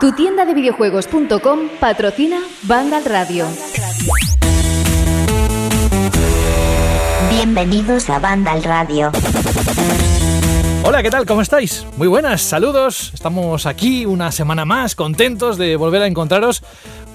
Tu 0.00 0.12
tienda 0.12 0.44
de 0.44 0.54
videojuegos.com 0.54 1.68
patrocina 1.80 2.40
Vandal 2.64 3.04
Radio. 3.04 3.46
Bienvenidos 7.30 8.08
a 8.10 8.18
Vandal 8.18 8.62
Radio. 8.62 9.10
Hola, 10.84 11.02
¿qué 11.02 11.10
tal? 11.10 11.26
¿Cómo 11.26 11.42
estáis? 11.42 11.86
Muy 11.96 12.08
buenas, 12.08 12.42
saludos. 12.42 13.12
Estamos 13.14 13.66
aquí 13.66 14.04
una 14.04 14.32
semana 14.32 14.64
más, 14.64 14.94
contentos 14.94 15.56
de 15.56 15.76
volver 15.76 16.02
a 16.02 16.06
encontraros 16.06 16.62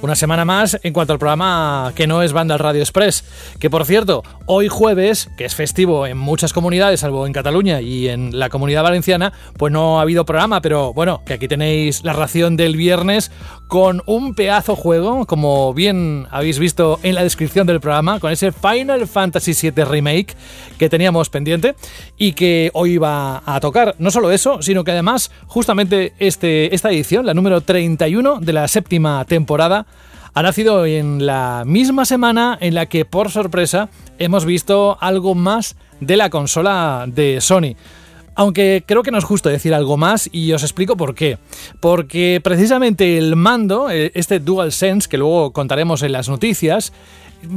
una 0.01 0.15
semana 0.15 0.45
más 0.45 0.79
en 0.83 0.93
cuanto 0.93 1.13
al 1.13 1.19
programa 1.19 1.91
que 1.95 2.07
no 2.07 2.21
es 2.21 2.33
Banda 2.33 2.57
Radio 2.57 2.81
Express. 2.81 3.23
Que 3.59 3.69
por 3.69 3.85
cierto, 3.85 4.23
hoy 4.49 4.69
jueves, 4.69 5.29
que 5.37 5.43
es 5.43 5.55
festivo 5.55 6.07
en 6.07 6.17
muchas 6.17 6.53
comunidades, 6.53 7.01
salvo 7.01 7.27
en 7.27 7.33
Cataluña 7.33 7.81
y 7.81 8.07
en 8.07 8.39
la 8.39 8.49
comunidad 8.49 8.81
valenciana, 8.81 9.33
pues 9.57 9.73
no 9.73 9.99
ha 9.99 10.03
habido 10.03 10.25
programa, 10.25 10.61
pero 10.61 10.93
bueno, 10.93 11.21
que 11.25 11.33
aquí 11.33 11.49
tenéis 11.49 12.03
la 12.05 12.13
ración 12.13 12.55
del 12.55 12.77
viernes 12.77 13.29
con 13.67 14.01
un 14.05 14.35
pedazo 14.35 14.77
juego, 14.77 15.25
como 15.25 15.73
bien 15.73 16.27
habéis 16.31 16.59
visto 16.59 16.97
en 17.03 17.15
la 17.15 17.23
descripción 17.23 17.67
del 17.67 17.81
programa, 17.81 18.21
con 18.21 18.31
ese 18.31 18.53
Final 18.53 19.05
Fantasy 19.07 19.51
VII 19.69 19.83
Remake 19.83 20.35
que 20.79 20.89
teníamos 20.89 21.29
pendiente 21.29 21.75
y 22.17 22.31
que 22.31 22.71
hoy 22.73 22.97
va 22.97 23.43
a 23.45 23.59
tocar. 23.59 23.95
No 23.99 24.11
solo 24.11 24.31
eso, 24.31 24.61
sino 24.61 24.85
que 24.85 24.91
además, 24.91 25.29
justamente 25.47 26.13
este, 26.19 26.73
esta 26.73 26.89
edición, 26.89 27.25
la 27.25 27.33
número 27.33 27.59
31 27.59 28.39
de 28.39 28.53
la 28.53 28.69
séptima 28.69 29.25
temporada, 29.25 29.85
ha 30.37 30.43
nacido 30.43 30.85
en 30.85 31.25
la 31.25 31.63
misma 31.65 32.05
semana 32.05 32.59
en 32.61 32.75
la 32.75 32.85
que, 32.85 33.05
por 33.05 33.31
sorpresa, 33.31 33.89
hemos 34.19 34.45
visto 34.45 34.95
algo 35.01 35.33
más 35.33 35.75
de 35.99 36.15
la 36.15 36.29
consola 36.29 37.05
de 37.07 37.41
Sony. 37.41 37.75
Aunque 38.35 38.83
creo 38.85 39.01
que 39.01 39.09
no 39.09 39.17
es 39.17 39.23
justo 39.23 39.49
decir 39.49 39.73
algo 39.73 39.97
más 39.97 40.29
y 40.31 40.53
os 40.53 40.61
explico 40.61 40.95
por 40.95 41.15
qué. 41.15 41.39
Porque 41.79 42.39
precisamente 42.43 43.17
el 43.17 43.35
mando, 43.35 43.89
eh, 43.89 44.11
este 44.13 44.39
DualSense, 44.39 45.09
que 45.09 45.17
luego 45.17 45.53
contaremos 45.53 46.03
en 46.03 46.11
las 46.11 46.29
noticias, 46.29 46.93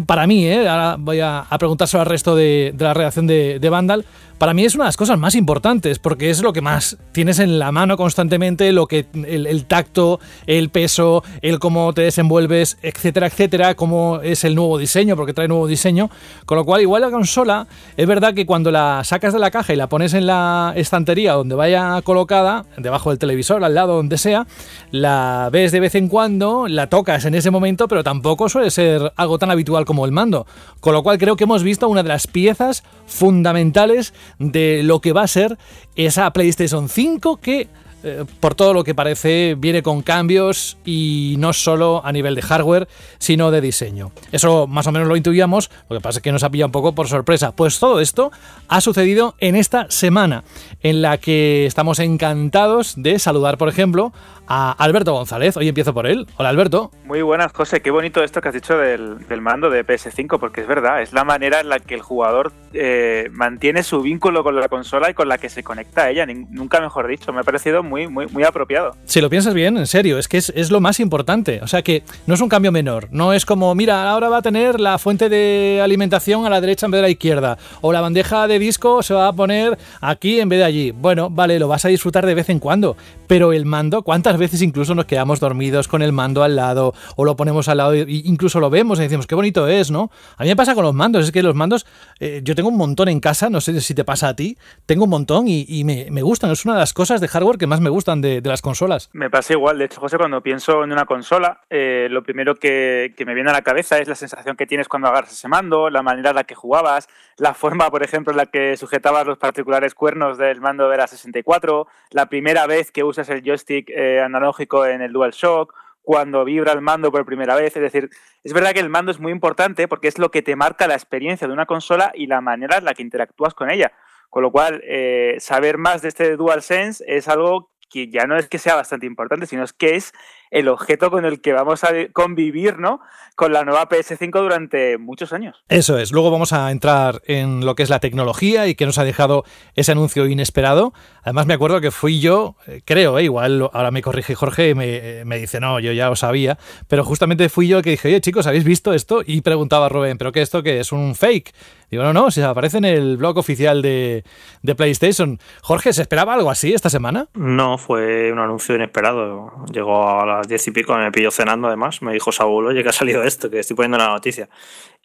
para 0.07 0.27
mí, 0.27 0.47
¿eh? 0.47 0.67
ahora 0.67 0.97
voy 0.99 1.21
a, 1.21 1.45
preguntárselo 1.59 2.01
al 2.01 2.07
resto 2.07 2.35
de, 2.35 2.75
la 2.79 2.95
redacción 2.95 3.27
de, 3.27 3.59
de 3.59 3.69
Vandal, 3.69 4.07
para 4.41 4.55
mí 4.55 4.65
es 4.65 4.75
una 4.75 4.85
de 4.85 4.89
las 4.89 4.97
cosas 4.97 5.19
más 5.19 5.35
importantes, 5.35 5.99
porque 5.99 6.31
es 6.31 6.41
lo 6.41 6.55
que 6.55 6.63
más 6.63 6.97
tienes 7.13 7.39
en 7.41 7.59
la 7.59 7.73
mano 7.73 7.99
constantemente, 7.99 8.73
lo 8.73 8.87
que 8.87 9.05
el, 9.13 9.67
tacto, 9.67 10.19
el 10.47 10.71
peso, 10.71 11.23
el 11.43 11.59
cómo 11.59 11.93
te 11.93 12.01
desenvuelves, 12.01 12.79
etcétera, 12.81 13.27
etcétera, 13.27 13.75
cómo 13.75 14.21
es 14.23 14.45
el 14.45 14.55
nuevo 14.55 14.79
diseño, 14.79 15.15
porque 15.15 15.35
trae 15.35 15.47
nuevo 15.47 15.67
diseño. 15.67 16.09
Con 16.47 16.57
lo 16.57 16.65
cual, 16.65 16.81
igual 16.81 17.03
la 17.03 17.11
consola, 17.11 17.67
es 17.99 18.07
verdad 18.07 18.33
que 18.33 18.47
cuando 18.47 18.71
la 18.71 19.03
sacas 19.05 19.35
de 19.35 19.41
la 19.41 19.51
caja 19.51 19.75
y 19.75 19.77
la 19.77 19.91
pones 19.91 20.15
en 20.15 20.25
la 20.25 20.73
estantería 20.75 21.35
donde 21.35 21.55
vaya 21.55 22.01
colocada, 22.01 22.65
debajo 22.79 23.11
del 23.11 23.19
televisor, 23.19 23.63
al 23.63 23.75
lado, 23.75 23.97
donde 23.97 24.17
sea, 24.17 24.47
la 24.91 25.51
ves 25.53 25.71
de 25.71 25.81
vez 25.81 25.95
en 25.97 26.09
cuando, 26.09 26.67
la 26.67 26.87
tocas 26.87 27.27
en 27.27 27.35
ese 27.35 27.51
momento, 27.51 27.89
pero 27.89 28.03
tampoco 28.03 28.49
suele 28.49 28.71
ser 28.71 29.13
algo 29.17 29.39
tan 29.39 29.51
habitual 29.51 29.85
como 29.85 30.07
el 30.07 30.13
mando. 30.13 30.47
Con 30.81 30.95
lo 30.95 31.03
cual 31.03 31.19
creo 31.19 31.37
que 31.37 31.45
hemos 31.45 31.63
visto 31.63 31.91
una 31.91 32.03
de 32.03 32.09
las 32.09 32.27
piezas 32.27 32.85
fundamentales 33.07 34.15
de 34.39 34.83
lo 34.83 35.01
que 35.01 35.13
va 35.13 35.23
a 35.23 35.29
ser 35.29 35.59
esa 35.97 36.31
PlayStation 36.33 36.89
5 36.89 37.37
que 37.39 37.69
eh, 38.03 38.25
por 38.41 38.55
todo 38.55 38.73
lo 38.73 38.83
que 38.83 38.95
parece, 38.95 39.57
viene 39.59 39.83
con 39.83 40.01
cambios 40.01 40.79
y 40.87 41.35
no 41.39 41.53
solo 41.53 42.01
a 42.05 42.13
nivel 42.13 42.35
de 42.35 42.41
hardware, 42.41 42.89
sino 43.19 43.51
de 43.51 43.61
diseño. 43.61 44.11
Eso 44.33 44.67
más 44.67 44.87
o 44.87 44.93
menos 44.93 45.07
lo 45.07 45.17
intuíamos, 45.17 45.71
lo 45.89 45.97
que 45.97 46.01
pasa 46.01 46.19
es 46.19 46.23
que 46.23 46.33
nos 46.33 46.43
ha 46.43 46.51
pillado 46.51 46.69
un 46.69 46.73
poco 46.73 46.95
por 46.95 47.09
sorpresa. 47.09 47.53
Pues 47.53 47.79
todo 47.79 48.01
esto 48.01 48.33
ha 48.69 48.81
sucedido 48.81 49.35
en 49.39 49.55
esta 49.55 49.91
semana, 49.91 50.45
en 50.81 51.03
la 51.03 51.19
que 51.19 51.67
estamos 51.67 51.99
encantados 51.99 52.95
de 52.97 53.19
saludar, 53.19 53.59
por 53.59 53.69
ejemplo, 53.69 54.15
a 54.51 54.73
Alberto 54.73 55.13
González. 55.13 55.57
Hoy 55.57 55.69
empiezo 55.69 55.95
por 55.95 56.09
él. 56.09 56.27
Hola 56.37 56.49
Alberto. 56.49 56.91
Muy 57.05 57.23
buenas, 57.23 57.53
José. 57.53 57.81
Qué 57.81 57.93
bonito 57.93 58.23
esto 58.25 58.41
que 58.41 58.49
has 58.49 58.55
dicho 58.55 58.77
del, 58.77 59.19
mando 59.41 59.71
de 59.71 59.87
PS5, 59.87 60.41
porque 60.41 60.61
es 60.61 60.67
verdad, 60.67 61.01
es 61.01 61.13
la 61.13 61.23
manera 61.23 61.61
en 61.61 61.69
la 61.69 61.79
que 61.79 61.95
el 61.95 62.03
jugador 62.03 62.53
eh, 62.73 63.29
mantiene 63.31 63.85
su 63.85 64.03
vínculo 64.03 64.43
con 64.43 64.57
la 64.57 64.69
consola 64.69 65.09
y 65.09 65.15
con 65.15 65.29
la 65.29 65.39
que 65.39 65.49
se 65.49 65.63
conecta 65.63 66.03
a 66.03 66.11
ella. 66.11 66.27
Nunca 66.27 66.81
mejor 66.81 67.07
dicho, 67.07 67.33
me 67.33 67.41
ha 67.41 67.45
parecido 67.45 67.85
muy, 67.85 68.09
muy, 68.09 68.27
muy 68.27 68.43
apropiado. 68.43 68.97
Si 69.05 69.21
lo 69.21 69.31
piensas 69.31 69.55
bien, 69.55 69.77
en 69.77 69.87
serio, 69.87 70.19
es 70.19 70.27
que 70.27 70.39
es, 70.39 70.71
lo 70.73 70.81
más 70.81 70.99
importante. 70.99 71.61
O 71.63 71.69
sea 71.69 71.83
que 71.83 72.03
no 72.27 72.35
es 72.35 72.41
un 72.41 72.49
cambio 72.49 72.73
menor. 72.73 73.07
No 73.13 73.33
es 73.33 73.47
como, 73.47 73.73
mira, 73.77 74.11
ahora 74.11 74.29
va 74.29 74.39
a 74.39 74.43
tener 74.43 74.81
la 74.81 74.99
fuente 74.99 75.29
de 75.29 75.81
alimentación 75.81 76.45
a 76.45 76.51
la 76.51 76.61
derecha 76.61 76.87
en 76.87 76.93
vez 76.93 76.99
de 76.99 77.03
la 77.03 77.11
izquierda. 77.11 77.57
O 77.83 77.93
la 77.93 78.01
bandeja 78.01 78.49
de 78.49 78.59
disco 78.59 79.05
se 79.05 79.15
va 79.15 79.29
a 79.29 79.33
poner 79.33 79.79
aquí 80.01 80.41
en 80.41 80.49
vez 80.49 80.59
de 80.59 80.65
allí. 80.65 80.91
Bueno, 80.91 81.31
vale, 81.31 81.61
lo 81.61 81.69
vas 81.69 81.85
a 81.85 81.89
disfrutar 81.89 82.27
de 82.27 82.35
vez 82.35 82.49
en 82.49 82.59
cuando. 82.59 82.97
Pero 83.29 83.53
el 83.53 83.65
mando, 83.65 84.03
¿cuántas 84.03 84.40
veces 84.41 84.63
incluso 84.63 84.95
nos 84.97 85.05
quedamos 85.05 85.39
dormidos 85.39 85.87
con 85.87 86.03
el 86.03 86.13
mando 86.13 86.43
al 86.43 86.57
lado 86.57 86.95
o 87.17 87.25
lo 87.25 87.37
ponemos 87.37 87.69
al 87.69 87.79
lado 87.79 87.93
e 87.93 88.05
incluso 88.09 88.59
lo 88.59 88.71
vemos 88.71 88.99
y 88.99 89.03
decimos, 89.03 89.27
qué 89.27 89.35
bonito 89.35 89.69
es, 89.69 89.91
¿no? 89.91 90.11
A 90.37 90.43
mí 90.43 90.49
me 90.49 90.57
pasa 90.57 90.75
con 90.75 90.85
los 90.85 90.95
mandos, 90.95 91.25
es 91.25 91.33
que 91.33 91.43
los 91.43 91.55
mandos, 91.55 91.87
eh, 92.19 92.41
yo 92.43 92.55
tengo 92.55 92.69
un 92.69 92.77
montón 92.77 93.09
en 93.09 93.21
casa, 93.21 93.51
no 93.51 93.61
sé 93.61 93.81
si 93.81 93.95
te 93.95 94.05
pasa 94.05 94.29
a 94.29 94.37
ti, 94.37 94.59
tengo 94.87 95.05
un 95.05 95.11
montón 95.11 95.45
y, 95.47 95.85
me, 95.85 96.23
gustan, 96.23 96.51
es 96.51 96.65
una 96.65 96.75
de 96.75 96.81
las 96.81 96.93
cosas 96.93 97.21
de 97.21 97.29
hardware 97.29 97.59
que 97.59 97.67
más 97.67 97.81
me 97.81 97.91
gustan 97.91 98.21
de, 98.21 98.41
las 98.43 98.63
consolas. 98.63 99.11
Me 99.13 99.31
pasa 99.31 99.53
igual, 99.53 99.79
de 99.79 99.85
hecho, 99.85 100.01
José, 100.01 100.17
cuando 100.17 100.43
pienso 100.43 100.83
en 100.83 100.93
una 100.93 101.05
consola, 101.05 101.61
eh, 101.71 102.09
lo 102.11 102.23
primero 102.23 102.55
que, 102.57 103.15
me 103.25 103.35
viene 103.35 103.51
a 103.51 103.53
la 103.53 103.63
cabeza 103.63 103.99
es 103.99 104.09
la 104.09 104.15
sensación 104.15 104.57
que 104.57 104.67
tienes 104.67 104.89
cuando 104.89 105.09
agarras 105.09 105.33
ese 105.33 105.47
mando, 105.47 105.91
la 105.91 106.03
manera 106.03 106.31
en 106.31 106.37
la 106.37 106.45
que 106.45 106.55
jugabas, 106.55 107.07
la 107.37 107.55
forma, 107.55 107.91
por 107.91 108.03
ejemplo, 108.03 108.33
en 108.33 108.39
la 108.39 108.47
que 108.47 108.77
sujetabas 108.77 109.27
los 109.27 109.39
particulares 109.39 109.95
cuernos 109.95 110.39
del 110.39 110.61
mando 110.61 110.89
de 110.89 110.97
la 110.97 111.07
64, 111.07 111.87
la 112.11 112.27
primera 112.27 112.67
vez 112.67 112.91
que 112.91 113.05
usas 113.05 113.29
el 113.29 113.43
joystick 113.43 113.91
eh, 113.91 114.21
analógico 114.31 114.87
en 114.87 115.03
el 115.03 115.13
DualShock, 115.13 115.75
cuando 116.03 116.45
vibra 116.45 116.73
el 116.73 116.81
mando 116.81 117.13
por 117.13 117.25
primera 117.25 117.55
vez. 117.55 117.77
Es 117.77 117.83
decir, 117.83 118.11
es 118.43 118.53
verdad 118.53 118.73
que 118.73 118.81
el 118.81 118.89
mando 118.89 119.13
es 119.13 119.21
muy 119.21 119.33
importante 119.33 119.87
porque 119.87 120.09
es 120.09 120.19
lo 120.19 120.31
que 120.31 120.43
te 120.43 120.57
marca 120.57 120.89
la 120.89 120.95
experiencia 120.95 121.47
de 121.47 121.53
una 121.53 121.67
consola 121.67 122.13
y 122.15 122.27
la 122.27 122.41
manera 122.41 122.79
en 122.79 122.85
la 122.85 122.95
que 122.95 123.03
interactúas 123.03 123.55
con 123.55 123.71
ella. 123.71 123.93
Con 124.29 124.43
lo 124.43 124.53
cual, 124.53 124.81
eh, 124.85 125.37
saber 125.41 125.77
más 125.77 126.03
de 126.03 126.09
este 126.09 126.37
DualSense 126.37 127.05
es 127.07 127.29
algo 127.29 127.71
que 127.91 128.09
ya 128.09 128.27
no 128.27 128.37
es 128.37 128.49
que 128.49 128.59
sea 128.59 128.77
bastante 128.77 129.07
importante, 129.07 129.47
sino 129.47 129.65
es 129.65 129.73
que 129.73 129.97
es 129.97 130.13
el 130.51 130.69
objeto 130.69 131.11
con 131.11 131.25
el 131.25 131.41
que 131.41 131.53
vamos 131.53 131.85
a 131.85 131.91
convivir, 132.13 132.79
¿no? 132.79 133.01
Con 133.37 133.53
la 133.53 133.65
nueva 133.65 133.89
PS5 133.89 134.31
durante 134.41 134.99
muchos 134.99 135.33
años. 135.33 135.63
Eso 135.69 135.99
es. 135.99 136.13
Luego 136.13 136.31
vamos 136.31 136.53
a 136.53 136.71
entrar 136.71 137.23
en 137.27 137.65
lo 137.65 137.75
que 137.75 137.83
es 137.83 137.91
la 137.91 138.01
tecnología 138.01 138.67
y 138.67 138.75
que 138.75 138.87
nos 138.87 138.99
ha 138.99 139.05
dejado 139.05 139.45
ese 139.75 139.93
anuncio 139.93 140.27
inesperado. 140.27 140.93
Además, 141.23 141.47
me 141.47 141.55
acuerdo 141.55 141.81
que 141.81 141.91
fui 141.91 142.21
yo, 142.21 142.57
eh, 142.67 142.83
creo, 142.85 143.19
eh, 143.19 143.25
igual 143.25 143.71
ahora 143.73 143.91
me 143.91 144.03
corrige 144.03 144.35
Jorge 144.35 144.71
y 144.71 144.75
me, 144.75 145.25
me, 145.25 145.39
dice, 145.39 145.61
no, 145.61 145.79
yo 145.81 145.93
ya 145.93 146.09
lo 146.09 146.17
sabía, 146.17 146.59
pero 146.89 147.05
justamente 147.05 147.49
fui 147.49 147.69
yo 147.69 147.79
el 147.79 147.85
que 147.85 147.91
dije, 147.91 148.09
oye, 148.09 148.21
chicos, 148.21 148.47
¿habéis 148.47 148.65
visto 148.65 148.93
esto? 148.93 149.23
Y 149.25 149.41
preguntaba 149.43 149.87
a 149.87 149.89
Rubén, 149.89 150.19
¿pero 150.19 150.33
qué 150.33 150.43
esto 150.43 150.63
que 150.63 150.81
es 150.81 150.93
un 150.93 151.15
fake? 151.15 151.53
Digo, 151.91 152.05
no, 152.05 152.13
no, 152.13 152.31
si 152.31 152.41
aparece 152.41 152.79
en 152.79 152.85
el 152.85 153.17
blog 153.17 153.37
oficial 153.39 153.83
de, 153.83 154.23
de 154.63 154.75
PlayStation. 154.77 155.41
Jorge, 155.61 155.93
¿se 155.93 156.03
esperaba 156.03 156.35
algo 156.35 156.49
así 156.49 156.73
esta 156.73 156.89
semana? 156.89 157.27
No, 157.35 157.79
fue 157.79 158.31
un 158.33 158.39
anuncio 158.39 158.77
inesperado. 158.77 159.65
Llegó 159.73 160.09
a 160.09 160.25
la 160.25 160.40
diez 160.49 160.67
y 160.67 160.71
pico, 160.71 160.97
me 160.97 161.11
pilló 161.13 161.31
cenando 161.31 161.69
además, 161.69 162.03
me 162.03 162.13
dijo 162.13 162.33
Saúl, 162.33 162.67
oye, 162.67 162.83
que 162.83 162.89
ha 162.89 162.93
salido 162.93 163.23
esto, 163.23 163.51
que 163.51 163.61
estoy 163.61 163.77
poniendo 163.77 163.99
la 163.99 164.09
noticia. 164.09 164.49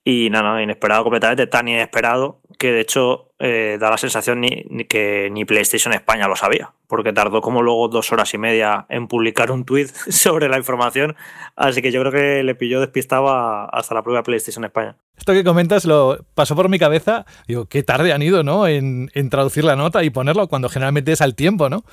Y 0.04 0.30
nada, 0.30 0.62
inesperado 0.62 1.04
completamente, 1.04 1.48
tan 1.48 1.68
inesperado 1.68 2.42
que 2.60 2.72
de 2.72 2.82
hecho 2.82 3.34
eh, 3.40 3.78
da 3.80 3.90
la 3.90 3.98
sensación 3.98 4.42
ni, 4.42 4.86
que 4.88 5.30
ni 5.32 5.46
PlayStation 5.46 5.94
España 5.94 6.28
lo 6.28 6.36
sabía, 6.36 6.74
porque 6.88 7.12
tardó 7.12 7.42
como 7.42 7.64
luego 7.64 7.88
dos 7.88 8.12
horas 8.12 8.34
y 8.34 8.38
media 8.38 8.86
en 8.90 9.08
publicar 9.08 9.52
un 9.52 9.66
tweet 9.66 9.88
sobre 10.10 10.48
la 10.48 10.58
información, 10.58 11.16
así 11.56 11.82
que 11.82 11.92
yo 11.92 12.02
creo 12.02 12.12
que 12.12 12.44
le 12.44 12.56
pilló 12.56 12.80
despistado 12.80 13.30
hasta 13.30 13.96
la 13.96 14.04
propia 14.04 14.24
PlayStation 14.24 14.64
España. 14.64 14.96
Esto 15.18 15.34
que 15.34 15.44
comentas 15.44 15.86
lo 15.86 16.20
pasó 16.34 16.56
por 16.56 16.70
mi 16.70 16.78
cabeza, 16.78 17.26
digo, 17.48 17.66
qué 17.66 17.84
tarde 17.84 18.14
han 18.14 18.22
ido, 18.22 18.44
¿no? 18.44 18.68
En, 18.68 19.10
traducir 19.30 19.64
la 19.64 19.76
nota 19.76 20.04
y 20.04 20.10
ponerlo 20.10 20.48
cuando 20.48 20.70
generalmente 20.70 21.12
es 21.12 21.22
al 21.22 21.36
tiempo, 21.36 21.70
¿no? 21.70 21.84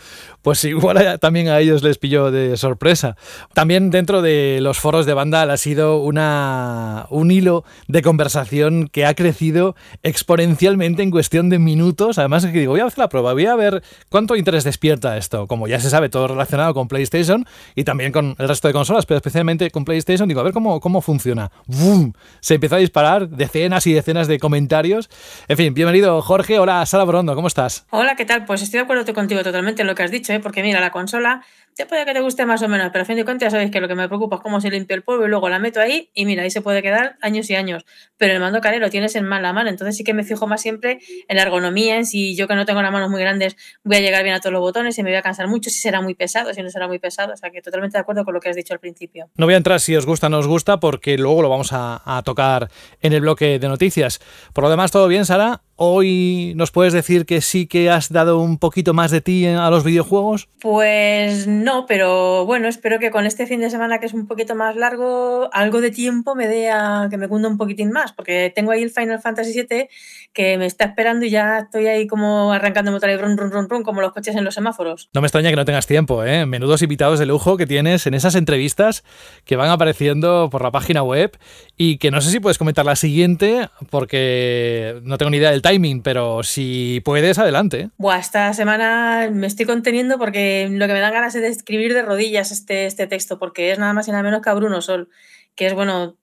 Pues 0.42 0.64
igual 0.64 1.18
también 1.20 1.48
a 1.48 1.60
ellos 1.60 1.82
les 1.82 1.98
pilló 1.98 2.30
de 2.30 2.56
sorpresa. 2.56 3.16
También 3.54 3.90
dentro 3.90 4.22
de 4.22 4.58
los 4.60 4.78
foros 4.78 5.06
de 5.06 5.14
Vandal 5.14 5.50
ha 5.50 5.56
sido 5.56 5.98
una, 5.98 7.06
un 7.10 7.30
hilo 7.30 7.64
de 7.88 8.02
conversación 8.02 8.88
que 8.88 9.06
ha 9.06 9.14
crecido 9.14 9.76
exponencialmente 10.02 11.02
en 11.02 11.10
cuestión 11.10 11.48
de 11.48 11.58
minutos. 11.58 12.18
Además, 12.18 12.44
que 12.44 12.58
digo, 12.58 12.72
voy 12.72 12.80
a 12.80 12.86
hacer 12.86 12.98
la 12.98 13.08
prueba, 13.08 13.32
voy 13.32 13.46
a 13.46 13.56
ver 13.56 13.82
cuánto 14.08 14.36
interés 14.36 14.64
despierta 14.64 15.16
esto. 15.16 15.46
Como 15.46 15.68
ya 15.68 15.80
se 15.80 15.90
sabe, 15.90 16.08
todo 16.08 16.28
relacionado 16.28 16.74
con 16.74 16.88
PlayStation 16.88 17.46
y 17.74 17.84
también 17.84 18.12
con 18.12 18.34
el 18.38 18.48
resto 18.48 18.68
de 18.68 18.74
consolas, 18.74 19.06
pero 19.06 19.16
especialmente 19.16 19.70
con 19.70 19.84
PlayStation, 19.84 20.28
digo, 20.28 20.40
a 20.40 20.44
ver 20.44 20.52
cómo, 20.52 20.80
cómo 20.80 21.00
funciona. 21.00 21.50
¡Bum! 21.66 22.12
Se 22.40 22.54
empezó 22.54 22.74
a 22.74 22.78
disparar 22.78 23.11
decenas 23.20 23.86
y 23.86 23.92
decenas 23.92 24.28
de 24.28 24.38
comentarios. 24.38 25.10
En 25.48 25.56
fin, 25.56 25.74
bienvenido 25.74 26.20
Jorge, 26.22 26.58
hola 26.58 26.84
Sara 26.86 27.04
Borondo, 27.04 27.34
¿cómo 27.34 27.48
estás? 27.48 27.86
Hola, 27.90 28.16
¿qué 28.16 28.24
tal? 28.24 28.44
Pues 28.44 28.62
estoy 28.62 28.78
de 28.78 28.84
acuerdo 28.84 29.12
contigo 29.14 29.42
totalmente 29.42 29.82
en 29.82 29.88
lo 29.88 29.94
que 29.94 30.02
has 30.02 30.10
dicho, 30.10 30.32
¿eh? 30.32 30.40
porque 30.40 30.62
mira, 30.62 30.80
la 30.80 30.90
consola 30.90 31.44
ya 31.76 31.86
puede 31.86 32.04
que 32.04 32.12
te 32.12 32.20
guste 32.20 32.44
más 32.46 32.62
o 32.62 32.68
menos, 32.68 32.90
pero 32.92 33.02
a 33.02 33.04
fin 33.04 33.16
de 33.16 33.24
cuentas 33.24 33.46
ya 33.46 33.50
sabéis 33.50 33.70
que 33.70 33.80
lo 33.80 33.88
que 33.88 33.94
me 33.94 34.06
preocupa 34.08 34.36
es 34.36 34.42
cómo 34.42 34.60
se 34.60 34.70
limpia 34.70 34.94
el 34.94 35.02
polvo 35.02 35.24
y 35.24 35.28
luego 35.28 35.48
la 35.48 35.58
meto 35.58 35.80
ahí 35.80 36.10
y 36.14 36.26
mira, 36.26 36.42
ahí 36.42 36.50
se 36.50 36.60
puede 36.60 36.82
quedar 36.82 37.16
años 37.20 37.48
y 37.50 37.54
años. 37.54 37.84
Pero 38.16 38.34
el 38.34 38.40
mando 38.40 38.60
Care 38.60 38.78
lo 38.78 38.90
tienes 38.90 39.16
en 39.16 39.28
la 39.28 39.52
mano, 39.52 39.70
entonces 39.70 39.96
sí 39.96 40.04
que 40.04 40.14
me 40.14 40.24
fijo 40.24 40.46
más 40.46 40.60
siempre 40.60 41.00
en 41.28 41.36
la 41.36 41.42
ergonomía, 41.42 41.96
en 41.96 42.06
si 42.06 42.36
yo 42.36 42.46
que 42.46 42.54
no 42.54 42.66
tengo 42.66 42.82
las 42.82 42.92
manos 42.92 43.10
muy 43.10 43.20
grandes 43.20 43.56
voy 43.84 43.96
a 43.96 44.00
llegar 44.00 44.22
bien 44.22 44.34
a 44.34 44.40
todos 44.40 44.52
los 44.52 44.60
botones 44.60 44.98
y 44.98 45.02
me 45.02 45.10
voy 45.10 45.16
a 45.16 45.22
cansar 45.22 45.48
mucho, 45.48 45.70
si 45.70 45.80
será 45.80 46.00
muy 46.00 46.14
pesado, 46.14 46.52
si 46.52 46.62
no 46.62 46.70
será 46.70 46.88
muy 46.88 46.98
pesado. 46.98 47.32
O 47.32 47.36
sea 47.36 47.50
que 47.50 47.62
totalmente 47.62 47.96
de 47.96 48.00
acuerdo 48.00 48.24
con 48.24 48.34
lo 48.34 48.40
que 48.40 48.50
has 48.50 48.56
dicho 48.56 48.74
al 48.74 48.80
principio. 48.80 49.30
No 49.36 49.46
voy 49.46 49.54
a 49.54 49.58
entrar 49.58 49.80
si 49.80 49.96
os 49.96 50.06
gusta 50.06 50.26
o 50.26 50.30
no 50.30 50.38
os 50.38 50.46
gusta 50.46 50.78
porque 50.78 51.16
luego 51.16 51.42
lo 51.42 51.48
vamos 51.48 51.70
a 51.72 52.22
tocar 52.24 52.68
en 53.00 53.12
el 53.12 53.20
bloque 53.20 53.58
de 53.58 53.68
noticias. 53.68 54.20
Por 54.52 54.64
lo 54.64 54.70
demás, 54.70 54.90
¿todo 54.90 55.08
bien, 55.08 55.24
Sara? 55.24 55.62
¿Hoy 55.84 56.52
nos 56.54 56.70
puedes 56.70 56.92
decir 56.92 57.26
que 57.26 57.40
sí 57.40 57.66
que 57.66 57.90
has 57.90 58.12
dado 58.12 58.38
un 58.38 58.56
poquito 58.56 58.94
más 58.94 59.10
de 59.10 59.20
ti 59.20 59.46
a 59.46 59.68
los 59.68 59.82
videojuegos? 59.82 60.48
Pues 60.60 61.48
no, 61.48 61.86
pero 61.86 62.46
bueno, 62.46 62.68
espero 62.68 63.00
que 63.00 63.10
con 63.10 63.26
este 63.26 63.48
fin 63.48 63.58
de 63.58 63.68
semana 63.68 63.98
que 63.98 64.06
es 64.06 64.14
un 64.14 64.28
poquito 64.28 64.54
más 64.54 64.76
largo, 64.76 65.50
algo 65.52 65.80
de 65.80 65.90
tiempo 65.90 66.36
me 66.36 66.46
dé 66.46 66.70
a 66.70 67.08
que 67.10 67.16
me 67.16 67.26
cunda 67.26 67.48
un 67.48 67.58
poquitín 67.58 67.90
más, 67.90 68.12
porque 68.12 68.52
tengo 68.54 68.70
ahí 68.70 68.84
el 68.84 68.92
Final 68.92 69.20
Fantasy 69.20 69.52
VII 69.52 69.88
que 70.32 70.56
me 70.56 70.66
está 70.66 70.84
esperando 70.84 71.26
y 71.26 71.30
ya 71.30 71.58
estoy 71.58 71.88
ahí 71.88 72.06
como 72.06 72.52
arrancando 72.52 72.92
motor 72.92 73.10
y 73.10 73.16
run, 73.16 73.36
run, 73.36 73.50
run, 73.50 73.68
run, 73.68 73.82
como 73.82 74.00
los 74.00 74.12
coches 74.12 74.36
en 74.36 74.44
los 74.44 74.54
semáforos. 74.54 75.10
No 75.12 75.20
me 75.20 75.26
extraña 75.26 75.50
que 75.50 75.56
no 75.56 75.64
tengas 75.64 75.88
tiempo, 75.88 76.24
¿eh? 76.24 76.46
Menudos 76.46 76.82
invitados 76.82 77.18
de 77.18 77.26
lujo 77.26 77.56
que 77.56 77.66
tienes 77.66 78.06
en 78.06 78.14
esas 78.14 78.36
entrevistas 78.36 79.02
que 79.44 79.56
van 79.56 79.68
apareciendo 79.68 80.48
por 80.48 80.62
la 80.62 80.70
página 80.70 81.02
web 81.02 81.36
y 81.76 81.98
que 81.98 82.12
no 82.12 82.20
sé 82.20 82.30
si 82.30 82.38
puedes 82.38 82.58
comentar 82.58 82.86
la 82.86 82.94
siguiente 82.94 83.68
porque 83.90 85.00
no 85.02 85.18
tengo 85.18 85.30
ni 85.30 85.38
idea 85.38 85.50
del 85.50 85.60
timing, 85.72 86.02
pero 86.02 86.42
si 86.42 87.00
puedes, 87.04 87.38
adelante. 87.38 87.90
Buah, 87.98 88.18
esta 88.18 88.52
semana 88.54 89.28
me 89.32 89.46
estoy 89.46 89.66
conteniendo 89.66 90.18
porque 90.18 90.68
lo 90.70 90.86
que 90.86 90.92
me 90.92 91.00
dan 91.00 91.12
ganas 91.12 91.34
es 91.34 91.42
de 91.42 91.48
escribir 91.48 91.94
de 91.94 92.02
rodillas 92.02 92.50
este, 92.50 92.86
este 92.86 93.06
texto, 93.06 93.38
porque 93.38 93.72
es 93.72 93.78
nada 93.78 93.92
más 93.92 94.08
y 94.08 94.10
nada 94.10 94.22
menos 94.22 94.42
que 94.42 94.50
a 94.50 94.54
Bruno 94.54 94.80
Sol, 94.80 95.08
que 95.54 95.66
es, 95.66 95.74
bueno, 95.74 96.16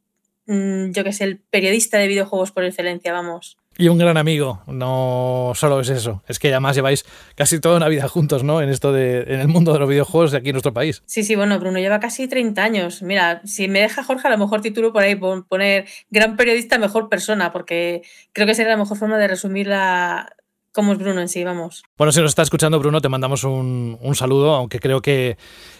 mm, 0.47 0.91
yo 0.91 1.03
que 1.03 1.13
sé, 1.13 1.25
el 1.25 1.37
periodista 1.37 1.97
de 1.97 2.07
videojuegos 2.07 2.51
por 2.51 2.63
excelencia, 2.63 3.13
vamos. 3.13 3.58
Y 3.79 3.87
un 3.87 3.97
gran 3.97 4.17
amigo, 4.17 4.61
no 4.67 5.53
solo 5.55 5.79
es 5.79 5.87
eso, 5.87 6.21
es 6.27 6.37
que 6.37 6.49
además 6.49 6.75
lleváis 6.75 7.05
casi 7.35 7.61
toda 7.61 7.77
una 7.77 7.87
vida 7.87 8.09
juntos, 8.09 8.43
¿no? 8.43 8.61
En 8.61 8.67
esto 8.67 8.91
de, 8.91 9.21
en 9.21 9.39
el 9.39 9.47
mundo 9.47 9.71
de 9.71 9.79
los 9.79 9.87
videojuegos 9.87 10.33
de 10.33 10.37
aquí 10.39 10.49
en 10.49 10.55
nuestro 10.55 10.73
país. 10.73 11.01
Sí, 11.05 11.23
sí, 11.23 11.33
bueno, 11.35 11.57
Bruno 11.61 11.79
lleva 11.79 12.01
casi 12.01 12.27
30 12.27 12.61
años. 12.61 13.01
Mira, 13.01 13.41
si 13.45 13.69
me 13.69 13.79
deja 13.79 14.03
Jorge, 14.03 14.27
a 14.27 14.31
lo 14.31 14.37
mejor 14.37 14.59
título 14.59 14.91
por 14.91 15.03
ahí 15.03 15.15
poner 15.15 15.85
gran 16.09 16.35
periodista, 16.35 16.77
mejor 16.77 17.07
persona, 17.07 17.53
porque 17.53 18.01
creo 18.33 18.45
que 18.45 18.53
sería 18.53 18.73
la 18.73 18.77
mejor 18.77 18.97
forma 18.97 19.17
de 19.17 19.29
resumir 19.29 19.67
la, 19.67 20.35
cómo 20.73 20.93
es 20.93 20.99
Bruno 20.99 21.21
en 21.21 21.29
sí, 21.29 21.43
vamos. 21.43 21.83
Bueno, 21.97 22.11
si 22.11 22.21
nos 22.21 22.31
está 22.31 22.41
escuchando 22.41 22.79
Bruno, 22.79 23.01
te 23.01 23.09
mandamos 23.09 23.43
un, 23.43 23.97
un, 24.01 24.15
saludo, 24.15 24.53
aunque 24.53 24.79
creo 24.79 25.01
que 25.01 25.37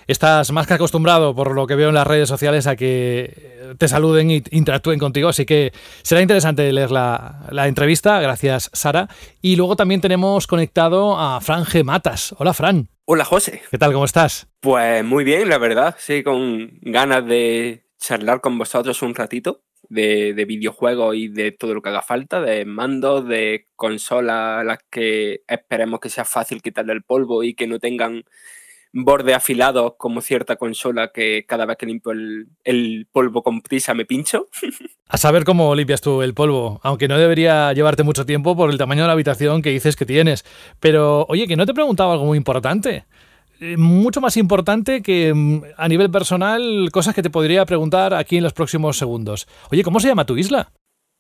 estás 0.08 0.52
más 0.52 0.68
que 0.68 0.74
acostumbrado, 0.74 1.36
por 1.36 1.54
lo 1.54 1.68
que 1.68 1.76
veo 1.76 1.90
en 1.90 1.96
las 1.96 2.08
redes 2.08 2.30
sociales, 2.30 2.68
a 2.68 2.76
que 2.76 3.74
te 3.78 3.88
saluden 3.88 4.32
e 4.32 4.44
interactúen 4.52 5.00
contigo, 5.00 5.30
así 5.30 5.46
que 5.46 5.72
será 6.02 6.22
interesante 6.22 6.72
leer 6.72 6.92
la, 6.92 7.48
la 7.52 7.68
entrevista, 7.68 8.20
gracias 8.20 8.70
Sara. 8.74 9.10
Y 9.42 9.56
luego 9.56 9.76
también 9.76 10.02
tenemos 10.02 10.48
conectado 10.48 11.18
a 11.20 11.40
Fran 11.42 11.66
G. 11.66 11.84
Matas. 11.84 12.36
Hola 12.38 12.54
Fran. 12.54 12.90
Hola 13.06 13.26
José. 13.26 13.62
¿Qué 13.72 13.78
tal? 13.78 13.94
¿Cómo 13.94 14.06
estás? 14.06 14.48
Pues 14.60 15.04
muy 15.04 15.24
bien, 15.24 15.50
la 15.50 15.58
verdad, 15.58 15.96
sí, 15.98 16.24
con 16.24 16.80
ganas 16.82 17.26
de 17.26 17.86
charlar 18.00 18.42
con 18.42 18.58
vosotros 18.58 19.02
un 19.02 19.16
ratito 19.16 19.62
de, 19.90 20.34
de, 20.34 20.46
videojuegos 20.46 21.16
y 21.16 21.28
de 21.28 21.52
todo 21.52 21.74
lo 21.74 21.82
que 21.82 21.90
haga 21.90 22.02
falta, 22.02 22.42
de 22.42 22.66
mandos, 22.66 23.28
de 23.28 23.68
consolas 23.76 24.62
a 24.62 24.64
las 24.64 24.80
que 24.90 25.42
esperemos 25.48 26.00
que 26.00 26.10
sea 26.10 26.26
fácil 26.26 26.62
quitarle 26.62 26.94
el 26.94 27.04
polvo 27.04 27.44
y 27.44 27.56
que 27.56 27.68
no 27.68 27.80
tengan 27.80 28.24
bordes 28.92 29.36
afilados 29.36 29.94
como 29.98 30.22
cierta 30.22 30.56
consola 30.56 31.12
que 31.14 31.46
cada 31.48 31.66
vez 31.66 31.78
que 31.78 31.86
limpio 31.86 32.12
el, 32.12 32.48
el 32.64 33.08
polvo 33.12 33.44
con 33.44 33.62
prisa 33.62 33.94
me 33.94 34.06
pincho. 34.06 34.48
A 35.08 35.18
saber 35.18 35.44
cómo 35.44 35.74
limpias 35.74 36.02
tú 36.02 36.22
el 36.22 36.34
polvo, 36.34 36.80
aunque 36.84 37.08
no 37.08 37.18
debería 37.18 37.74
llevarte 37.74 38.04
mucho 38.04 38.26
tiempo 38.26 38.56
por 38.56 38.70
el 38.70 38.78
tamaño 38.78 39.02
de 39.02 39.08
la 39.08 39.14
habitación 39.14 39.62
que 39.62 39.72
dices 39.72 39.96
que 39.96 40.06
tienes. 40.06 40.46
Pero 40.80 41.26
oye, 41.30 41.48
que 41.48 41.56
no 41.56 41.66
te 41.66 41.72
he 41.72 41.76
preguntado 41.76 42.12
algo 42.12 42.26
muy 42.26 42.38
importante 42.38 43.06
mucho 43.78 44.22
más 44.22 44.38
importante 44.38 45.02
que 45.02 45.34
mm, 45.34 45.62
a 45.78 45.88
nivel 45.88 46.10
personal, 46.10 46.90
cosas 46.92 47.14
que 47.14 47.24
te 47.24 47.30
podría 47.30 47.66
preguntar 47.66 48.14
aquí 48.14 48.38
en 48.38 48.44
los 48.44 48.54
próximos 48.54 48.98
segundos. 48.98 49.48
Oye, 49.72 49.84
¿cómo 49.84 50.00
se 50.00 50.08
llama 50.08 50.26
tu 50.26 50.38
isla? 50.38 50.72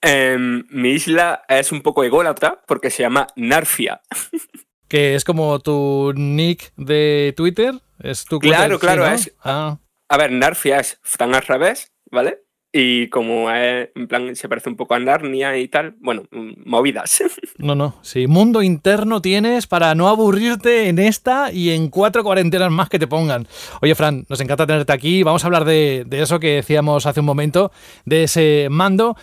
Eh, 0.01 0.37
mi 0.69 0.89
isla 0.91 1.43
es 1.47 1.71
un 1.71 1.81
poco 1.81 2.03
ególatra 2.03 2.61
porque 2.67 2.89
se 2.89 3.03
llama 3.03 3.27
Narfia. 3.35 4.01
que 4.87 5.15
es 5.15 5.23
como 5.23 5.59
tu 5.59 6.13
nick 6.15 6.73
de 6.75 7.33
Twitter. 7.37 7.75
¿Es 7.99 8.25
tu 8.25 8.39
claro, 8.39 8.79
claro. 8.79 9.05
¿no? 9.05 9.11
es, 9.11 9.33
ah. 9.43 9.77
A 10.09 10.17
ver, 10.17 10.31
Narfia 10.31 10.79
es 10.79 10.99
Fran 11.03 11.35
al 11.35 11.43
revés, 11.43 11.91
¿vale? 12.11 12.43
Y 12.71 13.07
como 13.09 13.49
es, 13.49 13.89
en 13.95 14.07
plan, 14.07 14.35
se 14.35 14.47
parece 14.47 14.69
un 14.69 14.75
poco 14.75 14.93
a 14.93 14.99
Narnia 14.99 15.57
y 15.57 15.67
tal, 15.67 15.95
bueno, 15.99 16.23
movidas. 16.65 17.23
No, 17.57 17.75
no, 17.75 17.95
sí, 18.03 18.25
mundo 18.27 18.61
interno 18.61 19.21
tienes 19.21 19.67
para 19.67 19.93
no 19.93 20.07
aburrirte 20.07 20.87
en 20.87 20.97
esta 20.97 21.51
y 21.51 21.71
en 21.71 21.89
cuatro 21.89 22.23
cuarentenas 22.23 22.71
más 22.71 22.87
que 22.87 22.99
te 22.99 23.07
pongan. 23.07 23.47
Oye, 23.81 23.95
Fran, 23.95 24.25
nos 24.29 24.39
encanta 24.39 24.65
tenerte 24.65 24.93
aquí. 24.93 25.23
Vamos 25.23 25.43
a 25.43 25.47
hablar 25.47 25.65
de, 25.65 26.05
de 26.07 26.21
eso 26.21 26.39
que 26.39 26.55
decíamos 26.55 27.05
hace 27.05 27.19
un 27.19 27.25
momento, 27.25 27.71
de 28.05 28.23
ese 28.23 28.67
mando. 28.69 29.17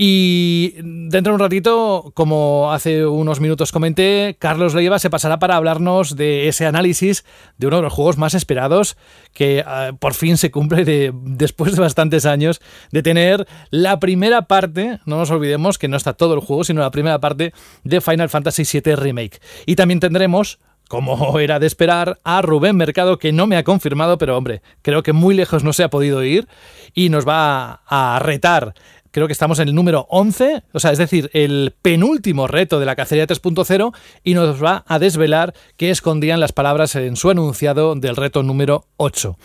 Y 0.00 0.74
dentro 0.78 1.32
de 1.32 1.34
un 1.34 1.40
ratito, 1.40 2.12
como 2.14 2.72
hace 2.72 3.04
unos 3.04 3.40
minutos 3.40 3.72
comenté, 3.72 4.36
Carlos 4.38 4.72
Leiva 4.72 5.00
se 5.00 5.10
pasará 5.10 5.40
para 5.40 5.56
hablarnos 5.56 6.14
de 6.14 6.46
ese 6.46 6.66
análisis 6.66 7.24
de 7.56 7.66
uno 7.66 7.78
de 7.78 7.82
los 7.82 7.92
juegos 7.92 8.16
más 8.16 8.34
esperados 8.34 8.96
que 9.32 9.64
uh, 9.66 9.96
por 9.96 10.14
fin 10.14 10.36
se 10.36 10.52
cumple 10.52 10.84
de, 10.84 11.12
después 11.12 11.74
de 11.74 11.80
bastantes 11.80 12.26
años 12.26 12.60
de 12.92 13.02
tener 13.02 13.48
la 13.70 13.98
primera 13.98 14.42
parte, 14.42 15.00
no 15.04 15.16
nos 15.16 15.32
olvidemos 15.32 15.78
que 15.78 15.88
no 15.88 15.96
está 15.96 16.12
todo 16.12 16.34
el 16.34 16.40
juego, 16.40 16.62
sino 16.62 16.80
la 16.80 16.92
primera 16.92 17.18
parte 17.18 17.52
de 17.82 18.00
Final 18.00 18.28
Fantasy 18.28 18.62
VII 18.80 18.94
Remake. 18.94 19.40
Y 19.66 19.74
también 19.74 19.98
tendremos 19.98 20.60
como 20.88 21.38
era 21.38 21.58
de 21.60 21.66
esperar, 21.66 22.18
a 22.24 22.42
Rubén 22.42 22.76
Mercado, 22.76 23.18
que 23.18 23.30
no 23.30 23.46
me 23.46 23.56
ha 23.56 23.62
confirmado, 23.62 24.18
pero 24.18 24.36
hombre, 24.36 24.62
creo 24.82 25.02
que 25.02 25.12
muy 25.12 25.34
lejos 25.34 25.62
no 25.62 25.72
se 25.72 25.84
ha 25.84 25.90
podido 25.90 26.24
ir 26.24 26.48
y 26.94 27.10
nos 27.10 27.28
va 27.28 27.82
a 27.86 28.18
retar 28.20 28.74
creo 29.10 29.26
que 29.26 29.32
estamos 29.32 29.58
en 29.58 29.68
el 29.68 29.74
número 29.74 30.06
11, 30.10 30.62
o 30.72 30.80
sea, 30.80 30.92
es 30.92 30.98
decir, 30.98 31.30
el 31.32 31.74
penúltimo 31.82 32.46
reto 32.46 32.80
de 32.80 32.86
la 32.86 32.96
cacería 32.96 33.26
3.0 33.26 33.94
y 34.24 34.34
nos 34.34 34.62
va 34.62 34.84
a 34.86 34.98
desvelar 34.98 35.54
qué 35.76 35.90
escondían 35.90 36.40
las 36.40 36.52
palabras 36.52 36.94
en 36.96 37.16
su 37.16 37.30
enunciado 37.30 37.94
del 37.94 38.16
reto 38.16 38.42
número 38.42 38.84
8. 38.96 39.36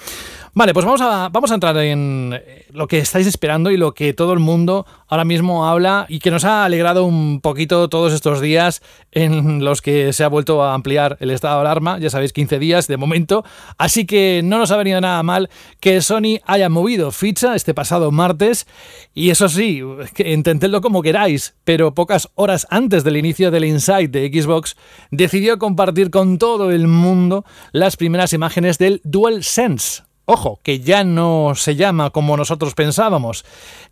Vale, 0.56 0.72
pues 0.76 0.86
vamos 0.86 1.02
a, 1.02 1.30
vamos 1.30 1.50
a 1.50 1.56
entrar 1.56 1.76
en 1.78 2.40
lo 2.70 2.88
que 2.88 3.00
estáis 3.00 3.26
esperando 3.26 3.72
y 3.72 3.78
lo 3.78 3.96
que 3.96 4.14
todo 4.14 4.34
el 4.34 4.40
mundo 4.40 4.86
ahora 5.08 5.26
mismo 5.26 5.66
habla 5.66 6.06
y 6.10 6.20
que 6.20 6.30
nos 6.30 6.46
ha 6.46 6.64
alegrado 6.64 7.06
un 7.06 7.42
poquito 7.42 7.90
todos 7.90 8.14
estos 8.14 8.40
días 8.40 8.84
en 9.12 9.66
los 9.66 9.82
que 9.82 10.14
se 10.14 10.24
ha 10.24 10.28
vuelto 10.28 10.62
a 10.62 10.76
ampliar 10.76 11.18
el 11.22 11.32
estado 11.32 11.56
de 11.56 11.62
alarma, 11.62 11.98
ya 11.98 12.12
sabéis, 12.12 12.34
15 12.34 12.60
días 12.60 12.86
de 12.86 12.98
momento, 12.98 13.44
así 13.80 14.06
que 14.06 14.42
no 14.44 14.60
nos 14.60 14.70
ha 14.70 14.78
venido 14.78 15.02
nada 15.02 15.24
mal 15.24 15.50
que 15.80 16.02
Sony 16.02 16.38
haya 16.45 16.69
movido 16.69 17.10
ficha 17.10 17.56
este 17.56 17.74
pasado 17.74 18.12
martes. 18.12 18.68
Y 19.16 19.31
eso 19.31 19.50
sí, 19.50 19.81
entendedlo 20.18 20.81
como 20.81 21.02
queráis, 21.02 21.56
pero 21.64 21.95
pocas 21.95 22.30
horas 22.36 22.68
antes 22.69 23.04
del 23.04 23.18
inicio 23.18 23.50
del 23.50 23.66
Insight 23.66 24.12
de 24.12 24.30
Xbox 24.31 24.76
decidió 25.10 25.57
compartir 25.57 26.12
con 26.12 26.38
todo 26.38 26.69
el 26.69 26.88
mundo 26.88 27.44
las 27.72 27.98
primeras 27.98 28.33
imágenes 28.33 28.78
del 28.78 29.02
DualSense 29.04 30.04
Ojo, 30.25 30.61
que 30.63 30.80
ya 30.80 31.03
no 31.03 31.51
se 31.53 31.75
llama 31.75 32.09
como 32.11 32.37
nosotros 32.37 32.75
pensábamos. 32.75 33.44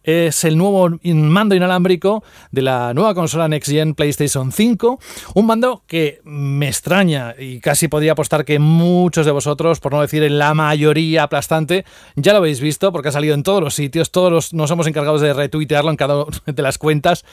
Es 0.01 0.45
el 0.45 0.57
nuevo 0.57 0.89
mando 1.03 1.55
inalámbrico 1.55 2.23
de 2.51 2.61
la 2.61 2.93
nueva 2.93 3.13
consola 3.13 3.49
Next 3.49 3.69
Gen 3.69 3.95
PlayStation 3.95 4.53
5. 4.53 4.97
Un 5.35 5.45
mando 5.45 5.83
que 5.87 6.21
me 6.23 6.69
extraña 6.69 7.35
y 7.37 7.59
casi 7.59 7.89
podría 7.89 8.13
apostar 8.13 8.45
que 8.45 8.59
muchos 8.59 9.25
de 9.25 9.33
vosotros, 9.33 9.81
por 9.81 9.91
no 9.91 9.99
decir 9.99 10.31
la 10.31 10.53
mayoría 10.53 11.23
aplastante, 11.23 11.83
ya 12.15 12.31
lo 12.31 12.37
habéis 12.37 12.61
visto 12.61 12.93
porque 12.93 13.09
ha 13.09 13.11
salido 13.11 13.33
en 13.35 13.43
todos 13.43 13.61
los 13.61 13.75
sitios. 13.75 14.11
Todos 14.11 14.31
los, 14.31 14.53
nos 14.53 14.71
hemos 14.71 14.87
encargado 14.87 15.19
de 15.19 15.33
retuitearlo 15.33 15.91
en 15.91 15.97
cada 15.97 16.23
una 16.23 16.37
de 16.45 16.61
las 16.61 16.77
cuentas. 16.77 17.25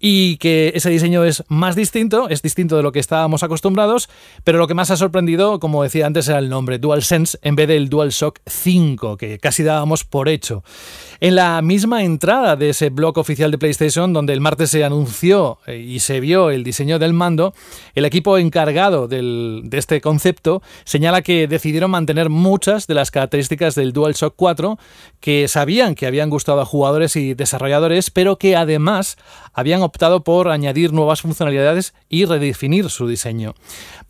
Y 0.00 0.38
que 0.38 0.72
ese 0.74 0.88
diseño 0.88 1.24
es 1.24 1.44
más 1.48 1.76
distinto, 1.76 2.30
es 2.30 2.40
distinto 2.40 2.78
de 2.78 2.82
lo 2.82 2.90
que 2.90 3.00
estábamos 3.00 3.42
acostumbrados. 3.42 4.08
Pero 4.44 4.56
lo 4.56 4.66
que 4.66 4.72
más 4.72 4.90
ha 4.90 4.96
sorprendido, 4.96 5.60
como 5.60 5.82
decía 5.82 6.06
antes, 6.06 6.26
era 6.26 6.38
el 6.38 6.48
nombre 6.48 6.78
DualSense 6.78 7.38
en 7.42 7.54
vez 7.54 7.68
del 7.68 7.90
DualShock 7.90 8.45
5, 8.46 9.16
que 9.16 9.38
casi 9.38 9.62
dábamos 9.62 10.04
por 10.04 10.28
hecho. 10.28 10.62
En 11.18 11.34
la 11.34 11.60
misma 11.62 12.04
entrada 12.04 12.56
de 12.56 12.70
ese 12.70 12.90
blog 12.90 13.18
oficial 13.18 13.50
de 13.50 13.58
PlayStation, 13.58 14.12
donde 14.12 14.32
el 14.32 14.40
martes 14.40 14.70
se 14.70 14.84
anunció 14.84 15.58
eh, 15.66 15.78
y 15.78 15.98
se 16.00 16.20
vio 16.20 16.50
el 16.50 16.62
diseño 16.62 16.98
del 16.98 17.12
mando, 17.12 17.54
el 17.94 18.04
equipo 18.04 18.38
encargado 18.38 19.08
de 19.08 19.68
este 19.72 20.00
concepto 20.00 20.62
señala 20.84 21.22
que 21.22 21.48
decidieron 21.48 21.90
mantener 21.90 22.30
muchas 22.30 22.86
de 22.86 22.94
las 22.94 23.10
características 23.10 23.74
del 23.74 23.92
DualShock 23.92 24.34
4 24.36 24.78
que 25.20 25.48
sabían 25.48 25.94
que 25.94 26.06
habían 26.06 26.30
gustado 26.30 26.60
a 26.60 26.66
jugadores 26.66 27.16
y 27.16 27.34
desarrolladores, 27.34 28.10
pero 28.10 28.36
que 28.36 28.56
además 28.56 29.16
habían 29.52 29.82
optado 29.82 30.22
por 30.22 30.48
añadir 30.50 30.92
nuevas 30.92 31.22
funcionalidades 31.22 31.94
y 32.08 32.26
redefinir 32.26 32.90
su 32.90 33.08
diseño. 33.08 33.54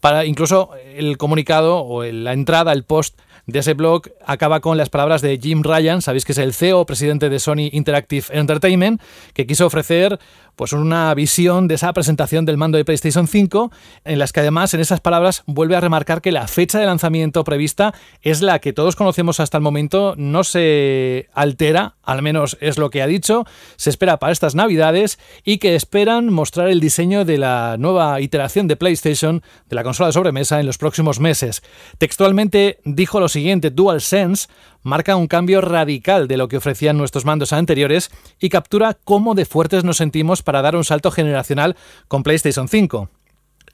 Para 0.01 0.25
incluso 0.25 0.71
el 0.95 1.17
comunicado 1.17 1.85
o 1.85 2.05
la 2.05 2.33
entrada, 2.33 2.73
el 2.73 2.85
post 2.85 3.19
de 3.47 3.61
ese 3.61 3.75
blog 3.75 4.09
acaba 4.25 4.61
con 4.61 4.77
las 4.77 4.91
palabras 4.91 5.23
de 5.23 5.39
Jim 5.39 5.63
Ryan, 5.63 6.03
sabéis 6.03 6.25
que 6.25 6.33
es 6.33 6.39
el 6.39 6.53
CEO, 6.53 6.85
presidente 6.85 7.29
de 7.29 7.39
Sony 7.39 7.71
Interactive 7.73 8.27
Entertainment, 8.31 9.01
que 9.35 9.47
quiso 9.47 9.67
ofrecer 9.67 10.19
pues 10.57 10.73
una 10.73 11.15
visión 11.15 11.69
de 11.69 11.75
esa 11.75 11.93
presentación 11.93 12.47
del 12.47 12.57
mando 12.57 12.79
de 12.79 12.85
PlayStation 12.85 13.29
5, 13.29 13.71
en 14.05 14.19
las 14.19 14.33
que 14.33 14.41
además 14.41 14.73
en 14.75 14.81
esas 14.81 15.01
palabras 15.01 15.45
vuelve 15.47 15.77
a 15.77 15.81
remarcar 15.81 16.23
que 16.23 16.33
la 16.33 16.49
fecha 16.49 16.79
de 16.79 16.87
lanzamiento 16.87 17.45
prevista 17.45 17.95
es 18.23 18.41
la 18.41 18.59
que 18.59 18.73
todos 18.73 18.97
conocemos 18.97 19.39
hasta 19.39 19.59
el 19.59 19.63
momento, 19.63 20.15
no 20.17 20.45
se 20.45 21.29
altera, 21.35 21.97
al 22.03 22.23
menos 22.23 22.57
es 22.61 22.79
lo 22.79 22.91
que 22.91 23.03
ha 23.03 23.07
dicho, 23.07 23.45
se 23.77 23.91
espera 23.91 24.19
para 24.19 24.33
estas 24.33 24.55
navidades 24.55 25.19
y 25.45 25.59
que 25.59 25.75
esperan 25.75 26.33
mostrar 26.33 26.69
el 26.69 26.81
diseño 26.81 27.25
de 27.25 27.39
la 27.39 27.77
nueva 27.79 28.21
iteración 28.21 28.67
de 28.67 28.77
PlayStation, 28.77 29.43
de 29.69 29.77
la 29.77 29.85
consola 29.85 30.09
de 30.09 30.15
sobremesa, 30.15 30.59
en 30.59 30.67
los 30.67 30.79
próximos 30.79 31.21
meses. 31.21 31.63
Textualmente 31.99 32.81
dijo 32.85 33.21
lo 33.21 33.29
siguiente, 33.29 33.71
DualSense 33.71 34.49
marca 34.87 35.17
un 35.17 35.27
cambio 35.27 35.61
radical 35.61 36.29
de 36.29 36.37
lo 36.37 36.49
que 36.49 36.57
ofrecían 36.57 36.97
nuestros 36.97 37.25
mandos 37.25 37.53
anteriores 37.53 38.11
y 38.41 38.49
captura 38.49 38.97
cómo 39.05 39.35
de 39.35 39.45
fuertes 39.45 39.85
nos 39.85 39.97
sentimos 39.97 40.43
para 40.43 40.63
dar 40.63 40.77
un 40.77 40.85
salto 40.85 41.11
generacional 41.11 41.77
con 42.09 42.23
PlayStation 42.23 42.69
5. 42.69 43.11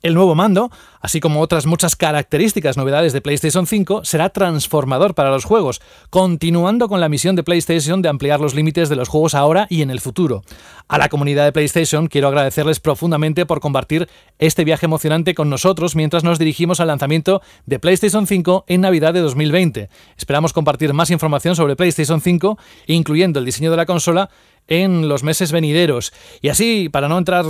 El 0.03 0.15
nuevo 0.15 0.35
mando, 0.35 0.73
así 1.01 1.21
como 1.21 1.41
otras 1.41 1.65
muchas 1.65 1.95
características 1.95 2.77
novedades 2.77 3.13
de 3.13 3.21
PlayStation 3.21 3.69
5, 3.69 4.05
será 4.05 4.31
transformador 4.31 5.15
para 5.15 5.31
los 5.31 5.45
juegos, 5.45 5.81
continuando 6.11 6.89
con 6.89 7.01
la 7.01 7.09
misión 7.09 7.37
de 7.37 7.45
PlayStation 7.45 8.03
de 8.03 8.09
ampliar 8.09 8.41
los 8.41 8.55
límites 8.55 8.89
de 8.89 8.97
los 8.97 9.09
juegos 9.09 9.37
ahora 9.37 9.69
y 9.71 9.83
en 9.83 9.91
el 9.91 10.01
futuro. 10.01 10.43
A 10.89 10.99
la 10.99 11.09
comunidad 11.09 11.45
de 11.45 11.53
PlayStation 11.53 12.09
quiero 12.09 12.27
agradecerles 12.27 12.81
profundamente 12.81 13.47
por 13.47 13.61
compartir 13.61 14.09
este 14.41 14.65
viaje 14.65 14.87
emocionante 14.87 15.35
con 15.35 15.49
nosotros 15.49 15.95
mientras 15.95 16.25
nos 16.25 16.41
dirigimos 16.41 16.81
al 16.81 16.89
lanzamiento 16.89 17.41
de 17.67 17.79
PlayStation 17.79 18.27
5 18.27 18.65
en 18.67 18.81
Navidad 18.81 19.15
de 19.15 19.21
2020. 19.21 19.89
Esperamos 20.17 20.53
compartir 20.53 20.93
más 20.95 21.11
información 21.11 21.55
sobre 21.55 21.77
PlayStation 21.77 22.21
5, 22.21 22.59
incluyendo 22.89 23.39
el 23.39 23.45
diseño 23.45 23.71
de 23.71 23.77
la 23.77 23.87
consola, 23.87 24.31
en 24.69 25.09
los 25.09 25.23
meses 25.23 25.53
venideros. 25.53 26.13
Y 26.41 26.49
así, 26.49 26.89
para 26.89 27.09
no 27.09 27.19
entrar 27.19 27.45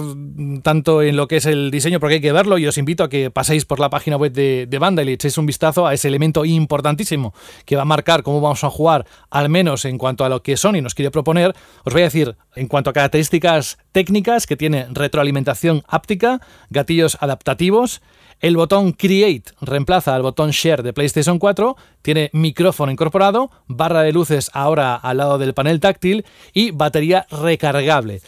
tanto 0.62 1.02
en 1.02 1.16
lo 1.16 1.28
que 1.28 1.36
es 1.36 1.46
el 1.46 1.70
diseño, 1.70 2.00
porque 2.00 2.14
hay 2.14 2.20
que 2.20 2.32
verlo, 2.32 2.58
y 2.58 2.66
os 2.66 2.78
invito 2.78 3.04
a 3.04 3.08
que 3.08 3.30
paséis 3.30 3.64
por 3.64 3.80
la 3.80 3.90
página 3.90 4.16
web 4.16 4.32
de, 4.32 4.66
de 4.66 4.78
Banda 4.78 5.02
y 5.02 5.12
echéis 5.12 5.38
un 5.38 5.46
vistazo 5.46 5.86
a 5.86 5.94
ese 5.94 6.08
elemento 6.08 6.44
importantísimo 6.44 7.34
que 7.64 7.76
va 7.76 7.82
a 7.82 7.86
marcar 7.86 8.22
cómo 8.22 8.40
vamos 8.40 8.64
a 8.64 8.70
jugar, 8.70 9.06
al 9.30 9.48
menos 9.48 9.84
en 9.84 9.98
cuanto 9.98 10.24
a 10.24 10.28
lo 10.28 10.42
que 10.42 10.56
Sony 10.56 10.80
nos 10.82 10.94
quiere 10.94 11.10
proponer. 11.10 11.54
Os 11.84 11.92
voy 11.92 12.02
a 12.02 12.06
decir, 12.06 12.36
en 12.54 12.68
cuanto 12.68 12.90
a 12.90 12.92
características 12.92 13.78
técnicas, 13.92 14.46
que 14.46 14.56
tiene 14.56 14.86
retroalimentación 14.90 15.82
áptica, 15.88 16.40
gatillos 16.70 17.18
adaptativos, 17.20 18.02
el 18.42 18.56
botón 18.56 18.92
Create 18.92 19.52
reemplaza 19.60 20.14
al 20.14 20.22
botón 20.22 20.50
Share 20.50 20.82
de 20.82 20.92
PlayStation 20.92 21.38
4, 21.38 21.76
tiene 22.02 22.28
micrófono 22.32 22.90
incorporado, 22.90 23.50
barra 23.68 24.02
de 24.02 24.12
luces 24.12 24.50
ahora 24.52 24.96
al 24.96 25.18
lado 25.18 25.38
del 25.38 25.54
panel 25.54 25.78
táctil 25.78 26.26
y 26.52 26.72
batería 26.72 27.26
recargable. 27.30 28.20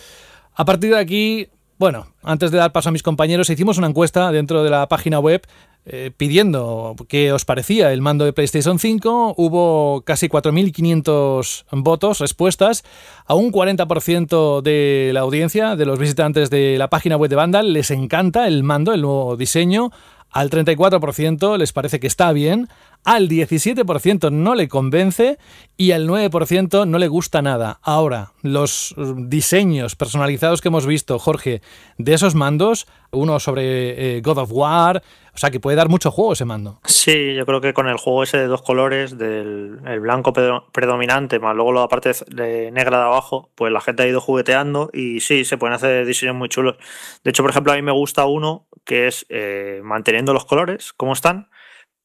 A 0.54 0.64
partir 0.64 0.90
de 0.90 1.00
aquí, 1.00 1.48
bueno, 1.78 2.06
antes 2.22 2.52
de 2.52 2.58
dar 2.58 2.72
paso 2.72 2.90
a 2.90 2.92
mis 2.92 3.02
compañeros, 3.02 3.50
hicimos 3.50 3.76
una 3.76 3.88
encuesta 3.88 4.30
dentro 4.30 4.62
de 4.62 4.70
la 4.70 4.88
página 4.88 5.18
web 5.18 5.42
eh, 5.86 6.10
pidiendo 6.16 6.96
qué 7.08 7.32
os 7.32 7.44
parecía 7.44 7.92
el 7.92 8.00
mando 8.00 8.24
de 8.24 8.32
PlayStation 8.32 8.78
5. 8.78 9.34
Hubo 9.36 10.02
casi 10.06 10.28
4.500 10.28 11.64
votos, 11.72 12.20
respuestas. 12.20 12.84
A 13.26 13.34
un 13.34 13.52
40% 13.52 14.62
de 14.62 15.10
la 15.12 15.20
audiencia, 15.20 15.76
de 15.76 15.84
los 15.84 15.98
visitantes 15.98 16.48
de 16.48 16.78
la 16.78 16.88
página 16.88 17.16
web 17.16 17.28
de 17.28 17.36
Vandal, 17.36 17.72
les 17.72 17.90
encanta 17.90 18.46
el 18.46 18.62
mando, 18.62 18.94
el 18.94 19.02
nuevo 19.02 19.36
diseño. 19.36 19.90
Al 20.30 20.50
34% 20.50 21.58
les 21.58 21.72
parece 21.72 22.00
que 22.00 22.08
está 22.08 22.32
bien, 22.32 22.68
al 23.04 23.28
17% 23.28 24.32
no 24.32 24.56
le 24.56 24.66
convence 24.66 25.38
y 25.76 25.92
al 25.92 26.08
9% 26.08 26.88
no 26.88 26.98
le 26.98 27.06
gusta 27.06 27.40
nada. 27.40 27.78
Ahora, 27.82 28.32
los 28.42 28.96
diseños 29.16 29.94
personalizados 29.94 30.60
que 30.60 30.68
hemos 30.68 30.86
visto, 30.86 31.20
Jorge, 31.20 31.62
de 31.98 32.14
esos 32.14 32.34
mandos, 32.34 32.88
uno 33.12 33.38
sobre 33.38 34.16
eh, 34.16 34.20
God 34.22 34.38
of 34.38 34.50
War, 34.52 35.04
o 35.34 35.38
sea 35.38 35.50
que 35.50 35.60
puede 35.60 35.76
dar 35.76 35.88
mucho 35.88 36.10
juego 36.10 36.32
ese 36.32 36.44
mando. 36.44 36.80
Sí, 36.84 37.34
yo 37.34 37.44
creo 37.44 37.60
que 37.60 37.74
con 37.74 37.88
el 37.88 37.96
juego 37.96 38.22
ese 38.22 38.38
de 38.38 38.46
dos 38.46 38.62
colores, 38.62 39.18
del 39.18 39.80
el 39.84 40.00
blanco 40.00 40.32
predominante, 40.32 41.40
más 41.40 41.56
luego 41.56 41.72
la 41.72 41.88
parte 41.88 42.12
de 42.28 42.70
negra 42.70 42.98
de 42.98 43.04
abajo, 43.04 43.50
pues 43.54 43.72
la 43.72 43.80
gente 43.80 44.04
ha 44.04 44.06
ido 44.06 44.20
jugueteando 44.20 44.90
y 44.92 45.20
sí, 45.20 45.44
se 45.44 45.58
pueden 45.58 45.74
hacer 45.74 46.06
diseños 46.06 46.36
muy 46.36 46.48
chulos. 46.48 46.76
De 47.24 47.30
hecho, 47.30 47.42
por 47.42 47.50
ejemplo, 47.50 47.72
a 47.72 47.76
mí 47.76 47.82
me 47.82 47.92
gusta 47.92 48.26
uno 48.26 48.68
que 48.84 49.08
es 49.08 49.26
eh, 49.28 49.80
manteniendo 49.82 50.32
los 50.32 50.44
colores 50.44 50.92
como 50.92 51.12
están, 51.12 51.48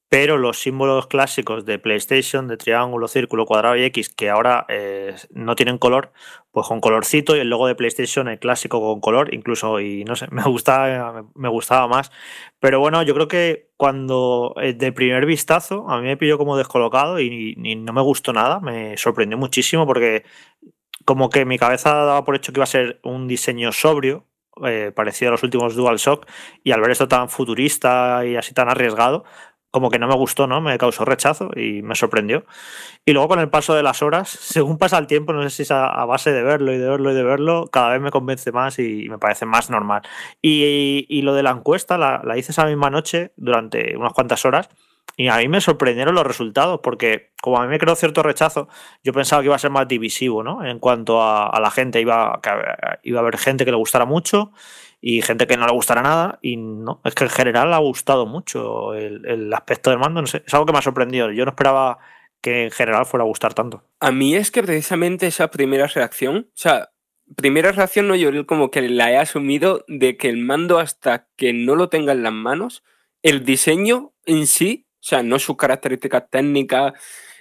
pero 0.10 0.38
los 0.38 0.60
símbolos 0.60 1.06
clásicos 1.06 1.66
de 1.66 1.78
PlayStation, 1.78 2.48
de 2.48 2.58
triángulo, 2.58 3.08
círculo, 3.08 3.46
cuadrado 3.46 3.76
y 3.76 3.84
X, 3.84 4.10
que 4.10 4.30
ahora 4.30 4.66
eh, 4.68 5.16
no 5.30 5.56
tienen 5.56 5.78
color, 5.78 6.12
pues 6.60 6.68
con 6.68 6.82
colorcito 6.82 7.38
y 7.38 7.40
el 7.40 7.50
logo 7.50 7.68
de 7.68 7.76
PlayStation, 7.76 8.28
el 8.28 8.38
clásico 8.38 8.82
con 8.82 9.00
color, 9.00 9.34
incluso, 9.34 9.80
y 9.80 10.04
no 10.04 10.18
sé, 10.18 10.28
me 10.32 10.44
gustaba, 10.44 11.26
me 11.36 11.48
gustaba 11.48 11.88
más. 11.88 12.12
Pero 12.60 12.82
bueno, 12.82 13.02
yo 13.04 13.14
creo 13.14 13.30
que 13.30 13.70
cuando 13.78 14.54
eh, 14.62 14.74
de 14.74 14.92
primer 14.92 15.26
vistazo 15.26 15.90
a 15.90 16.02
mí 16.02 16.08
me 16.08 16.18
pilló 16.18 16.38
como 16.38 16.58
descolocado 16.58 17.22
y, 17.22 17.56
no 17.56 17.94
me 17.94 18.02
gustó 18.02 18.34
nada, 18.34 18.60
me 18.60 18.98
sorprendió 18.98 19.38
muchísimo 19.38 19.88
porque 19.88 20.26
como 21.06 21.30
que 21.30 21.46
mi 21.46 21.58
cabeza 21.58 21.94
daba 21.94 22.26
por 22.26 22.36
hecho 22.36 22.52
que 22.52 22.60
iba 22.60 22.66
a 22.66 22.68
ser 22.68 23.00
un 23.04 23.28
diseño 23.30 23.72
sobrio, 23.72 24.26
eh, 24.66 24.92
parecido 24.94 25.30
a 25.30 25.32
los 25.32 25.44
últimos 25.44 25.76
DualShock, 25.76 26.28
y 26.62 26.72
al 26.72 26.82
ver 26.82 26.92
esto 26.92 27.08
tan 27.08 27.30
futurista 27.30 28.26
y 28.26 28.36
así 28.36 28.54
tan 28.54 28.68
arriesgado, 28.68 29.24
como 29.72 29.90
que 29.90 30.00
no 30.00 30.08
me 30.08 30.16
gustó, 30.16 30.48
¿no? 30.48 30.62
Me 30.62 30.78
causó 30.78 31.06
rechazo 31.06 31.52
y 31.56 31.82
me 31.82 31.96
sorprendió. 31.96 32.46
Y 33.06 33.14
luego 33.14 33.30
con 33.30 33.40
el 33.40 33.50
paso 33.50 33.76
de 33.76 33.84
las 33.84 34.02
horas, 34.02 34.30
según 34.42 34.78
pasa 34.78 34.98
el 34.98 35.08
tiempo, 35.08 35.34
no 35.34 35.44
sé 35.44 35.50
si 35.50 35.62
es 35.64 35.72
a, 35.72 36.06
base 36.06 36.32
de 36.32 36.44
verlo 36.44 36.74
y 36.74 36.78
de 36.78 36.90
verlo 36.90 37.12
y 37.12 37.16
de 37.16 37.24
verlo, 37.24 37.68
cada 37.72 37.90
vez 37.90 38.02
me 38.02 38.12
convence 38.12 38.52
más 38.52 38.80
y, 38.80 39.08
me 39.10 39.20
parece 39.20 39.46
más 39.46 39.70
normal. 39.70 40.02
Y, 40.42 41.22
lo 41.22 41.34
de 41.34 41.44
la 41.44 41.52
encuesta 41.52 41.98
la, 41.98 42.38
hice 42.38 42.52
esa 42.52 42.66
misma 42.66 42.90
noche 42.90 43.34
durante 43.36 43.96
unas 43.98 44.14
cuantas 44.14 44.46
horas 44.46 44.70
y 45.18 45.28
a 45.28 45.36
mí 45.38 45.50
me 45.50 45.60
sorprendieron 45.60 46.16
los 46.16 46.26
resultados 46.26 46.80
porque 46.82 47.34
como 47.42 47.58
a 47.58 47.64
mí 47.64 47.68
me 47.68 47.78
creó 47.78 47.96
cierto 47.96 48.24
rechazo, 48.24 48.70
yo 49.04 49.12
pensaba 49.12 49.42
que 49.42 49.48
iba 49.48 49.56
a 49.56 49.60
ser 49.60 49.70
más 49.70 49.88
divisivo, 49.88 50.44
¿no? 50.44 50.64
En 50.64 50.80
cuanto 50.80 51.22
a, 51.22 51.60
la 51.60 51.72
gente, 51.72 52.00
iba, 52.00 52.40
iba 53.04 53.20
a 53.20 53.22
haber 53.22 53.38
gente 53.38 53.66
que 53.66 53.72
le 53.72 53.78
gustara 53.78 54.06
mucho 54.06 54.54
y 55.02 55.22
gente 55.22 55.48
que 55.48 55.58
no 55.58 55.66
le 55.66 55.74
gustará 55.74 56.02
nada. 56.02 56.40
Y 56.42 56.58
no, 56.58 57.02
es 57.04 57.16
que 57.16 57.26
en 57.26 57.30
general 57.30 57.74
ha 57.74 57.78
gustado 57.78 58.26
mucho 58.26 58.94
el, 58.94 59.54
aspecto 59.54 59.90
del 59.90 60.00
mando. 60.00 60.22
No 60.22 60.28
sé, 60.28 60.44
es 60.46 60.54
algo 60.54 60.66
que 60.66 60.74
me 60.74 60.80
ha 60.80 60.84
sorprendido. 60.84 61.32
Yo 61.32 61.46
no 61.46 61.52
esperaba 61.52 62.00
que 62.42 62.66
en 62.66 62.72
general 62.72 63.06
fuera 63.06 63.24
a 63.24 63.28
gustar 63.28 63.54
tanto. 63.54 63.84
A 64.00 64.12
mí 64.12 64.36
es 64.36 64.52
que 64.52 64.64
precisamente 64.64 65.28
esa 65.28 65.50
primera 65.50 65.88
reacción, 65.88 66.48
o 66.50 66.58
sea, 66.58 66.90
primera 67.36 67.72
reacción 67.72 68.08
no 68.08 68.16
yo 68.16 68.46
como 68.46 68.72
que 68.72 68.82
la 68.82 69.12
he 69.12 69.18
asumido 69.18 69.84
de 69.88 70.18
que 70.18 70.30
el 70.30 70.38
mando 70.38 70.80
hasta 70.80 71.28
que 71.36 71.54
no 71.54 71.76
lo 71.76 71.90
tenga 71.90 72.14
en 72.14 72.24
las 72.24 72.34
manos, 72.34 72.84
el 73.24 73.44
diseño 73.44 74.14
en 74.26 74.48
sí, 74.48 74.88
o 74.96 75.04
sea, 75.04 75.24
no 75.24 75.40
sus 75.40 75.58
características 75.58 76.30
técnicas 76.30 76.94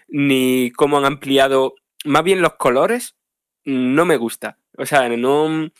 ni 0.08 0.72
cómo 0.72 0.98
han 0.98 1.04
ampliado, 1.04 1.74
más 2.04 2.24
bien 2.24 2.42
los 2.42 2.54
colores, 2.54 3.16
no 3.64 4.04
me 4.04 4.16
gusta. 4.16 4.58
O 4.76 4.86
sea, 4.86 5.08
no 5.08 5.70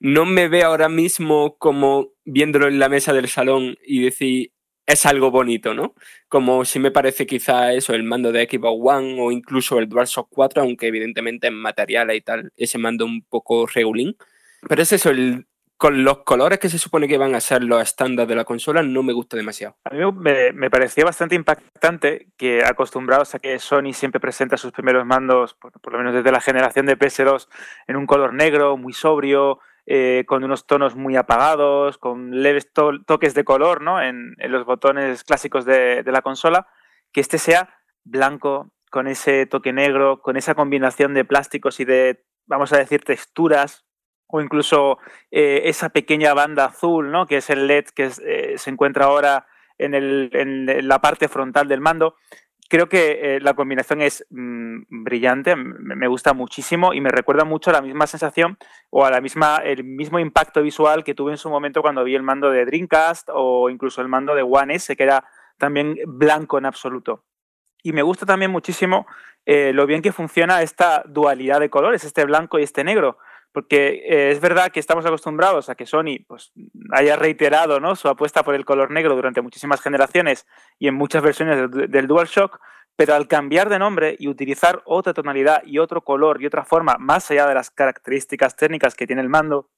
no 0.00 0.24
me 0.24 0.48
veo 0.48 0.66
ahora 0.66 0.88
mismo 0.88 1.56
como 1.58 2.12
viéndolo 2.24 2.68
en 2.68 2.78
la 2.78 2.88
mesa 2.88 3.12
del 3.12 3.28
salón 3.28 3.76
y 3.84 4.02
decir, 4.02 4.52
es 4.86 5.04
algo 5.04 5.30
bonito, 5.30 5.74
¿no? 5.74 5.94
Como 6.28 6.64
si 6.64 6.78
me 6.78 6.90
parece 6.90 7.26
quizá 7.26 7.74
eso, 7.74 7.92
el 7.94 8.04
mando 8.04 8.32
de 8.32 8.48
Xbox 8.50 8.80
One 8.82 9.20
o 9.20 9.30
incluso 9.30 9.78
el 9.78 9.88
DualShock 9.88 10.28
4, 10.30 10.62
aunque 10.62 10.86
evidentemente 10.86 11.46
en 11.46 11.54
material 11.54 12.14
y 12.14 12.22
tal, 12.22 12.52
ese 12.56 12.78
mando 12.78 13.04
un 13.04 13.22
poco 13.22 13.66
regulín. 13.66 14.16
Pero 14.66 14.82
es 14.82 14.92
eso, 14.92 15.10
el, 15.10 15.46
con 15.76 16.04
los 16.04 16.24
colores 16.24 16.58
que 16.58 16.70
se 16.70 16.78
supone 16.78 17.06
que 17.06 17.18
van 17.18 17.34
a 17.34 17.40
ser 17.40 17.62
los 17.62 17.82
estándares 17.82 18.28
de 18.28 18.34
la 18.34 18.44
consola, 18.44 18.82
no 18.82 19.02
me 19.02 19.12
gusta 19.12 19.36
demasiado. 19.36 19.76
A 19.84 19.94
mí 19.94 20.00
me, 20.12 20.52
me 20.52 20.70
parecía 20.70 21.04
bastante 21.04 21.34
impactante 21.34 22.28
que 22.38 22.64
acostumbrados 22.64 23.34
a 23.34 23.40
que 23.40 23.58
Sony 23.58 23.92
siempre 23.92 24.20
presenta 24.20 24.56
sus 24.56 24.72
primeros 24.72 25.04
mandos, 25.04 25.52
por, 25.54 25.72
por 25.72 25.92
lo 25.92 25.98
menos 25.98 26.14
desde 26.14 26.32
la 26.32 26.40
generación 26.40 26.86
de 26.86 26.98
PS2, 26.98 27.46
en 27.88 27.96
un 27.96 28.06
color 28.06 28.32
negro, 28.32 28.78
muy 28.78 28.94
sobrio, 28.94 29.60
eh, 29.90 30.24
con 30.26 30.44
unos 30.44 30.66
tonos 30.66 30.96
muy 30.96 31.16
apagados, 31.16 31.96
con 31.96 32.42
leves 32.42 32.70
toques 33.06 33.32
de 33.32 33.44
color 33.44 33.80
¿no? 33.80 34.02
en, 34.02 34.36
los 34.38 34.66
botones 34.66 35.24
clásicos 35.24 35.64
de, 35.64 36.04
la 36.04 36.20
consola, 36.20 36.66
que 37.10 37.22
este 37.22 37.38
sea 37.38 37.74
blanco, 38.04 38.70
con 38.90 39.06
ese 39.06 39.46
toque 39.46 39.72
negro, 39.72 40.20
con 40.20 40.36
esa 40.36 40.54
combinación 40.54 41.14
de 41.14 41.24
plásticos 41.24 41.80
y 41.80 41.86
de, 41.86 42.22
vamos 42.44 42.70
a 42.74 42.76
decir, 42.76 43.02
texturas, 43.02 43.86
o 44.26 44.42
incluso 44.42 44.98
eh, 45.30 45.62
esa 45.64 45.88
pequeña 45.88 46.34
banda 46.34 46.66
azul, 46.66 47.10
¿no? 47.10 47.26
que 47.26 47.38
es 47.38 47.48
el 47.48 47.66
LED 47.66 47.86
que 47.94 48.10
eh, 48.26 48.58
se 48.58 48.68
encuentra 48.68 49.06
ahora 49.06 49.46
en, 49.78 50.86
la 50.86 50.98
parte 50.98 51.28
frontal 51.28 51.66
del 51.66 51.80
mando. 51.80 52.16
Creo 52.68 52.88
que 52.88 53.36
eh, 53.36 53.40
la 53.40 53.54
combinación 53.54 54.02
es 54.02 54.26
mm, 54.30 54.82
brillante, 55.04 55.56
me 55.56 56.06
gusta 56.06 56.34
muchísimo 56.34 56.92
y 56.92 57.00
me 57.00 57.10
recuerda 57.10 57.44
mucho 57.44 57.70
a 57.70 57.72
la 57.72 57.82
misma 57.82 58.06
sensación 58.06 58.58
o 58.90 59.04
a 59.06 59.10
la 59.10 59.20
misma, 59.20 59.56
el 59.64 59.84
mismo 59.84 60.18
impacto 60.18 60.62
visual 60.62 61.02
que 61.02 61.14
tuve 61.14 61.32
en 61.32 61.38
su 61.38 61.48
momento 61.48 61.80
cuando 61.80 62.04
vi 62.04 62.14
el 62.14 62.22
mando 62.22 62.50
de 62.50 62.66
Dreamcast 62.66 63.30
o 63.32 63.70
incluso 63.70 64.02
el 64.02 64.08
mando 64.08 64.34
de 64.34 64.42
One 64.42 64.74
S, 64.74 64.94
que 64.96 65.02
era 65.02 65.24
también 65.56 65.96
blanco 66.06 66.58
en 66.58 66.66
absoluto. 66.66 67.24
Y 67.82 67.92
me 67.92 68.02
gusta 68.02 68.26
también 68.26 68.50
muchísimo 68.50 69.06
lo 69.46 69.86
bien 69.86 70.02
que 70.02 70.12
funciona 70.12 70.60
esta 70.60 71.02
dualidad 71.06 71.58
de 71.60 71.70
colores, 71.70 72.04
este 72.04 72.26
blanco 72.26 72.58
y 72.58 72.64
este 72.64 72.84
negro 72.84 73.16
porque 73.52 74.02
eh, 74.06 74.30
es 74.30 74.40
verdad 74.40 74.70
que 74.70 74.80
estamos 74.80 75.06
acostumbrados 75.06 75.68
a 75.68 75.74
que 75.74 75.86
Sony 75.86 76.24
pues, 76.26 76.52
haya 76.92 77.16
reiterado 77.16 77.80
¿no? 77.80 77.96
su 77.96 78.08
apuesta 78.08 78.42
por 78.42 78.54
el 78.54 78.64
color 78.64 78.90
negro 78.90 79.14
durante 79.14 79.40
muchísimas 79.40 79.80
generaciones 79.80 80.46
y 80.78 80.88
en 80.88 80.94
muchas 80.94 81.22
versiones 81.22 81.70
del 81.70 82.06
DualShock, 82.06 82.60
pero 82.96 83.14
al 83.14 83.28
cambiar 83.28 83.68
de 83.68 83.78
nombre 83.78 84.16
y 84.18 84.28
utilizar 84.28 84.82
otra 84.84 85.14
tonalidad 85.14 85.62
y 85.64 85.78
otro 85.78 86.02
color 86.02 86.42
y 86.42 86.46
otra 86.46 86.64
forma, 86.64 86.96
más 86.98 87.30
allá 87.30 87.46
de 87.46 87.54
las 87.54 87.70
características 87.70 88.56
técnicas 88.56 88.94
que 88.94 89.06
tiene 89.06 89.22
el 89.22 89.28
mando, 89.28 89.70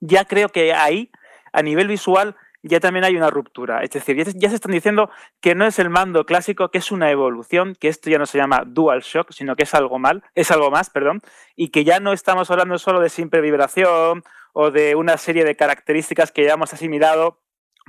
ya 0.00 0.24
creo 0.24 0.48
que 0.48 0.72
ahí, 0.72 1.10
a 1.52 1.62
nivel 1.62 1.88
visual, 1.88 2.36
ya 2.62 2.80
también 2.80 3.04
hay 3.04 3.16
una 3.16 3.30
ruptura. 3.30 3.82
Es 3.82 3.90
decir, 3.90 4.16
ya 4.16 4.48
se 4.48 4.54
están 4.54 4.72
diciendo 4.72 5.10
que 5.40 5.54
no 5.54 5.66
es 5.66 5.78
el 5.78 5.90
mando 5.90 6.24
clásico, 6.24 6.70
que 6.70 6.78
es 6.78 6.90
una 6.90 7.10
evolución, 7.10 7.76
que 7.78 7.88
esto 7.88 8.10
ya 8.10 8.18
no 8.18 8.26
se 8.26 8.38
llama 8.38 8.64
DualShock, 8.66 9.32
sino 9.32 9.56
que 9.56 9.62
es 9.64 9.74
algo 9.74 9.98
mal, 9.98 10.24
es 10.34 10.50
algo 10.50 10.70
más, 10.70 10.90
perdón, 10.90 11.20
y 11.56 11.70
que 11.70 11.84
ya 11.84 12.00
no 12.00 12.12
estamos 12.12 12.50
hablando 12.50 12.78
solo 12.78 13.00
de 13.00 13.08
simple 13.08 13.40
vibración 13.40 14.22
o 14.52 14.70
de 14.70 14.94
una 14.94 15.16
serie 15.16 15.44
de 15.44 15.56
características 15.56 16.32
que 16.32 16.44
ya 16.44 16.54
hemos 16.54 16.72
asimilado 16.72 17.40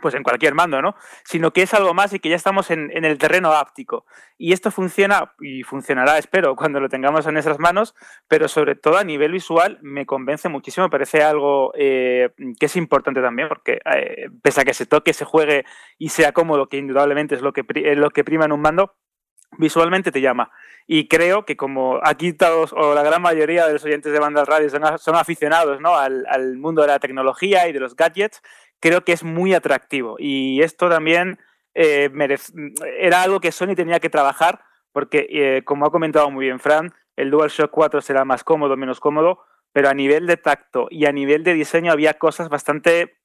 pues 0.01 0.15
en 0.15 0.23
cualquier 0.23 0.53
mando, 0.53 0.81
¿no? 0.81 0.95
Sino 1.23 1.51
que 1.51 1.61
es 1.61 1.73
algo 1.73 1.93
más 1.93 2.13
y 2.13 2.19
que 2.19 2.29
ya 2.29 2.35
estamos 2.35 2.71
en, 2.71 2.91
el 2.91 3.17
terreno 3.17 3.53
áptico. 3.53 4.05
Y 4.37 4.53
esto 4.53 4.71
funciona 4.71 5.33
y 5.39 5.63
funcionará, 5.63 6.17
espero, 6.17 6.55
cuando 6.55 6.79
lo 6.79 6.89
tengamos 6.89 7.25
en 7.27 7.33
nuestras 7.33 7.59
manos, 7.59 7.95
pero 8.27 8.47
sobre 8.47 8.75
todo 8.75 8.97
a 8.97 9.03
nivel 9.03 9.31
visual 9.31 9.79
me 9.81 10.05
convence 10.05 10.49
muchísimo, 10.49 10.87
me 10.87 10.91
parece 10.91 11.23
algo 11.23 11.71
eh, 11.75 12.29
que 12.59 12.65
es 12.65 12.75
importante 12.75 13.21
también, 13.21 13.49
porque 13.49 13.79
eh, 13.85 14.29
pese 14.41 14.61
a 14.61 14.65
que 14.65 14.73
se 14.73 14.85
toque, 14.85 15.13
se 15.13 15.25
juegue 15.25 15.65
y 15.97 16.09
sea 16.09 16.31
cómodo, 16.31 16.67
que 16.67 16.77
indudablemente 16.77 17.35
es 17.35 17.41
lo 17.41 17.53
que, 17.53 17.65
es 17.75 17.97
lo 17.97 18.09
que 18.11 18.23
prima 18.23 18.45
en 18.45 18.51
un 18.51 18.61
mando, 18.61 18.95
visualmente 19.57 20.11
te 20.11 20.21
llama. 20.21 20.51
Y 20.87 21.07
creo 21.07 21.45
que 21.45 21.55
como 21.55 21.99
aquí 22.03 22.33
todos 22.33 22.73
o 22.73 22.93
la 22.93 23.03
gran 23.03 23.21
mayoría 23.21 23.67
de 23.67 23.73
los 23.73 23.85
oyentes 23.85 24.11
de 24.11 24.19
Banda 24.19 24.43
Radio 24.45 24.69
son, 24.69 24.97
son 24.97 25.15
aficionados 25.15 25.79
¿no? 25.81 25.95
al, 25.95 26.25
al, 26.27 26.57
mundo 26.57 26.81
de 26.81 26.87
la 26.87 26.99
tecnología 26.99 27.67
y 27.67 27.73
de 27.73 27.79
los 27.79 27.95
gadgets, 27.95 28.41
creo 28.79 29.03
que 29.03 29.13
es 29.13 29.23
muy 29.23 29.53
atractivo. 29.53 30.15
Y 30.19 30.61
esto 30.61 30.89
también 30.89 31.39
eh, 31.73 32.09
era 32.99 33.23
algo 33.23 33.39
que 33.39 33.51
Sony 33.51 33.75
tenía 33.75 33.99
que 33.99 34.09
trabajar, 34.09 34.61
porque 34.91 35.27
eh, 35.29 35.63
como 35.63 35.85
ha 35.85 35.91
comentado 35.91 36.29
muy 36.31 36.45
bien 36.45 36.59
Fran, 36.59 36.93
el 37.15 37.31
DualShock 37.31 37.71
4 37.71 38.01
será 38.01 38.25
más 38.25 38.43
cómodo, 38.43 38.77
menos 38.77 38.99
cómodo, 38.99 39.43
pero 39.71 39.89
a 39.89 39.93
nivel 39.93 40.25
de 40.25 40.37
tacto 40.37 40.87
y 40.89 41.05
a 41.05 41.11
nivel 41.11 41.43
de 41.43 41.53
diseño 41.53 41.91
había 41.91 42.15
cosas 42.15 42.49
bastante 42.49 43.19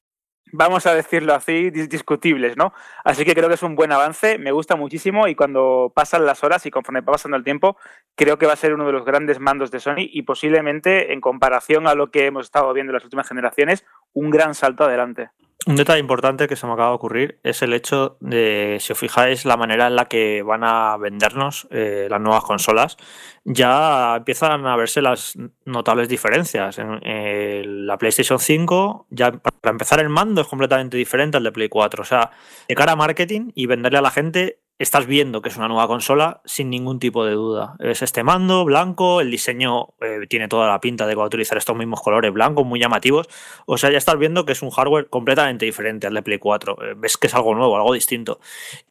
vamos 0.52 0.86
a 0.86 0.94
decirlo 0.94 1.34
así, 1.34 1.70
discutibles, 1.70 2.56
¿no? 2.56 2.72
Así 3.04 3.24
que 3.24 3.34
creo 3.34 3.48
que 3.48 3.54
es 3.54 3.62
un 3.62 3.74
buen 3.74 3.90
avance, 3.90 4.38
me 4.38 4.52
gusta 4.52 4.76
muchísimo 4.76 5.26
y 5.26 5.34
cuando 5.34 5.92
pasan 5.94 6.24
las 6.24 6.44
horas 6.44 6.64
y 6.66 6.70
conforme 6.70 7.00
va 7.00 7.12
pasando 7.12 7.36
el 7.36 7.44
tiempo, 7.44 7.76
creo 8.14 8.38
que 8.38 8.46
va 8.46 8.52
a 8.52 8.56
ser 8.56 8.72
uno 8.72 8.86
de 8.86 8.92
los 8.92 9.04
grandes 9.04 9.40
mandos 9.40 9.70
de 9.72 9.80
Sony 9.80 10.06
y 10.12 10.22
posiblemente 10.22 11.12
en 11.12 11.20
comparación 11.20 11.88
a 11.88 11.94
lo 11.94 12.10
que 12.10 12.26
hemos 12.26 12.46
estado 12.46 12.72
viendo 12.72 12.90
en 12.92 12.94
las 12.94 13.04
últimas 13.04 13.28
generaciones, 13.28 13.84
un 14.12 14.30
gran 14.30 14.54
salto 14.54 14.84
adelante. 14.84 15.30
Un 15.66 15.76
detalle 15.76 16.00
importante 16.00 16.46
que 16.46 16.56
se 16.56 16.66
me 16.66 16.74
acaba 16.74 16.90
de 16.90 16.94
ocurrir 16.96 17.38
es 17.42 17.62
el 17.62 17.72
hecho 17.72 18.18
de, 18.20 18.76
si 18.80 18.92
os 18.92 18.98
fijáis, 18.98 19.46
la 19.46 19.56
manera 19.56 19.86
en 19.86 19.96
la 19.96 20.06
que 20.06 20.42
van 20.42 20.62
a 20.62 20.98
vendernos 20.98 21.66
eh, 21.70 22.06
las 22.10 22.20
nuevas 22.20 22.44
consolas. 22.44 22.98
Ya 23.44 24.16
empiezan 24.16 24.66
a 24.66 24.76
verse 24.76 25.00
las 25.00 25.38
notables 25.64 26.10
diferencias. 26.10 26.78
En 26.78 27.86
la 27.86 27.96
PlayStation 27.96 28.38
5, 28.38 29.06
ya 29.08 29.32
para 29.32 29.72
empezar, 29.72 30.00
el 30.00 30.10
mando 30.10 30.42
es 30.42 30.46
completamente 30.46 30.98
diferente 30.98 31.38
al 31.38 31.44
de 31.44 31.52
Play 31.52 31.70
4. 31.70 32.02
O 32.02 32.04
sea, 32.04 32.30
de 32.68 32.74
cara 32.74 32.92
a 32.92 32.96
marketing 32.96 33.50
y 33.54 33.64
venderle 33.64 33.98
a 33.98 34.02
la 34.02 34.10
gente, 34.10 34.60
estás 34.78 35.06
viendo 35.06 35.40
que 35.40 35.48
es 35.48 35.56
una 35.56 35.68
nueva 35.68 35.86
consola 35.86 36.40
sin 36.44 36.68
ningún 36.68 36.98
tipo 36.98 37.24
de 37.24 37.32
duda. 37.32 37.76
Es 37.78 38.02
este 38.02 38.24
mando 38.24 38.64
blanco, 38.64 39.20
el 39.20 39.30
diseño 39.30 39.90
eh, 40.00 40.26
tiene 40.28 40.48
toda 40.48 40.66
la 40.68 40.80
pinta 40.80 41.06
de 41.06 41.14
utilizar 41.16 41.56
estos 41.56 41.76
mismos 41.76 42.02
colores 42.02 42.32
blancos 42.32 42.66
muy 42.66 42.80
llamativos. 42.80 43.28
O 43.66 43.78
sea, 43.78 43.90
ya 43.90 43.98
estás 43.98 44.18
viendo 44.18 44.44
que 44.44 44.52
es 44.52 44.62
un 44.62 44.70
hardware 44.70 45.08
completamente 45.08 45.64
diferente 45.64 46.08
al 46.08 46.14
de 46.14 46.22
Play 46.22 46.38
4. 46.38 46.78
Eh, 46.82 46.94
ves 46.96 47.16
que 47.16 47.28
es 47.28 47.34
algo 47.34 47.54
nuevo, 47.54 47.76
algo 47.76 47.94
distinto. 47.94 48.40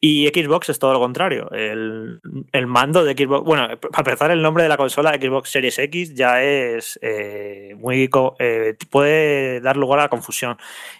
Y 0.00 0.26
Xbox 0.28 0.70
es 0.70 0.78
todo 0.78 0.94
lo 0.94 1.00
contrario. 1.00 1.50
El, 1.50 2.20
mando 2.66 3.04
de 3.04 3.12
Xbox, 3.12 3.44
bueno, 3.44 3.68
para 3.78 3.98
empezar, 3.98 4.30
el 4.30 4.40
nombre 4.40 4.62
de 4.62 4.70
la 4.70 4.78
consola 4.78 5.14
Xbox 5.14 5.50
Series 5.50 5.78
X 5.78 6.14
ya 6.14 6.42
es 6.42 6.98
eh, 7.02 7.74
muy. 7.78 8.08
puede 8.88 9.60
dar 9.60 9.76
lugar 9.76 10.00
a 10.00 10.08
confusión. 10.08 10.56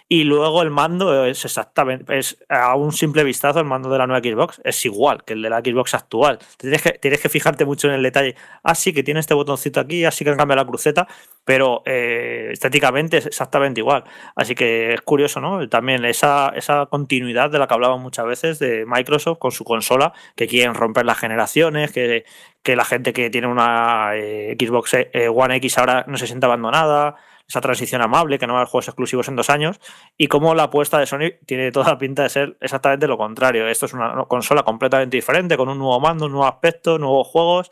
Y 0.07 0.23
luego 0.23 0.61
el 0.61 0.69
mando 0.69 1.25
es 1.25 1.43
exactamente, 1.45 2.19
es 2.19 2.37
a 2.47 2.75
un 2.75 2.91
simple 2.91 3.23
vistazo 3.23 3.59
el 3.59 3.65
mando 3.65 3.89
de 3.89 3.97
la 3.97 4.05
nueva 4.05 4.23
Xbox 4.23 4.61
igual 4.83 5.23
que 5.23 5.33
el 5.33 5.41
de 5.41 5.49
la 5.49 5.59
Xbox 5.59 5.93
actual. 5.93 6.39
Tienes 6.57 6.81
que, 6.81 6.91
tienes 6.93 7.21
que 7.21 7.29
fijarte 7.29 7.63
mucho 7.63 7.87
en 7.87 7.93
el 7.93 8.03
detalle. 8.03 8.35
Así 8.63 8.89
ah, 8.89 8.93
que 8.93 9.03
tiene 9.03 9.19
este 9.19 9.33
botoncito 9.33 9.79
aquí, 9.79 10.03
así 10.03 10.25
que 10.25 10.31
han 10.31 10.37
cambiado 10.37 10.63
la 10.63 10.67
cruceta, 10.67 11.07
pero 11.45 11.83
eh, 11.85 12.49
estéticamente 12.51 13.17
es 13.17 13.27
exactamente 13.27 13.79
igual. 13.79 14.03
Así 14.35 14.55
que 14.55 14.93
es 14.95 15.01
curioso, 15.01 15.39
¿no? 15.39 15.69
También 15.69 16.03
esa, 16.03 16.51
esa 16.55 16.87
continuidad 16.87 17.49
de 17.51 17.59
la 17.59 17.67
que 17.67 17.73
hablamos 17.75 18.01
muchas 18.01 18.25
veces 18.25 18.59
de 18.59 18.85
Microsoft 18.85 19.37
con 19.37 19.51
su 19.51 19.63
consola, 19.63 20.13
que 20.35 20.47
quieren 20.47 20.73
romper 20.73 21.05
las 21.05 21.19
generaciones, 21.19 21.91
que, 21.91 22.25
que 22.63 22.75
la 22.75 22.83
gente 22.83 23.13
que 23.13 23.29
tiene 23.29 23.47
una 23.47 24.15
eh, 24.15 24.57
Xbox 24.59 24.95
eh, 24.95 25.29
One 25.29 25.55
X 25.57 25.77
ahora 25.77 26.03
no 26.07 26.17
se 26.17 26.27
siente 26.27 26.47
abandonada 26.47 27.15
esa 27.47 27.61
transición 27.61 28.01
amable, 28.01 28.39
que 28.39 28.47
no 28.47 28.53
va 28.53 28.59
a 28.59 28.61
haber 28.63 28.71
juegos 28.71 28.87
exclusivos 28.87 29.27
en 29.27 29.35
dos 29.35 29.49
años, 29.49 29.79
y 30.17 30.27
cómo 30.27 30.55
la 30.55 30.63
apuesta 30.63 30.99
de 30.99 31.05
Sony 31.05 31.31
tiene 31.45 31.71
toda 31.71 31.89
la 31.89 31.97
pinta 31.97 32.23
de 32.23 32.29
ser 32.29 32.57
exactamente 32.59 33.07
lo 33.07 33.17
contrario. 33.17 33.67
Esto 33.67 33.85
es 33.85 33.93
una 33.93 34.25
consola 34.27 34.63
completamente 34.63 35.17
diferente, 35.17 35.57
con 35.57 35.69
un 35.69 35.77
nuevo 35.77 35.99
mando, 35.99 36.25
un 36.25 36.31
nuevo 36.31 36.47
aspecto, 36.47 36.97
nuevos 36.97 37.27
juegos, 37.27 37.71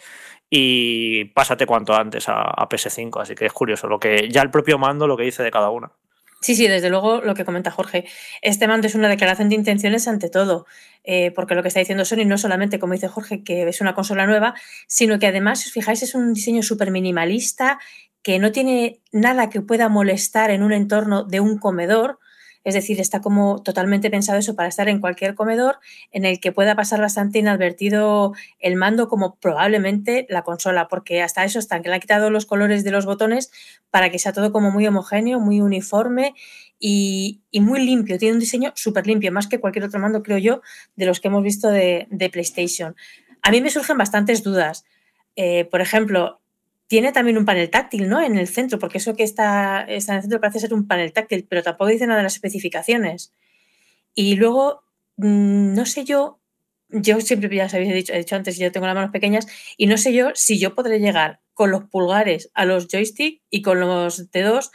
y 0.49 1.25
pásate 1.25 1.65
cuanto 1.65 1.95
antes 1.95 2.29
a, 2.29 2.69
PS5. 2.69 3.21
Así 3.21 3.33
que 3.33 3.47
es 3.47 3.53
curioso 3.53 3.87
lo 3.87 3.99
que 3.99 4.29
ya 4.29 4.41
el 4.43 4.51
propio 4.51 4.77
mando 4.77 5.07
lo 5.07 5.17
que 5.17 5.23
dice 5.23 5.41
de 5.41 5.49
cada 5.49 5.71
una. 5.71 5.91
Sí, 6.41 6.55
sí, 6.55 6.67
desde 6.67 6.89
luego 6.89 7.21
lo 7.21 7.33
que 7.33 7.45
comenta 7.45 7.71
Jorge. 7.71 8.05
Este 8.41 8.67
mando 8.67 8.85
es 8.85 8.95
una 8.95 9.07
declaración 9.07 9.49
de 9.49 9.55
intenciones 9.55 10.07
ante 10.07 10.29
todo, 10.29 10.67
eh, 11.05 11.31
porque 11.31 11.55
lo 11.55 11.61
que 11.61 11.69
está 11.69 11.79
diciendo 11.79 12.03
Sony 12.05 12.25
no 12.25 12.37
solamente, 12.37 12.79
como 12.79 12.93
dice 12.93 13.07
Jorge, 13.07 13.43
que 13.43 13.67
es 13.67 13.81
una 13.81 13.95
consola 13.95 14.27
nueva, 14.27 14.53
sino 14.85 15.17
que 15.19 15.27
además, 15.27 15.61
si 15.61 15.69
os 15.69 15.73
fijáis, 15.73 16.03
es 16.03 16.13
un 16.15 16.33
diseño 16.33 16.61
súper 16.61 16.91
minimalista 16.91 17.79
que 18.23 18.39
no 18.39 18.51
tiene 18.51 19.01
nada 19.11 19.49
que 19.49 19.61
pueda 19.61 19.89
molestar 19.89 20.49
en 20.49 20.63
un 20.63 20.71
entorno 20.71 21.23
de 21.23 21.41
un 21.41 21.57
comedor, 21.57 22.19
es 22.63 22.73
decir, 22.73 23.01
está 23.01 23.19
como 23.19 23.61
totalmente 23.61 24.09
pensado 24.09 24.39
eso 24.39 24.55
para 24.55 24.69
estar 24.69 24.87
en 24.87 25.01
cualquier 25.01 25.35
comedor 25.35 25.79
en 26.11 26.23
el 26.23 26.39
que 26.39 26.53
pueda 26.53 26.75
pasar 26.75 27.01
bastante 27.01 27.39
inadvertido 27.39 28.33
el 28.59 28.77
mando 28.77 29.09
como 29.09 29.35
probablemente 29.35 30.25
la 30.29 30.43
consola, 30.43 30.87
porque 30.87 31.21
hasta 31.21 31.43
eso 31.43 31.59
están, 31.59 31.83
que 31.83 31.89
le 31.89 31.95
han 31.95 32.01
quitado 32.01 32.29
los 32.29 32.45
colores 32.45 32.85
de 32.85 32.91
los 32.91 33.05
botones 33.05 33.51
para 33.91 34.09
que 34.09 34.19
sea 34.19 34.31
todo 34.31 34.53
como 34.53 34.71
muy 34.71 34.87
homogéneo, 34.87 35.41
muy 35.41 35.59
uniforme 35.59 36.33
y, 36.79 37.41
muy 37.51 37.85
limpio. 37.85 38.17
Tiene 38.17 38.35
un 38.35 38.39
diseño 38.39 38.71
súper 38.75 39.07
limpio, 39.07 39.31
más 39.33 39.47
que 39.47 39.59
cualquier 39.59 39.83
otro 39.85 39.99
mando, 39.99 40.23
creo 40.23 40.37
yo, 40.37 40.61
de 40.95 41.05
los 41.05 41.19
que 41.19 41.27
hemos 41.27 41.43
visto 41.43 41.69
de, 41.69 42.07
PlayStation. 42.31 42.95
A 43.41 43.51
mí 43.51 43.59
me 43.59 43.69
surgen 43.69 43.97
bastantes 43.97 44.41
dudas. 44.41 44.85
Eh, 45.35 45.65
por 45.65 45.81
ejemplo, 45.81 46.42
tiene 46.87 47.11
también 47.11 47.37
un 47.37 47.45
panel 47.45 47.69
táctil, 47.69 48.09
¿no? 48.09 48.21
En 48.21 48.37
el 48.37 48.47
centro, 48.47 48.79
porque 48.79 48.97
eso 48.99 49.15
que 49.15 49.23
está, 49.23 49.81
está 49.81 50.13
en 50.13 50.17
el 50.17 50.21
centro 50.23 50.41
parece 50.41 50.59
ser 50.59 50.73
un 50.73 50.87
panel 50.87 51.13
táctil, 51.13 51.45
pero 51.49 51.63
tampoco 51.63 51.89
dice 51.89 52.07
nada 52.07 52.17
de 52.17 52.23
las 52.23 52.35
especificaciones. 52.35 53.33
Y 54.15 54.35
luego, 54.35 54.83
mm, 55.17 55.73
no 55.73 55.85
sé 55.85 56.05
yo, 56.05 56.39
yo 56.89 57.19
siempre 57.21 57.55
ya 57.55 57.65
os 57.65 57.73
habéis 57.73 57.93
dicho, 57.93 58.13
he 58.13 58.19
dicho 58.19 58.35
antes, 58.35 58.57
yo 58.57 58.71
tengo 58.71 58.85
las 58.85 58.95
manos 58.95 59.11
pequeñas, 59.11 59.47
y 59.77 59.87
no 59.87 59.97
sé 59.97 60.13
yo 60.13 60.31
si 60.35 60.59
yo 60.59 60.75
podré 60.75 60.99
llegar 60.99 61.41
con 61.53 61.71
los 61.71 61.85
pulgares 61.85 62.51
a 62.53 62.65
los 62.65 62.87
joysticks 62.87 63.41
y 63.49 63.61
con 63.61 63.79
los 63.79 64.31
dedos 64.31 64.71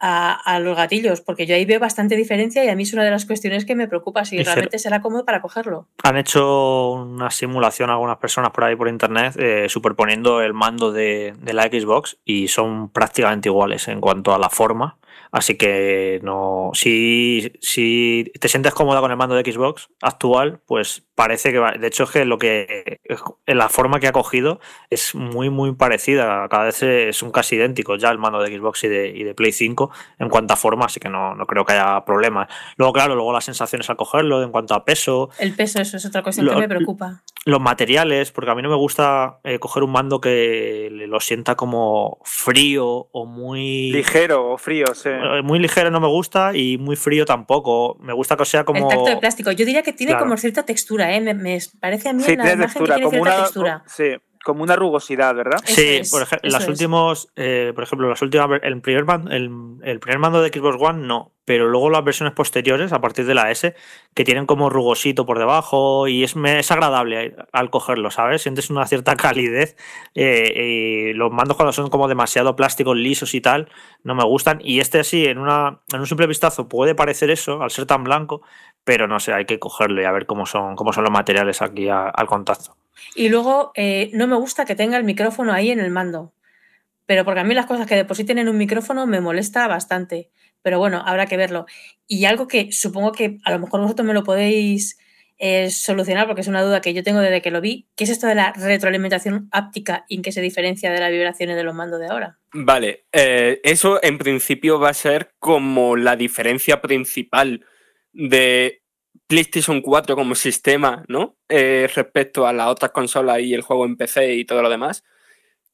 a, 0.00 0.60
los 0.60 0.76
gatillos, 0.76 1.20
porque 1.20 1.46
yo 1.46 1.54
ahí 1.54 1.64
veo 1.64 1.80
bastante 1.80 2.16
diferencia 2.16 2.64
y 2.64 2.68
a 2.68 2.76
mí 2.76 2.82
es 2.84 2.92
una 2.92 3.04
de 3.04 3.10
las 3.10 3.26
cuestiones 3.26 3.64
que 3.64 3.74
me 3.74 3.88
preocupa, 3.88 4.24
si 4.24 4.42
realmente 4.42 4.78
será 4.78 5.00
cómodo 5.00 5.24
para 5.24 5.40
cogerlo. 5.40 5.86
Han 6.02 6.16
hecho 6.16 6.92
una 6.92 7.30
simulación 7.30 7.90
algunas 7.90 8.18
personas 8.18 8.50
por 8.50 8.64
ahí 8.64 8.76
por 8.76 8.88
internet 8.88 9.34
eh, 9.38 9.66
superponiendo 9.68 10.40
el 10.42 10.54
mando 10.54 10.92
de, 10.92 11.34
la 11.52 11.64
Xbox 11.64 12.18
y 12.24 12.48
son 12.48 12.90
prácticamente 12.90 13.48
iguales 13.48 13.88
en 13.88 14.00
cuanto 14.00 14.34
a 14.34 14.38
la 14.38 14.50
forma 14.50 14.98
Así 15.30 15.56
que 15.56 16.20
no. 16.22 16.70
Si, 16.72 17.52
si 17.60 18.32
te 18.40 18.48
sientes 18.48 18.72
cómoda 18.72 19.00
con 19.00 19.10
el 19.10 19.16
mando 19.16 19.34
de 19.34 19.50
Xbox 19.50 19.90
actual, 20.00 20.60
pues 20.66 21.07
parece 21.18 21.50
que 21.50 21.58
va. 21.58 21.72
De 21.72 21.88
hecho, 21.88 22.04
es 22.04 22.10
que 22.10 22.24
lo 22.24 22.38
que. 22.38 23.00
La 23.46 23.68
forma 23.68 23.98
que 23.98 24.06
ha 24.06 24.12
cogido 24.12 24.60
es 24.88 25.16
muy, 25.16 25.50
muy 25.50 25.74
parecida. 25.74 26.48
Cada 26.48 26.64
vez 26.66 26.80
es 26.84 27.22
un 27.24 27.32
casi 27.32 27.56
idéntico 27.56 27.96
ya 27.96 28.10
el 28.10 28.18
mando 28.18 28.40
de 28.40 28.56
Xbox 28.56 28.84
y 28.84 28.88
de, 28.88 29.08
y 29.08 29.24
de 29.24 29.34
Play 29.34 29.50
5 29.50 29.90
en 30.20 30.28
cuanto 30.28 30.54
a 30.54 30.56
forma, 30.56 30.84
así 30.86 31.00
que 31.00 31.08
no, 31.08 31.34
no 31.34 31.44
creo 31.46 31.64
que 31.64 31.72
haya 31.72 32.04
problemas. 32.04 32.48
Luego, 32.76 32.92
claro, 32.92 33.16
luego 33.16 33.32
las 33.32 33.44
sensaciones 33.44 33.90
al 33.90 33.96
cogerlo 33.96 34.42
en 34.44 34.52
cuanto 34.52 34.74
a 34.74 34.84
peso. 34.84 35.30
El 35.40 35.54
peso, 35.56 35.80
eso 35.80 35.96
es 35.96 36.06
otra 36.06 36.22
cuestión 36.22 36.46
Lo- 36.46 36.54
que 36.54 36.60
me 36.60 36.68
preocupa. 36.68 37.22
Los 37.44 37.60
materiales, 37.60 38.30
porque 38.30 38.50
a 38.50 38.54
mí 38.54 38.62
no 38.62 38.68
me 38.68 38.76
gusta 38.76 39.40
eh, 39.42 39.58
coger 39.58 39.82
un 39.82 39.90
mando 39.90 40.20
que 40.20 40.88
lo 40.92 41.18
sienta 41.20 41.54
como 41.56 42.18
frío 42.24 43.08
o 43.10 43.26
muy. 43.26 43.90
Ligero 43.90 44.52
o 44.52 44.58
frío, 44.58 44.84
sí. 44.94 45.08
Eh, 45.08 45.42
Muy 45.42 45.58
ligero 45.58 45.90
no 45.90 45.98
me 46.00 46.08
gusta 46.08 46.54
y 46.54 46.76
muy 46.78 46.94
frío 46.96 47.24
tampoco. 47.24 47.96
Me 48.00 48.12
gusta 48.12 48.36
que 48.36 48.44
sea 48.44 48.64
como. 48.64 48.78
El 48.80 48.88
tacto 48.88 49.10
de 49.10 49.16
plástico. 49.16 49.50
Yo 49.52 49.64
diría 49.64 49.82
que 49.82 49.92
tiene 49.92 50.12
Claro. 50.12 50.26
como 50.26 50.36
cierta 50.36 50.64
textura, 50.64 51.07
¿eh? 51.14 51.20
Me, 51.20 51.34
me 51.34 51.58
parece 51.80 52.08
a 52.08 52.12
mí 52.12 52.20
Sí, 52.20 52.26
tiene 52.36 52.52
imagen 52.52 52.58
textura, 52.66 52.94
que 52.96 53.00
tiene 53.00 53.04
como 53.04 53.24
cierta 53.24 53.30
una, 53.36 53.42
textura. 53.44 53.82
sí, 53.86 54.04
como 54.44 54.62
una 54.62 54.76
rugosidad, 54.76 55.34
¿verdad? 55.34 55.58
Eso 55.64 55.74
Sí, 55.74 55.88
es, 55.96 56.10
por 56.10 56.22
ejemplo, 56.22 56.48
eso 56.48 56.58
las 56.58 56.68
últimos, 56.68 57.28
eh, 57.36 57.72
por 57.74 57.84
ejemplo, 57.84 58.08
las 58.08 58.22
últimas, 58.22 58.48
el 58.62 58.80
primer, 58.80 59.04
man- 59.04 59.30
el, 59.30 59.50
el 59.82 60.00
primer 60.00 60.18
mando 60.18 60.40
de 60.40 60.48
Xbox 60.48 60.76
One 60.80 61.06
no, 61.06 61.32
pero 61.44 61.66
luego 61.68 61.90
las 61.90 62.04
versiones 62.04 62.34
posteriores, 62.34 62.92
a 62.92 63.00
partir 63.00 63.26
de 63.26 63.34
la 63.34 63.50
S, 63.50 63.74
que 64.14 64.24
tienen 64.24 64.46
como 64.46 64.70
rugosito 64.70 65.26
por 65.26 65.38
debajo 65.38 66.06
y 66.06 66.22
es, 66.24 66.36
me- 66.36 66.60
es 66.60 66.70
agradable 66.70 67.34
al 67.52 67.70
cogerlo, 67.70 68.10
¿sabes? 68.10 68.42
Sientes 68.42 68.70
una 68.70 68.86
cierta 68.86 69.16
calidez. 69.16 69.76
eh, 70.14 71.10
y 71.10 71.12
los 71.14 71.30
mandos 71.32 71.56
cuando 71.56 71.72
son 71.72 71.90
como 71.90 72.06
demasiado 72.08 72.54
plásticos 72.56 72.96
lisos 72.96 73.34
y 73.34 73.40
tal, 73.40 73.68
no 74.04 74.14
me 74.14 74.24
gustan. 74.24 74.60
Y 74.62 74.80
este 74.80 75.00
así, 75.00 75.26
en, 75.26 75.38
una, 75.38 75.80
en 75.92 76.00
un 76.00 76.06
simple 76.06 76.26
vistazo, 76.26 76.68
puede 76.68 76.94
parecer 76.94 77.30
eso, 77.30 77.62
al 77.62 77.70
ser 77.70 77.86
tan 77.86 78.04
blanco, 78.04 78.42
pero 78.88 79.06
no 79.06 79.20
sé, 79.20 79.34
hay 79.34 79.44
que 79.44 79.58
cogerlo 79.58 80.00
y 80.00 80.06
a 80.06 80.12
ver 80.12 80.24
cómo 80.24 80.46
son, 80.46 80.74
cómo 80.74 80.94
son 80.94 81.04
los 81.04 81.12
materiales 81.12 81.60
aquí 81.60 81.90
a- 81.90 82.08
al 82.08 82.26
contacto. 82.26 82.74
Y 83.14 83.28
luego 83.28 83.70
eh, 83.74 84.08
no 84.14 84.26
me 84.26 84.36
gusta 84.36 84.64
que 84.64 84.74
tenga 84.74 84.96
el 84.96 85.04
micrófono 85.04 85.52
ahí 85.52 85.70
en 85.70 85.78
el 85.78 85.90
mando. 85.90 86.32
Pero 87.04 87.26
porque 87.26 87.40
a 87.40 87.44
mí 87.44 87.52
las 87.54 87.66
cosas 87.66 87.86
que 87.86 87.96
depositen 87.96 88.38
en 88.38 88.48
un 88.48 88.56
micrófono 88.56 89.06
me 89.06 89.20
molesta 89.20 89.68
bastante. 89.68 90.30
Pero 90.62 90.78
bueno, 90.78 91.02
habrá 91.04 91.26
que 91.26 91.36
verlo. 91.36 91.66
Y 92.06 92.24
algo 92.24 92.48
que 92.48 92.72
supongo 92.72 93.12
que 93.12 93.36
a 93.44 93.50
lo 93.50 93.58
mejor 93.58 93.82
vosotros 93.82 94.06
me 94.06 94.14
lo 94.14 94.24
podéis 94.24 94.98
eh, 95.36 95.68
solucionar, 95.68 96.26
porque 96.26 96.40
es 96.40 96.48
una 96.48 96.62
duda 96.62 96.80
que 96.80 96.94
yo 96.94 97.02
tengo 97.02 97.20
desde 97.20 97.42
que 97.42 97.50
lo 97.50 97.60
vi, 97.60 97.88
¿qué 97.94 98.04
es 98.04 98.10
esto 98.10 98.26
de 98.26 98.36
la 98.36 98.54
retroalimentación 98.54 99.50
áptica 99.52 100.06
y 100.08 100.16
en 100.16 100.22
qué 100.22 100.32
se 100.32 100.40
diferencia 100.40 100.90
de 100.90 100.98
las 101.00 101.10
vibraciones 101.10 101.56
de 101.56 101.62
los 101.64 101.74
mandos 101.74 102.00
de 102.00 102.06
ahora? 102.08 102.38
Vale, 102.54 103.04
eh, 103.12 103.60
eso 103.64 104.00
en 104.02 104.16
principio 104.16 104.80
va 104.80 104.88
a 104.88 104.94
ser 104.94 105.32
como 105.38 105.94
la 105.94 106.16
diferencia 106.16 106.80
principal 106.80 107.66
de 108.12 108.82
PlayStation 109.26 109.80
4 109.82 110.16
como 110.16 110.34
sistema, 110.34 111.04
¿no? 111.08 111.36
Eh, 111.48 111.88
respecto 111.94 112.46
a 112.46 112.52
las 112.52 112.68
otras 112.68 112.92
consolas 112.92 113.40
y 113.40 113.54
el 113.54 113.62
juego 113.62 113.84
en 113.84 113.96
PC 113.96 114.34
y 114.34 114.44
todo 114.44 114.62
lo 114.62 114.70
demás. 114.70 115.04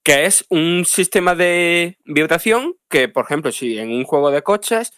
Que 0.03 0.27
es 0.27 0.45
un 0.51 0.85
sistema 0.85 1.35
de 1.35 1.99
vibración 2.05 2.77
que, 2.91 3.09
por 3.09 3.25
ejemplo, 3.25 3.53
si 3.53 3.79
en 3.79 3.91
un 3.91 4.05
juego 4.05 4.31
de 4.31 4.43
coches, 4.43 4.93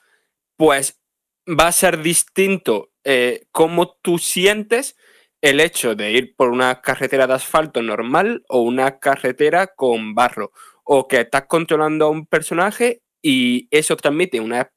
pues 0.57 1.01
va 1.49 1.69
a 1.69 1.73
ser 1.73 2.03
distinto 2.03 2.91
eh, 3.05 3.47
cómo 3.53 3.97
tú 4.03 4.19
sientes 4.19 4.97
el 5.41 5.61
hecho 5.61 5.95
de 5.95 6.13
ir 6.13 6.35
por 6.35 6.49
una 6.49 6.81
carretera 6.81 7.27
de 7.27 7.35
asfalto 7.35 7.83
normal 7.83 8.43
o 8.49 8.63
una 8.63 8.99
carretera 8.99 9.69
con 9.69 10.15
barro 10.15 10.53
o 10.83 11.07
que 11.07 11.21
estás 11.21 11.47
controlando 11.47 12.07
a 12.07 12.11
un 12.11 12.27
personaje 12.27 13.03
y 13.23 13.69
eso 13.71 13.97
transmite 13.97 14.41
unas 14.41 14.69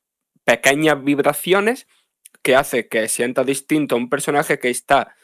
pequeñas 0.43 1.03
vibraciones 1.03 1.87
que 2.43 2.55
hace 2.55 2.87
que 2.87 3.07
sienta 3.07 3.43
distinto 3.43 3.95
a 3.95 3.97
un 3.97 4.09
personaje 4.09 4.59
que 4.59 4.69
está 4.69 5.15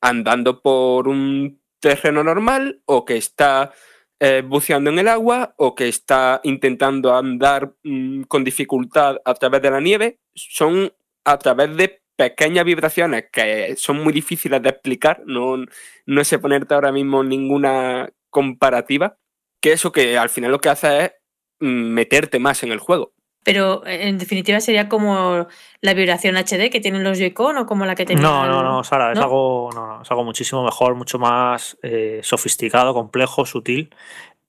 andando 0.00 0.62
por 0.62 1.08
un 1.08 1.60
terreno 1.80 2.22
normal 2.24 2.82
o 2.86 3.04
que 3.04 3.16
está 3.16 3.72
eh, 4.20 4.42
buceando 4.46 4.90
en 4.90 4.98
el 4.98 5.08
agua 5.08 5.54
o 5.56 5.74
que 5.74 5.88
está 5.88 6.40
intentando 6.44 7.14
andar 7.16 7.74
mm, 7.82 8.22
con 8.24 8.44
dificultad 8.44 9.16
a 9.24 9.34
través 9.34 9.62
de 9.62 9.70
la 9.70 9.80
nieve. 9.80 10.20
Son 10.34 10.92
a 11.24 11.38
través 11.38 11.76
de 11.76 12.02
pequeñas 12.16 12.64
vibraciones 12.64 13.24
que 13.32 13.74
son 13.76 14.02
muy 14.02 14.12
difíciles 14.12 14.62
de 14.62 14.68
explicar. 14.68 15.22
No, 15.26 15.64
no 16.06 16.24
sé 16.24 16.38
ponerte 16.38 16.74
ahora 16.74 16.92
mismo 16.92 17.24
ninguna 17.24 18.10
comparativa 18.28 19.16
que 19.60 19.72
eso 19.72 19.92
que 19.92 20.18
al 20.18 20.28
final 20.28 20.52
lo 20.52 20.60
que 20.60 20.68
hace 20.68 21.04
es 21.04 21.12
mm, 21.60 21.66
meterte 21.66 22.38
más 22.38 22.62
en 22.62 22.72
el 22.72 22.78
juego. 22.78 23.14
Pero 23.42 23.86
eh, 23.86 24.08
en 24.08 24.18
definitiva 24.18 24.60
sería 24.60 24.88
como 24.88 25.46
la 25.80 25.94
vibración 25.94 26.36
HD 26.36 26.70
que 26.70 26.80
tienen 26.80 27.04
los 27.04 27.18
Joy-Con 27.18 27.56
o 27.58 27.66
como 27.66 27.86
la 27.86 27.94
que 27.94 28.04
tenía 28.04 28.22
No, 28.22 28.46
no, 28.46 28.62
no, 28.62 28.84
Sara, 28.84 29.12
es, 29.12 29.18
algo, 29.18 29.70
no, 29.74 29.86
no, 29.86 30.02
es 30.02 30.10
algo 30.10 30.24
muchísimo 30.24 30.62
mejor, 30.62 30.94
mucho 30.94 31.18
más 31.18 31.78
eh, 31.82 32.20
sofisticado, 32.22 32.92
complejo, 32.92 33.46
sutil. 33.46 33.94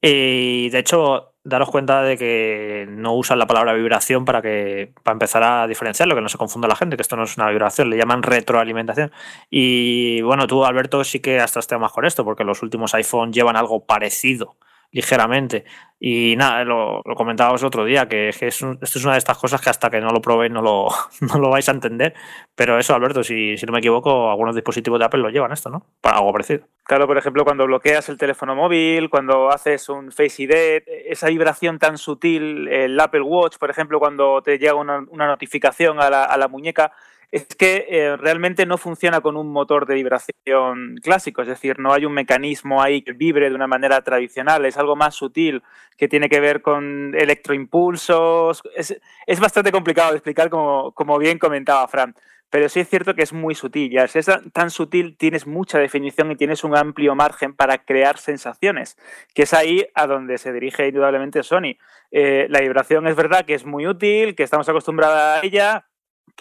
Y 0.01 0.69
de 0.69 0.79
hecho, 0.79 1.33
daros 1.43 1.69
cuenta 1.69 2.01
de 2.01 2.17
que 2.17 2.87
no 2.89 3.13
usan 3.13 3.39
la 3.39 3.47
palabra 3.47 3.73
vibración 3.73 4.25
para 4.25 4.41
que 4.41 4.93
para 5.03 5.13
empezar 5.13 5.43
a 5.43 5.67
diferenciarlo, 5.67 6.15
que 6.15 6.21
no 6.21 6.29
se 6.29 6.37
confunda 6.37 6.67
la 6.67 6.75
gente, 6.75 6.95
que 6.95 7.01
esto 7.01 7.15
no 7.15 7.23
es 7.23 7.37
una 7.37 7.49
vibración, 7.49 7.89
le 7.89 7.97
llaman 7.97 8.23
retroalimentación. 8.23 9.11
Y 9.49 10.21
bueno, 10.21 10.47
tú, 10.47 10.65
Alberto, 10.65 11.03
sí 11.03 11.19
que 11.19 11.39
has 11.39 11.53
trasteado 11.53 11.81
más 11.81 11.91
con 11.91 12.05
esto, 12.05 12.25
porque 12.25 12.43
los 12.43 12.61
últimos 12.61 12.93
iPhone 12.93 13.31
llevan 13.31 13.55
algo 13.55 13.85
parecido 13.85 14.57
ligeramente. 14.91 15.65
Y 16.03 16.35
nada, 16.35 16.63
lo, 16.63 17.01
lo 17.05 17.13
comentábamos 17.15 17.61
otro 17.63 17.85
día, 17.85 18.07
que, 18.07 18.31
que 18.37 18.47
es 18.47 18.61
un- 18.63 18.79
esto 18.81 18.97
es 18.97 19.05
una 19.05 19.13
de 19.13 19.19
estas 19.19 19.37
cosas 19.37 19.61
que 19.61 19.69
hasta 19.69 19.89
que 19.91 20.01
no 20.01 20.09
lo 20.09 20.19
probéis 20.19 20.51
no 20.51 20.61
lo, 20.61 20.87
no 21.21 21.39
lo 21.39 21.49
vais 21.51 21.69
a 21.69 21.73
entender. 21.73 22.13
Pero 22.55 22.79
eso, 22.79 22.95
Alberto, 22.95 23.23
si, 23.23 23.55
si 23.55 23.65
no 23.67 23.71
me 23.73 23.79
equivoco, 23.79 24.31
algunos 24.31 24.55
dispositivos 24.55 24.97
de 24.99 25.05
Apple 25.05 25.21
lo 25.21 25.29
llevan 25.29 25.51
esto, 25.51 25.69
¿no? 25.69 25.85
Para 26.01 26.17
algo 26.17 26.31
parecido. 26.33 26.65
Claro, 26.83 27.05
por 27.05 27.17
ejemplo, 27.19 27.43
cuando 27.43 27.65
bloqueas 27.65 28.09
el 28.09 28.17
teléfono 28.17 28.55
móvil, 28.55 29.09
cuando 29.11 29.49
haces 29.49 29.89
un 29.89 30.11
Face 30.11 30.41
ID, 30.41 30.81
esa 31.07 31.27
vibración 31.27 31.77
tan 31.77 31.99
sutil, 31.99 32.67
el 32.67 32.99
Apple 32.99 33.21
Watch, 33.21 33.57
por 33.59 33.69
ejemplo, 33.69 33.99
cuando 33.99 34.41
te 34.41 34.57
llega 34.57 34.73
una, 34.73 35.05
una 35.09 35.27
notificación 35.27 36.01
a 36.01 36.09
la, 36.09 36.23
a 36.23 36.37
la 36.37 36.47
muñeca, 36.47 36.91
es 37.31 37.45
que 37.45 37.85
eh, 37.89 38.17
realmente 38.17 38.65
no 38.65 38.77
funciona 38.77 39.21
con 39.21 39.37
un 39.37 39.51
motor 39.51 39.85
de 39.85 39.95
vibración 39.95 40.97
clásico, 41.01 41.41
es 41.41 41.47
decir, 41.47 41.79
no 41.79 41.93
hay 41.93 42.05
un 42.05 42.13
mecanismo 42.13 42.81
ahí 42.81 43.01
que 43.01 43.13
vibre 43.13 43.49
de 43.49 43.55
una 43.55 43.67
manera 43.67 44.01
tradicional, 44.01 44.65
es 44.65 44.77
algo 44.77 44.95
más 44.95 45.15
sutil 45.15 45.63
que 45.97 46.07
tiene 46.07 46.29
que 46.29 46.39
ver 46.39 46.61
con 46.61 47.13
electroimpulsos. 47.15 48.61
Es, 48.75 48.99
es 49.25 49.39
bastante 49.39 49.71
complicado 49.71 50.11
de 50.11 50.17
explicar, 50.17 50.49
como, 50.49 50.91
como 50.93 51.17
bien 51.17 51.37
comentaba 51.37 51.87
Fran. 51.87 52.15
Pero 52.49 52.67
sí 52.67 52.81
es 52.81 52.89
cierto 52.89 53.15
que 53.15 53.21
es 53.23 53.31
muy 53.31 53.55
sutil. 53.55 53.93
Y 53.93 53.97
al 53.97 54.09
ser 54.09 54.25
tan- 54.25 54.51
tan 54.51 54.71
sutil 54.71 55.15
tienes 55.15 55.47
mucha 55.47 55.79
definición 55.79 56.31
y 56.31 56.35
tienes 56.35 56.65
un 56.65 56.75
amplio 56.75 57.15
margen 57.15 57.55
para 57.55 57.77
crear 57.77 58.17
sensaciones, 58.17 58.97
que 59.33 59.43
es 59.43 59.53
ahí 59.53 59.87
a 59.95 60.05
donde 60.05 60.37
se 60.37 60.51
dirige 60.51 60.87
indudablemente 60.87 61.43
Sony. 61.43 61.77
Eh, 62.11 62.47
la 62.49 62.59
vibración 62.59 63.07
es 63.07 63.15
verdad 63.15 63.45
que 63.45 63.53
es 63.53 63.65
muy 63.65 63.87
útil, 63.87 64.35
que 64.35 64.43
estamos 64.43 64.67
acostumbrados 64.67 65.17
a 65.17 65.45
ella, 65.45 65.85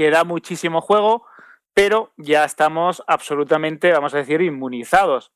que 0.01 0.11
da 0.11 0.25
muchísimo 0.25 0.81
juego, 0.81 1.27
pero 1.75 2.11
ya 2.17 2.47
estamos 2.47 3.03
absolutamente, 3.07 3.93
vamos 3.93 4.15
a 4.15 4.17
decir, 4.17 4.41
inmunizados. 4.41 5.31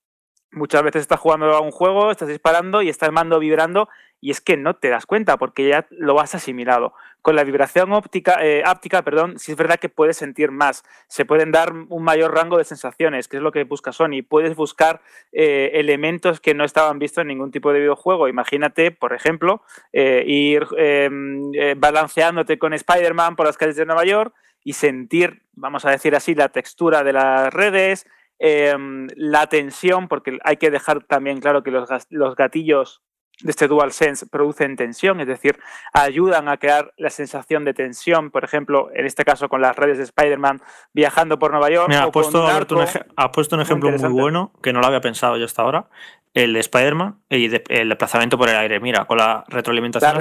Muchas 0.52 0.82
veces 0.82 1.02
estás 1.02 1.20
jugando 1.20 1.54
a 1.54 1.60
un 1.60 1.70
juego, 1.70 2.10
estás 2.10 2.28
disparando 2.28 2.80
y 2.80 2.88
está 2.88 3.04
el 3.04 3.12
mando 3.12 3.38
vibrando 3.38 3.90
y 4.22 4.30
es 4.30 4.40
que 4.40 4.56
no 4.56 4.76
te 4.76 4.88
das 4.88 5.04
cuenta 5.04 5.36
porque 5.36 5.68
ya 5.68 5.86
lo 5.90 6.18
has 6.18 6.34
asimilado. 6.34 6.94
Con 7.20 7.36
la 7.36 7.44
vibración 7.44 7.92
óptica, 7.92 8.42
eh, 8.42 8.62
áptica, 8.64 9.02
perdón, 9.02 9.38
sí 9.38 9.52
es 9.52 9.58
verdad 9.58 9.78
que 9.78 9.90
puedes 9.90 10.16
sentir 10.16 10.50
más, 10.50 10.82
se 11.08 11.26
pueden 11.26 11.52
dar 11.52 11.74
un 11.90 12.02
mayor 12.02 12.32
rango 12.32 12.56
de 12.56 12.64
sensaciones, 12.64 13.28
que 13.28 13.36
es 13.36 13.42
lo 13.42 13.52
que 13.52 13.64
busca 13.64 13.92
Sony. 13.92 14.22
Puedes 14.26 14.56
buscar 14.56 15.02
eh, 15.32 15.72
elementos 15.74 16.40
que 16.40 16.54
no 16.54 16.64
estaban 16.64 16.98
vistos 16.98 17.20
en 17.20 17.28
ningún 17.28 17.50
tipo 17.50 17.70
de 17.70 17.80
videojuego. 17.80 18.28
Imagínate, 18.28 18.92
por 18.92 19.12
ejemplo, 19.12 19.60
eh, 19.92 20.24
ir 20.26 20.66
eh, 20.78 21.10
eh, 21.52 21.74
balanceándote 21.76 22.58
con 22.58 22.72
Spider-Man 22.72 23.36
por 23.36 23.44
las 23.44 23.58
calles 23.58 23.76
de 23.76 23.84
Nueva 23.84 24.06
York 24.06 24.34
y 24.64 24.72
sentir, 24.72 25.42
vamos 25.52 25.84
a 25.84 25.90
decir 25.90 26.16
así, 26.16 26.34
la 26.34 26.48
textura 26.48 27.04
de 27.04 27.12
las 27.12 27.52
redes, 27.52 28.06
eh, 28.38 28.74
la 29.14 29.46
tensión, 29.46 30.08
porque 30.08 30.38
hay 30.42 30.56
que 30.56 30.70
dejar 30.70 31.04
también 31.04 31.40
claro 31.40 31.62
que 31.62 31.70
los, 31.70 31.88
los 32.10 32.34
gatillos 32.34 33.02
de 33.42 33.50
este 33.50 33.66
DualSense 33.68 34.26
producen 34.26 34.76
tensión, 34.76 35.20
es 35.20 35.26
decir, 35.26 35.58
ayudan 35.92 36.48
a 36.48 36.56
crear 36.56 36.92
la 36.96 37.10
sensación 37.10 37.64
de 37.64 37.74
tensión, 37.74 38.30
por 38.30 38.44
ejemplo, 38.44 38.90
en 38.94 39.06
este 39.06 39.24
caso 39.24 39.48
con 39.48 39.60
las 39.60 39.74
redes 39.76 39.98
de 39.98 40.04
Spider-Man 40.04 40.60
viajando 40.92 41.38
por 41.38 41.50
Nueva 41.50 41.70
York. 41.70 41.88
Mira, 41.88 42.04
has 42.04 42.10
puesto, 42.10 42.44
un 42.76 42.82
has 43.16 43.28
puesto 43.30 43.56
ejemplo 43.60 43.90
muy 43.90 43.98
bueno 44.20 44.52
que 44.62 44.72
no 44.72 44.80
lo 44.80 44.86
había 44.86 45.00
pensado 45.00 45.36
yo 45.36 45.44
hasta 45.46 45.62
ahora. 45.62 45.86
El 46.32 46.52
de 46.52 46.60
Spider-Man 46.60 47.20
y 47.28 47.46
de- 47.46 47.62
el 47.68 47.88
desplazamiento 47.88 48.36
por 48.36 48.48
el 48.48 48.56
aire. 48.56 48.80
Mira, 48.80 49.04
con 49.04 49.18
la 49.18 49.44
retroalimentación 49.48 50.10
La 50.12 50.18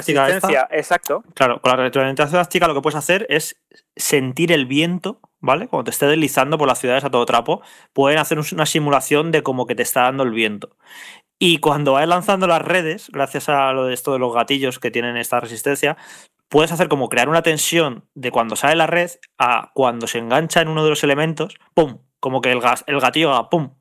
esta- 0.60 0.68
exacto. 0.72 1.24
Claro, 1.34 1.60
con 1.60 1.72
la 1.72 1.78
retroalimentación 1.84 2.40
áptica 2.40 2.68
lo 2.68 2.76
que 2.76 2.82
puedes 2.82 2.98
hacer 2.98 3.26
es 3.30 3.60
sentir 3.96 4.52
el 4.52 4.68
viento, 4.68 5.20
¿vale? 5.40 5.68
Cuando 5.68 5.86
te 5.86 5.90
esté 5.92 6.06
deslizando 6.06 6.60
por 6.60 6.68
las 6.68 6.78
ciudades 6.80 7.04
a 7.04 7.10
todo 7.10 7.26
trapo, 7.26 7.64
pueden 7.94 8.20
hacer 8.20 8.38
un- 8.38 8.46
una 8.54 8.68
simulación 8.68 9.32
de 9.32 9.42
como 9.42 9.66
que 9.66 9.74
te 9.74 9.82
está 9.82 10.02
dando 10.04 10.22
el 10.22 10.32
viento. 10.32 10.76
Y 11.46 11.58
cuando 11.58 11.92
vas 11.92 12.08
lanzando 12.08 12.48
las 12.48 12.62
redes, 12.62 13.10
gracias 13.12 13.50
a 13.50 13.74
lo 13.74 13.84
de 13.84 13.94
esto 13.94 14.14
de 14.14 14.20
los 14.20 14.34
gatillos 14.34 14.80
que 14.80 14.92
tienen 14.92 15.18
esta 15.18 15.42
resistencia, 15.42 15.98
puedes 16.48 16.72
hacer 16.72 16.88
como 16.88 17.10
crear 17.10 17.28
una 17.28 17.42
tensión 17.42 18.06
de 18.16 18.32
cuando 18.32 18.56
sale 18.56 18.78
la 18.78 18.88
red 18.88 19.12
a 19.38 19.72
cuando 19.74 20.08
se 20.08 20.20
engancha 20.20 20.62
en 20.62 20.70
uno 20.70 20.86
de 20.86 20.92
los 20.92 21.04
elementos, 21.04 21.58
¡pum! 21.74 21.98
Como 22.22 22.40
que 22.40 22.50
el, 22.50 22.62
gas, 22.62 22.86
el 22.88 23.02
gatillo 23.02 23.34
haga 23.34 23.50
¡pum! 23.50 23.76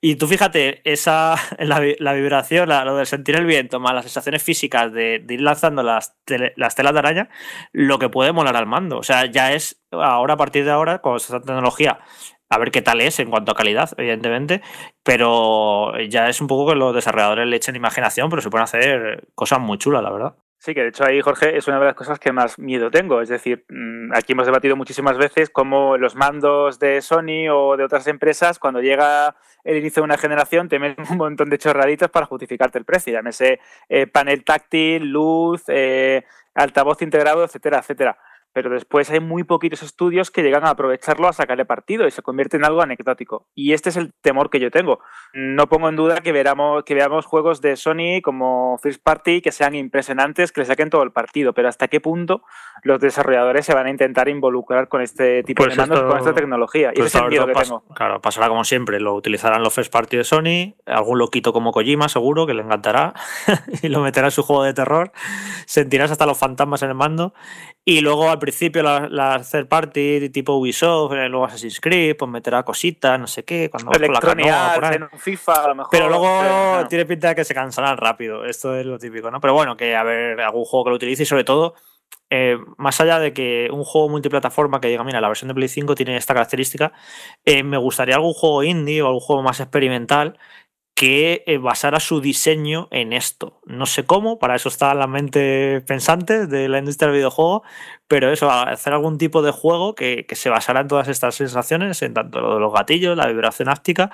Y 0.00 0.16
tú 0.16 0.26
fíjate, 0.26 0.82
esa, 0.90 1.36
la, 1.60 1.80
la 2.00 2.12
vibración, 2.14 2.68
la, 2.68 2.84
lo 2.84 2.96
de 2.96 3.06
sentir 3.06 3.36
el 3.36 3.46
viento, 3.46 3.78
más 3.78 3.94
las 3.94 4.06
sensaciones 4.06 4.42
físicas 4.42 4.92
de, 4.92 5.20
de 5.20 5.34
ir 5.34 5.40
lanzando 5.40 5.84
las, 5.84 6.16
tele, 6.24 6.52
las, 6.56 6.74
telas 6.74 6.94
de 6.94 6.98
araña, 6.98 7.28
lo 7.72 8.00
que 8.00 8.08
puede 8.08 8.32
molar 8.32 8.56
al 8.56 8.66
mando. 8.66 8.98
O 8.98 9.04
sea, 9.04 9.26
ya 9.26 9.52
es 9.52 9.80
ahora, 9.92 10.34
a 10.34 10.36
partir 10.36 10.64
de 10.64 10.72
ahora, 10.72 11.00
con 11.00 11.14
esta 11.14 11.40
tecnología, 11.40 12.00
a 12.48 12.58
ver 12.58 12.70
qué 12.70 12.82
tal 12.82 13.00
es 13.00 13.18
en 13.20 13.30
cuanto 13.30 13.52
a 13.52 13.54
calidad, 13.54 13.90
evidentemente, 13.96 14.62
pero 15.02 15.98
ya 16.08 16.28
es 16.28 16.40
un 16.40 16.46
poco 16.46 16.70
que 16.70 16.76
los 16.76 16.94
desarrolladores 16.94 17.46
le 17.46 17.56
echen 17.56 17.76
imaginación, 17.76 18.30
pero 18.30 18.42
se 18.42 18.50
pueden 18.50 18.64
hacer 18.64 19.28
cosas 19.34 19.60
muy 19.60 19.78
chulas, 19.78 20.02
la 20.02 20.10
verdad. 20.10 20.34
Sí, 20.64 20.72
que 20.72 20.80
de 20.80 20.88
hecho 20.88 21.04
ahí, 21.04 21.20
Jorge, 21.20 21.58
es 21.58 21.68
una 21.68 21.78
de 21.78 21.84
las 21.84 21.94
cosas 21.94 22.18
que 22.18 22.32
más 22.32 22.58
miedo 22.58 22.90
tengo. 22.90 23.20
Es 23.20 23.28
decir, 23.28 23.66
mm, 23.68 24.14
aquí 24.14 24.32
hemos 24.32 24.46
debatido 24.46 24.76
muchísimas 24.76 25.18
veces 25.18 25.50
cómo 25.50 25.98
los 25.98 26.16
mandos 26.16 26.78
de 26.78 27.02
Sony 27.02 27.50
o 27.52 27.76
de 27.76 27.84
otras 27.84 28.06
empresas, 28.06 28.58
cuando 28.58 28.80
llega 28.80 29.36
el 29.62 29.76
inicio 29.76 30.00
de 30.00 30.04
una 30.04 30.16
generación, 30.16 30.70
te 30.70 30.78
meten 30.78 31.04
un 31.10 31.18
montón 31.18 31.50
de 31.50 31.58
chorraditos 31.58 32.10
para 32.10 32.24
justificarte 32.24 32.78
el 32.78 32.86
precio. 32.86 33.12
Llámese 33.12 33.60
eh, 33.90 34.06
panel 34.06 34.42
táctil, 34.42 35.04
luz, 35.04 35.64
eh, 35.68 36.24
altavoz 36.54 37.02
integrado, 37.02 37.44
etcétera, 37.44 37.80
etcétera 37.80 38.16
pero 38.54 38.70
después 38.70 39.10
hay 39.10 39.20
muy 39.20 39.44
poquitos 39.44 39.82
estudios 39.82 40.30
que 40.30 40.42
llegan 40.42 40.64
a 40.64 40.70
aprovecharlo 40.70 41.28
a 41.28 41.32
sacarle 41.34 41.66
partido 41.66 42.06
y 42.06 42.10
se 42.12 42.22
convierte 42.22 42.56
en 42.56 42.64
algo 42.64 42.80
anecdótico. 42.80 43.46
Y 43.54 43.72
este 43.74 43.90
es 43.90 43.96
el 43.96 44.14
temor 44.22 44.48
que 44.48 44.60
yo 44.60 44.70
tengo. 44.70 45.00
No 45.34 45.68
pongo 45.68 45.88
en 45.90 45.96
duda 45.96 46.18
que, 46.22 46.30
veramos, 46.32 46.84
que 46.84 46.94
veamos 46.94 47.26
juegos 47.26 47.60
de 47.60 47.74
Sony 47.76 48.22
como 48.22 48.78
First 48.82 49.02
Party 49.02 49.42
que 49.42 49.50
sean 49.52 49.74
impresionantes, 49.74 50.52
que 50.52 50.60
le 50.60 50.66
saquen 50.66 50.88
todo 50.88 51.02
el 51.02 51.10
partido, 51.12 51.52
pero 51.52 51.68
hasta 51.68 51.88
qué 51.88 52.00
punto 52.00 52.42
los 52.84 53.00
desarrolladores 53.00 53.66
se 53.66 53.74
van 53.74 53.86
a 53.86 53.90
intentar 53.90 54.28
involucrar 54.28 54.88
con 54.88 55.02
este 55.02 55.42
tipo 55.42 55.64
Pues 55.64 55.74
de 55.74 55.82
mandos, 55.82 55.98
esto- 55.98 56.08
con 56.08 56.18
esta 56.18 56.32
tecnología. 56.34 56.90
Y 56.94 56.98
Pues 56.98 57.08
ese 57.08 57.18
es 57.18 57.24
el 57.24 57.30
miedo 57.30 57.46
que 57.48 57.54
tengo. 57.54 57.82
Claro, 57.94 58.20
pasará 58.22 58.48
como 58.48 58.62
siempre, 58.64 59.00
lo 59.00 59.14
utilizarán 59.14 59.62
los 59.64 59.74
first 59.74 59.92
party 59.92 60.16
de 60.18 60.24
Sony, 60.24 60.76
algún 60.86 61.18
loquito 61.18 61.52
como 61.52 61.72
Kojima 61.72 62.08
seguro 62.08 62.46
que 62.46 62.54
le 62.54 62.62
encantará 62.62 63.14
y 63.82 63.88
lo 63.88 64.00
meterá 64.00 64.28
en 64.28 64.30
su 64.30 64.44
juego 64.44 64.62
de 64.62 64.74
terror, 64.74 65.10
sentirás 65.66 66.12
hasta 66.12 66.24
los 66.26 66.38
fantasmas 66.38 66.82
en 66.82 66.90
el 66.90 66.94
mando 66.94 67.34
y 67.86 68.00
luego 68.00 68.30
al 68.30 68.38
principio 68.38 68.82
las 68.82 69.10
la 69.10 69.42
third 69.42 69.68
party 69.68 70.30
tipo 70.30 70.54
Ubisoft, 70.54 71.12
eh, 71.12 71.28
luego 71.28 71.44
Assassin's 71.44 71.80
Creed, 71.80 72.16
pues 72.16 72.30
meterá 72.30 72.62
cositas, 72.62 73.20
no 73.20 73.26
sé 73.26 73.44
qué, 73.44 73.68
cuando 73.68 73.90
con 73.92 74.00
la 74.00 74.20
canoa 74.20 74.74
por 74.74 74.84
ahí. 74.86 74.96
en 74.96 75.18
FIFA, 75.18 75.52
a 75.52 75.68
lo 75.68 75.74
mejor. 75.74 75.90
Pero 75.90 76.08
luego 76.08 76.40
pero, 76.40 76.82
no. 76.82 76.88
tiene 76.88 77.04
pinta 77.04 77.28
de 77.28 77.34
que 77.34 77.44
se 77.44 77.52
cansarán 77.52 77.98
rápido. 77.98 78.46
Esto 78.46 78.74
es 78.74 78.86
lo 78.86 78.98
típico, 78.98 79.30
¿no? 79.30 79.38
Pero 79.38 79.52
bueno, 79.52 79.76
que 79.76 79.94
a 79.94 80.02
ver 80.02 80.40
algún 80.40 80.64
juego 80.64 80.84
que 80.84 80.90
lo 80.90 80.96
utilice 80.96 81.24
y 81.24 81.26
sobre 81.26 81.44
todo, 81.44 81.74
eh, 82.30 82.56
más 82.78 83.00
allá 83.02 83.18
de 83.18 83.34
que 83.34 83.68
un 83.70 83.84
juego 83.84 84.08
multiplataforma 84.08 84.80
que 84.80 84.88
diga, 84.88 85.04
mira, 85.04 85.20
la 85.20 85.28
versión 85.28 85.48
de 85.48 85.54
Play 85.54 85.68
5 85.68 85.94
tiene 85.94 86.16
esta 86.16 86.32
característica, 86.32 86.92
eh, 87.44 87.62
me 87.62 87.76
gustaría 87.76 88.14
algún 88.14 88.32
juego 88.32 88.62
indie 88.62 89.02
o 89.02 89.08
algún 89.08 89.20
juego 89.20 89.42
más 89.42 89.60
experimental 89.60 90.38
que 90.94 91.42
eh, 91.46 91.58
basara 91.58 91.98
su 91.98 92.20
diseño 92.20 92.86
en 92.92 93.12
esto. 93.12 93.60
No 93.66 93.84
sé 93.84 94.04
cómo, 94.04 94.38
para 94.38 94.54
eso 94.54 94.68
están 94.68 94.98
las 94.98 95.08
mentes 95.08 95.82
pensantes 95.82 96.48
de 96.48 96.68
la 96.68 96.78
industria 96.78 97.08
del 97.08 97.16
videojuego, 97.16 97.64
pero 98.06 98.30
eso, 98.30 98.50
hacer 98.50 98.92
algún 98.92 99.18
tipo 99.18 99.42
de 99.42 99.50
juego 99.50 99.96
que, 99.96 100.24
que 100.26 100.36
se 100.36 100.50
basara 100.50 100.80
en 100.80 100.88
todas 100.88 101.08
estas 101.08 101.34
sensaciones, 101.34 102.00
en 102.02 102.14
tanto 102.14 102.40
lo 102.40 102.54
de 102.54 102.60
los 102.60 102.72
gatillos, 102.72 103.16
la 103.16 103.26
vibración 103.26 103.68
áptica, 103.68 104.12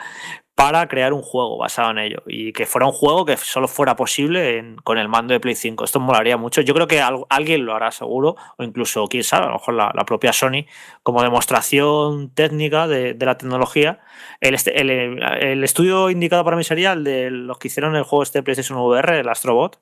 para 0.60 0.88
crear 0.88 1.14
un 1.14 1.22
juego 1.22 1.56
basado 1.56 1.90
en 1.90 1.96
ello 1.96 2.22
y 2.26 2.52
que 2.52 2.66
fuera 2.66 2.86
un 2.86 2.92
juego 2.92 3.24
que 3.24 3.38
solo 3.38 3.66
fuera 3.66 3.96
posible 3.96 4.76
con 4.84 4.98
el 4.98 5.08
mando 5.08 5.32
de 5.32 5.40
Play 5.40 5.54
5. 5.54 5.84
Esto 5.84 6.00
molaría 6.00 6.36
mucho. 6.36 6.60
Yo 6.60 6.74
creo 6.74 6.86
que 6.86 7.00
al- 7.00 7.24
alguien 7.30 7.64
lo 7.64 7.74
hará 7.74 7.90
seguro, 7.90 8.36
o 8.58 8.62
incluso, 8.62 9.06
quién 9.06 9.24
sabe, 9.24 9.44
a 9.44 9.48
lo 9.48 9.54
mejor 9.54 9.72
la, 9.72 10.04
propia 10.04 10.34
Sony, 10.34 10.66
como 11.02 11.22
demostración 11.22 12.28
técnica 12.34 12.88
de, 12.88 13.16
la 13.18 13.38
tecnología. 13.38 14.00
El, 14.42 14.52
este- 14.54 14.78
el, 14.78 15.64
estudio 15.64 16.10
indicado 16.10 16.44
para 16.44 16.58
mí 16.58 16.64
sería 16.64 16.92
el 16.92 17.04
de 17.04 17.30
los 17.30 17.56
que 17.56 17.68
hicieron 17.68 17.96
el 17.96 18.02
juego 18.02 18.22
este 18.22 18.42
PlayStation 18.42 18.78
VR, 18.78 19.20
el 19.20 19.30
Astrobot, 19.30 19.80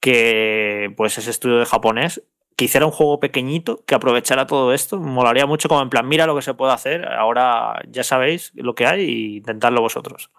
que 0.00 0.92
pues 0.98 1.16
ese 1.16 1.30
estudio 1.30 1.58
de 1.60 1.64
japonés 1.64 2.22
que 2.60 2.66
hiciera 2.66 2.84
un 2.84 2.92
juego 2.92 3.18
pequeñito 3.18 3.82
que 3.86 3.94
aprovechara 3.94 4.46
todo 4.46 4.74
esto. 4.74 4.98
Molaría 4.98 5.46
mucho 5.46 5.66
como 5.66 5.80
en 5.80 5.88
plan, 5.88 6.06
mira 6.06 6.26
lo 6.26 6.36
que 6.36 6.42
se 6.42 6.52
puede 6.52 6.74
hacer, 6.74 7.06
ahora 7.06 7.80
ya 7.88 8.04
sabéis 8.04 8.52
lo 8.54 8.74
que 8.74 8.84
hay 8.84 9.00
y 9.00 9.36
intentadlo 9.38 9.80
vosotros. 9.80 10.30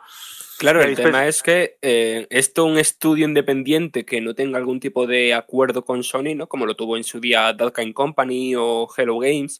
Claro, 0.60 0.84
el 0.84 0.96
tema 0.96 1.26
es 1.26 1.42
que 1.42 1.80
eh, 1.82 2.28
esto 2.30 2.66
un 2.66 2.78
estudio 2.78 3.26
independiente 3.26 4.06
que 4.06 4.22
no 4.22 4.36
tenga 4.36 4.60
algún 4.60 4.80
tipo 4.80 5.08
de 5.08 5.34
acuerdo 5.34 5.84
con 5.84 6.04
Sony, 6.04 6.36
¿no? 6.36 6.46
Como 6.46 6.68
lo 6.68 6.76
tuvo 6.76 6.96
en 6.96 7.04
su 7.04 7.20
día 7.20 7.54
Dalkine 7.54 7.96
Company 7.96 8.54
o 8.56 8.88
Hello 8.96 9.18
Games, 9.18 9.60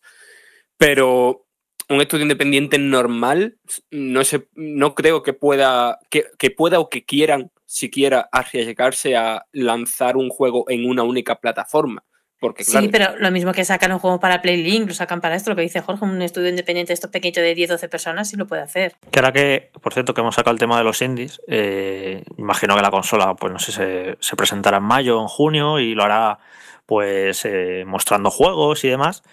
pero 0.78 1.48
un 1.90 2.00
estudio 2.00 2.26
independiente 2.26 2.78
normal, 2.78 3.58
no 3.90 4.24
sé, 4.24 4.50
no 4.54 4.94
creo 4.94 5.24
que 5.24 5.34
pueda, 5.34 5.98
que, 6.12 6.26
que 6.38 6.52
pueda 6.52 6.80
o 6.80 6.90
que 6.90 7.06
quieran 7.06 7.50
siquiera 7.66 8.30
arriesgarse 8.32 9.16
a 9.16 9.48
lanzar 9.52 10.16
un 10.16 10.30
juego 10.30 10.66
en 10.70 10.88
una 10.88 11.02
única 11.02 11.40
plataforma. 11.40 12.06
Porque, 12.42 12.66
claro, 12.66 12.86
Sí, 12.86 12.92
pero 12.92 13.18
lo 13.20 13.32
mismo 13.32 13.54
que 13.54 13.64
sacan 13.64 13.94
un 13.94 14.00
juego 14.00 14.20
para 14.20 14.42
PlayLink, 14.42 14.88
lo 14.90 14.94
sacan 14.94 15.22
para 15.22 15.36
esto, 15.36 15.52
lo 15.52 15.56
que 15.56 15.62
dice 15.62 15.80
Jorge, 15.80 16.04
un 16.04 16.22
estudio 16.22 16.50
independiente, 16.50 16.92
esto 16.92 17.10
pequeño 17.12 17.42
de 17.42 17.56
10-12 17.56 17.88
personas, 17.88 18.30
sí 18.30 18.36
lo 18.36 18.48
puede 18.48 18.64
hacer. 18.64 18.96
Que 19.12 19.20
ahora 19.20 19.32
que, 19.32 19.70
por 19.80 19.94
cierto, 19.94 20.14
que 20.14 20.22
hemos 20.22 20.36
sacado 20.36 20.52
el 20.54 20.60
tema 20.60 20.78
de 20.78 20.84
los 20.84 21.02
indies, 21.02 21.40
eh, 21.48 22.24
imagino 22.38 22.76
que 22.76 22.82
la 22.82 22.92
consola, 22.92 23.36
pues 23.36 23.54
no 23.54 23.60
sé, 23.60 23.72
se, 23.72 24.18
se 24.20 24.36
presentará 24.36 24.78
en 24.78 24.84
mayo 24.84 25.20
o 25.20 25.22
en 25.22 25.28
junio 25.28 25.80
y 25.80 25.94
lo 25.94 26.04
hará 26.04 26.40
pues 26.88 27.46
eh, 27.46 27.84
mostrando 27.86 28.32
juegos 28.32 28.84
y 28.84 28.90
demás. 28.90 29.24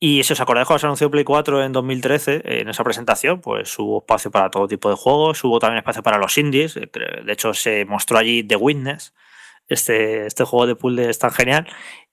Y 0.00 0.24
si 0.24 0.32
os 0.32 0.40
acordáis 0.40 0.66
cuando 0.66 0.80
se 0.80 0.86
anunció 0.86 1.10
Play 1.10 1.24
4 1.24 1.62
en 1.62 1.72
2013, 1.72 2.34
eh, 2.36 2.60
en 2.62 2.68
esa 2.68 2.82
presentación, 2.82 3.40
pues 3.40 3.78
hubo 3.78 3.98
espacio 3.98 4.30
para 4.30 4.50
todo 4.50 4.66
tipo 4.66 4.90
de 4.90 4.96
juegos, 4.96 5.44
hubo 5.44 5.58
también 5.60 5.78
espacio 5.78 6.02
para 6.02 6.18
los 6.18 6.36
indies. 6.36 6.76
eh, 6.76 6.88
De 7.24 7.32
hecho, 7.32 7.54
se 7.54 7.84
mostró 7.84 8.18
allí 8.18 8.42
The 8.42 8.56
Witness, 8.56 9.14
este, 9.68 10.26
este 10.26 10.44
juego 10.44 10.66
de 10.66 10.74
puzzles 10.74 11.18
tan 11.18 11.30
genial. 11.30 11.66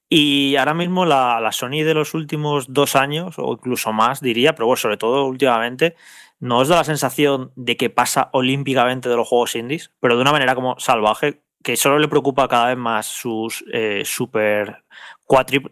Y 0.09 0.55
ahora 0.55 0.73
mismo 0.73 1.05
la, 1.05 1.49
Sony 1.51 1.83
de 1.83 1.93
los 1.93 2.13
últimos 2.13 2.71
dos 2.73 2.95
años, 2.95 3.35
o 3.37 3.53
incluso 3.53 3.91
más, 3.91 4.21
diría, 4.21 4.53
pero 4.53 4.67
bueno, 4.67 4.77
sobre 4.77 4.97
todo 4.97 5.25
últimamente, 5.25 5.95
no 6.39 6.59
os 6.59 6.67
da 6.69 6.77
la 6.77 6.83
sensación 6.83 7.51
de 7.55 7.75
que 7.75 7.89
pasa 7.89 8.29
olímpicamente 8.31 9.09
de 9.09 9.15
los 9.15 9.27
juegos 9.27 9.55
indies, 9.55 9.91
pero 9.99 10.15
de 10.15 10.21
una 10.21 10.31
manera 10.31 10.55
como 10.55 10.79
salvaje, 10.79 11.41
que 11.63 11.75
solo 11.75 11.99
le 11.99 12.07
preocupa 12.07 12.47
cada 12.47 12.67
vez 12.67 12.77
más 12.77 13.07
sus 13.07 13.65
eh, 13.73 14.03
super 14.05 14.83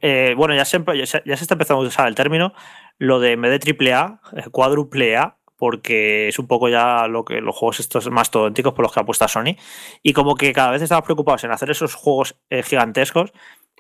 eh, 0.02 0.34
bueno, 0.36 0.54
ya 0.54 0.66
se, 0.66 0.84
ya, 0.98 1.06
se, 1.06 1.22
está 1.34 1.54
empezando 1.54 1.84
a 1.84 1.88
usar 1.88 2.08
el 2.08 2.16
término, 2.16 2.54
lo 2.98 3.20
de 3.20 3.34
en 3.34 3.42
vez 3.42 3.52
de 3.52 3.60
triple 3.60 3.94
A, 3.94 4.20
eh, 4.36 4.50
cuádruple 4.52 5.16
A, 5.16 5.38
porque 5.58 6.28
es 6.28 6.40
un 6.40 6.48
poco 6.48 6.68
ya 6.68 7.08
lo 7.08 7.24
que 7.24 7.40
los 7.40 7.56
juegos 7.56 7.80
estos 7.80 8.10
más 8.10 8.30
todénticos 8.30 8.74
por 8.74 8.84
los 8.84 8.92
que 8.92 9.00
apuesta 9.00 9.30
Sony, 9.30 9.56
y 10.04 10.12
como 10.12 10.36
que 10.36 10.52
cada 10.52 10.72
vez 10.72 10.82
estamos 10.82 11.06
preocupados 11.06 11.44
en 11.46 11.52
hacer 11.52 11.72
esos 11.72 11.96
juegos 11.96 12.36
eh, 12.50 12.64
gigantescos, 12.64 13.32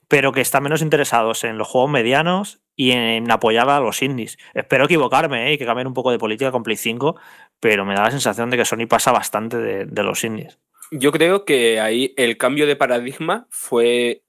pero 0.08 0.32
que 0.32 0.42
están 0.42 0.64
menos 0.64 0.82
interesados 0.82 1.44
en 1.44 1.58
los 1.58 1.68
juegos 1.68 1.90
medianos 1.90 2.62
y 2.76 2.92
en 2.92 3.30
apoyar 3.32 3.70
a 3.70 3.80
los 3.80 4.02
indies. 4.02 4.38
Espero 4.54 4.86
equivocarme 4.86 5.50
¿eh? 5.50 5.54
y 5.54 5.58
que 5.58 5.66
cambien 5.66 5.88
un 5.88 5.94
poco 5.94 6.12
de 6.12 6.20
política 6.20 6.52
con 6.52 6.64
Play 6.64 6.78
5, 6.78 7.20
pero 7.60 7.86
me 7.86 7.96
da 7.96 8.04
la 8.04 8.12
sensación 8.12 8.50
de 8.50 8.58
que 8.58 8.66
Sony 8.66 8.88
pasa 8.88 9.12
bastante 9.12 9.58
de, 9.58 10.04
los 10.04 10.24
indies. 10.24 10.60
Yo 10.92 11.12
creo 11.12 11.46
que 11.46 11.80
ahí 11.80 12.14
el 12.18 12.38
cambio 12.38 12.68
de 12.68 12.76
paradigma 12.76 13.48
fue 13.50 14.24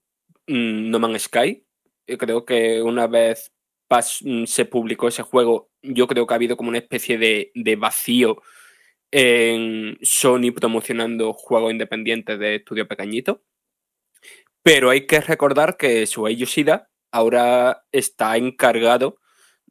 mm, 0.47 0.91
No 0.91 0.99
Man's 0.99 1.23
Sky. 1.23 1.65
Creo 2.07 2.45
que 2.45 2.83
una 2.83 3.09
vez 3.09 3.53
mm, 4.23 4.45
se 4.45 4.65
publicó 4.65 5.09
ese 5.09 5.23
juego, 5.23 5.71
yo 5.83 6.07
creo 6.07 6.27
que 6.27 6.35
ha 6.35 6.37
habido 6.37 6.57
como 6.57 6.71
una 6.71 6.79
especie 6.79 7.19
de, 7.19 7.51
de 7.55 7.77
vacío 7.77 8.43
en 9.11 9.99
Sony 10.03 10.53
promocionando 10.55 11.33
juegos 11.33 11.73
independientes 11.73 12.39
de 12.39 12.57
estudio 12.57 12.89
pequeñito. 12.89 13.43
Pero 14.67 14.91
hay 14.91 15.07
que 15.07 15.21
recordar 15.21 15.77
que 15.77 16.05
Shuei 16.07 16.35
Yoshida 16.35 16.89
ahora 17.13 17.85
está 17.93 18.37
encargado 18.37 19.21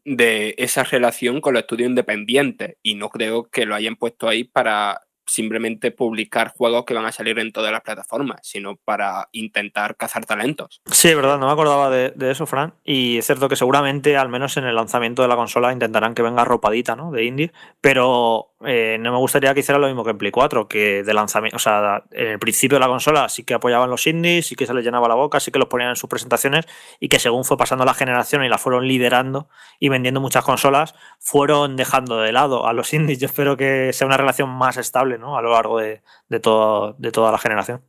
de 0.06 0.56
esa 0.58 0.86
relación 0.86 1.42
con 1.42 1.54
los 1.54 1.64
estudios 1.64 1.90
independientes 1.90 2.78
y 2.82 2.96
no 2.96 3.10
creo 3.10 3.44
que 3.44 3.66
lo 3.66 3.76
hayan 3.76 3.98
puesto 3.98 4.30
ahí 4.30 4.46
para 4.46 5.02
simplemente 5.26 5.92
publicar 5.92 6.54
juegos 6.56 6.86
que 6.86 6.94
van 6.94 7.06
a 7.06 7.12
salir 7.12 7.40
en 7.40 7.52
todas 7.52 7.72
las 7.72 7.82
plataformas, 7.82 8.40
sino 8.44 8.76
para 8.76 9.30
intentar 9.32 9.96
cazar 9.96 10.26
talentos. 10.26 10.82
Sí, 10.92 11.10
es 11.10 11.16
verdad, 11.16 11.40
no 11.40 11.48
me 11.48 11.52
acordaba 11.52 11.90
de, 11.90 12.14
eso, 12.32 12.46
Fran. 12.46 12.74
Y 12.84 13.18
es 13.18 13.26
cierto 13.26 13.50
que 13.50 13.56
seguramente, 13.56 14.18
al 14.18 14.30
menos 14.30 14.58
en 14.58 14.66
el 14.66 14.76
lanzamiento 14.76 15.22
de 15.22 15.28
la 15.28 15.36
consola, 15.36 15.72
intentarán 15.74 16.16
que 16.16 16.22
venga 16.22 16.46
ropadita, 16.46 16.96
¿no? 16.96 17.12
De 17.12 17.26
indie. 17.26 17.52
Pero 17.82 18.56
eh, 18.66 18.98
no 19.00 19.12
me 19.12 19.18
gustaría 19.18 19.54
que 19.54 19.60
hiciera 19.60 19.80
lo 19.80 19.88
mismo 19.88 20.04
que 20.04 20.12
en 20.12 20.18
Play 20.18 20.32
4, 20.32 20.68
que 20.68 21.04
de 21.04 21.14
lanzamiento, 21.14 21.58
o 21.58 21.60
sea, 21.60 22.04
en 22.12 22.28
el 22.28 22.40
principio 22.40 22.78
de 22.78 22.80
la 22.80 22.88
consola 22.88 23.30
sí 23.30 23.44
que 23.44 23.54
apoyaban 23.54 23.90
los 23.90 24.08
indies, 24.08 24.48
sí 24.48 24.56
que 24.56 24.66
se 24.66 24.74
les 24.74 24.84
llenaba 24.84 25.08
la 25.08 25.16
boca, 25.16 25.40
sí 25.40 25.52
que 25.52 25.60
los 25.60 25.68
ponían 25.68 25.90
en 25.90 25.96
sus 25.96 26.10
presentaciones 26.10 26.66
y 27.00 27.10
que 27.10 27.20
según 27.20 27.46
fue 27.46 27.58
pasando 27.58 27.86
la 27.86 27.94
generación 27.94 28.44
y 28.44 28.50
la 28.50 28.58
fueron 28.58 28.88
liderando 28.88 29.50
y 29.80 29.90
vendiendo 29.90 30.22
muchas 30.22 30.44
consolas, 30.44 30.96
fueron 31.20 31.76
dejando 31.76 32.20
de 32.20 32.32
lado 32.32 32.68
a 32.68 32.74
los 32.74 32.94
indies. 32.94 33.20
Yo 33.20 33.28
espero 33.28 33.58
que 33.58 33.92
sea 33.94 34.08
una 34.08 34.18
relación 34.18 34.50
más 34.50 34.78
estable, 34.78 35.15
A 35.16 35.42
lo 35.42 35.52
largo 35.52 35.80
de, 35.80 36.02
toda 36.42 37.32
la 37.32 37.38
generación. 37.38 37.82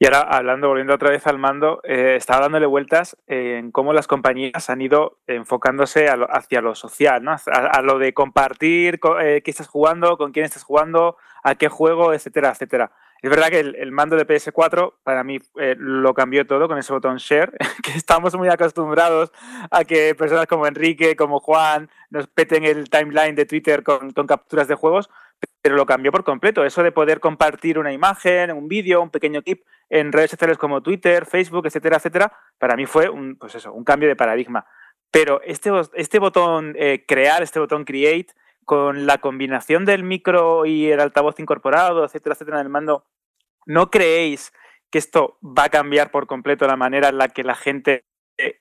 Y 0.00 0.06
ahora, 0.06 0.20
hablando, 0.20 0.68
volviendo 0.68 0.94
otra 0.94 1.10
vez 1.10 1.26
al 1.26 1.38
mando, 1.38 1.80
eh, 1.82 2.14
estaba 2.16 2.42
dándole 2.42 2.66
vueltas 2.66 3.16
en 3.26 3.72
cómo 3.72 3.92
las 3.92 4.06
compañías 4.06 4.70
han 4.70 4.80
ido 4.80 5.18
enfocándose 5.26 6.06
hacia 6.08 6.60
lo 6.60 6.76
social. 6.76 7.26
A, 7.26 7.82
lo 7.82 7.98
de 7.98 8.14
compartir 8.14 9.00
eh, 9.20 9.42
qué 9.44 9.50
estás 9.50 9.66
jugando, 9.66 10.16
con 10.16 10.30
quién 10.30 10.44
estás 10.44 10.62
jugando, 10.62 11.16
a 11.42 11.56
qué 11.56 11.68
juego, 11.68 12.12
etcétera, 12.12 12.50
etcétera. 12.50 12.92
Es 13.20 13.30
verdad 13.30 13.48
que 13.48 13.58
el, 13.58 13.90
mando 13.90 14.14
de 14.14 14.24
PS4 14.24 14.94
para 15.02 15.24
mí 15.24 15.40
eh, 15.56 15.74
lo 15.76 16.14
cambió 16.14 16.46
todo 16.46 16.68
con 16.68 16.78
ese 16.78 16.92
botón 16.92 17.16
share, 17.16 17.50
que 17.82 17.90
estamos 17.90 18.36
muy 18.36 18.48
acostumbrados 18.48 19.32
a 19.72 19.82
que 19.82 20.14
personas 20.14 20.46
como 20.46 20.68
Enrique, 20.68 21.16
como 21.16 21.40
Juan, 21.40 21.90
nos 22.10 22.28
peten 22.28 22.64
el 22.64 22.88
timeline 22.88 23.34
de 23.34 23.46
Twitter 23.46 23.82
con 23.82 24.12
capturas 24.12 24.68
de 24.68 24.76
juegos, 24.76 25.10
pero 25.62 25.76
lo 25.76 25.86
cambió 25.86 26.12
por 26.12 26.24
completo. 26.24 26.64
Eso 26.64 26.82
de 26.82 26.92
poder 26.92 27.20
compartir 27.20 27.78
una 27.78 27.92
imagen, 27.92 28.52
un 28.52 28.68
vídeo, 28.68 29.02
un 29.02 29.10
pequeño 29.10 29.42
clip 29.42 29.62
en 29.90 30.12
redes 30.12 30.30
sociales 30.30 30.58
como 30.58 30.82
Twitter, 30.82 31.26
Facebook, 31.26 31.66
etcétera, 31.66 31.96
etcétera, 31.96 32.32
para 32.58 32.76
mí 32.76 32.86
fue 32.86 33.08
un, 33.08 33.36
pues 33.36 33.54
eso, 33.54 33.72
un 33.72 33.84
cambio 33.84 34.08
de 34.08 34.16
paradigma. 34.16 34.66
Pero 35.10 35.40
este, 35.42 35.70
este 35.94 36.18
botón 36.18 36.74
eh, 36.78 37.04
crear, 37.06 37.42
este 37.42 37.58
botón 37.58 37.84
create, 37.84 38.32
con 38.64 39.06
la 39.06 39.18
combinación 39.18 39.86
del 39.86 40.04
micro 40.04 40.66
y 40.66 40.90
el 40.90 41.00
altavoz 41.00 41.40
incorporado, 41.40 42.04
etcétera, 42.04 42.34
etcétera, 42.34 42.60
en 42.60 42.66
el 42.66 42.70
mando, 42.70 43.06
¿no 43.64 43.90
creéis 43.90 44.52
que 44.90 44.98
esto 44.98 45.38
va 45.42 45.64
a 45.64 45.68
cambiar 45.70 46.10
por 46.10 46.26
completo 46.26 46.66
la 46.66 46.76
manera 46.76 47.08
en 47.08 47.18
la 47.18 47.28
que 47.28 47.44
la 47.44 47.54
gente 47.54 48.04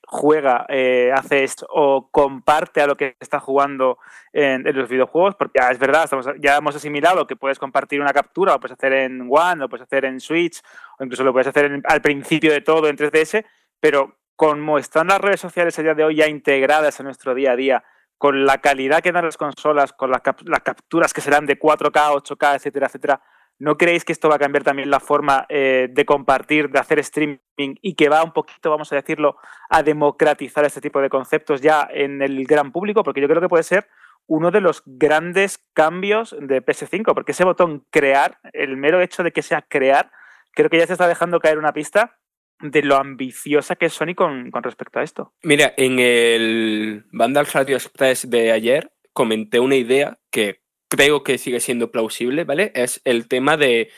juega, 0.07 0.65
eh, 0.69 1.11
hace 1.13 1.43
esto 1.43 1.67
o 1.69 2.09
comparte 2.09 2.81
a 2.81 2.87
lo 2.87 2.95
que 2.95 3.15
está 3.19 3.39
jugando 3.39 3.99
en, 4.33 4.63
los 4.75 4.89
videojuegos, 4.89 5.35
porque 5.35 5.59
ya 5.59 5.69
es 5.69 5.77
verdad, 5.77 6.09
ya 6.39 6.57
hemos 6.57 6.75
asimilado 6.75 7.27
que 7.27 7.35
puedes 7.35 7.59
compartir 7.59 8.01
una 8.01 8.13
captura, 8.13 8.53
lo 8.53 8.59
puedes 8.59 8.77
hacer 8.77 8.93
en 8.93 9.27
One, 9.29 9.57
lo 9.57 9.69
puedes 9.69 9.83
hacer 9.83 10.05
en 10.05 10.19
Switch, 10.19 10.61
o 10.97 11.03
incluso 11.03 11.23
lo 11.23 11.31
puedes 11.31 11.47
hacer 11.47 11.81
al 11.83 12.01
principio 12.01 12.51
de 12.51 12.61
todo 12.61 12.87
en 12.87 12.97
3DS, 12.97 13.45
pero 13.79 14.17
como 14.35 14.77
están 14.77 15.07
las 15.07 15.21
redes 15.21 15.41
sociales 15.41 15.77
a 15.77 15.83
día 15.83 15.93
de 15.93 16.03
hoy 16.03 16.15
ya 16.15 16.27
integradas 16.27 16.99
en 16.99 17.05
nuestro 17.05 17.35
día 17.35 17.51
a 17.51 17.55
día, 17.55 17.83
con 18.17 18.45
la 18.45 18.59
calidad 18.59 19.01
que 19.01 19.11
dan 19.11 19.25
las 19.25 19.37
consolas, 19.37 19.93
con 19.93 20.09
las, 20.09 20.21
las 20.45 20.61
capturas 20.61 21.13
que 21.13 21.21
serán 21.21 21.45
de 21.45 21.59
4K, 21.59 22.23
8K, 22.23 22.55
etcétera, 22.55 22.87
etcétera, 22.87 23.21
¿No 23.59 23.77
creéis 23.77 24.05
que 24.05 24.11
esto 24.11 24.29
va 24.29 24.35
a 24.35 24.39
cambiar 24.39 24.63
también 24.63 24.89
la 24.89 24.99
forma 24.99 25.45
eh, 25.49 25.87
de 25.91 26.05
compartir, 26.05 26.69
de 26.69 26.79
hacer 26.79 26.99
streaming 26.99 27.39
y 27.57 27.95
que 27.95 28.09
va 28.09 28.23
un 28.23 28.31
poquito, 28.31 28.69
vamos 28.69 28.91
a 28.91 28.95
decirlo, 28.95 29.37
a 29.69 29.81
democratizar 29.81 30.63
este 30.65 30.81
tipo 30.81 31.01
de 31.01 31.09
conceptos 31.09 31.61
ya 31.61 31.87
en 31.91 32.21
el 32.21 32.45
gran 32.45 32.71
público? 32.71 33.03
Porque 33.03 33.21
yo 33.21 33.27
creo 33.27 33.41
que 33.41 33.49
puede 33.49 33.63
ser 33.63 33.87
uno 34.27 34.51
de 34.51 34.61
los 34.61 34.83
grandes 34.85 35.59
cambios 35.73 36.35
de 36.39 36.63
PS5, 36.63 37.13
porque 37.13 37.31
ese 37.31 37.45
botón 37.45 37.85
crear, 37.89 38.39
el 38.53 38.77
mero 38.77 39.01
hecho 39.01 39.23
de 39.23 39.31
que 39.31 39.41
sea 39.41 39.61
crear, 39.61 40.11
creo 40.53 40.69
que 40.69 40.77
ya 40.77 40.85
se 40.85 40.93
está 40.93 41.07
dejando 41.07 41.39
caer 41.39 41.57
una 41.57 41.73
pista 41.73 42.19
de 42.59 42.81
lo 42.81 42.95
ambiciosa 42.95 43.75
que 43.75 43.85
es 43.85 43.93
Sony 43.93 44.15
con, 44.15 44.51
respecto 44.51 44.99
a 44.99 45.03
esto. 45.03 45.33
Mira, 45.43 45.73
en 45.77 45.99
el 45.99 47.05
Vandal 47.11 47.47
Radio 47.47 47.75
Express 47.77 48.29
de 48.29 48.51
ayer 48.51 48.91
comenté 49.13 49.59
una 49.59 49.75
idea 49.75 50.19
que 50.31 50.61
creo 50.89 51.23
que 51.23 51.37
sigue 51.37 51.59
siendo 51.59 51.91
plausible, 51.91 52.43
¿vale? 52.43 52.71
Es 52.75 53.01
el 53.05 53.27
tema 53.27 53.57
de, 53.57 53.89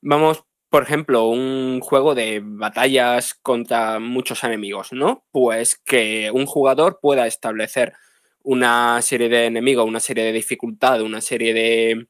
vamos, 0.00 0.44
por 0.70 0.82
ejemplo, 0.82 1.28
un 1.28 1.80
juego 1.80 2.14
de 2.14 2.40
batallas 2.42 3.34
contra 3.34 3.98
muchos 3.98 4.44
enemigos, 4.44 4.92
¿no? 4.92 5.24
Pues 5.32 5.76
que 5.76 6.30
un 6.32 6.46
jugador 6.46 6.98
pueda 7.00 7.26
establecer 7.26 7.94
una 8.42 9.00
serie 9.02 9.28
de 9.28 9.46
enemigos, 9.46 9.86
una 9.86 10.00
serie 10.00 10.24
de 10.24 10.32
dificultades, 10.32 11.02
una 11.02 11.20
serie 11.20 11.52
de, 11.52 12.08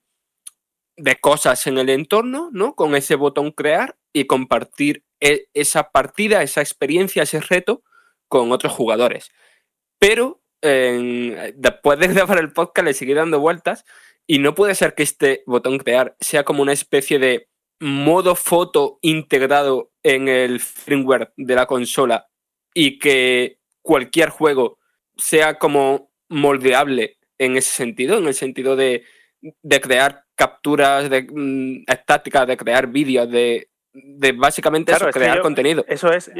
de 0.97 1.17
cosas 1.17 1.67
en 1.67 1.79
el 1.79 1.89
entorno, 1.91 2.51
¿no? 2.53 2.75
Con 2.75 2.95
ese 2.95 3.15
botón 3.15 3.53
crear 3.53 3.97
y 4.13 4.27
compartir 4.27 5.05
e, 5.21 5.49
esa 5.55 5.91
partida, 5.91 6.43
esa 6.43 6.61
experiencia, 6.61 7.23
ese 7.23 7.41
reto 7.41 7.83
con 8.29 8.53
otros 8.53 8.73
jugadores. 8.73 9.31
Pero 9.99 10.43
después 10.61 11.99
de 11.99 12.09
grabar 12.15 12.39
el 12.39 12.53
podcast 12.53 12.87
le 12.87 12.95
seguí 12.95 13.15
dando 13.15 13.41
vueltas 13.41 13.85
y 14.27 14.39
no 14.39 14.55
puede 14.55 14.75
ser 14.75 14.95
que 14.95 15.03
este 15.03 15.43
botón 15.47 15.79
crear 15.79 16.17
sea 16.21 16.45
como 16.45 16.63
una 16.63 16.73
especie 16.73 17.19
de 17.19 17.49
modo 17.81 18.35
foto 18.35 18.99
integrado 19.03 19.91
en 20.03 20.29
el 20.29 20.61
firmware 20.61 21.33
de 21.37 21.55
la 21.55 21.67
consola 21.67 22.27
y 22.75 22.99
que 22.99 23.59
cualquier 23.83 24.31
juego 24.31 24.79
sea 25.17 25.59
como 25.59 26.11
moldeable 26.29 27.19
en 27.39 27.57
ese 27.57 27.71
sentido, 27.71 28.19
en 28.19 28.27
el 28.27 28.35
sentido 28.35 28.77
de, 28.77 29.05
crear 29.81 30.25
capturas 30.35 31.09
de, 31.09 31.27
mm, 31.31 31.85
estáticas, 31.87 32.47
de 32.47 32.57
crear 32.57 32.87
vídeos, 32.89 33.31
de, 33.31 33.69
básicamente 34.37 34.93
crear 35.13 35.41
contenido. 35.41 35.85
Eso 35.89 36.13
es, 36.13 36.31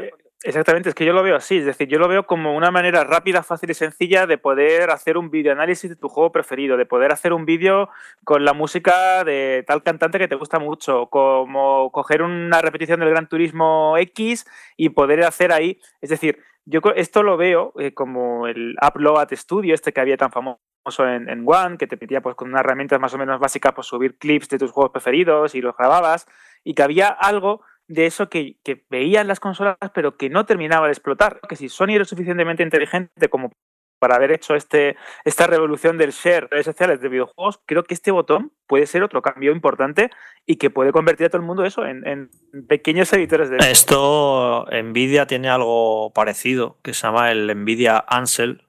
Exactamente, 0.43 0.91
es 0.91 0.95
que 0.95 1.07
yo 1.07 1.15
lo 1.15 1.23
veo 1.23 1.35
así, 1.35 1.57
es 1.59 1.65
decir, 1.65 1.89
yo 1.89 1.99
lo 1.99 2.09
veo 2.09 2.27
como 2.27 2.55
una 2.55 2.71
manera 2.71 3.05
rápida, 3.05 3.43
fácil 3.43 3.71
y 3.71 3.75
sencilla 3.75 4.27
de 4.27 4.37
poder 4.37 4.91
hacer 4.91 5.17
un 5.17 5.31
vídeo 5.31 5.51
análisis 5.51 5.89
de 5.89 5.97
tu 5.97 6.09
juego 6.09 6.31
preferido, 6.31 6.77
de 6.77 6.85
poder 6.85 7.11
hacer 7.11 7.33
un 7.33 7.47
vídeo 7.47 7.89
con 8.23 8.45
la 8.45 8.53
música 8.53 9.25
de 9.25 9.65
tal 9.67 9.83
cantante 9.83 10.19
que 10.19 10.29
te 10.29 10.35
gusta 10.35 10.59
mucho, 10.59 11.07
como 11.07 11.91
coger 11.91 12.21
una 12.21 12.61
repetición 12.61 13.01
del 13.01 13.11
Gran 13.11 13.29
Turismo 13.29 13.97
X 13.97 14.47
y 14.77 14.91
poder 14.91 15.25
hacer 15.25 15.53
ahí, 15.53 15.81
es 16.03 16.11
decir, 16.11 16.39
yo 16.67 16.81
esto 16.97 17.23
lo 17.23 17.37
veo 17.39 17.73
eh, 17.79 17.95
como 17.95 18.47
el 18.47 18.77
Upload 18.87 19.29
Studio, 19.33 19.75
este 19.75 19.93
que 19.93 20.01
había 20.01 20.19
tan 20.19 20.33
famoso 20.33 20.61
en, 20.99 21.45
One, 21.47 21.79
que 21.79 21.87
te 21.87 21.97
pedía 21.97 22.21
pues 22.21 22.37
con 22.37 22.49
unas 22.51 22.61
herramientas 22.61 23.01
más 23.01 23.15
o 23.15 23.19
menos 23.19 23.41
básicas 23.41 23.73
pues 23.75 23.87
subir 23.87 24.19
clips 24.19 24.49
de 24.51 24.59
tus 24.59 24.71
juegos 24.71 24.93
preferidos 24.93 25.55
y 25.55 25.63
los 25.63 25.77
grababas, 25.77 26.27
y 26.63 26.75
que 26.75 26.83
había 26.83 27.09
algo 27.09 27.63
de 27.89 28.07
eso 28.07 28.29
que, 28.29 28.57
veían 28.91 29.29
las 29.29 29.41
consolas, 29.41 29.77
pero 29.95 30.17
que 30.17 30.31
no 30.31 30.47
terminaba 30.47 30.87
de 30.87 30.93
explotar. 30.93 31.41
Que 31.49 31.57
si 31.57 31.69
Sony 31.69 31.91
era 31.91 32.05
suficientemente 32.05 32.63
inteligente 32.63 33.29
como 33.29 33.53
para 33.99 34.17
haber 34.17 34.31
hecho 34.33 34.55
este, 34.55 34.97
esta 35.25 35.47
revolución 35.47 35.97
del 35.97 36.11
share 36.11 36.49
redes 36.51 36.67
sociales 36.67 37.01
de 37.01 37.09
videojuegos, 37.09 37.61
creo 37.65 37.85
que 37.85 37.95
este 37.95 38.11
botón 38.11 38.53
puede 38.67 38.87
ser 38.87 39.03
otro 39.03 39.23
cambio 39.23 39.53
importante 39.53 40.11
y 40.45 40.57
que 40.57 40.69
puede 40.69 40.93
convertir 40.93 41.27
a 41.27 41.31
todo 41.31 41.41
el 41.41 41.47
mundo 41.47 41.65
eso 41.65 41.87
en, 41.87 42.31
pequeños 42.69 43.13
editores 43.13 43.49
de 43.49 43.57
esto. 43.71 44.67
Nvidia 44.71 45.27
tiene 45.27 45.49
algo 45.49 46.13
parecido 46.13 46.79
que 46.83 46.93
se 46.93 47.07
llama 47.07 47.31
el 47.31 47.47
Nvidia 47.63 48.05
Ansel, 48.07 48.67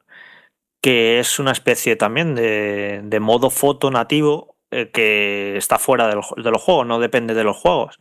que 0.82 1.20
es 1.20 1.40
una 1.40 1.52
especie 1.52 1.98
también 1.98 2.36
de, 2.36 3.20
modo 3.20 3.50
foto 3.50 3.92
nativo 3.92 4.56
eh, 4.72 4.92
que 4.92 5.58
está 5.58 5.78
fuera 5.78 6.08
de 6.08 6.16
los, 6.16 6.34
de 6.38 6.52
los 6.52 6.62
juegos, 6.62 6.88
no 6.88 7.00
depende 7.00 7.34
de 7.34 7.44
los 7.44 7.58
juegos. 7.58 8.00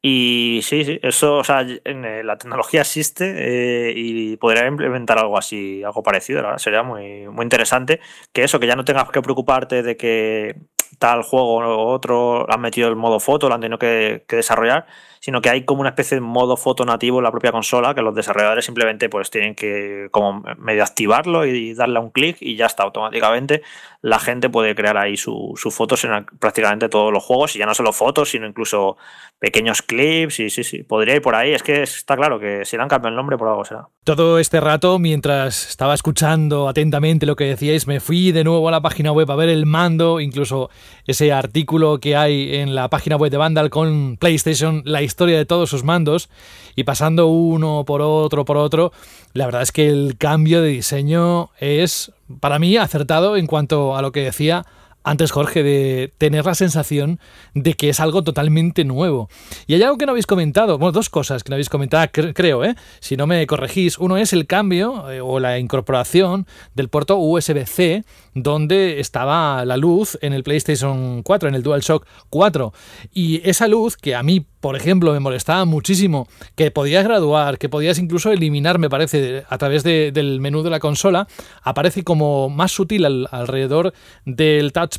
Y 0.00 0.60
sí, 0.62 0.84
sí, 0.84 1.00
eso, 1.02 1.38
o 1.38 1.44
sea, 1.44 1.62
eh, 1.62 2.22
la 2.24 2.38
tecnología 2.38 2.82
existe 2.82 3.88
eh, 3.88 3.92
y 3.96 4.36
podría 4.36 4.66
implementar 4.66 5.18
algo 5.18 5.36
así, 5.36 5.82
algo 5.82 6.04
parecido, 6.04 6.42
verdad, 6.42 6.58
sería 6.58 6.84
muy, 6.84 7.28
muy 7.28 7.42
interesante. 7.42 8.00
Que 8.32 8.44
eso, 8.44 8.60
que 8.60 8.68
ya 8.68 8.76
no 8.76 8.84
tengas 8.84 9.10
que 9.10 9.22
preocuparte 9.22 9.82
de 9.82 9.96
que 9.96 10.56
tal 11.00 11.22
juego 11.22 11.56
o 11.58 11.92
otro 11.92 12.46
han 12.52 12.60
metido 12.60 12.88
el 12.88 12.96
modo 12.96 13.18
foto, 13.20 13.48
lo 13.48 13.54
han 13.56 13.60
tenido 13.60 13.78
que 13.78 14.24
desarrollar, 14.28 14.86
sino 15.20 15.40
que 15.40 15.50
hay 15.50 15.64
como 15.64 15.80
una 15.80 15.90
especie 15.90 16.16
de 16.16 16.20
modo 16.20 16.56
foto 16.56 16.84
nativo 16.84 17.18
en 17.18 17.24
la 17.24 17.30
propia 17.30 17.52
consola 17.52 17.94
que 17.94 18.02
los 18.02 18.14
desarrolladores 18.14 18.64
simplemente 18.64 19.08
pues 19.08 19.30
tienen 19.30 19.54
que 19.54 20.08
como 20.10 20.42
medio 20.58 20.82
activarlo 20.82 21.46
y 21.46 21.74
darle 21.74 21.98
un 22.00 22.10
clic 22.10 22.36
y 22.40 22.56
ya 22.56 22.66
está 22.66 22.82
automáticamente 22.84 23.62
la 24.00 24.18
gente 24.18 24.48
puede 24.48 24.74
crear 24.74 24.96
ahí 24.96 25.16
sus 25.16 25.58
fotos 25.70 26.04
en 26.04 26.24
prácticamente 26.38 26.88
todos 26.88 27.12
los 27.12 27.24
juegos 27.24 27.56
y 27.56 27.58
ya 27.58 27.66
no 27.66 27.74
solo 27.74 27.92
fotos 27.92 28.30
sino 28.30 28.46
incluso 28.46 28.96
pequeños 29.38 29.82
clips 29.82 30.40
y 30.40 30.50
sí, 30.50 30.64
sí, 30.64 30.82
podría 30.82 31.16
ir 31.16 31.22
por 31.22 31.34
ahí. 31.34 31.52
Es 31.52 31.62
que 31.62 31.82
está 31.82 32.16
claro 32.16 32.38
que 32.38 32.64
si 32.64 32.76
le 32.76 32.82
han 32.82 32.88
el 33.06 33.14
nombre 33.14 33.38
por 33.38 33.48
algo 33.48 33.64
será. 33.64 33.88
Todo 34.04 34.38
este 34.38 34.60
rato, 34.60 34.98
mientras 34.98 35.68
estaba 35.68 35.94
escuchando 35.94 36.68
atentamente 36.68 37.26
lo 37.26 37.36
que 37.36 37.44
decíais, 37.44 37.86
me 37.86 38.00
fui 38.00 38.32
de 38.32 38.42
nuevo 38.42 38.68
a 38.68 38.72
la 38.72 38.80
página 38.80 39.12
web 39.12 39.30
a 39.30 39.36
ver 39.36 39.48
el 39.48 39.66
mando, 39.66 40.20
incluso 40.20 40.70
ese 41.06 41.32
artículo 41.32 42.00
que 42.00 42.16
hay 42.16 42.56
en 42.56 42.74
la 42.74 42.88
página 42.88 43.16
web 43.16 43.30
de 43.30 43.36
Vandal 43.36 43.70
con 43.70 44.16
PlayStation, 44.16 44.82
la 44.84 45.02
historia 45.08 45.36
de 45.36 45.44
todos 45.44 45.68
sus 45.68 45.82
mandos, 45.82 46.28
y 46.76 46.84
pasando 46.84 47.26
uno 47.26 47.84
por 47.84 48.00
otro, 48.00 48.44
por 48.44 48.56
otro, 48.56 48.92
la 49.32 49.46
verdad 49.46 49.62
es 49.62 49.72
que 49.72 49.88
el 49.88 50.16
cambio 50.16 50.62
de 50.62 50.68
diseño 50.68 51.50
es, 51.58 52.12
para 52.38 52.60
mí, 52.60 52.76
acertado 52.76 53.36
en 53.36 53.48
cuanto 53.48 53.96
a 53.96 54.02
lo 54.02 54.12
que 54.12 54.22
decía 54.22 54.64
antes, 55.08 55.30
Jorge, 55.30 55.62
de 55.62 56.12
tener 56.18 56.44
la 56.44 56.54
sensación 56.54 57.18
de 57.54 57.74
que 57.74 57.88
es 57.88 57.98
algo 57.98 58.22
totalmente 58.22 58.84
nuevo. 58.84 59.30
Y 59.66 59.74
hay 59.74 59.82
algo 59.82 59.96
que 59.96 60.04
no 60.04 60.10
habéis 60.10 60.26
comentado, 60.26 60.76
bueno, 60.76 60.92
dos 60.92 61.08
cosas 61.08 61.42
que 61.42 61.48
no 61.48 61.54
habéis 61.54 61.70
comentado, 61.70 62.06
creo, 62.12 62.62
¿eh? 62.62 62.74
si 63.00 63.16
no 63.16 63.26
me 63.26 63.46
corregís. 63.46 63.96
Uno 63.96 64.18
es 64.18 64.34
el 64.34 64.46
cambio 64.46 65.10
eh, 65.10 65.22
o 65.22 65.40
la 65.40 65.58
incorporación 65.58 66.46
del 66.74 66.90
puerto 66.90 67.16
USB-C, 67.16 68.04
donde 68.42 69.00
estaba 69.00 69.64
la 69.64 69.76
luz 69.76 70.18
en 70.22 70.32
el 70.32 70.42
PlayStation 70.42 71.22
4, 71.22 71.48
en 71.48 71.54
el 71.54 71.62
DualShock 71.62 72.06
4. 72.30 72.72
Y 73.12 73.48
esa 73.48 73.68
luz, 73.68 73.96
que 73.96 74.14
a 74.14 74.22
mí, 74.22 74.44
por 74.60 74.76
ejemplo, 74.76 75.12
me 75.12 75.20
molestaba 75.20 75.64
muchísimo, 75.64 76.28
que 76.54 76.70
podías 76.70 77.04
graduar, 77.04 77.58
que 77.58 77.68
podías 77.68 77.98
incluso 77.98 78.32
eliminar, 78.32 78.78
me 78.78 78.90
parece, 78.90 79.44
a 79.48 79.58
través 79.58 79.82
del 79.82 80.40
menú 80.40 80.62
de 80.62 80.70
la 80.70 80.80
consola, 80.80 81.28
aparece 81.62 82.04
como 82.04 82.48
más 82.48 82.72
sutil 82.72 83.04
alrededor 83.30 83.92
del 84.24 84.72
touch 84.72 84.98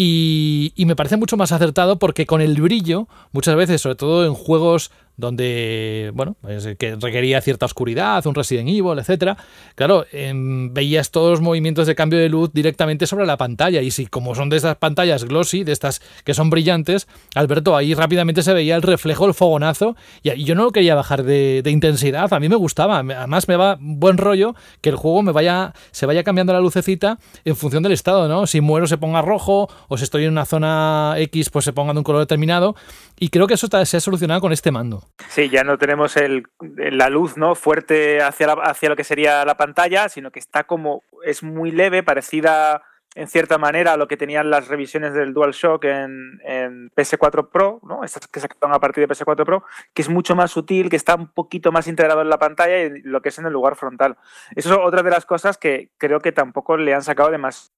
y, 0.00 0.84
me 0.86 0.94
parece 0.94 1.16
mucho 1.16 1.36
más 1.36 1.50
acertado 1.50 1.98
porque 1.98 2.24
con 2.24 2.40
el 2.40 2.54
brillo, 2.60 3.08
muchas 3.32 3.56
veces, 3.56 3.80
sobre 3.80 3.96
todo 3.96 4.24
en 4.24 4.32
juegos 4.32 4.92
donde, 5.16 6.12
bueno, 6.14 6.36
que 6.78 6.94
requería 6.94 7.40
cierta 7.40 7.66
oscuridad, 7.66 8.24
un 8.24 8.36
Resident 8.36 8.68
Evil, 8.68 9.00
etcétera. 9.00 9.36
Claro, 9.74 10.06
em, 10.12 10.72
veías 10.72 11.10
todos 11.10 11.32
los 11.32 11.40
movimientos 11.40 11.88
de 11.88 11.96
cambio 11.96 12.20
de 12.20 12.28
luz 12.28 12.52
directamente 12.52 13.04
sobre 13.08 13.26
la 13.26 13.36
pantalla. 13.36 13.82
Y 13.82 13.90
si, 13.90 14.06
como 14.06 14.36
son 14.36 14.48
de 14.48 14.58
estas 14.58 14.76
pantallas 14.76 15.24
glossy, 15.24 15.64
de 15.64 15.72
estas 15.72 16.00
que 16.24 16.34
son 16.34 16.50
brillantes, 16.50 17.08
Alberto, 17.34 17.76
ahí 17.76 17.94
rápidamente 17.94 18.44
se 18.44 18.52
veía 18.52 18.76
el 18.76 18.82
reflejo, 18.82 19.26
el 19.26 19.34
fogonazo. 19.34 19.96
Y, 20.22 20.44
yo 20.44 20.54
no 20.54 20.62
lo 20.62 20.70
quería 20.70 20.94
bajar 20.94 21.24
de, 21.24 21.64
intensidad. 21.66 22.32
A 22.32 22.38
mí 22.38 22.48
me 22.48 22.54
gustaba. 22.54 23.00
Además, 23.00 23.48
me 23.48 23.56
va 23.56 23.76
buen 23.80 24.18
rollo 24.18 24.54
que 24.80 24.90
el 24.90 24.94
juego 24.94 25.24
me 25.24 25.32
vaya, 25.32 25.74
se 25.90 26.06
vaya 26.06 26.22
cambiando 26.22 26.52
la 26.52 26.60
lucecita 26.60 27.18
en 27.44 27.56
función 27.56 27.82
del 27.82 27.90
estado, 27.90 28.28
¿no? 28.28 28.46
Si 28.46 28.60
muero 28.60 28.86
se 28.86 28.98
ponga 28.98 29.20
rojo, 29.20 29.68
o 29.88 29.96
si 29.96 30.04
estoy 30.04 30.24
en 30.24 30.32
una 30.32 30.44
zona 30.44 31.14
X, 31.16 31.50
pues 31.50 31.64
se 31.64 31.72
ponga 31.72 31.92
de 31.92 31.98
un 31.98 32.04
color 32.04 32.20
determinado. 32.20 32.76
Y 33.18 33.30
creo 33.30 33.46
que 33.46 33.54
eso 33.54 33.68
se 33.84 33.96
ha 33.96 34.00
solucionado 34.00 34.40
con 34.40 34.52
este 34.52 34.70
mando. 34.70 35.02
Sí, 35.28 35.48
ya 35.48 35.64
no 35.64 35.78
tenemos 35.78 36.14
la 36.60 37.08
luz 37.08 37.36
¿no? 37.36 37.54
fuerte 37.54 38.22
hacia, 38.22 38.52
hacia 38.52 38.88
lo 38.90 38.96
que 38.96 39.04
sería 39.04 39.44
la 39.44 39.56
pantalla, 39.56 40.08
sino 40.08 40.30
que 40.30 40.38
está 40.38 40.64
como, 40.64 41.02
es 41.24 41.42
muy 41.42 41.70
leve, 41.70 42.02
parecida 42.02 42.82
en 43.14 43.26
cierta 43.26 43.58
manera 43.58 43.94
a 43.94 43.96
lo 43.96 44.06
que 44.06 44.16
tenían 44.16 44.50
las 44.50 44.68
revisiones 44.68 45.12
del 45.12 45.34
DualShock 45.34 45.84
en, 45.84 46.40
en 46.44 46.90
PS4 46.90 47.48
Pro, 47.50 47.80
¿no? 47.82 48.04
Estas 48.04 48.28
que 48.28 48.38
sacaron 48.38 48.74
a 48.74 48.78
partir 48.78 49.06
de 49.06 49.12
PS4 49.12 49.44
Pro, 49.44 49.64
que 49.92 50.02
es 50.02 50.08
mucho 50.08 50.36
más 50.36 50.52
sutil, 50.52 50.88
que 50.88 50.96
está 50.96 51.16
un 51.16 51.26
poquito 51.26 51.72
más 51.72 51.88
integrado 51.88 52.20
en 52.20 52.28
la 52.28 52.38
pantalla 52.38 52.78
y 52.78 53.02
lo 53.02 53.20
que 53.20 53.30
es 53.30 53.38
en 53.38 53.46
el 53.46 53.52
lugar 53.52 53.74
frontal. 53.74 54.16
Eso 54.54 54.72
es 54.72 54.78
otra 54.80 55.02
de 55.02 55.10
las 55.10 55.26
cosas 55.26 55.58
que 55.58 55.90
creo 55.98 56.20
que 56.20 56.32
tampoco 56.32 56.76
le 56.76 56.94
han 56.94 57.02
sacado 57.02 57.30
demasiado 57.30 57.77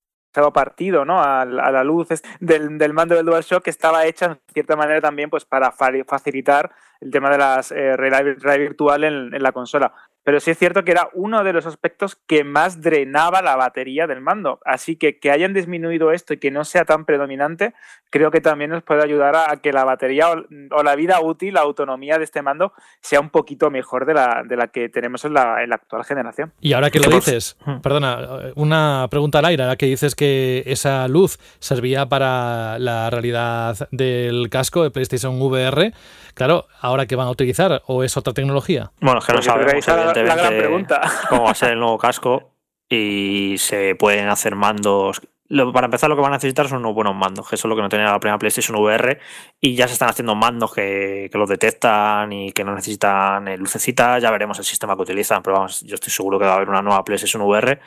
partido 0.52 1.04
¿no? 1.04 1.22
a, 1.22 1.44
la 1.44 1.84
luz 1.84 2.08
del, 2.40 2.78
del, 2.78 2.92
mando 2.92 3.14
del 3.14 3.26
DualShock 3.26 3.64
que 3.64 3.70
estaba 3.70 4.06
hecha 4.06 4.26
en 4.26 4.38
cierta 4.52 4.76
manera 4.76 5.00
también 5.00 5.30
pues 5.30 5.44
para 5.44 5.72
facilitar 5.72 6.70
el 7.00 7.10
tema 7.10 7.30
de 7.30 7.38
las 7.38 7.72
eh, 7.72 7.96
realidad 7.96 8.58
virtual 8.58 9.04
en, 9.04 9.42
la 9.42 9.52
consola 9.52 9.92
pero 10.30 10.38
sí 10.38 10.52
es 10.52 10.58
cierto 10.58 10.84
que 10.84 10.92
era 10.92 11.10
uno 11.12 11.42
de 11.42 11.52
los 11.52 11.66
aspectos 11.66 12.16
que 12.28 12.44
más 12.44 12.80
drenaba 12.80 13.42
la 13.42 13.56
batería 13.56 14.06
del 14.06 14.20
mando. 14.20 14.60
Así 14.64 14.94
que 14.94 15.18
que 15.18 15.32
hayan 15.32 15.52
disminuido 15.52 16.12
esto 16.12 16.34
y 16.34 16.36
que 16.36 16.52
no 16.52 16.62
sea 16.62 16.84
tan 16.84 17.04
predominante, 17.04 17.74
creo 18.10 18.30
que 18.30 18.40
también 18.40 18.70
nos 18.70 18.84
puede 18.84 19.02
ayudar 19.02 19.34
a, 19.34 19.56
que 19.56 19.72
la 19.72 19.82
batería 19.82 20.28
o, 20.30 20.82
la 20.84 20.94
vida 20.94 21.20
útil, 21.20 21.54
la 21.54 21.62
autonomía 21.62 22.16
de 22.18 22.22
este 22.22 22.42
mando 22.42 22.72
sea 23.00 23.18
un 23.18 23.30
poquito 23.30 23.72
mejor 23.72 24.06
de 24.06 24.14
la, 24.14 24.44
de 24.46 24.56
la 24.56 24.68
que 24.68 24.88
tenemos 24.88 25.24
en 25.24 25.34
la, 25.34 25.64
en 25.64 25.70
la 25.70 25.74
actual 25.74 26.04
generación. 26.04 26.52
Y 26.60 26.74
ahora 26.74 26.90
que 26.90 27.00
lo 27.00 27.10
dices, 27.10 27.56
perdona, 27.82 28.52
una 28.54 29.08
pregunta 29.10 29.40
al 29.40 29.46
aire, 29.46 29.64
ahora 29.64 29.74
que 29.74 29.86
dices 29.86 30.14
que 30.14 30.62
esa 30.66 31.08
luz 31.08 31.40
servía 31.58 32.06
para 32.06 32.78
la 32.78 33.10
realidad 33.10 33.88
del 33.90 34.48
casco 34.48 34.84
de 34.84 34.92
PlayStation 34.92 35.42
VR, 35.42 35.92
claro, 36.34 36.66
ahora 36.80 37.06
que 37.06 37.16
van 37.16 37.26
a 37.26 37.30
utilizar 37.30 37.82
o 37.86 38.04
es 38.04 38.16
otra 38.16 38.32
tecnología. 38.32 38.92
Bueno, 39.00 39.18
es 39.18 39.26
que 39.26 39.32
no 39.32 39.38
Pues 39.38 39.84
sabemos 39.84 40.14
la 40.24 40.34
gran 40.36 40.56
pregunta. 40.56 41.00
cómo 41.28 41.44
va 41.44 41.50
a 41.50 41.54
ser 41.54 41.72
el 41.72 41.80
nuevo 41.80 41.98
casco 41.98 42.52
y 42.88 43.56
se 43.58 43.94
pueden 43.94 44.28
hacer 44.28 44.56
mandos. 44.56 45.20
Lo, 45.48 45.72
para 45.72 45.86
empezar, 45.86 46.08
lo 46.08 46.16
que 46.16 46.22
van 46.22 46.32
a 46.32 46.36
necesitar 46.36 46.68
son 46.68 46.78
unos 46.78 46.94
buenos 46.94 47.14
mandos, 47.16 47.48
que 47.48 47.56
eso 47.56 47.66
es 47.66 47.70
lo 47.70 47.74
que 47.74 47.82
no 47.82 47.88
tenía 47.88 48.06
la 48.06 48.20
primera 48.20 48.38
PlayStation 48.38 48.76
VR. 48.80 49.18
Y 49.60 49.74
ya 49.74 49.88
se 49.88 49.94
están 49.94 50.08
haciendo 50.08 50.34
mandos 50.34 50.72
que, 50.72 51.28
que 51.30 51.38
los 51.38 51.48
detectan 51.48 52.32
y 52.32 52.52
que 52.52 52.62
no 52.62 52.74
necesitan 52.74 53.56
lucecitas. 53.56 54.22
Ya 54.22 54.30
veremos 54.30 54.58
el 54.58 54.64
sistema 54.64 54.94
que 54.94 55.02
utilizan, 55.02 55.42
pero 55.42 55.56
vamos, 55.56 55.80
yo 55.80 55.94
estoy 55.94 56.12
seguro 56.12 56.38
que 56.38 56.44
va 56.44 56.52
a 56.52 56.56
haber 56.56 56.68
una 56.68 56.82
nueva 56.82 57.02
PlayStation 57.04 57.42
VR 57.42 57.80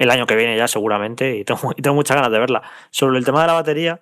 el 0.00 0.10
año 0.10 0.26
que 0.26 0.34
viene 0.34 0.56
ya, 0.56 0.66
seguramente, 0.66 1.36
y 1.36 1.44
tengo, 1.44 1.72
y 1.76 1.82
tengo 1.82 1.94
muchas 1.94 2.16
ganas 2.16 2.32
de 2.32 2.38
verla. 2.38 2.62
Sobre 2.90 3.18
el 3.18 3.24
tema 3.24 3.42
de 3.42 3.46
la 3.48 3.52
batería, 3.52 4.00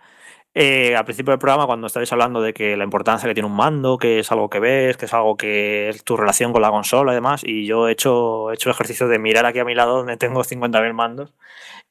eh, 0.54 0.96
al 0.96 1.04
principio 1.04 1.32
del 1.32 1.38
programa, 1.38 1.66
cuando 1.66 1.86
estáis 1.86 2.10
hablando 2.12 2.40
de 2.40 2.52
que 2.52 2.76
la 2.76 2.84
importancia 2.84 3.28
que 3.28 3.34
tiene 3.34 3.48
un 3.48 3.56
mando, 3.56 3.98
que 3.98 4.20
es 4.20 4.32
algo 4.32 4.50
que 4.50 4.60
ves, 4.60 4.96
que 4.96 5.06
es 5.06 5.14
algo 5.14 5.36
que 5.36 5.88
es 5.88 6.04
tu 6.04 6.16
relación 6.16 6.52
con 6.52 6.62
la 6.62 6.70
consola 6.70 7.12
y 7.12 7.14
demás, 7.14 7.42
y 7.44 7.66
yo 7.66 7.88
he 7.88 7.92
hecho, 7.92 8.50
he 8.50 8.54
hecho 8.54 8.68
el 8.70 8.74
ejercicio 8.74 9.08
de 9.08 9.18
mirar 9.18 9.46
aquí 9.46 9.58
a 9.60 9.64
mi 9.64 9.74
lado 9.74 9.98
donde 9.98 10.16
tengo 10.16 10.42
50.000 10.42 10.92
mandos 10.92 11.32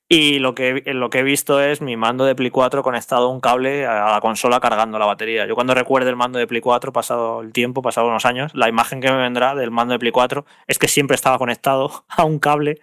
y 0.09 0.39
lo 0.39 0.55
que, 0.55 0.83
lo 0.85 1.09
que 1.09 1.19
he 1.19 1.23
visto 1.23 1.59
es 1.61 1.81
mi 1.81 1.97
mando 1.97 2.23
de 2.23 2.33
Play 2.33 2.49
4 2.49 2.81
conectado 2.81 3.27
a 3.27 3.29
un 3.29 3.41
cable 3.41 3.85
a 3.85 4.11
la 4.11 4.21
consola 4.21 4.61
cargando 4.61 4.97
la 4.97 5.05
batería. 5.05 5.45
Yo 5.45 5.55
cuando 5.55 5.73
recuerde 5.73 6.09
el 6.09 6.15
mando 6.15 6.39
de 6.39 6.47
Play 6.47 6.61
4, 6.61 6.93
pasado 6.93 7.41
el 7.41 7.51
tiempo, 7.51 7.81
pasado 7.81 8.07
unos 8.07 8.25
años, 8.25 8.53
la 8.55 8.69
imagen 8.69 9.01
que 9.01 9.11
me 9.11 9.17
vendrá 9.17 9.53
del 9.53 9.69
mando 9.69 9.91
de 9.91 9.99
Play 9.99 10.13
4 10.13 10.45
es 10.67 10.79
que 10.79 10.87
siempre 10.87 11.15
estaba 11.15 11.37
conectado 11.37 12.05
a 12.09 12.23
un 12.23 12.39
cable 12.39 12.79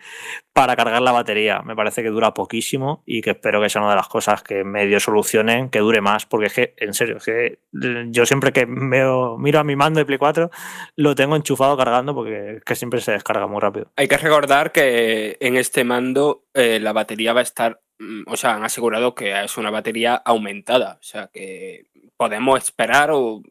para 0.54 0.76
cargar 0.76 1.02
la 1.02 1.10
batería. 1.10 1.62
Me 1.62 1.74
parece 1.74 2.04
que 2.04 2.10
dura 2.10 2.32
poquísimo 2.32 3.02
y 3.04 3.22
que 3.22 3.30
espero 3.30 3.60
que 3.60 3.68
sea 3.68 3.82
una 3.82 3.90
de 3.90 3.96
las 3.96 4.06
cosas 4.06 4.40
que 4.44 4.62
medio 4.62 5.00
solucionen, 5.00 5.68
que 5.68 5.80
dure 5.80 6.00
más, 6.00 6.26
porque 6.26 6.46
es 6.46 6.52
que, 6.52 6.74
en 6.76 6.94
serio, 6.94 7.16
es 7.16 7.24
que 7.24 7.58
yo 8.12 8.24
siempre 8.24 8.52
que 8.52 8.64
veo, 8.68 9.36
miro 9.36 9.58
a 9.58 9.64
mi 9.64 9.74
mando 9.74 9.98
de 9.98 10.06
Play 10.06 10.16
4, 10.16 10.50
lo 10.94 11.14
tengo 11.16 11.34
enchufado 11.34 11.76
cargando 11.76 12.14
porque 12.14 12.58
es 12.58 12.64
que 12.64 12.76
siempre 12.76 13.00
se 13.00 13.10
descarga 13.10 13.48
muy 13.48 13.60
rápido. 13.60 13.90
Hay 13.96 14.06
que 14.06 14.16
recordar 14.16 14.70
que 14.70 15.36
en 15.40 15.56
este 15.56 15.82
mando 15.82 16.44
eh, 16.54 16.78
la 16.78 16.92
batería 16.92 17.32
va 17.32 17.40
a 17.40 17.42
estar, 17.42 17.80
mm, 17.98 18.22
o 18.28 18.36
sea, 18.36 18.54
han 18.54 18.64
asegurado 18.64 19.16
que 19.16 19.42
es 19.42 19.56
una 19.58 19.72
batería 19.72 20.14
aumentada, 20.14 20.98
o 21.00 21.02
sea, 21.02 21.30
que 21.32 21.86
podemos 22.16 22.62
esperar, 22.62 23.10
o 23.12 23.42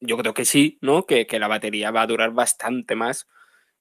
yo 0.00 0.16
creo 0.16 0.34
que 0.34 0.44
sí, 0.44 0.78
¿no? 0.80 1.06
Que, 1.06 1.28
que 1.28 1.38
la 1.38 1.46
batería 1.46 1.92
va 1.92 2.02
a 2.02 2.08
durar 2.08 2.32
bastante 2.32 2.96
más 2.96 3.28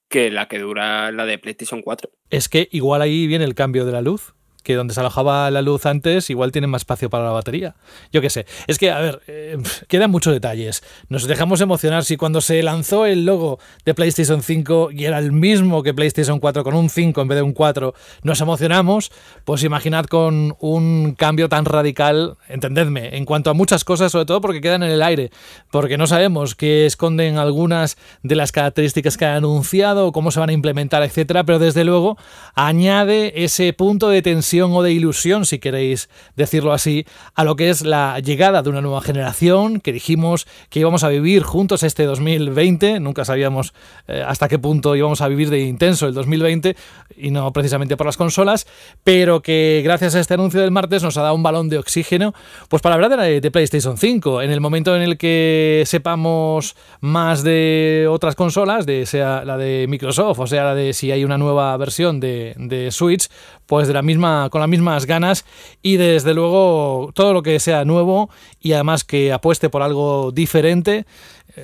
que 0.10 0.30
la 0.32 0.48
que 0.48 0.60
dura 0.60 1.12
la 1.12 1.26
de 1.26 1.38
PlayStation 1.38 1.82
4. 1.82 2.10
Es 2.30 2.50
que 2.50 2.68
igual 2.72 3.02
ahí 3.02 3.28
viene 3.28 3.46
el 3.46 3.56
cambio 3.56 3.86
de 3.86 3.92
la 3.92 4.02
luz 4.02 4.34
que 4.64 4.76
donde 4.76 4.94
se 4.94 5.00
alojaba 5.00 5.50
la 5.52 5.62
luz 5.62 5.86
antes 5.86 6.30
igual 6.30 6.52
tienen 6.52 6.70
más 6.70 6.82
espacio 6.82 7.10
para 7.10 7.24
la 7.26 7.32
batería. 7.32 7.76
Yo 8.12 8.22
qué 8.22 8.30
sé. 8.30 8.46
Es 8.68 8.78
que, 8.78 8.92
a 8.92 9.00
ver, 9.00 9.22
eh, 9.28 9.58
quedan 9.88 10.12
muchos 10.12 10.34
detalles. 10.34 10.84
Nos 11.08 11.28
dejamos 11.28 11.62
emocionar 11.62 12.04
si 12.04 12.18
cuando 12.18 12.42
se 12.42 12.62
lanzó 12.64 13.06
el 13.06 13.26
logo 13.26 13.60
de 13.86 13.94
PlayStation 13.94 14.42
5 14.42 14.92
y 14.92 15.06
era 15.06 15.20
el 15.20 15.32
mismo 15.32 15.84
que 15.84 15.94
PlayStation 15.94 16.40
4 16.40 16.64
con 16.64 16.76
un 16.76 16.90
5 16.90 17.22
en 17.22 17.28
vez 17.28 17.38
de 17.38 17.42
un 17.42 17.54
4, 17.54 17.94
nos 18.24 18.42
emocionamos, 18.42 19.12
pues 19.46 19.64
imaginad 19.64 20.06
con 20.06 20.56
un 20.60 21.16
cambio 21.18 21.50
tan 21.50 21.66
radical, 21.66 22.38
entendedme, 22.48 23.16
en 23.18 23.26
cuanto 23.26 23.50
a 23.50 23.54
muchas 23.54 23.84
cosas, 23.84 24.12
sobre 24.12 24.26
todo 24.26 24.42
porque 24.42 24.62
quedan 24.62 24.84
en 24.84 24.92
el 24.92 25.02
aire, 25.02 25.32
porque 25.72 25.98
no 25.98 26.08
sabemos 26.08 26.56
qué 26.56 26.86
esconden 26.86 27.38
algunas 27.38 27.98
de 28.24 28.36
las 28.36 28.52
características 28.52 29.18
que 29.18 29.26
han 29.26 29.38
anunciado, 29.38 30.12
cómo 30.12 30.32
se 30.32 30.40
van 30.40 30.50
a 30.50 30.54
implementar, 30.54 31.04
etcétera, 31.04 31.44
pero 31.44 31.60
desde 31.60 31.84
luego 31.84 32.18
añade 32.56 33.44
ese 33.44 33.74
punto 33.74 34.10
de 34.10 34.22
tensión 34.22 34.49
o 34.54 34.84
de 34.84 34.92
ilusión, 34.92 35.46
si 35.46 35.60
queréis 35.60 36.10
decirlo 36.36 36.74
así, 36.74 37.06
a 37.36 37.44
lo 37.44 37.56
que 37.56 37.70
es 37.70 37.84
la 37.84 38.20
llegada 38.20 38.62
de 38.64 38.70
una 38.70 38.82
nueva 38.82 39.02
generación, 39.02 39.80
que 39.80 39.94
dijimos 39.94 40.48
que 40.70 40.80
íbamos 40.80 41.04
a 41.04 41.10
vivir 41.10 41.44
juntos 41.44 41.84
este 41.84 42.06
2020, 42.06 43.00
nunca 43.00 43.26
sabíamos 43.26 43.74
eh, 44.08 44.24
hasta 44.26 44.48
qué 44.48 44.58
punto 44.58 44.96
íbamos 44.96 45.22
a 45.22 45.28
vivir 45.28 45.50
de 45.50 45.62
intenso 45.62 46.08
el 46.08 46.14
2020, 46.14 46.76
y 47.18 47.32
no 47.32 47.52
precisamente 47.54 47.96
por 47.96 48.08
las 48.08 48.18
consolas, 48.18 48.66
pero 49.04 49.42
que 49.42 49.82
gracias 49.84 50.16
a 50.16 50.20
este 50.20 50.34
anuncio 50.34 50.62
del 50.62 50.72
martes 50.72 51.04
nos 51.04 51.18
ha 51.18 51.22
dado 51.22 51.36
un 51.36 51.44
balón 51.44 51.70
de 51.70 51.78
oxígeno, 51.78 52.34
pues 52.70 52.82
para 52.82 52.96
hablar 52.96 53.16
de, 53.16 53.40
de 53.40 53.52
PlayStation 53.52 53.98
5, 53.98 54.42
en 54.42 54.52
el 54.52 54.62
momento 54.62 54.96
en 54.96 55.04
el 55.04 55.18
que 55.18 55.84
sepamos 55.86 56.76
más 57.02 57.44
de 57.44 58.08
otras 58.10 58.36
consolas, 58.36 58.86
de 58.88 59.06
sea 59.06 59.46
la 59.46 59.58
de 59.58 59.86
Microsoft, 59.88 60.40
o 60.40 60.48
sea 60.48 60.64
la 60.64 60.76
de 60.76 60.94
si 60.94 61.12
hay 61.12 61.24
una 61.24 61.38
nueva 61.38 61.76
versión 61.78 62.20
de, 62.20 62.56
de 62.58 62.92
Switch, 62.92 63.30
pues 63.70 63.88
de 63.88 63.94
la 63.94 64.02
misma, 64.02 64.50
con 64.50 64.62
las 64.62 64.70
mismas 64.70 65.06
ganas 65.06 65.46
y 65.84 65.98
desde 65.98 66.34
luego 66.34 67.12
todo 67.14 67.34
lo 67.34 67.44
que 67.44 67.60
sea 67.60 67.86
nuevo 67.86 68.32
y 68.60 68.74
además 68.74 69.04
que 69.04 69.32
apueste 69.32 69.70
por 69.70 69.84
algo 69.84 70.32
diferente, 70.32 71.06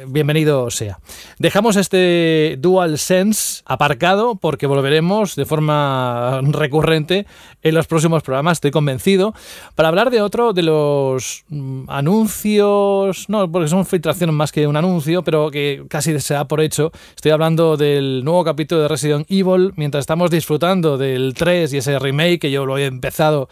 bienvenido 0.08 0.70
sea. 0.72 1.00
Dejamos 1.38 1.76
este 1.76 2.58
DualSense 2.60 3.62
aparcado 3.66 4.36
porque 4.36 4.68
volveremos 4.68 5.36
de 5.36 5.46
forma 5.46 6.42
recurrente 6.44 7.26
en 7.62 7.76
los 7.76 7.88
próximos 7.88 8.24
programas, 8.24 8.58
estoy 8.58 8.72
convencido, 8.72 9.34
para 9.76 9.90
hablar 9.90 10.10
de 10.10 10.22
otro 10.22 10.54
de 10.54 10.64
los 10.64 11.46
mm, 11.50 11.90
anuncios, 11.90 13.30
no, 13.30 13.52
porque 13.52 13.68
son 13.68 13.86
filtraciones 13.86 14.36
más 14.36 14.52
que 14.52 14.68
un 14.68 14.76
anuncio, 14.76 15.24
pero 15.24 15.52
que 15.52 15.84
casi 15.90 16.20
se 16.20 16.34
da 16.34 16.48
por 16.48 16.62
hecho. 16.62 16.92
Estoy 17.16 17.32
hablando 17.32 17.78
del 17.78 18.24
nuevo 18.24 18.44
capítulo 18.44 18.82
de 18.82 18.88
Resident 18.88 19.26
Evil, 19.30 19.74
mientras 19.76 20.02
estamos 20.02 20.32
disfrutando 20.32 20.98
del 20.98 21.34
3 21.34 21.74
y 21.74 21.78
ese 21.78 22.00
remake 22.00 22.40
que 22.40 22.52
yo 22.52 22.66
lo 22.66 22.78
he 22.78 22.86
empezado 22.86 23.50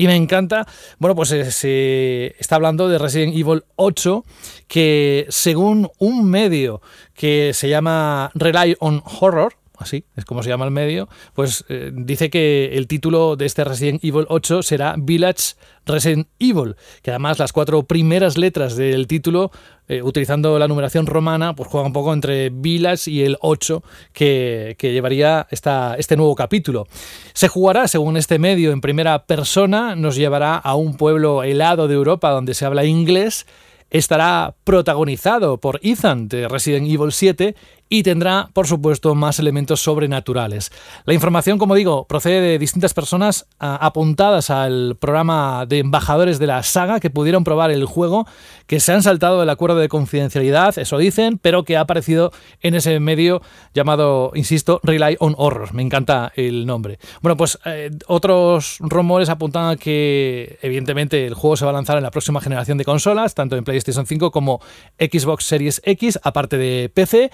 y 0.00 0.06
me 0.06 0.16
encanta. 0.16 0.66
Bueno, 0.98 1.14
pues 1.14 1.30
eh, 1.32 1.50
se 1.50 2.34
está 2.38 2.56
hablando 2.56 2.88
de 2.88 2.96
Resident 2.96 3.36
Evil 3.36 3.64
8, 3.76 4.24
que 4.66 5.26
según 5.28 5.90
un 5.98 6.24
medio 6.24 6.80
que 7.12 7.52
se 7.52 7.68
llama 7.68 8.30
Rely 8.32 8.76
on 8.80 9.02
Horror, 9.04 9.59
así 9.80 10.04
es 10.14 10.24
como 10.24 10.42
se 10.42 10.50
llama 10.50 10.66
el 10.66 10.70
medio, 10.70 11.08
pues 11.34 11.64
eh, 11.68 11.90
dice 11.92 12.30
que 12.30 12.76
el 12.76 12.86
título 12.86 13.36
de 13.36 13.46
este 13.46 13.64
Resident 13.64 14.04
Evil 14.04 14.26
8 14.28 14.62
será 14.62 14.94
Village 14.98 15.54
Resident 15.86 16.28
Evil, 16.38 16.76
que 17.02 17.10
además 17.10 17.38
las 17.38 17.52
cuatro 17.52 17.82
primeras 17.82 18.36
letras 18.36 18.76
del 18.76 19.06
título, 19.06 19.50
eh, 19.88 20.02
utilizando 20.02 20.58
la 20.58 20.68
numeración 20.68 21.06
romana, 21.06 21.56
pues 21.56 21.68
juega 21.68 21.86
un 21.86 21.92
poco 21.92 22.12
entre 22.12 22.50
Village 22.50 23.10
y 23.10 23.22
el 23.22 23.38
8 23.40 23.82
que, 24.12 24.76
que 24.78 24.92
llevaría 24.92 25.46
esta, 25.50 25.96
este 25.96 26.16
nuevo 26.16 26.34
capítulo. 26.34 26.86
Se 27.32 27.48
jugará, 27.48 27.88
según 27.88 28.16
este 28.16 28.38
medio, 28.38 28.72
en 28.72 28.80
primera 28.80 29.24
persona, 29.24 29.96
nos 29.96 30.16
llevará 30.16 30.56
a 30.56 30.74
un 30.74 30.96
pueblo 30.96 31.42
helado 31.42 31.88
de 31.88 31.94
Europa 31.94 32.30
donde 32.30 32.54
se 32.54 32.66
habla 32.66 32.84
inglés 32.84 33.46
estará 33.90 34.54
protagonizado 34.64 35.58
por 35.58 35.80
Ethan 35.82 36.28
de 36.28 36.48
Resident 36.48 36.86
Evil 36.88 37.12
7 37.12 37.56
y 37.92 38.04
tendrá, 38.04 38.48
por 38.54 38.68
supuesto, 38.68 39.16
más 39.16 39.40
elementos 39.40 39.82
sobrenaturales. 39.82 40.70
La 41.04 41.12
información, 41.12 41.58
como 41.58 41.74
digo, 41.74 42.06
procede 42.06 42.40
de 42.40 42.58
distintas 42.58 42.94
personas 42.94 43.46
apuntadas 43.58 44.48
al 44.48 44.96
programa 44.98 45.66
de 45.66 45.80
embajadores 45.80 46.38
de 46.38 46.46
la 46.46 46.62
saga 46.62 47.00
que 47.00 47.10
pudieron 47.10 47.42
probar 47.42 47.72
el 47.72 47.84
juego, 47.84 48.28
que 48.68 48.78
se 48.78 48.92
han 48.92 49.02
saltado 49.02 49.42
el 49.42 49.50
acuerdo 49.50 49.78
de 49.78 49.88
confidencialidad, 49.88 50.78
eso 50.78 50.98
dicen, 50.98 51.38
pero 51.38 51.64
que 51.64 51.76
ha 51.76 51.80
aparecido 51.80 52.30
en 52.60 52.76
ese 52.76 53.00
medio 53.00 53.42
llamado, 53.74 54.30
insisto, 54.36 54.78
Rely 54.84 55.16
on 55.18 55.34
Horror. 55.36 55.74
Me 55.74 55.82
encanta 55.82 56.32
el 56.36 56.66
nombre. 56.66 57.00
Bueno, 57.22 57.36
pues 57.36 57.58
eh, 57.64 57.90
otros 58.06 58.76
rumores 58.78 59.28
apuntan 59.28 59.70
a 59.70 59.76
que, 59.76 60.58
evidentemente, 60.62 61.26
el 61.26 61.34
juego 61.34 61.56
se 61.56 61.64
va 61.64 61.72
a 61.72 61.74
lanzar 61.74 61.96
en 61.96 62.04
la 62.04 62.12
próxima 62.12 62.40
generación 62.40 62.78
de 62.78 62.84
consolas, 62.84 63.34
tanto 63.34 63.56
en 63.56 63.64
PlayStation 63.64 64.06
5 64.06 64.30
como 64.30 64.60
Xbox 64.96 65.44
Series 65.44 65.82
X, 65.84 66.20
aparte 66.22 66.56
de 66.56 66.88
PC, 66.94 67.32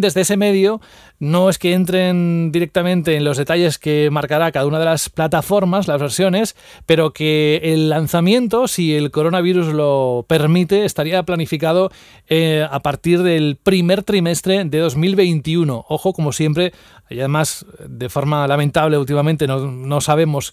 desde 0.00 0.22
ese 0.22 0.36
medio 0.36 0.80
no 1.18 1.48
es 1.48 1.58
que 1.58 1.74
entren 1.74 2.50
directamente 2.52 3.16
en 3.16 3.24
los 3.24 3.36
detalles 3.36 3.78
que 3.78 4.08
marcará 4.10 4.50
cada 4.50 4.66
una 4.66 4.78
de 4.78 4.84
las 4.84 5.08
plataformas, 5.08 5.86
las 5.86 6.00
versiones, 6.00 6.56
pero 6.86 7.12
que 7.12 7.60
el 7.62 7.88
lanzamiento, 7.88 8.66
si 8.66 8.94
el 8.94 9.10
coronavirus 9.10 9.68
lo 9.68 10.24
permite, 10.28 10.84
estaría 10.84 11.22
planificado 11.22 11.90
eh, 12.28 12.66
a 12.68 12.80
partir 12.80 13.22
del 13.22 13.56
primer 13.62 14.02
trimestre 14.02 14.64
de 14.64 14.78
2021. 14.78 15.86
Ojo, 15.88 16.12
como 16.12 16.32
siempre, 16.32 16.72
y 17.10 17.18
además 17.20 17.66
de 17.86 18.08
forma 18.08 18.46
lamentable 18.48 18.98
últimamente 18.98 19.46
no, 19.46 19.70
no 19.70 20.00
sabemos 20.00 20.52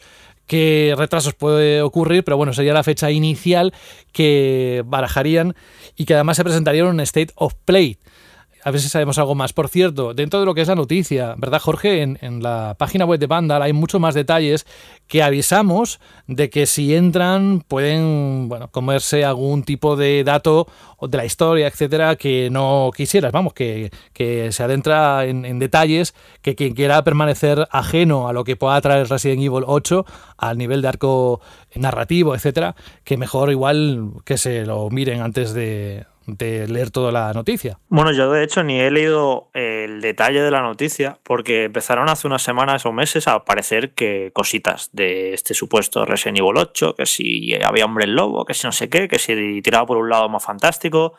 qué 0.51 0.93
retrasos 0.97 1.33
puede 1.33 1.81
ocurrir, 1.81 2.25
pero 2.25 2.35
bueno, 2.35 2.51
sería 2.51 2.73
la 2.73 2.83
fecha 2.83 3.09
inicial 3.09 3.73
que 4.11 4.83
barajarían 4.85 5.55
y 5.95 6.03
que 6.03 6.13
además 6.13 6.35
se 6.37 6.43
presentaría 6.43 6.81
en 6.81 6.87
un 6.87 6.99
State 6.99 7.31
of 7.35 7.53
Play 7.63 7.97
a 8.63 8.71
ver 8.71 8.81
si 8.81 8.89
sabemos 8.89 9.17
algo 9.17 9.35
más. 9.35 9.53
Por 9.53 9.69
cierto, 9.69 10.13
dentro 10.13 10.39
de 10.39 10.45
lo 10.45 10.53
que 10.53 10.61
es 10.61 10.67
la 10.67 10.75
noticia, 10.75 11.35
¿verdad, 11.37 11.59
Jorge? 11.59 12.01
En, 12.01 12.41
la 12.41 12.75
página 12.77 13.05
web 13.05 13.19
de 13.19 13.27
Vandal 13.27 13.61
hay 13.61 13.73
mucho 13.73 13.99
más 13.99 14.15
detalles 14.15 14.65
que 15.07 15.21
avisamos 15.21 15.99
de 16.27 16.49
que 16.49 16.65
si 16.65 16.95
entran 16.95 17.61
pueden, 17.67 18.47
bueno, 18.49 18.69
comerse 18.69 19.25
algún 19.25 19.63
tipo 19.63 19.95
de 19.95 20.23
dato 20.23 20.67
de 21.01 21.17
la 21.17 21.25
historia, 21.25 21.67
etcétera, 21.67 22.15
que 22.15 22.49
no 22.49 22.91
quisieras. 22.95 23.31
Vamos, 23.31 23.53
que, 23.53 23.91
se 24.51 24.63
adentra 24.63 25.25
en, 25.25 25.59
detalles 25.59 26.13
que 26.41 26.55
quien 26.55 26.73
quiera 26.73 27.03
permanecer 27.03 27.67
ajeno 27.71 28.27
a 28.27 28.33
lo 28.33 28.43
que 28.43 28.55
pueda 28.55 28.79
traer 28.81 29.09
Resident 29.09 29.41
Evil 29.41 29.63
8 29.65 30.05
al 30.37 30.57
nivel 30.57 30.81
de 30.81 30.87
arco 30.87 31.41
narrativo, 31.75 32.35
etcétera, 32.35 32.75
que 33.03 33.17
mejor 33.17 33.51
igual 33.51 34.11
que 34.25 34.37
se 34.37 34.65
lo 34.65 34.89
miren 34.89 35.21
antes 35.21 35.53
de, 35.53 36.05
de 36.25 36.67
leer 36.67 36.91
toda 36.91 37.11
la 37.11 37.33
noticia. 37.33 37.79
Bueno, 37.89 38.11
yo 38.11 38.31
de 38.31 38.43
hecho 38.43 38.63
ni 38.63 38.79
he 38.79 38.91
leído 38.91 39.49
el 39.53 40.01
detalle 40.01 40.41
de 40.41 40.51
la 40.51 40.61
noticia 40.61 41.17
porque 41.23 41.65
empezaron 41.65 42.09
hace 42.09 42.27
unas 42.27 42.41
semanas 42.41 42.85
o 42.85 42.91
meses 42.91 43.27
a 43.27 43.33
aparecer 43.33 43.93
que 43.93 44.31
cositas 44.33 44.89
de 44.93 45.33
este 45.33 45.53
supuesto 45.53 46.05
Resident 46.05 46.39
Evil 46.39 46.57
8, 46.57 46.95
que 46.95 47.05
si 47.05 47.53
había 47.63 47.85
hombre 47.85 48.07
lobo, 48.07 48.45
que 48.45 48.53
si 48.53 48.67
no 48.67 48.71
sé 48.71 48.89
qué, 48.89 49.07
que 49.07 49.19
si 49.19 49.61
tiraba 49.61 49.85
por 49.85 49.97
un 49.97 50.09
lado 50.09 50.29
más 50.29 50.43
fantástico. 50.43 51.13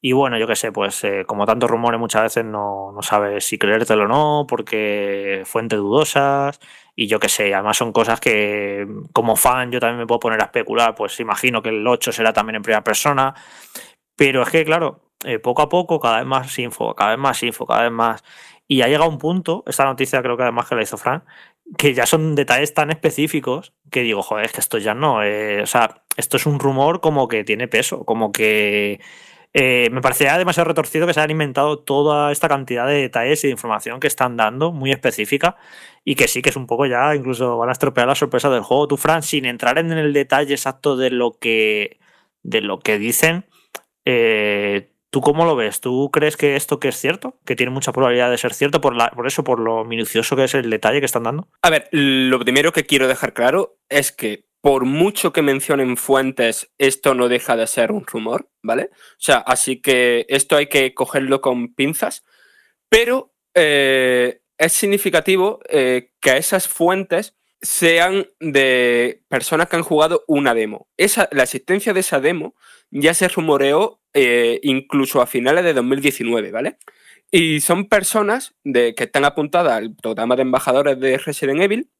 Y 0.00 0.12
bueno, 0.12 0.38
yo 0.38 0.46
qué 0.46 0.54
sé, 0.54 0.70
pues 0.70 1.02
eh, 1.04 1.24
como 1.26 1.46
tantos 1.46 1.70
rumores 1.70 1.98
muchas 1.98 2.22
veces 2.22 2.44
no, 2.44 2.92
no 2.92 3.02
sabes 3.02 3.44
si 3.46 3.56
creértelo 3.56 4.04
o 4.04 4.08
no, 4.08 4.46
porque 4.46 5.42
fuentes 5.46 5.78
dudosas, 5.78 6.60
y 6.94 7.06
yo 7.06 7.18
qué 7.18 7.28
sé, 7.28 7.54
además 7.54 7.78
son 7.78 7.92
cosas 7.92 8.20
que 8.20 8.86
como 9.12 9.34
fan 9.34 9.72
yo 9.72 9.80
también 9.80 10.00
me 10.00 10.06
puedo 10.06 10.20
poner 10.20 10.40
a 10.42 10.44
especular, 10.44 10.94
pues 10.94 11.18
imagino 11.20 11.62
que 11.62 11.70
el 11.70 11.86
8 11.86 12.12
será 12.12 12.34
también 12.34 12.56
en 12.56 12.62
primera 12.62 12.84
persona, 12.84 13.34
pero 14.16 14.42
es 14.42 14.50
que, 14.50 14.64
claro, 14.64 15.04
eh, 15.24 15.38
poco 15.38 15.62
a 15.62 15.68
poco, 15.68 16.00
cada 16.00 16.18
vez 16.18 16.26
más 16.26 16.58
info, 16.58 16.94
cada 16.94 17.10
vez 17.10 17.18
más 17.18 17.42
info, 17.42 17.66
cada 17.66 17.82
vez 17.84 17.92
más. 17.92 18.24
Y 18.68 18.82
ha 18.82 18.88
llegado 18.88 19.08
un 19.10 19.18
punto, 19.18 19.64
esta 19.66 19.84
noticia 19.84 20.22
creo 20.22 20.36
que 20.36 20.42
además 20.44 20.68
que 20.68 20.74
la 20.74 20.82
hizo 20.82 20.96
Fran, 20.96 21.24
que 21.78 21.94
ya 21.94 22.06
son 22.06 22.34
detalles 22.34 22.74
tan 22.74 22.90
específicos 22.90 23.72
que 23.90 24.02
digo, 24.02 24.22
joder, 24.22 24.46
es 24.46 24.52
que 24.52 24.60
esto 24.60 24.78
ya 24.78 24.94
no. 24.94 25.22
Eh, 25.22 25.62
o 25.62 25.66
sea, 25.66 26.02
esto 26.16 26.36
es 26.36 26.46
un 26.46 26.58
rumor 26.58 27.00
como 27.00 27.28
que 27.28 27.44
tiene 27.44 27.68
peso, 27.68 28.04
como 28.04 28.32
que. 28.32 29.00
Eh, 29.56 29.88
me 29.92 30.00
parecería 30.00 30.36
demasiado 30.36 30.68
retorcido 30.68 31.06
que 31.06 31.14
se 31.14 31.20
hayan 31.20 31.30
inventado 31.30 31.78
toda 31.78 32.32
esta 32.32 32.48
cantidad 32.48 32.88
de 32.88 32.94
detalles 32.94 33.44
y 33.44 33.46
de 33.48 33.52
información 33.52 34.00
que 34.00 34.08
están 34.08 34.36
dando, 34.36 34.72
muy 34.72 34.90
específica, 34.90 35.56
y 36.04 36.16
que 36.16 36.26
sí 36.28 36.42
que 36.42 36.50
es 36.50 36.56
un 36.56 36.66
poco 36.66 36.86
ya, 36.86 37.14
incluso 37.14 37.56
van 37.58 37.68
a 37.68 37.72
estropear 37.72 38.08
la 38.08 38.16
sorpresa 38.16 38.50
del 38.50 38.62
juego. 38.62 38.88
Tú, 38.88 38.96
Fran, 38.96 39.22
sin 39.22 39.44
entrar 39.44 39.78
en 39.78 39.92
el 39.92 40.12
detalle 40.12 40.54
exacto 40.54 40.96
de 40.96 41.10
lo 41.10 41.38
que, 41.38 42.00
de 42.42 42.62
lo 42.62 42.80
que 42.80 42.98
dicen, 42.98 43.46
eh, 44.04 44.90
¿Tú 45.14 45.20
cómo 45.20 45.44
lo 45.44 45.54
ves? 45.54 45.80
¿Tú 45.80 46.10
crees 46.12 46.36
que 46.36 46.56
esto 46.56 46.80
que 46.80 46.88
es 46.88 46.96
cierto? 46.96 47.38
¿Que 47.44 47.54
tiene 47.54 47.70
mucha 47.70 47.92
probabilidad 47.92 48.32
de 48.32 48.36
ser 48.36 48.52
cierto 48.52 48.80
por, 48.80 48.96
eso, 49.28 49.44
por 49.44 49.60
lo 49.60 49.84
minucioso 49.84 50.34
que 50.34 50.42
es 50.42 50.54
el 50.54 50.68
detalle 50.68 50.98
que 50.98 51.06
están 51.06 51.22
dando? 51.22 51.46
A 51.62 51.70
ver, 51.70 51.88
lo 51.92 52.40
primero 52.40 52.72
que 52.72 52.84
quiero 52.84 53.06
dejar 53.06 53.32
claro 53.32 53.78
es 53.88 54.10
que 54.10 54.48
por 54.60 54.86
mucho 54.86 55.32
que 55.32 55.40
mencionen 55.40 55.96
fuentes, 55.96 56.72
esto 56.78 57.14
no 57.14 57.28
deja 57.28 57.54
de 57.54 57.68
ser 57.68 57.92
un 57.92 58.04
rumor, 58.04 58.50
¿vale? 58.60 58.90
O 58.92 59.20
sea, 59.20 59.36
así 59.36 59.80
que 59.80 60.26
esto 60.28 60.56
hay 60.56 60.66
que 60.66 60.94
cogerlo 60.94 61.40
con 61.40 61.72
pinzas, 61.76 62.24
pero 62.88 63.32
eh, 63.54 64.40
es 64.58 64.72
significativo 64.72 65.60
eh, 65.68 66.10
que 66.20 66.36
esas 66.36 66.66
fuentes 66.66 67.36
sean 67.62 68.26
de 68.40 69.22
personas 69.28 69.68
que 69.68 69.76
han 69.76 69.84
jugado 69.84 70.24
una 70.26 70.54
demo. 70.54 70.88
Esa, 70.96 71.28
la 71.30 71.44
existencia 71.44 71.92
de 71.92 72.00
esa 72.00 72.18
demo 72.18 72.56
ya 72.94 73.12
se 73.12 73.28
rumoreó 73.28 74.00
eh, 74.14 74.60
incluso 74.62 75.20
a 75.20 75.26
finales 75.26 75.64
de 75.64 75.74
2019, 75.74 76.52
¿vale? 76.52 76.78
Y 77.30 77.60
son 77.60 77.88
personas 77.88 78.54
de, 78.62 78.94
que 78.94 79.04
están 79.04 79.24
apuntadas 79.24 79.72
al 79.72 79.94
programa 79.96 80.36
de 80.36 80.42
embajadores 80.42 81.00
de 81.00 81.18
Resident 81.18 81.60
Evil 81.60 81.90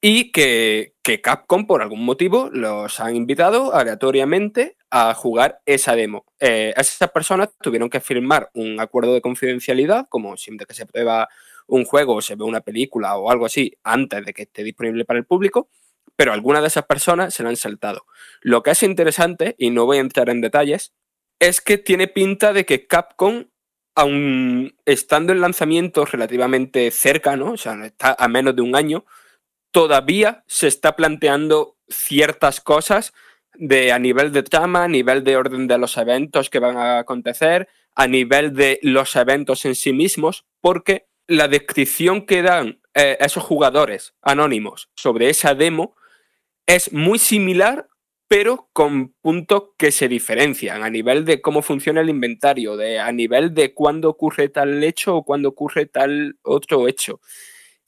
y 0.00 0.32
que, 0.32 0.94
Capcom 1.22 1.66
por 1.66 1.82
algún 1.82 2.04
motivo 2.04 2.48
los 2.50 2.98
han 3.00 3.14
invitado 3.14 3.74
aleatoriamente 3.74 4.76
a 4.90 5.12
jugar 5.12 5.60
esa 5.66 5.94
demo. 5.94 6.24
Eh, 6.40 6.72
esas 6.76 7.10
personas 7.10 7.50
tuvieron 7.60 7.90
que 7.90 8.00
firmar 8.00 8.50
un 8.54 8.80
acuerdo 8.80 9.12
de 9.12 9.20
confidencialidad, 9.20 10.06
como 10.08 10.36
siempre 10.38 10.66
que 10.66 10.74
se 10.74 10.86
prueba 10.86 11.28
un 11.66 11.84
juego 11.84 12.14
o 12.14 12.22
se 12.22 12.36
ve 12.36 12.44
una 12.44 12.60
película 12.60 13.16
o 13.16 13.30
algo 13.30 13.46
así 13.46 13.76
antes 13.82 14.24
de 14.24 14.32
que 14.32 14.42
esté 14.42 14.62
disponible 14.64 15.04
para 15.04 15.18
el 15.18 15.26
público, 15.26 15.68
pero 16.16 16.32
algunas 16.32 16.62
de 16.62 16.68
esas 16.68 16.86
personas 16.86 17.34
se 17.34 17.42
la 17.42 17.48
han 17.50 17.56
saltado. 17.56 18.06
Lo 18.40 18.62
que 18.62 18.70
es 18.70 18.82
interesante, 18.82 19.54
y 19.58 19.70
no 19.70 19.86
voy 19.86 19.98
a 19.98 20.02
entrar 20.02 20.30
en 20.30 20.40
detalles, 20.40 20.92
es 21.40 21.60
que 21.60 21.78
tiene 21.78 22.08
pinta 22.08 22.52
de 22.52 22.64
que 22.64 22.86
Capcom, 22.86 23.46
aun 23.96 24.76
estando 24.86 25.32
en 25.32 25.40
lanzamiento 25.40 26.04
relativamente 26.04 26.90
cercano, 26.90 27.52
o 27.52 27.56
sea, 27.56 27.84
está 27.84 28.16
a 28.18 28.28
menos 28.28 28.56
de 28.56 28.62
un 28.62 28.74
año, 28.74 29.04
todavía 29.70 30.44
se 30.46 30.68
está 30.68 30.96
planteando 30.96 31.76
ciertas 31.88 32.60
cosas 32.60 33.12
de 33.54 33.92
a 33.92 33.98
nivel 33.98 34.32
de 34.32 34.42
trama, 34.42 34.84
a 34.84 34.88
nivel 34.88 35.22
de 35.22 35.36
orden 35.36 35.66
de 35.66 35.78
los 35.78 35.96
eventos 35.96 36.50
que 36.50 36.58
van 36.58 36.76
a 36.76 36.98
acontecer, 36.98 37.68
a 37.94 38.06
nivel 38.06 38.54
de 38.54 38.80
los 38.82 39.14
eventos 39.16 39.64
en 39.64 39.74
sí 39.74 39.92
mismos, 39.92 40.44
porque 40.60 41.06
la 41.26 41.48
descripción 41.48 42.26
que 42.26 42.42
dan 42.42 42.80
eh, 42.94 43.16
esos 43.20 43.42
jugadores 43.42 44.14
anónimos 44.22 44.90
sobre 44.94 45.28
esa 45.28 45.54
demo 45.54 45.96
es 46.66 46.92
muy 46.92 47.18
similar, 47.18 47.88
pero 48.28 48.68
con 48.72 49.14
puntos 49.20 49.64
que 49.78 49.92
se 49.92 50.08
diferencian 50.08 50.82
a 50.82 50.90
nivel 50.90 51.24
de 51.24 51.40
cómo 51.40 51.62
funciona 51.62 52.00
el 52.00 52.08
inventario, 52.08 52.76
de, 52.76 52.98
a 52.98 53.12
nivel 53.12 53.54
de 53.54 53.74
cuándo 53.74 54.08
ocurre 54.08 54.48
tal 54.48 54.82
hecho 54.82 55.16
o 55.16 55.24
cuándo 55.24 55.50
ocurre 55.50 55.86
tal 55.86 56.38
otro 56.42 56.88
hecho. 56.88 57.20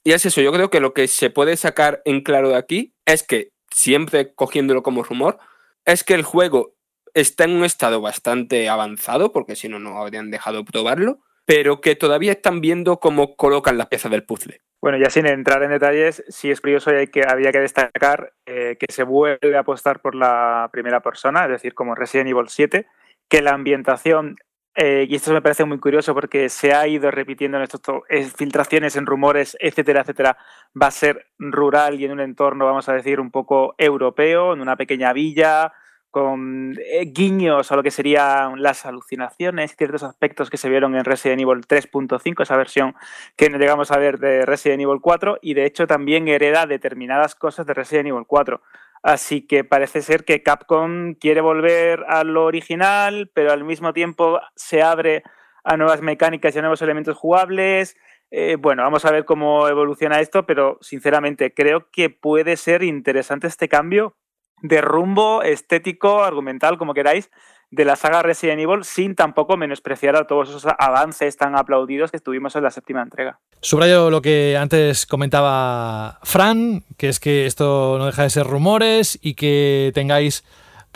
Y 0.03 0.13
es 0.13 0.25
eso, 0.25 0.41
yo 0.41 0.53
creo 0.53 0.69
que 0.69 0.79
lo 0.79 0.93
que 0.93 1.07
se 1.07 1.29
puede 1.29 1.57
sacar 1.57 2.01
en 2.05 2.21
claro 2.21 2.49
de 2.49 2.55
aquí 2.55 2.93
es 3.05 3.23
que, 3.23 3.51
siempre 3.71 4.33
cogiéndolo 4.33 4.83
como 4.83 5.03
rumor, 5.03 5.39
es 5.85 6.03
que 6.03 6.13
el 6.13 6.23
juego 6.23 6.75
está 7.13 7.43
en 7.45 7.51
un 7.51 7.65
estado 7.65 7.99
bastante 7.99 8.69
avanzado, 8.69 9.31
porque 9.33 9.55
si 9.55 9.67
no, 9.67 9.79
no 9.79 9.97
habrían 9.97 10.31
dejado 10.31 10.63
probarlo, 10.63 11.19
pero 11.45 11.81
que 11.81 11.95
todavía 11.95 12.33
están 12.33 12.61
viendo 12.61 12.99
cómo 12.99 13.35
colocan 13.35 13.77
las 13.77 13.87
piezas 13.87 14.11
del 14.11 14.23
puzzle. 14.23 14.61
Bueno, 14.79 14.99
ya 14.99 15.09
sin 15.09 15.25
entrar 15.25 15.63
en 15.63 15.71
detalles, 15.71 16.23
sí 16.27 16.51
es 16.51 16.61
curioso 16.61 16.91
y 16.91 16.95
hay 16.95 17.07
que, 17.07 17.23
había 17.27 17.51
que 17.51 17.59
destacar 17.59 18.33
eh, 18.45 18.77
que 18.79 18.91
se 18.91 19.03
vuelve 19.03 19.55
a 19.55 19.61
apostar 19.61 20.01
por 20.01 20.13
la 20.13 20.69
primera 20.71 20.99
persona, 21.01 21.45
es 21.45 21.49
decir, 21.51 21.73
como 21.73 21.95
Resident 21.95 22.29
Evil 22.29 22.47
7, 22.47 22.85
que 23.27 23.41
la 23.41 23.53
ambientación, 23.53 24.35
eh, 24.75 25.07
y 25.09 25.15
esto 25.15 25.33
me 25.33 25.41
parece 25.41 25.65
muy 25.65 25.79
curioso 25.79 26.13
porque 26.13 26.47
se 26.49 26.73
ha 26.73 26.87
ido 26.87 27.09
repitiendo 27.09 27.57
en 27.59 28.29
filtraciones, 28.29 28.95
en 28.95 29.07
rumores, 29.07 29.57
etcétera, 29.59 30.01
etcétera, 30.01 30.37
va 30.79 30.87
a 30.87 30.91
ser 30.91 31.25
rural 31.39 31.99
y 31.99 32.05
en 32.05 32.11
un 32.11 32.19
entorno, 32.19 32.65
vamos 32.65 32.87
a 32.87 32.93
decir, 32.93 33.19
un 33.19 33.31
poco 33.31 33.73
europeo, 33.79 34.53
en 34.53 34.61
una 34.61 34.75
pequeña 34.75 35.11
villa, 35.11 35.73
con 36.11 36.75
eh, 36.79 37.05
guiños 37.05 37.71
a 37.71 37.75
lo 37.75 37.83
que 37.83 37.91
serían 37.91 38.61
las 38.61 38.85
alucinaciones, 38.85 39.75
ciertos 39.75 40.03
aspectos 40.03 40.49
que 40.49 40.57
se 40.57 40.69
vieron 40.69 40.95
en 40.95 41.05
Resident 41.05 41.41
Evil 41.41 41.65
3.5, 41.67 42.43
esa 42.43 42.57
versión 42.57 42.95
que 43.35 43.49
llegamos 43.49 43.91
a 43.91 43.97
ver 43.97 44.19
de 44.19 44.45
Resident 44.45 44.81
Evil 44.81 44.99
4, 45.01 45.39
y 45.41 45.53
de 45.53 45.65
hecho 45.65 45.87
también 45.87 46.27
hereda 46.27 46.65
determinadas 46.65 47.35
cosas 47.35 47.65
de 47.65 47.73
Resident 47.73 48.07
Evil 48.07 48.25
4. 48.25 48.61
Así 49.03 49.45
que 49.45 49.63
parece 49.63 50.01
ser 50.01 50.25
que 50.25 50.43
Capcom 50.43 51.13
quiere 51.13 51.41
volver 51.41 52.03
a 52.07 52.23
lo 52.23 52.45
original, 52.45 53.29
pero 53.33 53.51
al 53.51 53.63
mismo 53.63 53.93
tiempo 53.93 54.39
se 54.55 54.81
abre 54.81 55.23
a 55.63 55.77
nuevas 55.77 56.01
mecánicas 56.01 56.55
y 56.55 56.59
a 56.59 56.61
nuevos 56.61 56.81
elementos 56.81 57.15
jugables. 57.15 57.95
Eh, 58.31 58.57
bueno, 58.59 58.83
vamos 58.83 59.05
a 59.05 59.11
ver 59.11 59.25
cómo 59.25 59.67
evoluciona 59.67 60.19
esto, 60.19 60.45
pero 60.45 60.77
sinceramente 60.81 61.53
creo 61.53 61.89
que 61.91 62.09
puede 62.09 62.57
ser 62.57 62.83
interesante 62.83 63.47
este 63.47 63.69
cambio 63.69 64.15
de 64.61 64.81
rumbo 64.81 65.43
estético, 65.43 66.23
argumental, 66.23 66.77
como 66.77 66.93
queráis, 66.93 67.29
de 67.69 67.83
la 67.83 67.95
saga 67.95 68.23
Resident 68.23 68.61
Evil 68.61 68.83
sin 68.83 69.15
tampoco 69.15 69.57
menospreciar 69.57 70.15
a 70.15 70.25
todos 70.25 70.49
esos 70.49 70.65
avances 70.77 71.35
tan 71.35 71.57
aplaudidos 71.57 72.11
que 72.11 72.19
tuvimos 72.19 72.55
en 72.55 72.63
la 72.63 72.71
séptima 72.71 73.01
entrega. 73.01 73.39
Subrayo 73.61 74.09
lo 74.09 74.21
que 74.21 74.55
antes 74.57 75.05
comentaba 75.05 76.19
Fran, 76.23 76.83
que 76.97 77.09
es 77.09 77.19
que 77.19 77.45
esto 77.45 77.97
no 77.97 78.05
deja 78.05 78.23
de 78.23 78.29
ser 78.29 78.47
rumores 78.47 79.19
y 79.21 79.33
que 79.33 79.91
tengáis 79.93 80.45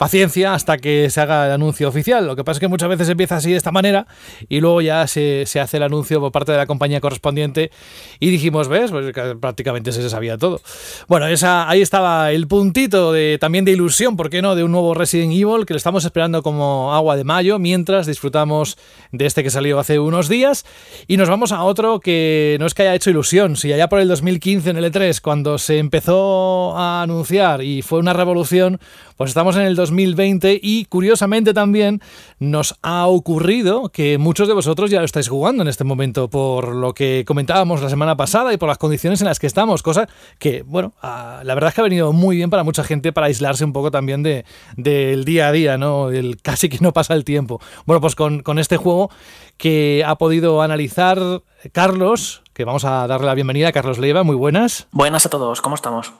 paciencia 0.02 0.52
hasta 0.52 0.78
que 0.78 1.10
se 1.10 1.20
haga 1.20 1.46
el 1.46 1.52
anuncio 1.52 1.88
oficial. 1.88 2.26
Lo 2.26 2.34
que 2.34 2.42
pasa 2.42 2.56
es 2.56 2.60
que 2.60 2.66
muchas 2.66 2.88
veces 2.88 3.08
empieza 3.08 3.36
así 3.36 3.52
de 3.52 3.56
esta 3.56 3.70
manera 3.70 4.08
y 4.48 4.58
luego 4.58 4.80
ya 4.80 5.06
se, 5.06 5.44
hace 5.60 5.76
el 5.76 5.84
anuncio 5.84 6.18
por 6.18 6.32
parte 6.32 6.50
de 6.50 6.58
la 6.58 6.66
compañía 6.66 7.00
correspondiente 7.00 7.70
y 8.18 8.30
dijimos, 8.30 8.66
¿ves? 8.66 8.90
Pues 8.90 9.14
prácticamente 9.40 9.92
se 9.92 10.10
sabía 10.10 10.36
todo. 10.36 10.60
Bueno, 11.06 11.28
esa, 11.28 11.70
ahí 11.70 11.82
estaba 11.82 12.32
el 12.32 12.48
puntito 12.48 13.12
de, 13.12 13.38
también 13.40 13.64
de 13.64 13.70
ilusión, 13.70 14.16
¿por 14.16 14.28
qué 14.28 14.42
no?, 14.42 14.56
de 14.56 14.64
un 14.64 14.72
nuevo 14.72 14.92
Resident 14.92 15.34
Evil 15.34 15.66
que 15.66 15.74
le 15.74 15.78
estamos 15.78 16.04
esperando 16.04 16.42
como 16.42 16.92
agua 16.92 17.14
de 17.14 17.22
mayo 17.22 17.60
mientras 17.60 18.04
disfrutamos 18.04 18.78
de 19.12 19.26
este 19.26 19.44
que 19.44 19.50
salió 19.50 19.78
hace 19.78 20.00
unos 20.00 20.28
días 20.28 20.66
y 21.06 21.16
nos 21.16 21.28
vamos 21.28 21.52
a 21.52 21.62
otro 21.62 22.00
que 22.00 22.56
no 22.58 22.66
es 22.66 22.74
que 22.74 22.82
haya 22.82 22.96
hecho 22.96 23.10
ilusión, 23.10 23.54
si 23.54 23.72
allá 23.72 23.88
por 23.88 24.00
el 24.00 24.08
2015 24.08 24.70
en 24.70 24.78
el 24.78 24.92
E3 24.92 25.20
cuando 25.20 25.58
se 25.58 25.78
empezó 25.78 26.76
a 26.76 27.02
anunciar 27.02 27.62
y 27.62 27.82
fue 27.82 28.00
una 28.00 28.12
revolución, 28.14 28.80
pues 29.16 29.30
estamos 29.30 29.54
en 29.54 29.62
el 29.62 29.76
2020 29.92 30.58
y 30.62 30.86
curiosamente 30.86 31.54
también 31.54 32.00
nos 32.38 32.76
ha 32.82 33.06
ocurrido 33.06 33.90
que 33.90 34.18
muchos 34.18 34.48
de 34.48 34.54
vosotros 34.54 34.90
ya 34.90 34.98
lo 34.98 35.04
estáis 35.04 35.28
jugando 35.28 35.62
en 35.62 35.68
este 35.68 35.84
momento 35.84 36.28
por 36.28 36.74
lo 36.74 36.94
que 36.94 37.24
comentábamos 37.26 37.82
la 37.82 37.90
semana 37.90 38.16
pasada 38.16 38.52
y 38.52 38.56
por 38.56 38.68
las 38.68 38.78
condiciones 38.78 39.20
en 39.20 39.28
las 39.28 39.38
que 39.38 39.46
estamos, 39.46 39.82
cosa 39.82 40.08
que, 40.38 40.62
bueno, 40.62 40.92
ah, 41.02 41.42
la 41.44 41.54
verdad 41.54 41.68
es 41.68 41.74
que 41.74 41.80
ha 41.80 41.84
venido 41.84 42.12
muy 42.12 42.36
bien 42.36 42.50
para 42.50 42.64
mucha 42.64 42.84
gente 42.84 43.12
para 43.12 43.26
aislarse 43.26 43.64
un 43.64 43.72
poco 43.72 43.90
también 43.90 44.22
del 44.22 44.44
de, 44.76 45.22
día 45.24 45.48
a 45.48 45.52
día, 45.52 45.78
¿no? 45.78 46.10
El 46.10 46.40
casi 46.40 46.68
que 46.68 46.78
no 46.80 46.92
pasa 46.92 47.14
el 47.14 47.24
tiempo. 47.24 47.60
Bueno, 47.86 48.00
pues 48.00 48.14
con, 48.14 48.42
con 48.42 48.58
este 48.58 48.76
juego 48.76 49.10
que 49.56 50.02
ha 50.06 50.16
podido 50.16 50.62
analizar 50.62 51.42
Carlos, 51.72 52.42
que 52.52 52.64
vamos 52.64 52.84
a 52.84 53.06
darle 53.06 53.26
la 53.26 53.34
bienvenida 53.34 53.68
a 53.68 53.72
Carlos 53.72 53.98
Leiva, 53.98 54.22
muy 54.22 54.36
buenas. 54.36 54.88
Buenas 54.90 55.26
a 55.26 55.30
todos, 55.30 55.60
¿cómo 55.60 55.76
estamos? 55.76 56.12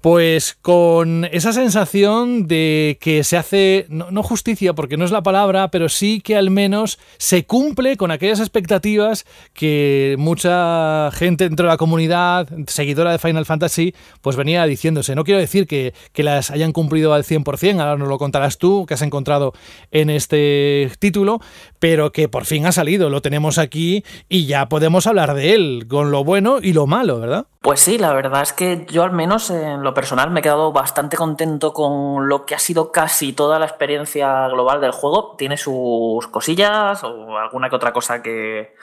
Pues 0.00 0.56
con 0.60 1.24
esa 1.32 1.52
sensación 1.52 2.46
de 2.46 2.98
que 3.00 3.24
se 3.24 3.36
hace, 3.36 3.86
no, 3.88 4.22
justicia 4.22 4.72
porque 4.74 4.96
no 4.96 5.04
es 5.04 5.10
la 5.10 5.22
palabra, 5.22 5.70
pero 5.70 5.88
sí 5.88 6.20
que 6.20 6.36
al 6.36 6.50
menos 6.50 6.98
se 7.18 7.44
cumple 7.44 7.96
con 7.96 8.10
aquellas 8.10 8.40
expectativas 8.40 9.24
que 9.52 10.14
mucha 10.18 11.10
gente 11.12 11.44
dentro 11.44 11.66
de 11.66 11.72
la 11.72 11.76
comunidad, 11.76 12.48
seguidora 12.66 13.12
de 13.12 13.18
Final 13.18 13.46
Fantasy, 13.46 13.94
pues 14.20 14.36
venía 14.36 14.64
diciéndose. 14.66 15.14
No 15.14 15.24
quiero 15.24 15.40
decir 15.40 15.66
que, 15.66 15.94
que 16.12 16.22
las 16.22 16.50
hayan 16.50 16.72
cumplido 16.72 17.14
al 17.14 17.24
100%, 17.24 17.80
ahora 17.80 17.96
nos 17.96 18.08
lo 18.08 18.18
contarás 18.18 18.58
tú, 18.58 18.86
que 18.86 18.94
has 18.94 19.02
encontrado 19.02 19.54
en 19.90 20.10
este 20.10 20.90
título, 20.98 21.40
pero 21.78 22.12
que 22.12 22.28
por 22.28 22.44
fin 22.44 22.66
ha 22.66 22.72
salido, 22.72 23.10
lo 23.10 23.22
tenemos 23.22 23.58
aquí 23.58 24.04
y 24.28 24.46
ya 24.46 24.68
podemos 24.68 25.06
hablar 25.06 25.34
de 25.34 25.54
él, 25.54 25.86
con 25.88 26.10
lo 26.10 26.22
bueno 26.22 26.58
y 26.62 26.72
lo 26.72 26.86
malo, 26.86 27.20
¿verdad? 27.20 27.46
Pues 27.66 27.80
sí, 27.80 27.98
la 27.98 28.12
verdad 28.14 28.42
es 28.42 28.52
que 28.52 28.86
yo 28.88 29.02
al 29.02 29.10
menos 29.10 29.50
en 29.50 29.82
lo 29.82 29.92
personal 29.92 30.30
me 30.30 30.38
he 30.38 30.42
quedado 30.44 30.70
bastante 30.70 31.16
contento 31.16 31.72
con 31.72 32.28
lo 32.28 32.46
que 32.46 32.54
ha 32.54 32.60
sido 32.60 32.92
casi 32.92 33.32
toda 33.32 33.58
la 33.58 33.66
experiencia 33.66 34.46
global 34.46 34.80
del 34.80 34.92
juego. 34.92 35.34
Tiene 35.36 35.56
sus 35.56 36.28
cosillas 36.28 37.02
o 37.02 37.36
alguna 37.36 37.68
que 37.68 37.74
otra 37.74 37.92
cosa 37.92 38.22
que, 38.22 38.76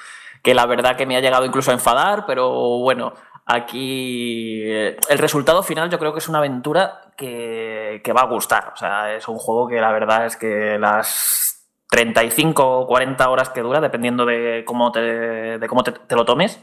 la 0.43 0.65
verdad 0.65 0.97
que 0.97 1.05
me 1.05 1.15
ha 1.15 1.21
llegado 1.21 1.45
incluso 1.45 1.71
a 1.71 1.75
enfadar, 1.75 2.25
pero 2.25 2.49
bueno, 2.79 3.13
aquí 3.45 4.63
eh, 4.65 4.97
el 5.07 5.17
resultado 5.17 5.63
final 5.63 5.89
yo 5.89 5.97
creo 5.97 6.11
que 6.11 6.19
es 6.19 6.27
una 6.27 6.39
aventura 6.39 7.13
que, 7.15 8.01
que 8.03 8.11
va 8.11 8.23
a 8.23 8.27
gustar. 8.27 8.73
O 8.73 8.75
sea, 8.75 9.15
es 9.15 9.29
un 9.29 9.38
juego 9.38 9.69
que 9.69 9.79
la 9.79 9.93
verdad 9.93 10.25
es 10.25 10.36
que 10.36 10.77
las 10.77 11.69
35 11.89 12.79
o 12.79 12.88
40 12.88 13.29
horas 13.29 13.47
que 13.47 13.61
dura, 13.61 13.79
dependiendo 13.79 14.25
de 14.25 14.65
cómo 14.67 14.91
te, 14.91 14.99
de 15.57 15.67
cómo 15.69 15.84
te 15.84 16.15
lo 16.17 16.25
tomes, 16.25 16.61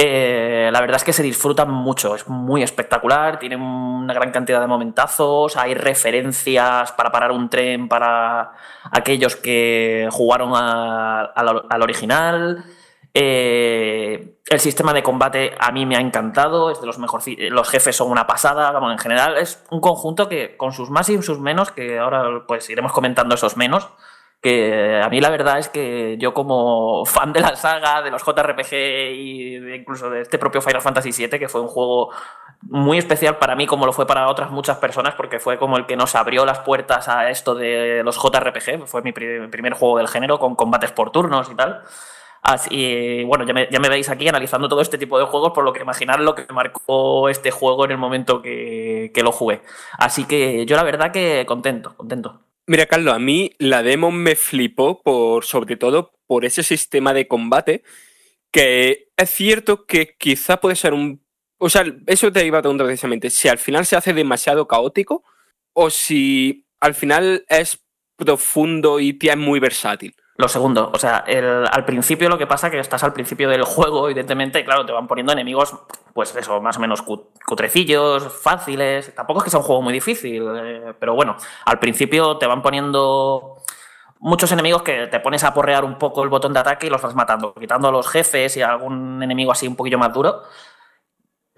eh, 0.00 0.70
la 0.72 0.80
verdad 0.80 0.94
es 0.94 1.02
que 1.02 1.12
se 1.12 1.24
disfruta 1.24 1.64
mucho, 1.64 2.14
es 2.14 2.28
muy 2.28 2.62
espectacular, 2.62 3.40
tiene 3.40 3.56
una 3.56 4.14
gran 4.14 4.30
cantidad 4.30 4.60
de 4.60 4.68
momentazos, 4.68 5.56
hay 5.56 5.74
referencias 5.74 6.92
para 6.92 7.10
parar 7.10 7.32
un 7.32 7.50
tren 7.50 7.88
para 7.88 8.52
aquellos 8.92 9.34
que 9.34 10.08
jugaron 10.12 10.52
al 10.54 11.82
original. 11.82 12.64
Eh, 13.12 14.38
el 14.46 14.60
sistema 14.60 14.92
de 14.92 15.02
combate 15.02 15.56
a 15.58 15.72
mí 15.72 15.84
me 15.84 15.96
ha 15.96 16.00
encantado, 16.00 16.70
es 16.70 16.80
de 16.80 16.86
los 16.86 17.00
mejores. 17.00 17.26
Los 17.50 17.68
jefes 17.68 17.96
son 17.96 18.12
una 18.12 18.24
pasada, 18.24 18.72
en 18.92 18.98
general 18.98 19.36
es 19.36 19.64
un 19.70 19.80
conjunto 19.80 20.28
que 20.28 20.56
con 20.56 20.70
sus 20.70 20.90
más 20.90 21.08
y 21.08 21.20
sus 21.22 21.40
menos, 21.40 21.72
que 21.72 21.98
ahora 21.98 22.44
pues 22.46 22.70
iremos 22.70 22.92
comentando 22.92 23.34
esos 23.34 23.56
menos, 23.56 23.88
que 24.40 25.00
a 25.02 25.08
mí 25.08 25.20
la 25.20 25.30
verdad 25.30 25.58
es 25.58 25.68
que 25.68 26.16
yo 26.18 26.32
como 26.32 27.04
fan 27.04 27.32
de 27.32 27.40
la 27.40 27.56
saga, 27.56 28.02
de 28.02 28.10
los 28.10 28.22
JRPG 28.24 28.72
y 29.12 29.56
incluso 29.74 30.10
de 30.10 30.22
este 30.22 30.38
propio 30.38 30.60
Final 30.60 30.80
Fantasy 30.80 31.10
VII, 31.10 31.38
que 31.38 31.48
fue 31.48 31.60
un 31.60 31.68
juego 31.68 32.10
muy 32.62 32.98
especial 32.98 33.38
para 33.38 33.56
mí 33.56 33.66
como 33.66 33.86
lo 33.86 33.92
fue 33.92 34.06
para 34.06 34.28
otras 34.28 34.50
muchas 34.50 34.78
personas, 34.78 35.14
porque 35.14 35.40
fue 35.40 35.58
como 35.58 35.76
el 35.76 35.86
que 35.86 35.96
nos 35.96 36.14
abrió 36.14 36.44
las 36.44 36.60
puertas 36.60 37.08
a 37.08 37.30
esto 37.30 37.54
de 37.54 38.02
los 38.04 38.16
JRPG, 38.16 38.86
fue 38.86 39.02
mi, 39.02 39.12
primer 39.12 39.74
juego 39.74 39.98
del 39.98 40.08
género 40.08 40.38
con 40.38 40.54
combates 40.54 40.92
por 40.92 41.10
turnos 41.10 41.50
y 41.50 41.54
tal. 41.56 41.82
Así, 42.42 43.24
bueno, 43.24 43.44
ya 43.44 43.52
me, 43.52 43.68
ya 43.70 43.80
me, 43.80 43.88
veis 43.88 44.08
aquí 44.08 44.28
analizando 44.28 44.68
todo 44.68 44.80
este 44.80 44.96
tipo 44.98 45.18
de 45.18 45.24
juegos, 45.26 45.52
por 45.52 45.64
lo 45.64 45.72
que 45.72 45.82
imaginar 45.82 46.20
lo 46.20 46.34
que 46.36 46.46
marcó 46.52 47.28
este 47.28 47.50
juego 47.50 47.84
en 47.84 47.90
el 47.90 47.98
momento 47.98 48.40
que, 48.42 49.10
que 49.12 49.22
lo 49.22 49.32
jugué. 49.32 49.62
Así 49.98 50.24
que 50.24 50.64
yo 50.64 50.76
la 50.76 50.84
verdad 50.84 51.10
que 51.12 51.44
contento, 51.46 51.96
contento. 51.96 52.47
Mira, 52.68 52.84
Carlos, 52.84 53.14
a 53.14 53.18
mí 53.18 53.52
la 53.58 53.82
demo 53.82 54.10
me 54.10 54.36
flipó 54.36 55.02
por, 55.02 55.46
sobre 55.46 55.76
todo, 55.76 56.12
por 56.26 56.44
ese 56.44 56.62
sistema 56.62 57.14
de 57.14 57.26
combate, 57.26 57.82
que 58.52 59.08
es 59.16 59.30
cierto 59.30 59.86
que 59.86 60.16
quizá 60.18 60.60
puede 60.60 60.76
ser 60.76 60.92
un... 60.92 61.24
O 61.58 61.70
sea, 61.70 61.84
eso 62.06 62.30
te 62.30 62.44
iba 62.44 62.58
a 62.58 62.62
preguntar 62.62 62.86
precisamente, 62.86 63.30
si 63.30 63.48
al 63.48 63.56
final 63.56 63.86
se 63.86 63.96
hace 63.96 64.12
demasiado 64.12 64.68
caótico 64.68 65.24
o 65.72 65.88
si 65.88 66.66
al 66.78 66.94
final 66.94 67.46
es 67.48 67.82
profundo 68.16 69.00
y 69.00 69.18
es 69.18 69.36
muy 69.38 69.60
versátil. 69.60 70.14
Lo 70.40 70.46
segundo, 70.46 70.92
o 70.94 70.98
sea, 71.00 71.24
al 71.72 71.84
principio 71.84 72.28
lo 72.28 72.38
que 72.38 72.46
pasa 72.46 72.68
es 72.68 72.70
que 72.70 72.78
estás 72.78 73.02
al 73.02 73.12
principio 73.12 73.48
del 73.48 73.64
juego, 73.64 74.06
evidentemente, 74.06 74.64
claro, 74.64 74.86
te 74.86 74.92
van 74.92 75.08
poniendo 75.08 75.32
enemigos, 75.32 75.74
pues 76.14 76.32
eso, 76.36 76.60
más 76.60 76.76
o 76.76 76.80
menos 76.80 77.02
cutrecillos, 77.02 78.32
fáciles. 78.40 79.12
Tampoco 79.16 79.40
es 79.40 79.44
que 79.44 79.50
sea 79.50 79.58
un 79.58 79.66
juego 79.66 79.82
muy 79.82 79.92
difícil, 79.92 80.44
eh, 80.54 80.94
pero 80.96 81.16
bueno, 81.16 81.36
al 81.64 81.80
principio 81.80 82.36
te 82.36 82.46
van 82.46 82.62
poniendo 82.62 83.56
muchos 84.20 84.52
enemigos 84.52 84.82
que 84.82 85.08
te 85.08 85.18
pones 85.18 85.42
a 85.42 85.52
porrear 85.52 85.84
un 85.84 85.98
poco 85.98 86.22
el 86.22 86.28
botón 86.28 86.52
de 86.52 86.60
ataque 86.60 86.86
y 86.86 86.90
los 86.90 87.02
vas 87.02 87.16
matando, 87.16 87.52
quitando 87.54 87.88
a 87.88 87.90
los 87.90 88.06
jefes 88.06 88.56
y 88.56 88.62
a 88.62 88.70
algún 88.70 89.20
enemigo 89.20 89.50
así 89.50 89.66
un 89.66 89.74
poquillo 89.74 89.98
más 89.98 90.12
duro. 90.12 90.44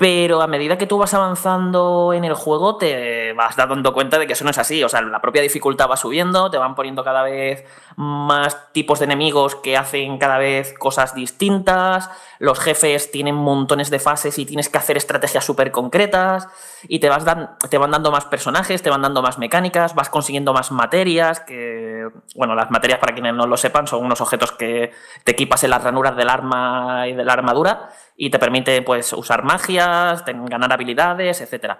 Pero 0.01 0.41
a 0.41 0.47
medida 0.47 0.79
que 0.79 0.87
tú 0.87 0.97
vas 0.97 1.13
avanzando 1.13 2.15
en 2.15 2.25
el 2.25 2.33
juego, 2.33 2.77
te 2.77 3.35
vas 3.35 3.55
dando 3.55 3.93
cuenta 3.93 4.19
de 4.19 4.27
que 4.27 4.33
eso 4.33 4.45
no 4.45 4.51
es 4.51 4.57
así. 4.57 4.83
O 4.83 4.89
sea, 4.89 5.03
la 5.03 5.21
propia 5.21 5.43
dificultad 5.43 5.91
va 5.91 5.99
subiendo, 5.99 6.51
te 6.51 6.57
van 6.57 6.75
poniendo 6.75 7.05
cada 7.05 7.23
vez 7.23 7.67
más 7.97 8.73
tipos 8.73 8.99
de 8.99 9.05
enemigos 9.05 9.57
que 9.57 9.77
hacen 9.77 10.17
cada 10.17 10.39
vez 10.39 10.73
cosas 10.79 11.15
distintas. 11.15 12.09
Los 12.39 12.59
jefes 12.59 13.11
tienen 13.11 13.35
montones 13.35 13.91
de 13.91 13.99
fases 13.99 14.39
y 14.39 14.47
tienes 14.47 14.71
que 14.71 14.79
hacer 14.79 14.97
estrategias 14.97 15.45
súper 15.45 15.71
concretas. 15.71 16.49
Y 16.89 16.99
te, 16.99 17.11
vas 17.11 17.27
te 17.69 17.77
van 17.77 17.91
dando 17.91 18.11
más 18.11 18.25
personajes, 18.25 18.81
te 18.81 18.89
van 18.89 19.03
dando 19.03 19.21
más 19.21 19.37
mecánicas, 19.37 19.95
vas 19.95 20.09
consiguiendo 20.09 20.55
más 20.55 20.73
materias. 20.73 21.41
Que, 21.41 22.09
bueno, 22.35 22.55
las 22.55 22.71
materias, 22.71 23.01
para 23.01 23.13
quienes 23.13 23.35
no 23.35 23.47
lo 23.47 23.59
sepan, 23.59 23.87
son 23.87 24.03
unos 24.03 24.23
objetos 24.23 24.53
que 24.53 24.93
te 25.25 25.33
equipas 25.33 25.63
en 25.65 25.69
las 25.69 25.85
ranuras 25.85 26.17
del 26.17 26.31
arma 26.31 27.07
y 27.07 27.13
de 27.13 27.23
la 27.23 27.35
armadura 27.35 27.91
y 28.23 28.29
te 28.29 28.39
permite 28.39 28.83
pues, 28.83 29.15
usar 29.15 29.45
magias, 29.45 30.23
ganar 30.27 30.71
habilidades, 30.71 31.41
etc. 31.41 31.79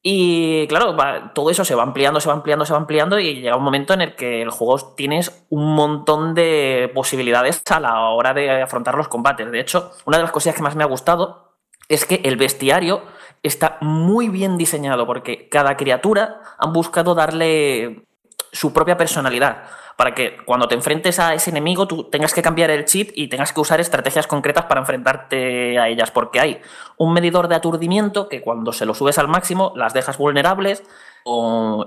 Y 0.00 0.68
claro, 0.68 0.96
todo 1.34 1.50
eso 1.50 1.64
se 1.64 1.74
va 1.74 1.82
ampliando, 1.82 2.20
se 2.20 2.28
va 2.28 2.34
ampliando, 2.34 2.64
se 2.64 2.72
va 2.72 2.78
ampliando 2.78 3.18
y 3.18 3.40
llega 3.40 3.56
un 3.56 3.64
momento 3.64 3.92
en 3.92 4.02
el 4.02 4.14
que 4.14 4.42
el 4.42 4.50
juego 4.50 4.94
tienes 4.94 5.44
un 5.50 5.74
montón 5.74 6.34
de 6.34 6.88
posibilidades 6.94 7.64
a 7.68 7.80
la 7.80 8.10
hora 8.10 8.32
de 8.32 8.62
afrontar 8.62 8.94
los 8.94 9.08
combates. 9.08 9.50
De 9.50 9.58
hecho, 9.58 9.90
una 10.04 10.18
de 10.18 10.22
las 10.22 10.30
cosas 10.30 10.54
que 10.54 10.62
más 10.62 10.76
me 10.76 10.84
ha 10.84 10.86
gustado 10.86 11.56
es 11.88 12.06
que 12.06 12.20
el 12.22 12.36
bestiario 12.36 13.02
está 13.42 13.78
muy 13.80 14.28
bien 14.28 14.56
diseñado 14.56 15.04
porque 15.04 15.48
cada 15.48 15.76
criatura 15.76 16.42
han 16.58 16.72
buscado 16.72 17.16
darle 17.16 18.06
su 18.52 18.72
propia 18.72 18.96
personalidad. 18.96 19.64
Para 19.96 20.14
que 20.14 20.36
cuando 20.44 20.68
te 20.68 20.74
enfrentes 20.74 21.18
a 21.18 21.32
ese 21.32 21.50
enemigo 21.50 21.88
tú 21.88 22.04
tengas 22.04 22.34
que 22.34 22.42
cambiar 22.42 22.70
el 22.70 22.84
chip 22.84 23.10
y 23.14 23.28
tengas 23.28 23.52
que 23.52 23.60
usar 23.60 23.80
estrategias 23.80 24.26
concretas 24.26 24.66
para 24.66 24.80
enfrentarte 24.80 25.78
a 25.78 25.88
ellas. 25.88 26.10
Porque 26.10 26.38
hay 26.38 26.60
un 26.98 27.14
medidor 27.14 27.48
de 27.48 27.54
aturdimiento 27.54 28.28
que 28.28 28.42
cuando 28.42 28.72
se 28.72 28.84
lo 28.84 28.94
subes 28.94 29.18
al 29.18 29.28
máximo 29.28 29.72
las 29.74 29.94
dejas 29.94 30.18
vulnerables 30.18 30.82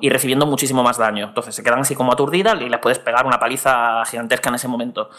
y 0.02 0.10
recibiendo 0.10 0.46
muchísimo 0.46 0.84
más 0.84 0.98
daño. 0.98 1.28
Entonces 1.28 1.56
se 1.56 1.64
quedan 1.64 1.80
así 1.80 1.96
como 1.96 2.12
aturdidas 2.12 2.60
y 2.60 2.68
les 2.68 2.80
puedes 2.80 3.00
pegar 3.00 3.26
una 3.26 3.40
paliza 3.40 4.04
gigantesca 4.06 4.50
en 4.50 4.56
ese 4.56 4.68
momento. 4.68 5.10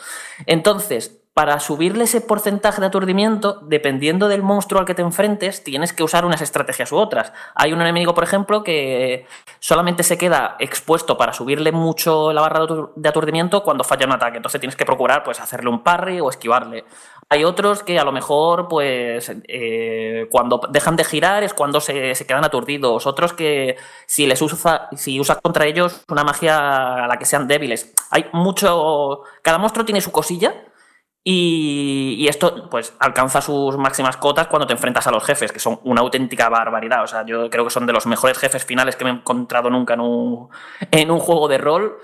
Entonces, 0.47 1.20
para 1.41 1.59
subirle 1.59 2.05
ese 2.05 2.21
porcentaje 2.21 2.83
de 2.83 2.89
aturdimiento, 2.89 3.61
dependiendo 3.63 4.29
del 4.29 4.43
monstruo 4.43 4.79
al 4.79 4.85
que 4.85 4.95
te 4.95 5.01
enfrentes, 5.01 5.65
tienes 5.65 5.95
que 5.95 6.03
usar 6.03 6.27
unas 6.27 6.43
estrategias 6.43 6.93
u 6.93 6.99
otras. 6.99 7.33
Hay 7.55 7.73
un 7.73 7.81
enemigo, 7.81 8.13
por 8.13 8.25
ejemplo, 8.25 8.63
que 8.63 9.25
solamente 9.59 10.03
se 10.03 10.19
queda 10.19 10.57
expuesto 10.59 11.17
para 11.17 11.33
subirle 11.33 11.73
mucho 11.73 12.35
la 12.35 12.43
barra 12.43 12.67
de 12.95 13.09
aturdimiento 13.09 13.63
cuando 13.63 13.85
falla 13.85 14.05
un 14.05 14.13
ataque. 14.13 14.37
Entonces 14.37 14.61
tienes 14.61 14.77
que 14.77 14.85
procurar 14.85 15.25
pues, 15.25 15.41
hacerle 15.41 15.71
un 15.71 15.83
parry 15.83 16.21
o 16.21 16.29
esquivarle. 16.29 16.85
Hay 17.31 17.45
otros 17.45 17.83
que 17.83 17.99
a 17.99 18.05
lo 18.05 18.13
mejor, 18.13 18.69
pues, 18.69 19.33
eh, 19.49 20.27
cuando 20.31 20.61
dejan 20.69 20.97
de 20.97 21.05
girar 21.05 21.43
es 21.43 21.55
cuando 21.55 21.81
se, 21.81 22.13
quedan 22.27 22.45
aturdidos. 22.45 23.07
Otros 23.07 23.33
que 23.33 23.79
si 24.05 24.27
les 24.27 24.43
usa, 24.43 24.91
si 24.95 25.19
usas 25.19 25.39
contra 25.41 25.65
ellos 25.65 26.05
una 26.11 26.23
magia 26.23 27.05
a 27.05 27.09
la 27.09 27.17
que 27.17 27.25
sean 27.25 27.49
débiles. 27.49 27.95
Hay 28.11 28.27
mucho. 28.35 29.23
Cada 29.41 29.57
monstruo 29.57 29.87
tiene 29.87 30.03
su 30.03 30.13
cosilla. 30.13 30.67
Y, 31.23 32.27
esto, 32.29 32.71
pues, 32.71 32.95
alcanza 32.99 33.43
sus 33.43 33.77
máximas 33.77 34.17
cotas 34.17 34.47
cuando 34.47 34.67
te 34.67 34.73
enfrentas 34.73 35.07
a 35.07 35.11
los 35.11 35.23
jefes, 35.23 35.53
que 35.53 35.59
son 35.59 35.79
una 35.85 36.01
auténtica 36.01 36.49
barbaridad. 36.49 37.03
O 37.03 37.07
sea, 37.07 37.27
yo 37.27 37.51
creo 37.51 37.65
que 37.65 37.71
son 37.71 37.87
de 37.87 37.93
los 37.93 38.07
mejores 38.07 38.39
jefes 38.39 38.65
finales 38.65 38.97
que 38.97 39.05
me 39.05 39.11
he 39.11 39.15
encontrado 39.15 39.69
nunca 39.69 39.95
en 39.95 40.01
un, 41.11 41.19
juego 41.19 41.49
de 41.49 41.59
rol 41.59 41.99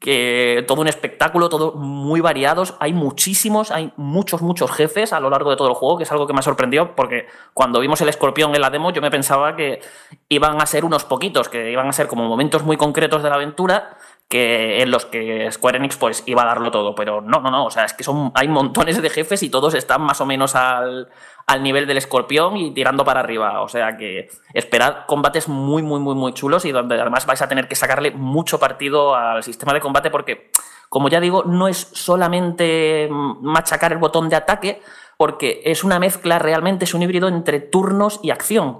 que 0.00 0.64
todo 0.66 0.80
un 0.80 0.88
espectáculo, 0.88 1.48
todo 1.50 1.74
muy 1.74 2.20
variados. 2.20 2.74
Hay 2.80 2.92
muchísimos, 2.94 3.70
hay 3.70 3.92
muchos, 3.96 4.40
muchos 4.42 4.72
jefes 4.72 5.12
a 5.12 5.20
lo 5.20 5.30
largo 5.30 5.50
de 5.50 5.56
todo 5.56 5.68
el 5.68 5.74
juego, 5.74 5.98
que 5.98 6.04
es 6.04 6.10
algo 6.10 6.26
que 6.26 6.32
me 6.32 6.40
ha 6.40 6.42
sorprendido 6.42 6.96
porque 6.96 7.26
cuando 7.54 7.78
vimos 7.78 8.00
el 8.00 8.08
escorpión 8.08 8.52
en 8.54 8.62
la 8.62 8.70
demo 8.70 8.90
yo 8.90 9.00
me 9.00 9.12
pensaba 9.12 9.54
que 9.54 9.80
iban 10.28 10.60
a 10.60 10.66
ser 10.66 10.84
unos 10.84 11.04
poquitos, 11.04 11.48
que 11.48 11.70
iban 11.70 11.86
a 11.86 11.92
ser 11.92 12.08
como 12.08 12.24
momentos 12.24 12.64
muy 12.64 12.76
concretos 12.76 13.22
de 13.22 13.28
la 13.28 13.36
aventura 13.36 13.96
que 14.32 14.80
en 14.80 14.90
los 14.90 15.04
que 15.04 15.46
Square 15.52 15.76
Enix 15.76 15.98
pues 15.98 16.22
iba 16.24 16.40
a 16.40 16.46
darlo 16.46 16.70
todo, 16.70 16.94
pero 16.94 17.20
no, 17.20 17.42
no, 17.42 17.50
no, 17.50 17.66
o 17.66 17.70
sea, 17.70 17.84
es 17.84 17.92
que 17.92 18.02
son 18.02 18.32
hay 18.34 18.48
montones 18.48 19.02
de 19.02 19.10
jefes 19.10 19.42
y 19.42 19.50
todos 19.50 19.74
están 19.74 20.00
más 20.00 20.22
o 20.22 20.26
menos 20.26 20.54
al, 20.54 21.10
al 21.46 21.62
nivel 21.62 21.86
del 21.86 21.98
escorpión 21.98 22.56
y 22.56 22.70
tirando 22.72 23.04
para 23.04 23.20
arriba. 23.20 23.60
O 23.60 23.68
sea 23.68 23.98
que 23.98 24.30
esperad 24.54 25.04
combates 25.06 25.48
muy, 25.48 25.82
muy, 25.82 26.00
muy, 26.00 26.14
muy 26.14 26.32
chulos 26.32 26.64
y 26.64 26.72
donde 26.72 26.98
además 26.98 27.26
vais 27.26 27.42
a 27.42 27.48
tener 27.48 27.68
que 27.68 27.74
sacarle 27.74 28.10
mucho 28.10 28.58
partido 28.58 29.14
al 29.14 29.42
sistema 29.42 29.74
de 29.74 29.80
combate 29.80 30.08
porque, 30.08 30.50
como 30.88 31.10
ya 31.10 31.20
digo, 31.20 31.44
no 31.44 31.68
es 31.68 31.76
solamente 31.76 33.10
machacar 33.10 33.92
el 33.92 33.98
botón 33.98 34.30
de 34.30 34.36
ataque, 34.36 34.80
porque 35.18 35.60
es 35.66 35.84
una 35.84 35.98
mezcla 35.98 36.38
realmente, 36.38 36.86
es 36.86 36.94
un 36.94 37.02
híbrido 37.02 37.28
entre 37.28 37.60
turnos 37.60 38.18
y 38.22 38.30
acción. 38.30 38.78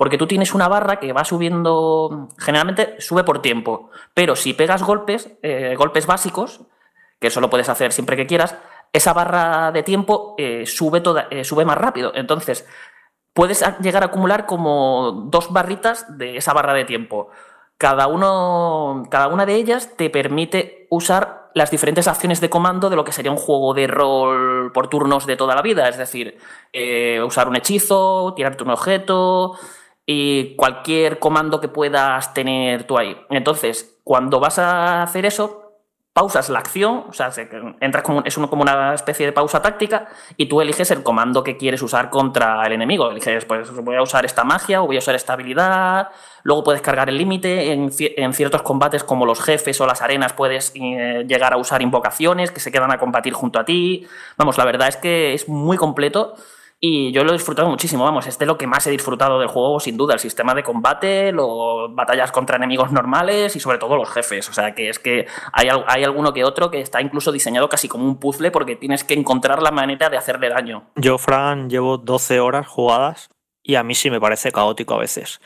Porque 0.00 0.16
tú 0.16 0.26
tienes 0.26 0.54
una 0.54 0.66
barra 0.66 0.98
que 0.98 1.12
va 1.12 1.24
subiendo, 1.26 2.28
generalmente 2.38 2.98
sube 3.00 3.22
por 3.22 3.42
tiempo, 3.42 3.90
pero 4.14 4.34
si 4.34 4.54
pegas 4.54 4.82
golpes, 4.82 5.30
eh, 5.42 5.74
golpes 5.76 6.06
básicos, 6.06 6.62
que 7.20 7.26
eso 7.26 7.42
lo 7.42 7.50
puedes 7.50 7.68
hacer 7.68 7.92
siempre 7.92 8.16
que 8.16 8.26
quieras, 8.26 8.56
esa 8.94 9.12
barra 9.12 9.72
de 9.72 9.82
tiempo 9.82 10.36
eh, 10.38 10.64
sube, 10.64 11.02
toda, 11.02 11.28
eh, 11.30 11.44
sube 11.44 11.66
más 11.66 11.76
rápido. 11.76 12.12
Entonces, 12.14 12.66
puedes 13.34 13.62
llegar 13.82 14.02
a 14.02 14.06
acumular 14.06 14.46
como 14.46 15.26
dos 15.26 15.52
barritas 15.52 16.06
de 16.16 16.38
esa 16.38 16.54
barra 16.54 16.72
de 16.72 16.86
tiempo. 16.86 17.28
Cada, 17.76 18.06
uno, 18.06 19.02
cada 19.10 19.28
una 19.28 19.44
de 19.44 19.56
ellas 19.56 19.98
te 19.98 20.08
permite 20.08 20.86
usar 20.88 21.50
las 21.54 21.70
diferentes 21.70 22.08
acciones 22.08 22.40
de 22.40 22.48
comando 22.48 22.88
de 22.88 22.96
lo 22.96 23.04
que 23.04 23.12
sería 23.12 23.32
un 23.32 23.36
juego 23.36 23.74
de 23.74 23.86
rol 23.86 24.72
por 24.72 24.88
turnos 24.88 25.26
de 25.26 25.36
toda 25.36 25.54
la 25.54 25.60
vida. 25.60 25.90
Es 25.90 25.98
decir, 25.98 26.38
usar 27.22 27.48
un 27.48 27.56
hechizo, 27.56 28.32
tirarte 28.34 28.64
un 28.64 28.70
objeto 28.70 29.58
y 30.12 30.56
cualquier 30.56 31.20
comando 31.20 31.60
que 31.60 31.68
puedas 31.68 32.34
tener 32.34 32.82
tú 32.82 32.98
ahí. 32.98 33.16
Entonces, 33.30 33.96
cuando 34.02 34.40
vas 34.40 34.58
a 34.58 35.04
hacer 35.04 35.24
eso, 35.24 35.70
pausas 36.12 36.48
la 36.48 36.58
acción, 36.58 37.04
o 37.08 37.12
sea, 37.12 37.30
entras 37.78 38.02
como, 38.02 38.24
es 38.24 38.34
como 38.34 38.62
una 38.62 38.92
especie 38.92 39.24
de 39.24 39.30
pausa 39.30 39.62
táctica 39.62 40.08
y 40.36 40.46
tú 40.46 40.60
eliges 40.60 40.90
el 40.90 41.04
comando 41.04 41.44
que 41.44 41.56
quieres 41.56 41.80
usar 41.82 42.10
contra 42.10 42.66
el 42.66 42.72
enemigo. 42.72 43.08
Eliges, 43.08 43.44
pues 43.44 43.70
voy 43.70 43.94
a 43.94 44.02
usar 44.02 44.24
esta 44.24 44.42
magia 44.42 44.82
o 44.82 44.86
voy 44.86 44.96
a 44.96 44.98
usar 44.98 45.14
esta 45.14 45.34
habilidad. 45.34 46.08
Luego 46.42 46.64
puedes 46.64 46.82
cargar 46.82 47.08
el 47.08 47.16
límite. 47.16 47.70
En, 47.70 47.92
ciertos 48.32 48.62
combates 48.62 49.04
como 49.04 49.24
los 49.26 49.40
jefes 49.40 49.80
o 49.80 49.86
las 49.86 50.02
arenas 50.02 50.32
puedes 50.32 50.72
eh, 50.74 51.24
llegar 51.28 51.52
a 51.52 51.56
usar 51.56 51.82
invocaciones 51.82 52.50
que 52.50 52.58
se 52.58 52.72
quedan 52.72 52.90
a 52.90 52.98
combatir 52.98 53.32
junto 53.32 53.60
a 53.60 53.64
ti. 53.64 54.08
Vamos, 54.36 54.58
la 54.58 54.64
verdad 54.64 54.88
es 54.88 54.96
que 54.96 55.34
es 55.34 55.48
muy 55.48 55.76
completo. 55.76 56.34
Y 56.82 57.12
yo 57.12 57.24
lo 57.24 57.30
he 57.30 57.34
disfrutado 57.34 57.68
muchísimo, 57.68 58.04
vamos, 58.04 58.26
es 58.26 58.38
de 58.38 58.46
lo 58.46 58.56
que 58.56 58.66
más 58.66 58.86
he 58.86 58.90
disfrutado 58.90 59.38
del 59.38 59.48
juego, 59.48 59.80
sin 59.80 59.98
duda, 59.98 60.14
el 60.14 60.20
sistema 60.20 60.54
de 60.54 60.62
combate, 60.62 61.30
los 61.30 61.94
batallas 61.94 62.32
contra 62.32 62.56
enemigos 62.56 62.90
normales 62.90 63.54
y 63.54 63.60
sobre 63.60 63.76
todo 63.76 63.96
los 63.96 64.08
jefes. 64.08 64.48
O 64.48 64.54
sea, 64.54 64.74
que 64.74 64.88
es 64.88 64.98
que 64.98 65.26
hay, 65.52 65.68
hay 65.86 66.04
alguno 66.04 66.32
que 66.32 66.42
otro 66.42 66.70
que 66.70 66.80
está 66.80 67.02
incluso 67.02 67.32
diseñado 67.32 67.68
casi 67.68 67.86
como 67.86 68.06
un 68.06 68.18
puzzle 68.18 68.50
porque 68.50 68.76
tienes 68.76 69.04
que 69.04 69.12
encontrar 69.12 69.60
la 69.60 69.70
manera 69.70 70.08
de 70.08 70.16
hacerle 70.16 70.48
daño. 70.48 70.84
Yo, 70.96 71.18
Fran, 71.18 71.68
llevo 71.68 71.98
12 71.98 72.40
horas 72.40 72.66
jugadas 72.66 73.28
y 73.62 73.74
a 73.74 73.82
mí 73.82 73.94
sí 73.94 74.10
me 74.10 74.18
parece 74.18 74.50
caótico 74.50 74.94
a 74.94 75.00
veces. 75.00 75.42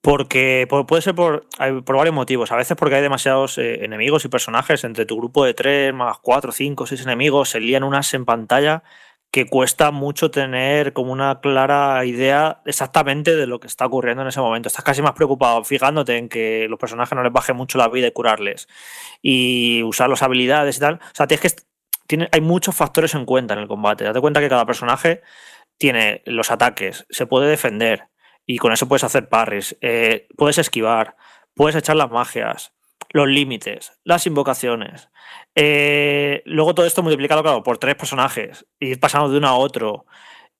Porque 0.00 0.66
puede 0.68 1.02
ser 1.02 1.14
por, 1.14 1.46
por 1.84 1.96
varios 1.96 2.14
motivos. 2.14 2.50
A 2.50 2.56
veces 2.56 2.76
porque 2.76 2.96
hay 2.96 3.02
demasiados 3.02 3.58
eh, 3.58 3.84
enemigos 3.84 4.24
y 4.24 4.28
personajes 4.28 4.82
entre 4.82 5.06
tu 5.06 5.16
grupo 5.16 5.44
de 5.44 5.54
3 5.54 5.94
más 5.94 6.18
4, 6.18 6.50
5, 6.50 6.86
6 6.86 7.02
enemigos, 7.02 7.50
se 7.50 7.60
lían 7.60 7.84
unas 7.84 8.12
en 8.12 8.24
pantalla 8.24 8.82
que 9.34 9.46
cuesta 9.46 9.90
mucho 9.90 10.30
tener 10.30 10.92
como 10.92 11.10
una 11.10 11.40
clara 11.40 12.04
idea 12.04 12.62
exactamente 12.66 13.34
de 13.34 13.48
lo 13.48 13.58
que 13.58 13.66
está 13.66 13.84
ocurriendo 13.84 14.22
en 14.22 14.28
ese 14.28 14.40
momento. 14.40 14.68
Estás 14.68 14.84
casi 14.84 15.02
más 15.02 15.14
preocupado 15.14 15.64
fijándote 15.64 16.18
en 16.18 16.28
que 16.28 16.68
los 16.70 16.78
personajes 16.78 17.16
no 17.16 17.24
les 17.24 17.32
baje 17.32 17.52
mucho 17.52 17.76
la 17.76 17.88
vida 17.88 18.06
y 18.06 18.12
curarles 18.12 18.68
y 19.22 19.82
usar 19.82 20.08
las 20.08 20.22
habilidades 20.22 20.76
y 20.76 20.80
tal. 20.80 20.94
O 21.02 21.14
sea, 21.14 21.26
tienes 21.26 21.56
que 22.06 22.28
hay 22.30 22.40
muchos 22.42 22.76
factores 22.76 23.12
en 23.16 23.24
cuenta 23.24 23.54
en 23.54 23.60
el 23.60 23.66
combate. 23.66 24.04
Date 24.04 24.20
cuenta 24.20 24.38
que 24.38 24.48
cada 24.48 24.66
personaje 24.66 25.20
tiene 25.78 26.22
los 26.26 26.52
ataques, 26.52 27.04
se 27.10 27.26
puede 27.26 27.50
defender 27.50 28.06
y 28.46 28.58
con 28.58 28.72
eso 28.72 28.86
puedes 28.86 29.02
hacer 29.02 29.28
parries, 29.28 29.76
eh, 29.80 30.28
puedes 30.36 30.58
esquivar, 30.58 31.16
puedes 31.54 31.74
echar 31.74 31.96
las 31.96 32.08
magias, 32.08 32.72
los 33.14 33.28
límites, 33.28 33.92
las 34.02 34.26
invocaciones. 34.26 35.08
Eh, 35.54 36.42
luego 36.46 36.74
todo 36.74 36.84
esto 36.84 37.00
multiplicado, 37.00 37.44
claro, 37.44 37.62
por 37.62 37.78
tres 37.78 37.94
personajes, 37.94 38.66
ir 38.80 38.98
pasando 38.98 39.30
de 39.30 39.38
uno 39.38 39.46
a 39.46 39.54
otro. 39.54 40.04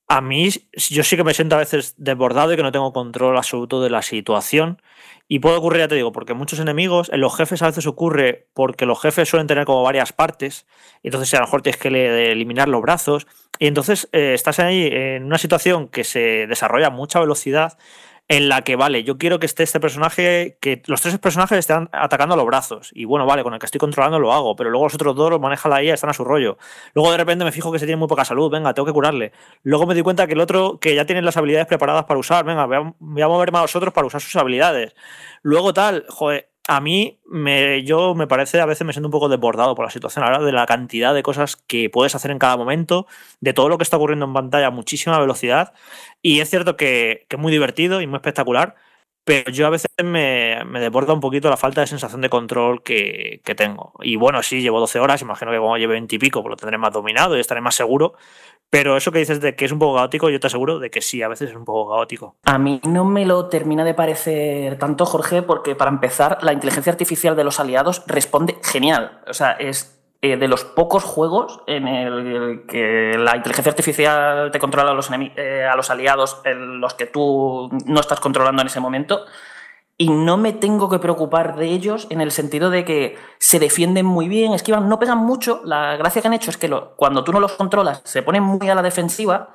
A 0.07 0.21
mí, 0.21 0.51
yo 0.73 1.03
sí 1.03 1.17
que 1.17 1.25
me 1.25 1.35
siento 1.35 1.57
a 1.57 1.59
veces 1.59 1.95
desbordado 1.97 2.53
y 2.53 2.57
que 2.57 2.63
no 2.63 2.71
tengo 2.71 2.93
control 2.93 3.37
absoluto 3.37 3.83
de 3.83 3.91
la 3.91 4.03
situación. 4.03 4.81
Y 5.27 5.41
puede 5.41 5.57
ocurrir, 5.57 5.81
ya 5.81 5.89
te 5.89 5.97
digo, 5.97 6.13
porque 6.13 6.35
muchos 6.35 6.61
enemigos, 6.61 7.11
en 7.13 7.21
los 7.21 7.37
jefes 7.37 7.61
a 7.63 7.67
veces 7.67 7.89
ocurre 7.89 8.47
porque 8.55 8.87
los 8.87 9.03
jefes 9.03 9.29
suelen 9.29 9.49
tener 9.49 9.65
como 9.65 9.83
varias 9.83 10.13
partes, 10.13 10.69
entonces 11.03 11.35
a 11.35 11.39
lo 11.39 11.47
mejor 11.47 11.63
tienes 11.63 11.81
que 11.81 11.89
eliminar 12.31 12.69
los 12.69 12.83
brazos, 12.83 13.27
y 13.59 13.67
entonces 13.67 14.09
eh, 14.13 14.35
estás 14.35 14.61
ahí 14.61 14.89
en 14.93 15.25
una 15.25 15.39
situación 15.39 15.89
que 15.89 16.05
se 16.05 16.47
desarrolla 16.47 16.89
a 16.89 16.91
mucha 16.91 17.19
velocidad, 17.19 17.79
en 18.29 18.49
la 18.49 18.63
que, 18.63 18.75
vale, 18.77 19.05
yo 19.05 19.19
quiero 19.19 19.39
que 19.39 19.47
esté 19.47 19.63
este 19.65 19.81
personaje, 19.81 20.57
que 20.61 20.83
los 20.87 21.03
tres 21.03 21.19
personajes 21.19 21.59
estén 21.59 21.91
atacando 21.93 22.35
a 22.35 22.37
los 22.39 22.47
brazos. 22.47 22.91
Y 22.95 23.05
bueno, 23.05 23.27
vale, 23.27 23.43
con 23.43 23.53
el 23.53 23.61
que 23.61 23.67
estoy 23.67 23.79
controlando 23.79 24.19
lo 24.19 24.33
hago, 24.33 24.57
pero 24.57 24.71
luego 24.71 24.87
los 24.87 24.95
otros 24.95 25.15
dos 25.15 25.31
los 25.31 25.41
maneja 25.41 25.69
la 25.69 25.83
IA, 25.83 25.95
están 25.95 26.11
a 26.11 26.15
su 26.15 26.25
rollo. 26.25 26.57
Luego 26.95 27.11
de 27.11 27.19
repente 27.19 27.45
me 27.45 27.53
fijo 27.53 27.71
que 27.71 27.79
se 27.79 27.85
tiene 27.87 27.99
muy 27.99 28.09
poca 28.09 28.25
salud, 28.25 28.51
venga, 28.51 28.73
tengo 28.73 28.87
que 28.87 28.93
curarle. 28.93 29.33
Luego 29.63 29.87
me 29.87 29.95
doy 29.95 30.03
cuenta 30.03 30.27
que 30.27 30.33
el 30.33 30.41
otro, 30.41 30.79
que 30.81 30.95
ya 30.95 31.05
tiene 31.05 31.21
las 31.21 31.37
habilidades 31.37 31.67
preparadas 31.67 32.05
para 32.05 32.19
usar, 32.19 32.45
venga, 32.45 32.65
voy 32.65 33.23
a, 33.23 33.29
mover 33.29 33.53
más 33.53 33.61
a 33.61 33.63
los 33.65 33.77
otros 33.77 33.93
para 33.93 34.07
usar 34.07 34.23
sus 34.23 34.37
habilidades. 34.37 34.95
Luego 35.43 35.75
tal, 35.75 36.07
joder, 36.09 36.51
a 36.67 36.81
mí 36.81 37.19
me, 37.27 37.85
yo 37.85 38.15
me 38.15 38.27
parece, 38.27 38.61
a 38.61 38.67
veces 38.67 38.87
me 38.87 38.93
siento 38.93 39.09
un 39.09 39.13
poco 39.13 39.29
desbordado 39.29 39.75
por 39.75 39.85
la 39.85 39.91
situación, 39.91 40.25
ahora 40.25 40.41
de 40.41 40.53
la 40.53 40.67
cantidad 40.67 41.15
de 41.15 41.23
cosas 41.23 41.57
que 41.57 41.91
puedes 41.91 42.15
hacer 42.15 42.31
en 42.31 42.39
cada 42.39 42.57
momento, 42.57 43.07
de 43.41 43.53
todo 43.53 43.69
lo 43.69 43.77
que 43.77 43.83
está 43.83 43.99
ocurriendo 43.99 44.25
en 44.25 44.33
pantalla 44.33 44.69
a 44.69 44.71
muchísima 44.71 45.19
velocidad. 45.19 45.75
Y 46.23 46.41
es 46.41 46.49
cierto 46.49 46.77
que, 46.77 47.27
es 47.29 47.39
muy 47.39 47.53
divertido 47.53 48.01
y 48.01 48.07
muy 48.07 48.17
espectacular, 48.17 48.77
pero 49.25 49.51
yo 49.51 49.67
a 49.67 49.71
veces 49.71 49.89
me, 50.03 50.63
me, 50.67 50.81
desborda 50.81 51.15
un 51.15 51.21
poquito 51.21 51.49
la 51.49 51.57
falta 51.57 51.81
de 51.81 51.87
sensación 51.87 52.21
de 52.21 52.29
control 52.29 52.83
que, 52.83 53.41
que, 53.45 53.55
tengo. 53.55 53.93
Y 54.01 54.17
bueno, 54.17 54.43
sí, 54.43 54.61
llevo 54.61 54.81
12 54.81 55.01
horas, 55.01 55.23
imagino 55.23 55.51
que 55.51 55.59
cuando 55.59 55.79
lleve 55.79 55.95
20 55.95 56.15
y 56.15 56.19
pico 56.19 56.43
pues 56.43 56.51
lo 56.51 56.57
tendré 56.57 56.77
más 56.79 56.93
dominado 56.93 57.37
y 57.37 57.41
estaré 57.41 57.61
más 57.61 57.75
seguro, 57.75 58.15
pero 58.71 58.97
eso 58.97 59.13
que 59.13 59.21
dices 59.21 59.41
de 59.41 59.55
que 59.55 59.65
es 59.65 59.73
un 59.73 59.79
poco 59.79 59.97
caótico, 59.97 60.29
yo 60.31 60.41
te 60.41 60.49
aseguro 60.49 60.79
de 60.79 60.91
que 60.91 61.01
sí, 61.01 61.23
a 61.23 61.29
veces 61.29 61.51
es 61.51 61.57
un 61.57 61.65
poco 61.65 61.93
caótico. 61.93 62.37
A 62.45 62.59
mí 62.59 62.81
no 62.85 63.05
me 63.05 63.25
lo 63.25 63.47
termina 63.47 63.85
de 63.85 63.95
parecer 63.95 64.79
tanto, 64.79 65.07
Jorge, 65.07 65.43
porque 65.43 65.75
para 65.75 65.91
empezar, 65.91 66.39
la 66.43 66.53
inteligencia 66.53 66.93
artificial 66.93 67.37
de 67.37 67.45
los 67.45 67.61
aliados 67.61 68.03
responde 68.07 68.59
genial. 68.63 69.21
O 69.29 69.33
sea, 69.33 69.53
es 69.53 70.04
eh, 70.25 70.39
de 70.39 70.49
los 70.49 70.65
pocos 70.65 71.05
juegos 71.05 71.61
en 71.67 71.87
el 71.87 72.65
que 72.67 73.15
la 73.19 73.37
inteligencia 73.37 73.69
artificial 73.69 74.51
te 74.51 74.59
controla 74.59 74.93
a 74.93 74.95
los, 74.95 75.11
eh, 75.13 75.69
a 75.71 75.77
los 75.77 75.91
aliados 75.91 76.41
los 76.47 76.95
que 76.95 77.05
tú 77.05 77.69
no 77.85 78.01
estás 78.01 78.21
controlando 78.21 78.63
en 78.63 78.69
ese 78.69 78.81
momento. 78.81 79.27
y 79.99 80.09
no 80.09 80.39
me 80.39 80.55
tengo 80.55 80.89
que 80.89 80.99
preocupar 80.99 81.57
de 81.57 81.67
ellos 81.67 82.07
en 82.09 82.23
el 82.23 82.31
sentido 82.31 82.71
de 82.71 82.87
que 82.87 83.19
se 83.39 83.59
defienden 83.59 84.07
muy 84.07 84.27
bien, 84.29 84.55
esquivan, 84.55 84.89
no 84.89 84.99
pegan 84.99 85.19
mucho. 85.19 85.61
La 85.65 85.97
gracia 85.97 86.23
que 86.23 86.29
han 86.29 86.35
hecho 86.35 86.51
es 86.51 86.57
que 86.57 86.71
cuando 86.97 87.23
tú 87.23 87.31
no 87.31 87.39
los 87.39 87.53
controlas 87.53 88.01
se 88.05 88.23
ponen 88.23 88.43
muy 88.43 88.67
a 88.71 88.75
la 88.75 88.83
defensiva 88.83 89.51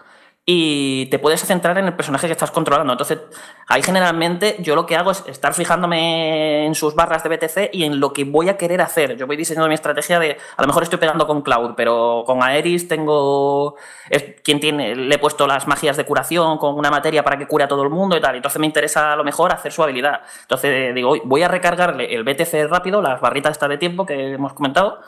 y 0.52 1.06
te 1.12 1.20
puedes 1.20 1.42
centrar 1.42 1.78
en 1.78 1.86
el 1.86 1.94
personaje 1.94 2.26
que 2.26 2.32
estás 2.32 2.50
controlando. 2.50 2.92
Entonces, 2.92 3.20
ahí 3.68 3.84
generalmente 3.84 4.56
yo 4.58 4.76
lo 4.76 4.88
que 4.88 4.96
hago 4.96 5.12
es 5.12 5.24
estar 5.28 5.54
fijándome 5.54 6.66
en 6.66 6.74
sus 6.74 6.96
barras 6.96 7.22
de 7.22 7.30
BTC 7.30 7.70
y 7.72 7.84
en 7.84 8.00
lo 8.00 8.14
que 8.14 8.24
voy 8.24 8.50
a 8.50 8.58
querer 8.58 8.82
hacer. 8.82 9.16
Yo 9.16 9.28
voy 9.28 9.38
diseñando 9.38 9.68
mi 9.68 9.76
estrategia 9.76 10.20
de, 10.20 10.40
a 10.58 10.62
lo 10.64 10.68
mejor 10.68 10.82
estoy 10.82 10.98
pegando 10.98 11.28
con 11.28 11.44
Cloud, 11.44 11.76
pero 11.78 12.24
con 12.26 12.42
Aeris 12.42 12.88
tengo, 12.88 13.76
es 14.10 14.42
quien 14.44 14.60
tiene, 14.60 14.96
le 14.96 15.14
he 15.14 15.20
puesto 15.20 15.46
las 15.46 15.68
magias 15.68 15.98
de 15.98 16.06
curación 16.06 16.58
con 16.58 16.74
una 16.74 16.90
materia 16.90 17.24
para 17.24 17.38
que 17.38 17.46
cure 17.46 17.66
a 17.66 17.68
todo 17.68 17.84
el 17.84 17.92
mundo 17.92 18.18
y 18.18 18.20
tal. 18.20 18.36
Entonces 18.36 18.60
me 18.60 18.66
interesa 18.66 19.14
a 19.14 19.16
lo 19.16 19.24
mejor 19.24 19.54
hacer 19.54 19.72
su 19.72 19.84
habilidad. 19.84 20.22
Entonces 20.42 20.96
digo, 20.96 21.16
voy 21.26 21.44
a 21.44 21.48
recargarle 21.48 22.16
el 22.16 22.24
BTC 22.24 22.68
rápido, 22.68 23.04
las 23.04 23.22
barritas 23.22 23.52
esta 23.52 23.68
de 23.68 23.78
tiempo 23.78 24.04
que 24.04 24.34
hemos 24.34 24.54
comentado, 24.54 25.02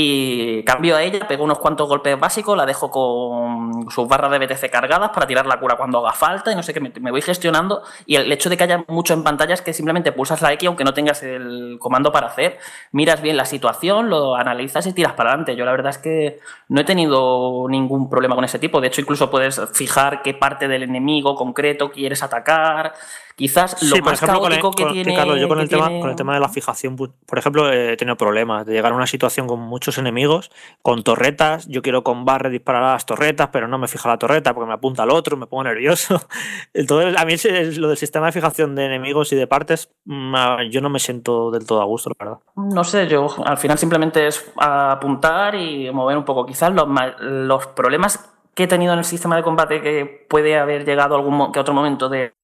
y 0.00 0.62
cambio 0.62 0.94
a 0.94 1.02
ella, 1.02 1.26
pego 1.26 1.42
unos 1.42 1.58
cuantos 1.58 1.88
golpes 1.88 2.18
básicos, 2.20 2.56
la 2.56 2.64
dejo 2.64 2.88
con 2.88 3.90
sus 3.90 4.06
barras 4.06 4.30
de 4.30 4.38
BTC 4.38 4.70
cargadas 4.70 5.10
para 5.10 5.26
tirar 5.26 5.44
la 5.44 5.58
cura 5.58 5.76
cuando 5.76 5.98
haga 5.98 6.12
falta 6.12 6.52
y 6.52 6.54
no 6.54 6.62
sé 6.62 6.72
qué, 6.72 6.78
me, 6.80 7.10
voy 7.10 7.20
gestionando. 7.20 7.82
Y 8.06 8.14
el 8.14 8.30
hecho 8.30 8.48
de 8.48 8.56
que 8.56 8.62
haya 8.62 8.84
mucho 8.86 9.12
en 9.14 9.24
pantalla 9.24 9.54
es 9.54 9.60
que 9.60 9.72
simplemente 9.72 10.12
pulsas 10.12 10.40
la 10.40 10.52
X 10.52 10.68
aunque 10.68 10.84
no 10.84 10.94
tengas 10.94 11.24
el 11.24 11.78
comando 11.80 12.12
para 12.12 12.28
hacer, 12.28 12.58
miras 12.92 13.20
bien 13.22 13.36
la 13.36 13.44
situación, 13.44 14.08
lo 14.08 14.36
analizas 14.36 14.86
y 14.86 14.92
tiras 14.92 15.14
para 15.14 15.30
adelante. 15.30 15.56
Yo 15.56 15.64
la 15.64 15.72
verdad 15.72 15.90
es 15.90 15.98
que 15.98 16.38
no 16.68 16.80
he 16.80 16.84
tenido 16.84 17.66
ningún 17.68 18.08
problema 18.08 18.36
con 18.36 18.44
ese 18.44 18.60
tipo. 18.60 18.80
De 18.80 18.86
hecho, 18.86 19.00
incluso 19.00 19.30
puedes 19.30 19.60
fijar 19.72 20.22
qué 20.22 20.32
parte 20.32 20.68
del 20.68 20.84
enemigo 20.84 21.34
concreto 21.34 21.90
quieres 21.90 22.22
atacar. 22.22 22.94
Quizás 23.38 23.80
lo 23.84 24.04
más 24.04 24.20
caótico 24.20 24.72
que 24.72 24.84
tiene. 24.86 25.14
Carlos, 25.14 25.38
yo 25.38 25.46
con 25.46 25.60
el, 25.60 25.68
tema, 25.68 25.86
con 26.00 26.10
el 26.10 26.16
tema 26.16 26.34
de 26.34 26.40
la 26.40 26.48
fijación, 26.48 26.96
por 26.96 27.38
ejemplo, 27.38 27.72
he 27.72 27.96
tenido 27.96 28.16
problemas 28.16 28.66
de 28.66 28.72
llegar 28.72 28.90
a 28.90 28.96
una 28.96 29.06
situación 29.06 29.46
con 29.46 29.60
muchos 29.60 29.96
enemigos, 29.96 30.50
con 30.82 31.04
torretas. 31.04 31.68
Yo 31.68 31.80
quiero 31.80 32.02
con 32.02 32.24
barre 32.24 32.50
disparar 32.50 32.82
a 32.82 32.92
las 32.94 33.06
torretas, 33.06 33.50
pero 33.52 33.68
no 33.68 33.78
me 33.78 33.86
fija 33.86 34.08
la 34.08 34.18
torreta 34.18 34.54
porque 34.54 34.66
me 34.66 34.74
apunta 34.74 35.04
al 35.04 35.12
otro, 35.12 35.36
me 35.36 35.46
pongo 35.46 35.62
nervioso. 35.62 36.20
Entonces, 36.74 37.16
a 37.16 37.24
mí 37.24 37.36
lo 37.76 37.86
del 37.86 37.96
sistema 37.96 38.26
de 38.26 38.32
fijación 38.32 38.74
de 38.74 38.86
enemigos 38.86 39.32
y 39.32 39.36
de 39.36 39.46
partes, 39.46 39.88
mm, 40.06 40.34
yo 40.72 40.80
no 40.80 40.90
me 40.90 40.98
siento 40.98 41.52
del 41.52 41.64
todo 41.64 41.80
a 41.80 41.84
gusto, 41.84 42.10
la 42.10 42.24
verdad. 42.24 42.40
No 42.56 42.82
sé, 42.82 43.06
yo 43.06 43.28
al 43.44 43.58
final 43.58 43.78
simplemente 43.78 44.26
es 44.26 44.50
apuntar 44.56 45.54
y 45.54 45.92
mover 45.92 46.16
un 46.16 46.24
poco. 46.24 46.44
Quizás 46.44 46.74
los, 46.74 46.88
los 47.20 47.66
problemas 47.68 48.34
que 48.56 48.64
he 48.64 48.66
tenido 48.66 48.94
en 48.94 48.98
el 48.98 49.04
sistema 49.04 49.36
de 49.36 49.44
combate 49.44 49.80
que 49.80 50.26
puede 50.28 50.58
haber 50.58 50.84
llegado 50.84 51.14
algún 51.14 51.52
que 51.52 51.60
otro 51.60 51.72
momento 51.72 52.08
de 52.08 52.34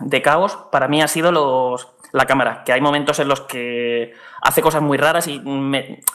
de, 0.00 0.22
caos 0.22 0.58
para 0.70 0.88
mí 0.88 1.02
ha 1.02 1.08
sido 1.08 1.32
los, 1.32 1.88
la 2.12 2.26
cámara, 2.26 2.62
que 2.64 2.72
hay 2.72 2.80
momentos 2.80 3.18
en 3.18 3.28
los 3.28 3.40
que 3.42 4.14
hace 4.42 4.62
cosas 4.62 4.82
muy 4.82 4.98
raras 4.98 5.28
y 5.28 5.42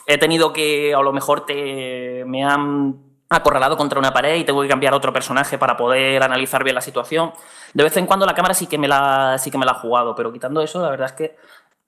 he 0.08 0.18
tenido 0.18 0.54
que, 0.54 0.94
a 0.94 1.02
lo 1.02 1.14
mejor 1.14 1.46
te, 1.46 2.24
me 2.26 2.44
han 2.44 3.12
acorralado 3.30 3.78
contra 3.78 3.98
una 3.98 4.14
pared 4.14 4.36
y 4.36 4.44
tengo 4.44 4.62
que 4.62 4.68
cambiar 4.68 4.94
a 4.94 4.98
otro 4.98 5.14
personaje 5.14 5.58
para 5.58 5.78
poder 5.78 6.22
analizar 6.22 6.64
bien 6.64 6.76
la 6.76 6.82
situación. 6.82 7.32
De 7.74 7.84
vez 7.84 7.96
en 7.98 8.06
cuando 8.06 8.26
la 8.26 8.34
cámara 8.34 8.54
sí 8.54 8.68
que 8.68 8.78
me 8.78 8.88
la, 8.88 9.38
sí 9.38 9.50
que 9.50 9.58
me 9.58 9.66
la 9.66 9.72
ha 9.72 9.76
jugado, 9.76 10.14
pero 10.16 10.34
quitando 10.34 10.62
eso, 10.62 10.82
la 10.82 10.90
verdad 10.90 11.08
es 11.08 11.14
que 11.14 11.38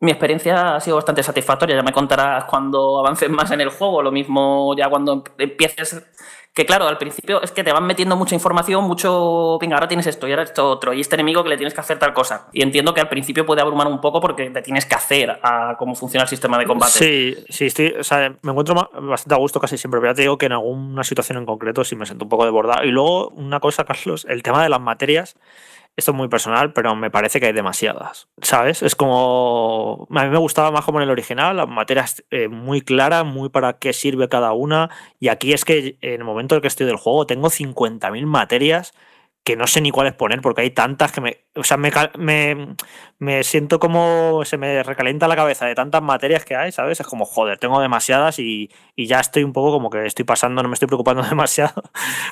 mi 0.04 0.12
experiencia 0.12 0.76
ha 0.76 0.80
sido 0.82 0.98
bastante 0.98 1.24
satisfactoria. 1.24 1.78
Ya 1.78 1.82
me 1.82 1.94
contarás 1.94 2.44
cuando 2.46 3.00
avances 3.00 3.30
más 3.30 3.52
en 3.52 3.62
el 3.62 3.70
juego. 3.70 4.02
Lo 4.02 4.12
mismo 4.12 4.76
ya 4.76 4.90
cuando 4.90 5.24
empieces 5.38 6.06
que 6.54 6.66
claro, 6.68 6.88
al 6.88 7.00
principio 7.00 7.42
es 7.42 7.52
que 7.52 7.64
te 7.64 7.74
van 7.74 7.86
metiendo 7.86 8.16
mucha 8.16 8.36
información, 8.36 8.84
mucho, 8.84 9.58
venga, 9.60 9.76
ahora 9.76 9.88
tienes 9.88 10.06
esto 10.06 10.28
y 10.28 10.32
ahora 10.32 10.44
esto 10.44 10.70
otro, 10.70 10.94
y 10.94 11.02
este 11.02 11.16
enemigo 11.16 11.44
que 11.44 11.50
le 11.50 11.58
tienes 11.58 11.74
que 11.74 11.82
hacer 11.82 11.98
tal 11.98 12.14
cosa. 12.14 12.48
Y 12.54 12.62
entiendo 12.62 12.94
que 12.94 13.02
al 13.02 13.10
principio 13.10 13.44
puede 13.44 13.62
abrumar 13.62 13.88
un 13.88 14.00
poco 14.00 14.22
porque 14.22 14.52
te 14.52 14.62
tienes 14.62 14.86
que 14.86 14.94
hacer 14.94 15.40
a 15.42 15.76
cómo 15.80 15.96
funciona 15.96 16.24
el 16.24 16.30
sistema 16.30 16.60
de 16.60 16.66
combate. 16.66 16.92
Sí, 16.92 17.36
sí, 17.50 17.66
estoy, 17.66 17.96
o 18.00 18.04
sea, 18.04 18.36
me 18.42 18.52
encuentro 18.52 18.76
bastante 19.02 19.34
a 19.34 19.38
gusto 19.40 19.60
casi 19.60 19.80
siempre, 19.80 20.00
pero 20.00 20.12
ya 20.12 20.16
te 20.16 20.22
digo 20.22 20.38
que 20.38 20.46
en 20.46 20.52
alguna 20.52 21.04
situación 21.04 21.40
en 21.40 21.46
concreto 21.48 21.84
sí 21.84 21.96
me 21.96 22.06
siento 22.06 22.26
un 22.26 22.30
poco 22.30 22.46
desbordado. 22.46 22.84
Y 22.84 22.92
luego, 22.92 23.30
una 23.30 23.60
cosa, 23.60 23.84
Carlos, 23.84 24.28
el 24.30 24.44
tema 24.44 24.62
de 24.62 24.70
las 24.70 24.80
materias 24.80 25.36
esto 25.96 26.12
es 26.12 26.18
muy 26.18 26.28
personal, 26.28 26.74
pero 26.74 26.96
me 26.96 27.12
parece 27.12 27.40
que 27.40 27.48
hay 27.48 27.54
demasiadas, 27.54 28.28
¿sabes? 28.42 28.82
Es 28.82 28.96
como... 28.96 30.08
A 30.10 30.24
mí 30.24 30.30
me 30.30 30.38
gustaba 30.38 30.72
más 30.72 30.86
como 30.86 31.00
en 31.00 31.04
el 31.04 31.12
original, 31.12 31.58
las 31.58 31.68
materias 31.68 32.24
eh, 32.32 32.48
muy 32.48 32.82
claras, 32.82 33.26
muy 33.26 33.50
para 33.50 33.74
qué 33.74 33.94
sirve 33.94 34.28
cada 34.30 34.54
una, 34.54 34.90
y 35.20 35.28
aquí 35.28 35.54
es 35.54 35.66
que 35.66 35.98
en 36.02 36.22
el 36.22 36.24
momento 36.24 36.56
en 36.56 36.58
el 36.58 36.62
que 36.62 36.68
estoy 36.68 36.88
del 36.88 36.98
juego 36.98 37.28
tengo 37.28 37.50
50.000 37.50 38.26
materias 38.26 38.94
que 39.44 39.56
no 39.58 39.68
sé 39.68 39.82
ni 39.82 39.92
cuáles 39.92 40.14
poner 40.14 40.42
porque 40.42 40.62
hay 40.62 40.72
tantas 40.72 41.12
que 41.12 41.22
me, 41.22 41.46
o 41.56 41.64
sea, 41.64 41.78
me, 41.78 41.92
me, 42.18 42.76
me, 43.20 43.44
siento 43.44 43.80
como 43.80 44.44
se 44.44 44.58
me 44.58 44.82
recalienta 44.82 45.28
la 45.28 45.36
cabeza 45.36 45.68
de 45.68 45.76
tantas 45.76 46.02
materias 46.02 46.46
que 46.46 46.56
hay, 46.56 46.72
¿sabes? 46.72 47.00
Es 47.00 47.06
como, 47.06 47.26
joder, 47.26 47.60
tengo 47.60 47.80
demasiadas 47.80 48.40
y, 48.40 48.72
y 48.96 49.06
ya 49.06 49.20
estoy 49.20 49.44
un 49.44 49.54
poco 49.54 49.72
como 49.72 49.92
que 49.92 50.06
estoy 50.06 50.26
pasando, 50.26 50.64
no 50.64 50.70
me 50.70 50.74
estoy 50.74 50.88
preocupando 50.88 51.22
demasiado 51.30 51.84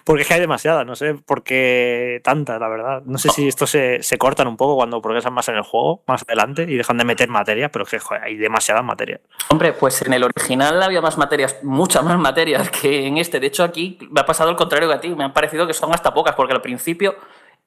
porque 0.03 0.23
es 0.23 0.27
que 0.27 0.33
hay 0.33 0.39
demasiadas, 0.39 0.85
no 0.87 0.95
sé 0.95 1.13
por 1.13 1.43
qué 1.43 2.19
tantas, 2.23 2.59
la 2.59 2.67
verdad. 2.67 3.03
No 3.05 3.19
sé 3.19 3.29
si 3.29 3.47
esto 3.47 3.67
se, 3.67 4.01
se 4.01 4.17
cortan 4.17 4.47
un 4.47 4.57
poco 4.57 4.75
cuando 4.75 5.01
progresan 5.01 5.33
más 5.33 5.47
en 5.49 5.55
el 5.55 5.63
juego, 5.63 6.03
más 6.07 6.23
adelante 6.23 6.63
y 6.67 6.75
dejan 6.75 6.97
de 6.97 7.05
meter 7.05 7.29
materias, 7.29 7.69
pero 7.71 7.85
es 7.85 7.91
que 7.91 7.99
joder, 7.99 8.23
hay 8.23 8.37
demasiadas 8.37 8.83
materias. 8.83 9.21
Hombre, 9.49 9.73
pues 9.73 10.01
en 10.01 10.13
el 10.13 10.23
original 10.23 10.81
había 10.81 11.01
más 11.01 11.17
materias, 11.17 11.57
muchas 11.61 12.03
más 12.03 12.17
materias 12.17 12.69
que 12.71 13.05
en 13.05 13.17
este. 13.17 13.39
De 13.39 13.47
hecho, 13.47 13.63
aquí 13.63 13.99
me 14.09 14.21
ha 14.21 14.25
pasado 14.25 14.49
el 14.49 14.55
contrario 14.55 14.87
que 14.89 14.95
a 14.95 14.99
ti, 14.99 15.09
me 15.09 15.23
han 15.23 15.33
parecido 15.33 15.67
que 15.67 15.73
son 15.73 15.93
hasta 15.93 16.11
pocas 16.13 16.33
porque 16.35 16.53
al 16.53 16.61
principio 16.61 17.15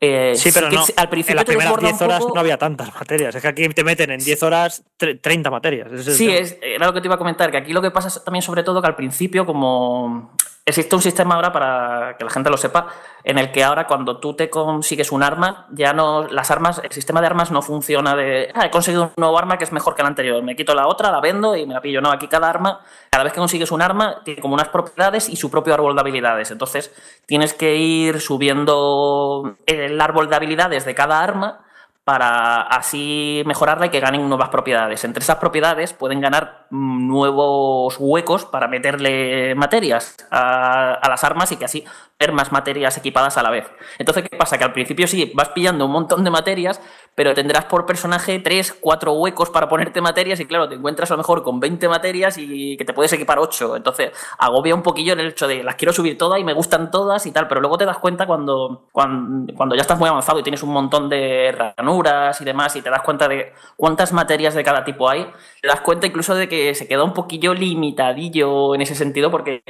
eh, 0.00 0.34
sí, 0.36 0.50
pero 0.52 0.70
no, 0.70 0.84
al 0.96 1.08
principio 1.08 1.32
en 1.32 1.36
las 1.36 1.44
primeras 1.44 1.78
10 1.78 2.02
horas 2.02 2.24
no 2.34 2.40
había 2.40 2.58
tantas 2.58 2.94
materias. 2.94 3.34
Es 3.34 3.42
que 3.42 3.48
aquí 3.48 3.68
te 3.70 3.84
meten 3.84 4.10
en 4.10 4.20
10 4.20 4.42
horas 4.42 4.84
30 4.96 5.50
materias. 5.50 5.88
sí, 6.04 6.30
es, 6.30 6.58
era 6.60 6.86
lo 6.86 6.92
que 6.92 7.00
te 7.00 7.06
iba 7.06 7.14
a 7.14 7.18
comentar, 7.18 7.50
que 7.50 7.56
aquí 7.56 7.72
lo 7.72 7.80
que 7.80 7.90
pasa 7.90 8.22
también 8.22 8.42
sobre 8.42 8.62
todo 8.62 8.82
que 8.82 8.88
al 8.88 8.96
principio 8.96 9.46
como 9.46 10.36
existe 10.66 10.96
un 10.96 11.02
sistema 11.02 11.34
ahora 11.34 11.52
para 11.52 12.16
que 12.16 12.24
la 12.24 12.30
gente 12.30 12.48
lo 12.48 12.56
sepa, 12.56 12.86
en 13.22 13.38
el 13.38 13.52
que 13.52 13.62
ahora 13.62 13.86
cuando 13.86 14.18
tú 14.18 14.34
te 14.34 14.48
consigues 14.48 15.12
un 15.12 15.22
arma, 15.22 15.66
ya 15.70 15.92
no, 15.92 16.26
las 16.28 16.50
armas, 16.50 16.80
el 16.82 16.90
sistema 16.90 17.20
de 17.20 17.26
armas 17.26 17.50
no 17.50 17.60
funciona 17.60 18.16
de, 18.16 18.50
ah, 18.54 18.66
he 18.66 18.70
conseguido 18.70 19.04
un 19.04 19.12
nuevo 19.16 19.38
arma 19.38 19.58
que 19.58 19.64
es 19.64 19.72
mejor 19.72 19.94
que 19.94 20.02
la 20.02 20.08
anterior, 20.08 20.42
me 20.42 20.56
quito 20.56 20.74
la 20.74 20.86
otra, 20.86 21.10
la 21.10 21.20
vendo 21.20 21.54
y 21.54 21.66
me 21.66 21.74
la 21.74 21.82
pillo. 21.82 22.00
No, 22.00 22.10
aquí 22.10 22.28
cada 22.28 22.48
arma, 22.48 22.80
cada 23.10 23.24
vez 23.24 23.32
que 23.32 23.40
consigues 23.40 23.70
un 23.72 23.82
arma, 23.82 24.22
tiene 24.24 24.40
como 24.40 24.54
unas 24.54 24.68
propiedades 24.68 25.28
y 25.28 25.36
su 25.36 25.50
propio 25.50 25.74
árbol 25.74 25.94
de 25.94 26.00
habilidades. 26.00 26.50
Entonces, 26.50 26.94
tienes 27.26 27.52
que 27.52 27.76
ir 27.76 28.20
subiendo 28.20 29.56
el 29.66 30.00
árbol 30.00 30.30
de 30.30 30.36
habilidades 30.36 30.84
de 30.86 30.94
cada 30.94 31.22
arma 31.22 31.60
para 32.04 32.60
así 32.60 33.42
mejorarla 33.46 33.86
y 33.86 33.88
que 33.88 33.98
ganen 33.98 34.28
nuevas 34.28 34.50
propiedades. 34.50 35.02
Entre 35.04 35.22
esas 35.22 35.36
propiedades 35.36 35.94
pueden 35.94 36.20
ganar 36.20 36.66
mm, 36.70 37.08
nuevos 37.08 37.96
huecos 37.98 38.44
para 38.44 38.68
meterle 38.68 39.54
materias 39.54 40.16
a, 40.30 41.00
las 41.08 41.24
armas 41.24 41.50
y 41.52 41.56
que 41.56 41.64
así 41.64 41.82
ver 42.18 42.32
más 42.32 42.52
materias 42.52 42.98
equipadas 42.98 43.38
a 43.38 43.42
la 43.42 43.50
vez. 43.50 43.66
Entonces, 43.98 44.28
¿qué 44.28 44.36
pasa? 44.36 44.58
Que 44.58 44.64
al 44.64 44.72
principio 44.74 45.06
sí, 45.06 45.32
vas 45.34 45.48
pillando 45.48 45.86
un 45.86 45.92
montón 45.92 46.24
de 46.24 46.30
materias, 46.30 46.80
pero 47.14 47.34
tendrás 47.34 47.66
por 47.66 47.86
personaje 47.86 48.40
3, 48.40 48.78
4 48.80 49.12
huecos 49.12 49.50
para 49.50 49.68
ponerte 49.68 50.00
materias 50.00 50.40
y 50.40 50.46
claro, 50.46 50.68
te 50.68 50.74
encuentras 50.74 51.10
a 51.10 51.14
lo 51.14 51.18
mejor 51.18 51.42
con 51.42 51.60
20 51.60 51.88
materias 51.88 52.38
y 52.38 52.76
que 52.76 52.84
te 52.84 52.92
puedes 52.92 53.12
equipar 53.12 53.38
8. 53.38 53.76
Entonces, 53.76 54.10
agobia 54.38 54.74
un 54.74 54.82
poquillo 54.82 55.12
en 55.12 55.20
el 55.20 55.28
hecho 55.28 55.46
de 55.46 55.62
las 55.62 55.76
quiero 55.76 55.92
subir 55.92 56.18
todas 56.18 56.40
y 56.40 56.44
me 56.44 56.52
gustan 56.52 56.90
todas 56.90 57.24
y 57.26 57.32
tal, 57.32 57.46
pero 57.48 57.60
luego 57.60 57.78
te 57.78 57.84
das 57.84 57.98
cuenta 57.98 58.26
cuando, 58.26 58.88
cuando, 58.92 59.74
ya 59.74 59.82
estás 59.82 59.98
muy 59.98 60.08
avanzado 60.08 60.40
y 60.40 60.42
tienes 60.42 60.62
un 60.62 60.70
montón 60.70 61.08
de 61.08 61.72
ranuras 61.76 62.40
y 62.40 62.44
demás 62.44 62.74
y 62.76 62.82
te 62.82 62.90
das 62.90 63.02
cuenta 63.02 63.28
de 63.28 63.52
cuántas 63.76 64.12
materias 64.12 64.54
de 64.54 64.64
cada 64.64 64.84
tipo 64.84 65.08
hay, 65.08 65.26
te 65.60 65.68
das 65.68 65.80
cuenta 65.80 66.06
incluso 66.06 66.34
de 66.34 66.48
que 66.48 66.74
se 66.74 66.88
queda 66.88 67.04
un 67.04 67.14
poquillo 67.14 67.54
limitadillo 67.54 68.74
en 68.74 68.82
ese 68.82 68.94
sentido 68.94 69.30
porque 69.30 69.62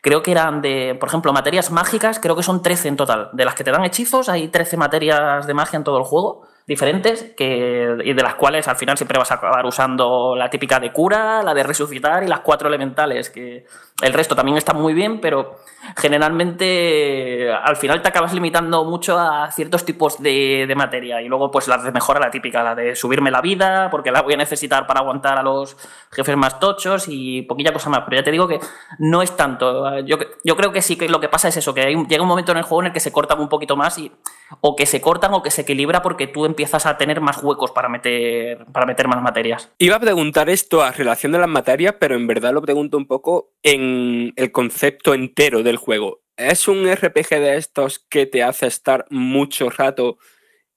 creo 0.00 0.22
que 0.22 0.32
eran 0.32 0.60
de, 0.62 0.96
por 0.98 1.08
ejemplo, 1.08 1.32
materias 1.32 1.70
mágicas 1.70 2.18
creo 2.18 2.34
que 2.34 2.42
son 2.42 2.62
13 2.62 2.88
en 2.88 2.96
total. 2.96 3.30
De 3.32 3.44
las 3.44 3.54
que 3.54 3.64
te 3.64 3.70
dan 3.70 3.84
hechizos, 3.84 4.28
hay 4.28 4.48
13 4.48 4.76
materias 4.76 5.46
de 5.46 5.54
magia 5.54 5.76
en 5.76 5.84
todo 5.84 5.98
el 5.98 6.04
juego 6.04 6.48
diferentes 6.68 7.32
que, 7.34 7.96
y 8.04 8.12
de 8.12 8.22
las 8.22 8.34
cuales 8.34 8.68
al 8.68 8.76
final 8.76 8.98
siempre 8.98 9.18
vas 9.18 9.32
a 9.32 9.36
acabar 9.36 9.64
usando 9.64 10.36
la 10.36 10.50
típica 10.50 10.78
de 10.78 10.92
cura, 10.92 11.42
la 11.42 11.54
de 11.54 11.62
resucitar 11.62 12.22
y 12.22 12.28
las 12.28 12.40
cuatro 12.40 12.68
elementales, 12.68 13.30
que 13.30 13.64
el 14.02 14.12
resto 14.12 14.36
también 14.36 14.58
está 14.58 14.74
muy 14.74 14.92
bien, 14.92 15.18
pero 15.18 15.56
generalmente 15.96 17.50
al 17.50 17.76
final 17.76 18.02
te 18.02 18.08
acabas 18.10 18.34
limitando 18.34 18.84
mucho 18.84 19.18
a 19.18 19.50
ciertos 19.50 19.86
tipos 19.86 20.22
de, 20.22 20.66
de 20.68 20.74
materia 20.74 21.22
y 21.22 21.28
luego 21.28 21.50
pues 21.50 21.68
las 21.68 21.82
de 21.84 21.90
mejora, 21.90 22.20
la 22.20 22.30
típica, 22.30 22.62
la 22.62 22.74
de 22.74 22.94
subirme 22.94 23.30
la 23.30 23.40
vida, 23.40 23.88
porque 23.90 24.10
la 24.10 24.20
voy 24.20 24.34
a 24.34 24.36
necesitar 24.36 24.86
para 24.86 25.00
aguantar 25.00 25.38
a 25.38 25.42
los 25.42 25.74
jefes 26.12 26.36
más 26.36 26.60
tochos 26.60 27.06
y 27.08 27.42
poquilla 27.42 27.72
cosa 27.72 27.88
más, 27.88 28.02
pero 28.04 28.18
ya 28.18 28.22
te 28.22 28.30
digo 28.30 28.46
que 28.46 28.60
no 28.98 29.22
es 29.22 29.34
tanto. 29.34 30.00
Yo, 30.00 30.18
yo 30.44 30.54
creo 30.54 30.70
que 30.70 30.82
sí 30.82 30.96
que 30.96 31.08
lo 31.08 31.18
que 31.18 31.30
pasa 31.30 31.48
es 31.48 31.56
eso, 31.56 31.72
que 31.72 31.86
llega 32.06 32.22
un 32.22 32.28
momento 32.28 32.52
en 32.52 32.58
el 32.58 32.64
juego 32.64 32.82
en 32.82 32.86
el 32.88 32.92
que 32.92 33.00
se 33.00 33.10
cortan 33.10 33.40
un 33.40 33.48
poquito 33.48 33.74
más 33.74 33.96
y 33.96 34.12
o 34.60 34.76
que 34.76 34.86
se 34.86 35.00
cortan 35.00 35.34
o 35.34 35.42
que 35.42 35.50
se 35.50 35.62
equilibra 35.62 36.02
porque 36.02 36.26
tú 36.26 36.44
empiezas 36.44 36.86
a 36.86 36.96
tener 36.98 37.20
más 37.20 37.42
huecos 37.42 37.70
para 37.72 37.88
meter, 37.88 38.64
para 38.72 38.86
meter 38.86 39.08
más 39.08 39.22
materias. 39.22 39.70
Iba 39.78 39.96
a 39.96 40.00
preguntar 40.00 40.48
esto 40.50 40.82
a 40.82 40.92
relación 40.92 41.32
de 41.32 41.38
las 41.38 41.48
materias, 41.48 41.96
pero 41.98 42.14
en 42.14 42.26
verdad 42.26 42.52
lo 42.52 42.62
pregunto 42.62 42.96
un 42.96 43.06
poco 43.06 43.52
en 43.62 44.32
el 44.36 44.52
concepto 44.52 45.14
entero 45.14 45.62
del 45.62 45.76
juego. 45.76 46.22
¿Es 46.36 46.68
un 46.68 46.90
RPG 46.90 47.28
de 47.30 47.56
estos 47.56 47.98
que 47.98 48.26
te 48.26 48.42
hace 48.42 48.66
estar 48.66 49.06
mucho 49.10 49.70
rato 49.70 50.18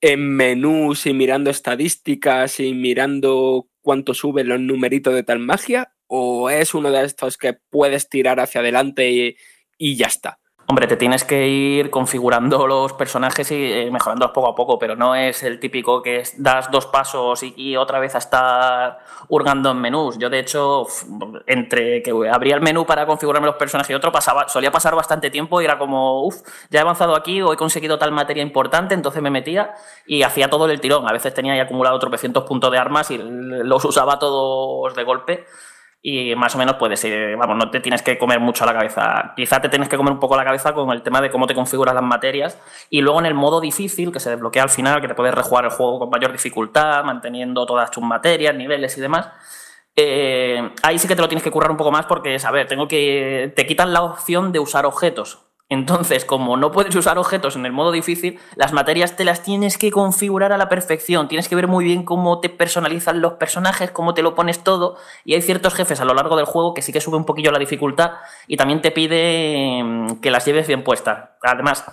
en 0.01 0.35
menús 0.35 1.05
y 1.05 1.13
mirando 1.13 1.51
estadísticas 1.51 2.59
y 2.59 2.73
mirando 2.73 3.67
cuánto 3.81 4.13
suben 4.13 4.49
los 4.49 4.59
numeritos 4.59 5.13
de 5.13 5.23
tal 5.23 5.39
magia? 5.39 5.93
¿O 6.07 6.49
es 6.49 6.73
uno 6.73 6.91
de 6.91 7.05
estos 7.05 7.37
que 7.37 7.53
puedes 7.53 8.09
tirar 8.09 8.39
hacia 8.39 8.61
adelante 8.61 9.11
y, 9.11 9.37
y 9.77 9.95
ya 9.95 10.07
está? 10.07 10.40
Hombre, 10.71 10.87
te 10.87 10.95
tienes 10.95 11.25
que 11.25 11.49
ir 11.49 11.89
configurando 11.89 12.65
los 12.75 12.93
personajes 12.93 13.51
y 13.51 13.73
eh, 13.73 13.91
mejorándolos 13.91 14.31
poco 14.31 14.47
a 14.47 14.55
poco, 14.55 14.79
pero 14.79 14.95
no 14.95 15.15
es 15.15 15.43
el 15.43 15.59
típico 15.59 16.01
que 16.01 16.23
das 16.37 16.71
dos 16.71 16.85
pasos 16.85 17.43
y, 17.43 17.75
otra 17.75 17.99
vez 17.99 18.15
a 18.15 18.19
estar 18.19 18.99
hurgando 19.27 19.71
en 19.71 19.81
menús. 19.81 20.17
Yo, 20.17 20.29
de 20.29 20.39
hecho, 20.39 20.87
entre 21.45 22.01
que 22.01 22.11
abría 22.31 22.55
el 22.55 22.61
menú 22.61 22.85
para 22.85 23.05
configurarme 23.05 23.47
los 23.47 23.57
personajes 23.57 23.91
y 23.91 23.95
otro, 23.95 24.13
pasaba, 24.13 24.47
solía 24.47 24.71
pasar 24.71 24.95
bastante 24.95 25.29
tiempo 25.29 25.61
y 25.61 25.65
era 25.65 25.77
como, 25.77 26.23
uff, 26.25 26.37
ya 26.69 26.79
he 26.79 26.81
avanzado 26.83 27.17
aquí 27.17 27.41
o 27.41 27.51
he 27.51 27.57
conseguido 27.57 27.99
tal 27.99 28.13
materia 28.13 28.41
importante, 28.41 28.93
entonces 28.93 29.21
me 29.21 29.29
metía 29.29 29.73
y 30.05 30.23
hacía 30.23 30.49
todo 30.49 30.69
el 30.69 30.79
tirón. 30.79 31.05
A 31.05 31.11
veces 31.11 31.33
tenía 31.33 31.53
ya 31.57 31.63
acumulado 31.63 31.99
tropecientos 31.99 32.45
puntos 32.45 32.71
de 32.71 32.77
armas 32.77 33.11
y 33.11 33.17
los 33.17 33.83
usaba 33.83 34.19
todos 34.19 34.95
de 34.95 35.03
golpe 35.03 35.45
y 36.03 36.35
más 36.35 36.55
o 36.55 36.57
menos 36.57 36.75
puede 36.77 36.97
ser, 36.97 37.37
vamos, 37.37 37.57
no 37.57 37.69
te 37.69 37.79
tienes 37.79 38.01
que 38.01 38.17
comer 38.17 38.39
mucho 38.39 38.63
a 38.63 38.67
la 38.67 38.73
cabeza. 38.73 39.33
Quizá 39.35 39.61
te 39.61 39.69
tienes 39.69 39.87
que 39.87 39.97
comer 39.97 40.13
un 40.13 40.19
poco 40.19 40.35
la 40.35 40.43
cabeza 40.43 40.73
con 40.73 40.89
el 40.91 41.03
tema 41.03 41.21
de 41.21 41.29
cómo 41.29 41.45
te 41.45 41.53
configuras 41.53 41.93
las 41.93 42.03
materias 42.03 42.57
y 42.89 43.01
luego 43.01 43.19
en 43.19 43.27
el 43.27 43.35
modo 43.35 43.61
difícil, 43.61 44.11
que 44.11 44.19
se 44.19 44.31
desbloquea 44.31 44.63
al 44.63 44.69
final, 44.69 44.99
que 45.01 45.07
te 45.07 45.13
puedes 45.13 45.35
rejugar 45.35 45.65
el 45.65 45.71
juego 45.71 45.99
con 45.99 46.09
mayor 46.09 46.31
dificultad, 46.31 47.03
manteniendo 47.03 47.65
todas 47.67 47.91
tus 47.91 48.03
materias, 48.03 48.55
niveles 48.55 48.97
y 48.97 49.01
demás. 49.01 49.29
Eh, 49.95 50.71
ahí 50.81 50.97
sí 50.97 51.07
que 51.07 51.15
te 51.15 51.21
lo 51.21 51.27
tienes 51.27 51.43
que 51.43 51.51
currar 51.51 51.69
un 51.69 51.77
poco 51.77 51.91
más 51.91 52.05
porque, 52.07 52.37
a 52.43 52.51
ver, 52.51 52.67
tengo 52.67 52.87
que. 52.87 53.53
Te 53.55 53.67
quitan 53.67 53.93
la 53.93 54.01
opción 54.01 54.51
de 54.51 54.59
usar 54.59 54.85
objetos. 54.85 55.50
Entonces, 55.71 56.25
como 56.25 56.57
no 56.57 56.73
puedes 56.73 56.93
usar 56.97 57.17
objetos 57.17 57.55
en 57.55 57.65
el 57.65 57.71
modo 57.71 57.93
difícil, 57.93 58.37
las 58.57 58.73
materias 58.73 59.15
te 59.15 59.23
las 59.23 59.41
tienes 59.41 59.77
que 59.77 59.89
configurar 59.89 60.51
a 60.51 60.57
la 60.57 60.67
perfección. 60.67 61.29
Tienes 61.29 61.47
que 61.47 61.55
ver 61.55 61.69
muy 61.69 61.85
bien 61.85 62.03
cómo 62.03 62.41
te 62.41 62.49
personalizan 62.49 63.21
los 63.21 63.35
personajes, 63.35 63.89
cómo 63.89 64.13
te 64.13 64.21
lo 64.21 64.35
pones 64.35 64.65
todo. 64.65 64.97
Y 65.23 65.33
hay 65.33 65.41
ciertos 65.41 65.73
jefes 65.73 66.01
a 66.01 66.03
lo 66.03 66.13
largo 66.13 66.35
del 66.35 66.43
juego 66.43 66.73
que 66.73 66.81
sí 66.81 66.91
que 66.91 66.99
sube 66.99 67.15
un 67.15 67.23
poquillo 67.23 67.53
la 67.53 67.57
dificultad 67.57 68.15
y 68.47 68.57
también 68.57 68.81
te 68.81 68.91
pide 68.91 69.81
mm, 69.81 70.19
que 70.19 70.29
las 70.29 70.43
lleves 70.43 70.67
bien 70.67 70.83
puestas. 70.83 71.29
Además, 71.41 71.85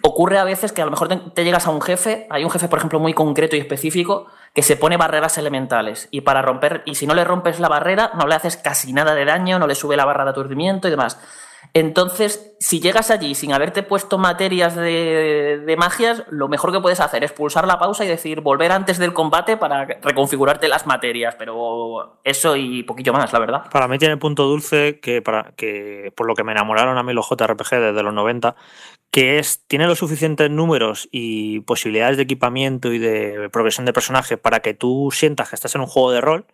ocurre 0.00 0.38
a 0.38 0.44
veces 0.44 0.72
que 0.72 0.80
a 0.80 0.86
lo 0.86 0.90
mejor 0.90 1.08
te, 1.34 1.44
llegas 1.44 1.66
a 1.66 1.72
un 1.72 1.82
jefe, 1.82 2.26
hay 2.30 2.44
un 2.44 2.50
jefe, 2.50 2.66
por 2.68 2.78
ejemplo, 2.78 2.98
muy 2.98 3.12
concreto 3.12 3.56
y 3.56 3.58
específico, 3.58 4.28
que 4.54 4.62
se 4.62 4.74
pone 4.74 4.96
barreras 4.96 5.36
elementales. 5.36 6.08
Y 6.10 6.22
para 6.22 6.40
romper, 6.40 6.82
y 6.86 6.94
si 6.94 7.06
no 7.06 7.14
le 7.14 7.24
rompes 7.24 7.60
la 7.60 7.68
barrera, 7.68 8.12
no 8.14 8.26
le 8.26 8.36
haces 8.36 8.56
casi 8.56 8.94
nada 8.94 9.14
de 9.14 9.26
daño, 9.26 9.58
no 9.58 9.66
le 9.66 9.74
sube 9.74 9.98
la 9.98 10.06
barra 10.06 10.24
de 10.24 10.30
aturdimiento 10.30 10.88
y 10.88 10.92
demás. 10.92 11.20
Entonces, 11.76 12.56
si 12.58 12.80
llegas 12.80 13.10
allí 13.10 13.34
sin 13.34 13.52
haberte 13.52 13.82
puesto 13.82 14.16
materias 14.16 14.74
de, 14.74 15.76
magias, 15.76 16.22
lo 16.30 16.48
mejor 16.48 16.72
que 16.72 16.80
puedes 16.80 17.00
hacer 17.00 17.22
es 17.22 17.32
pulsar 17.32 17.66
la 17.66 17.78
pausa 17.78 18.02
y 18.02 18.08
decir 18.08 18.40
volver 18.40 18.72
antes 18.72 18.96
del 18.96 19.12
combate 19.12 19.58
para 19.58 19.84
reconfigurarte 19.84 20.68
las 20.68 20.86
materias, 20.86 21.34
pero 21.38 22.18
eso 22.24 22.56
y 22.56 22.82
poquillo 22.82 23.12
más, 23.12 23.30
la 23.34 23.40
verdad. 23.40 23.64
Para 23.70 23.88
mí 23.88 23.98
tiene 23.98 24.14
el 24.14 24.18
punto 24.18 24.44
dulce 24.44 25.00
que, 25.00 25.20
para, 25.20 25.52
que 25.54 26.14
por 26.16 26.26
lo 26.26 26.34
que 26.34 26.44
me 26.44 26.52
enamoraron 26.52 26.96
a 26.96 27.02
mí 27.02 27.12
los 27.12 27.28
JRPG 27.28 27.68
desde 27.78 28.02
los 28.02 28.14
90, 28.14 28.56
que 29.10 29.38
es, 29.38 29.62
tiene 29.66 29.86
los 29.86 29.98
suficientes 29.98 30.50
números 30.50 31.10
y 31.12 31.60
posibilidades 31.60 32.16
de 32.16 32.22
equipamiento 32.22 32.90
y 32.90 32.98
de 32.98 33.50
progresión 33.52 33.84
de 33.84 33.92
personaje 33.92 34.38
para 34.38 34.60
que 34.60 34.72
tú 34.72 35.10
sientas 35.12 35.50
que 35.50 35.56
estás 35.56 35.74
en 35.74 35.82
un 35.82 35.88
juego 35.88 36.10
de 36.10 36.22
rol 36.22 36.46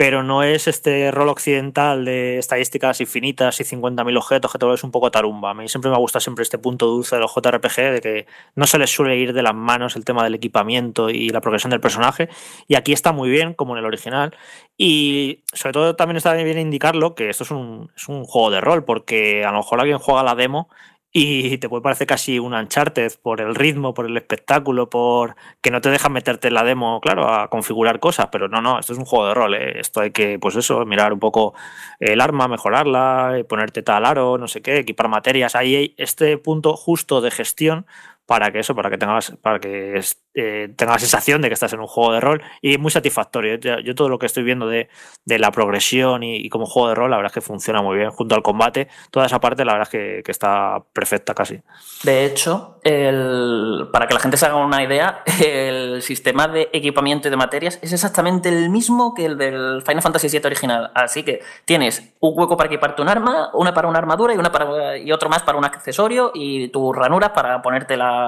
pero 0.00 0.22
no 0.22 0.42
es 0.42 0.66
este 0.66 1.10
rol 1.10 1.28
occidental 1.28 2.06
de 2.06 2.38
estadísticas 2.38 3.02
infinitas 3.02 3.60
y 3.60 3.64
50.000 3.64 4.16
objetos 4.16 4.50
que 4.50 4.56
todo 4.56 4.72
es 4.72 4.82
un 4.82 4.90
poco 4.90 5.10
tarumba. 5.10 5.50
A 5.50 5.54
mí 5.54 5.68
siempre 5.68 5.90
me 5.90 5.98
gusta 5.98 6.20
siempre 6.20 6.42
este 6.42 6.56
punto 6.56 6.86
dulce 6.86 7.16
de 7.16 7.20
los 7.20 7.34
JRPG 7.34 7.76
de 7.92 8.00
que 8.00 8.26
no 8.54 8.66
se 8.66 8.78
les 8.78 8.88
suele 8.88 9.18
ir 9.18 9.34
de 9.34 9.42
las 9.42 9.54
manos 9.54 9.96
el 9.96 10.06
tema 10.06 10.24
del 10.24 10.34
equipamiento 10.34 11.10
y 11.10 11.28
la 11.28 11.42
progresión 11.42 11.70
del 11.70 11.82
personaje 11.82 12.30
y 12.66 12.76
aquí 12.76 12.94
está 12.94 13.12
muy 13.12 13.28
bien 13.28 13.52
como 13.52 13.74
en 13.74 13.80
el 13.80 13.84
original 13.84 14.34
y 14.74 15.44
sobre 15.52 15.74
todo 15.74 15.96
también 15.96 16.16
está 16.16 16.32
bien 16.32 16.58
indicarlo 16.58 17.14
que 17.14 17.28
esto 17.28 17.44
es 17.44 17.50
un, 17.50 17.90
es 17.94 18.08
un 18.08 18.24
juego 18.24 18.50
de 18.50 18.62
rol 18.62 18.86
porque 18.86 19.44
a 19.44 19.50
lo 19.50 19.58
mejor 19.58 19.80
alguien 19.80 19.98
juega 19.98 20.22
la 20.22 20.34
demo 20.34 20.70
y 21.12 21.58
te 21.58 21.68
puede 21.68 21.82
parecer 21.82 22.06
casi 22.06 22.38
un 22.38 22.54
Uncharted 22.54 23.12
por 23.20 23.40
el 23.40 23.54
ritmo, 23.56 23.94
por 23.94 24.06
el 24.06 24.16
espectáculo, 24.16 24.88
por 24.88 25.34
que 25.60 25.72
no 25.72 25.80
te 25.80 25.90
dejan 25.90 26.12
meterte 26.12 26.48
en 26.48 26.54
la 26.54 26.62
demo, 26.62 27.00
claro, 27.00 27.28
a 27.28 27.48
configurar 27.50 27.98
cosas, 27.98 28.28
pero 28.30 28.48
no, 28.48 28.60
no, 28.60 28.78
esto 28.78 28.92
es 28.92 28.98
un 28.98 29.04
juego 29.04 29.26
de 29.26 29.34
rol, 29.34 29.54
¿eh? 29.54 29.80
esto 29.80 30.00
hay 30.00 30.12
que, 30.12 30.38
pues 30.38 30.54
eso, 30.54 30.84
mirar 30.86 31.12
un 31.12 31.18
poco 31.18 31.54
el 31.98 32.20
arma, 32.20 32.46
mejorarla, 32.46 33.38
eh, 33.38 33.44
ponerte 33.44 33.82
tal 33.82 34.04
aro, 34.04 34.38
no 34.38 34.46
sé 34.46 34.62
qué, 34.62 34.78
equipar 34.78 35.08
materias, 35.08 35.56
ahí 35.56 35.74
hay 35.74 35.94
este 35.96 36.38
punto 36.38 36.76
justo 36.76 37.20
de 37.20 37.32
gestión 37.32 37.86
para 38.30 38.52
que 38.52 38.60
eso, 38.60 38.76
para 38.76 38.90
que 38.90 38.96
tengas, 38.96 39.32
para 39.42 39.58
que 39.58 40.00
eh, 40.34 40.72
tenga 40.76 40.92
la 40.92 40.98
sensación 41.00 41.42
de 41.42 41.48
que 41.48 41.54
estás 41.54 41.72
en 41.72 41.80
un 41.80 41.88
juego 41.88 42.12
de 42.12 42.20
rol 42.20 42.40
y 42.62 42.78
muy 42.78 42.92
satisfactorio. 42.92 43.56
Yo, 43.56 43.92
todo 43.96 44.08
lo 44.08 44.20
que 44.20 44.26
estoy 44.26 44.44
viendo 44.44 44.68
de, 44.68 44.88
la 45.26 45.50
progresión 45.50 46.22
y, 46.22 46.48
como 46.48 46.64
juego 46.64 46.90
de 46.90 46.94
rol, 46.94 47.10
la 47.10 47.16
verdad 47.16 47.32
es 47.32 47.34
que 47.34 47.40
funciona 47.40 47.82
muy 47.82 47.96
bien. 47.96 48.10
Junto 48.10 48.36
al 48.36 48.42
combate, 48.42 48.86
toda 49.10 49.26
esa 49.26 49.40
parte, 49.40 49.64
la 49.64 49.72
verdad 49.72 49.88
es 49.92 50.22
que, 50.24 50.30
está 50.30 50.80
perfecta 50.92 51.34
casi. 51.34 51.60
De 52.04 52.24
hecho, 52.24 52.78
el, 52.84 53.88
para 53.92 54.06
que 54.06 54.14
la 54.14 54.20
gente 54.20 54.36
se 54.36 54.46
haga 54.46 54.64
una 54.64 54.80
idea, 54.80 55.24
el 55.44 56.00
sistema 56.00 56.46
de 56.46 56.70
equipamiento 56.72 57.26
y 57.26 57.32
de 57.32 57.36
materias 57.36 57.80
es 57.82 57.92
exactamente 57.92 58.48
el 58.48 58.70
mismo 58.70 59.12
que 59.12 59.26
el 59.26 59.38
del 59.38 59.82
Final 59.84 60.02
Fantasy 60.02 60.28
VII 60.28 60.46
original. 60.46 60.92
Así 60.94 61.24
que 61.24 61.40
tienes 61.64 62.14
un 62.20 62.38
hueco 62.38 62.56
para 62.56 62.68
equiparte 62.68 63.02
un 63.02 63.08
arma, 63.08 63.50
una 63.54 63.74
para 63.74 63.88
una 63.88 63.98
armadura 63.98 64.34
y, 64.34 64.36
una 64.36 64.52
para, 64.52 64.98
y 64.98 65.10
otro 65.10 65.28
más 65.28 65.42
para 65.42 65.58
un 65.58 65.64
accesorio 65.64 66.30
y 66.32 66.68
tus 66.68 66.94
ranuras 66.94 67.30
para 67.30 67.60
ponerte 67.60 67.96
la 67.96 68.19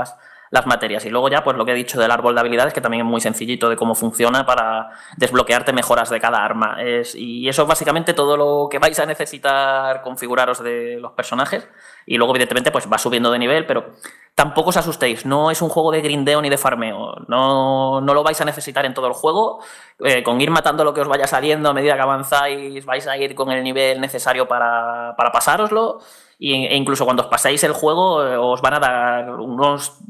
las, 0.50 0.66
materias. 0.66 1.04
Y 1.06 1.10
luego 1.10 1.28
ya, 1.28 1.42
pues 1.42 1.56
lo 1.56 1.64
que 1.64 1.72
he 1.72 1.74
dicho 1.74 1.98
del 1.98 2.10
árbol 2.10 2.34
de 2.34 2.40
habilidades, 2.40 2.74
que 2.74 2.80
también 2.80 3.06
es 3.06 3.10
muy 3.10 3.20
sencillito 3.20 3.68
de 3.70 3.76
cómo 3.76 3.94
funciona 3.94 4.44
para 4.44 4.90
desbloquearte 5.16 5.72
mejoras 5.72 6.10
de 6.10 6.20
cada 6.20 6.44
arma. 6.44 6.76
Y 7.14 7.48
eso 7.48 7.62
es 7.62 7.68
básicamente 7.68 8.12
todo 8.12 8.36
lo 8.36 8.68
que 8.70 8.78
vais 8.78 8.98
a 8.98 9.06
necesitar 9.06 10.02
configuraros 10.02 10.62
de 10.62 10.98
los 11.00 11.12
personajes. 11.12 11.68
Y 12.04 12.18
luego, 12.18 12.32
evidentemente, 12.34 12.70
pues 12.70 12.90
va 12.92 12.98
subiendo 12.98 13.30
de 13.30 13.38
nivel, 13.38 13.64
pero 13.64 13.92
tampoco 14.34 14.70
os 14.70 14.76
asustéis, 14.76 15.26
no 15.26 15.50
es 15.50 15.60
un 15.62 15.68
juego 15.68 15.92
de 15.92 16.00
grindeo 16.00 16.40
ni 16.42 16.48
de 16.48 16.58
farmeo. 16.58 17.14
No, 17.28 18.00
no 18.00 18.14
lo 18.14 18.22
vais 18.22 18.40
a 18.40 18.44
necesitar 18.44 18.84
en 18.86 18.94
todo 18.94 19.06
el 19.06 19.12
juego. 19.12 19.60
Eh, 20.00 20.22
con 20.22 20.40
ir 20.40 20.50
matando 20.50 20.84
lo 20.84 20.94
que 20.94 21.00
os 21.00 21.08
vaya 21.08 21.26
saliendo 21.26 21.70
a 21.70 21.74
medida 21.74 21.94
que 21.94 22.02
avanzáis, 22.02 22.84
vais 22.84 23.06
a 23.06 23.16
ir 23.16 23.34
con 23.34 23.50
el 23.50 23.62
nivel 23.62 24.00
necesario 24.00 24.48
para, 24.48 25.14
para 25.16 25.30
pasároslo 25.32 26.00
e 26.42 26.74
incluso 26.76 27.04
cuando 27.04 27.22
os 27.22 27.28
pasáis 27.28 27.62
el 27.62 27.72
juego 27.72 28.24
eh, 28.24 28.36
os 28.36 28.60
van 28.60 28.74
a 28.74 28.80
dar 28.80 29.30
unos 29.38 30.02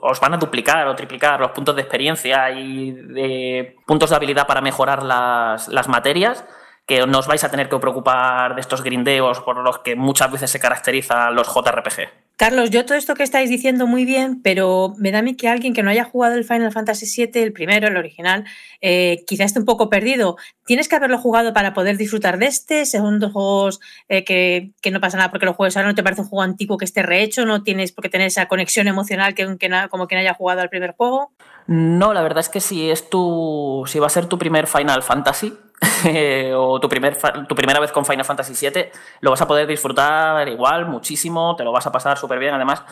os 0.00 0.20
van 0.20 0.34
a 0.34 0.36
duplicar 0.36 0.86
o 0.86 0.94
triplicar 0.94 1.40
los 1.40 1.50
puntos 1.50 1.74
de 1.74 1.82
experiencia 1.82 2.50
y 2.52 2.92
de 2.92 3.76
puntos 3.86 4.10
de 4.10 4.16
habilidad 4.16 4.46
para 4.46 4.60
mejorar 4.60 5.02
las, 5.02 5.66
las 5.66 5.88
materias 5.88 6.44
que 6.86 7.06
no 7.06 7.18
os 7.18 7.26
vais 7.26 7.42
a 7.44 7.50
tener 7.50 7.68
que 7.68 7.78
preocupar 7.78 8.54
de 8.54 8.60
estos 8.60 8.82
grindeos 8.82 9.40
por 9.40 9.56
los 9.58 9.78
que 9.78 9.96
muchas 9.96 10.30
veces 10.30 10.50
se 10.50 10.58
caracterizan 10.60 11.34
los 11.34 11.46
JRPG. 11.46 12.29
Carlos, 12.40 12.70
yo 12.70 12.86
todo 12.86 12.96
esto 12.96 13.14
que 13.14 13.22
estáis 13.22 13.50
diciendo 13.50 13.86
muy 13.86 14.06
bien, 14.06 14.40
pero 14.40 14.94
me 14.96 15.12
da 15.12 15.18
a 15.18 15.22
mí 15.22 15.36
que 15.36 15.46
alguien 15.46 15.74
que 15.74 15.82
no 15.82 15.90
haya 15.90 16.04
jugado 16.04 16.36
el 16.36 16.44
Final 16.44 16.72
Fantasy 16.72 17.04
VII, 17.04 17.42
el 17.42 17.52
primero, 17.52 17.86
el 17.86 17.98
original, 17.98 18.46
eh, 18.80 19.24
quizá 19.26 19.44
esté 19.44 19.58
un 19.58 19.66
poco 19.66 19.90
perdido. 19.90 20.38
Tienes 20.64 20.88
que 20.88 20.96
haberlo 20.96 21.18
jugado 21.18 21.52
para 21.52 21.74
poder 21.74 21.98
disfrutar 21.98 22.38
de 22.38 22.46
este. 22.46 22.86
Son 22.86 23.18
dos 23.18 23.32
juegos 23.32 23.80
eh, 24.08 24.24
que, 24.24 24.72
no 24.90 25.00
pasa 25.02 25.18
nada 25.18 25.30
porque 25.30 25.44
lo 25.44 25.52
juegues 25.52 25.76
ahora, 25.76 25.90
no 25.90 25.94
te 25.94 26.02
parece 26.02 26.22
un 26.22 26.28
juego 26.28 26.42
antiguo 26.42 26.78
que 26.78 26.86
esté 26.86 27.02
rehecho, 27.02 27.44
no 27.44 27.62
tienes 27.62 27.92
por 27.92 28.04
qué 28.04 28.08
tener 28.08 28.28
esa 28.28 28.46
conexión 28.46 28.88
emocional 28.88 29.34
que, 29.34 29.44
como 29.90 30.06
quien 30.06 30.20
haya 30.20 30.32
jugado 30.32 30.62
al 30.62 30.70
primer 30.70 30.92
juego. 30.92 31.32
No, 31.70 32.12
la 32.12 32.22
verdad 32.22 32.40
es 32.40 32.48
que 32.48 32.60
si 32.60 32.90
es 32.90 33.08
tu, 33.08 33.84
si 33.86 34.00
va 34.00 34.08
a 34.08 34.10
ser 34.10 34.26
tu 34.26 34.36
primer 34.36 34.66
Final 34.66 35.04
Fantasy, 35.04 35.56
o 36.56 36.80
tu, 36.80 36.88
primer, 36.88 37.16
tu 37.46 37.54
primera 37.54 37.78
vez 37.78 37.92
con 37.92 38.04
Final 38.04 38.24
Fantasy 38.24 38.54
VII, 38.68 38.86
lo 39.20 39.30
vas 39.30 39.40
a 39.40 39.46
poder 39.46 39.68
disfrutar 39.68 40.48
igual, 40.48 40.86
muchísimo, 40.86 41.54
te 41.54 41.62
lo 41.62 41.70
vas 41.70 41.86
a 41.86 41.92
pasar 41.92 42.18
súper 42.18 42.40
bien. 42.40 42.54
Además, 42.54 42.82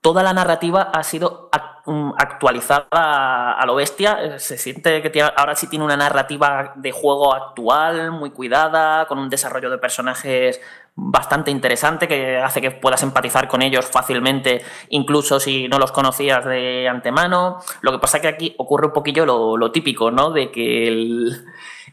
toda 0.00 0.22
la 0.22 0.32
narrativa 0.32 0.82
ha 0.82 1.02
sido 1.02 1.50
mm, 1.86 2.12
actualizada 2.16 3.54
a 3.54 3.66
lo 3.66 3.74
bestia. 3.74 4.38
Se 4.38 4.56
siente 4.56 5.02
que 5.02 5.20
ahora 5.20 5.56
sí 5.56 5.66
tiene 5.66 5.84
una 5.84 5.96
narrativa 5.96 6.74
de 6.76 6.92
juego 6.92 7.34
actual, 7.34 8.12
muy 8.12 8.30
cuidada, 8.30 9.06
con 9.06 9.18
un 9.18 9.28
desarrollo 9.30 9.68
de 9.68 9.78
personajes 9.78 10.60
bastante 11.00 11.52
interesante 11.52 12.08
que 12.08 12.38
hace 12.38 12.60
que 12.60 12.72
puedas 12.72 13.02
empatizar 13.04 13.46
con 13.46 13.62
ellos 13.62 13.86
fácilmente, 13.86 14.62
incluso 14.88 15.38
si 15.38 15.68
no 15.68 15.78
los 15.78 15.92
conocías 15.92 16.44
de 16.44 16.88
antemano. 16.88 17.58
Lo 17.82 17.92
que 17.92 17.98
pasa 17.98 18.20
que 18.20 18.26
aquí 18.26 18.54
ocurre 18.58 18.88
un 18.88 18.92
poquillo 18.92 19.24
lo, 19.24 19.56
lo 19.56 19.70
típico, 19.70 20.10
¿no? 20.10 20.32
De 20.32 20.50
que 20.50 20.88
el 20.88 21.44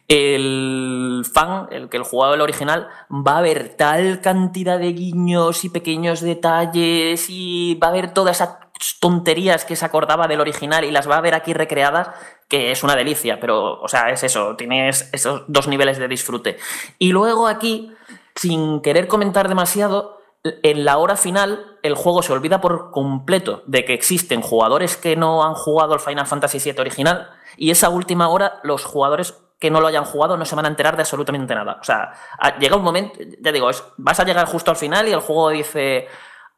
el 0.08 1.24
fan, 1.32 1.68
el 1.72 1.90
que 1.90 1.98
el 1.98 2.04
jugador 2.04 2.36
el 2.36 2.42
original, 2.42 2.88
va 3.10 3.40
a 3.40 3.42
ver 3.42 3.76
tal 3.76 4.22
cantidad 4.22 4.78
de 4.78 4.94
guiños 4.94 5.66
y 5.66 5.70
pequeños 5.70 6.22
detalles 6.22 7.28
y 7.30 7.76
va 7.76 7.88
a 7.88 7.92
ver 7.92 8.14
todas 8.14 8.38
esas 8.38 8.58
tonterías 9.00 9.66
que 9.66 9.76
se 9.76 9.86
acordaba 9.86 10.28
del 10.28 10.42
original 10.42 10.84
y 10.84 10.92
las 10.92 11.10
va 11.10 11.18
a 11.18 11.22
ver 11.22 11.34
aquí 11.34 11.54
recreadas, 11.54 12.10
que 12.48 12.72
es 12.72 12.84
una 12.84 12.96
delicia, 12.96 13.40
pero, 13.40 13.80
o 13.80 13.88
sea, 13.88 14.10
es 14.10 14.24
eso, 14.24 14.56
tienes 14.56 15.10
esos 15.12 15.44
dos 15.48 15.68
niveles 15.68 15.98
de 15.98 16.08
disfrute. 16.08 16.58
Y 17.00 17.12
luego 17.12 17.48
aquí, 17.48 17.92
sin 18.36 18.82
querer 18.82 19.08
comentar 19.08 19.48
demasiado, 19.48 20.20
en 20.44 20.86
la 20.86 20.98
hora 20.98 21.18
final 21.18 21.78
el 21.82 21.96
juego 21.96 22.22
se 22.22 22.34
olvida 22.34 22.62
por 22.62 22.92
completo 22.92 23.64
de 23.66 23.84
que 23.84 23.94
existen 23.94 24.42
jugadores 24.42 24.96
que 24.98 25.16
no 25.16 25.44
han 25.44 25.56
jugado 25.56 25.94
el 25.96 26.00
Final 26.00 26.28
Fantasy 26.28 26.60
VII 26.60 26.82
original 26.82 27.30
y 27.58 27.72
esa 27.72 27.90
última 27.90 28.30
hora 28.30 28.60
los 28.64 28.86
jugadores 28.86 29.34
que 29.60 29.72
no 29.72 29.82
lo 29.82 29.88
hayan 29.88 30.06
jugado 30.06 30.38
no 30.38 30.46
se 30.46 30.56
van 30.56 30.66
a 30.66 30.68
enterar 30.68 30.96
de 30.96 31.02
absolutamente 31.02 31.56
nada. 31.56 31.78
O 31.82 31.84
sea, 31.84 32.12
llega 32.60 32.76
un 32.76 32.84
momento, 32.84 33.20
ya 33.42 33.52
digo, 33.52 33.70
vas 33.98 34.20
a 34.20 34.26
llegar 34.26 34.46
justo 34.48 34.70
al 34.70 34.78
final 34.78 35.08
y 35.08 35.14
el 35.14 35.22
juego 35.22 35.50
dice, 35.50 36.08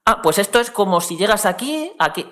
Ah, 0.10 0.22
pues 0.22 0.38
esto 0.38 0.62
es 0.62 0.72
como 0.72 1.02
si 1.02 1.18
llegas 1.18 1.46
aquí, 1.46 1.92
aquí 2.00 2.26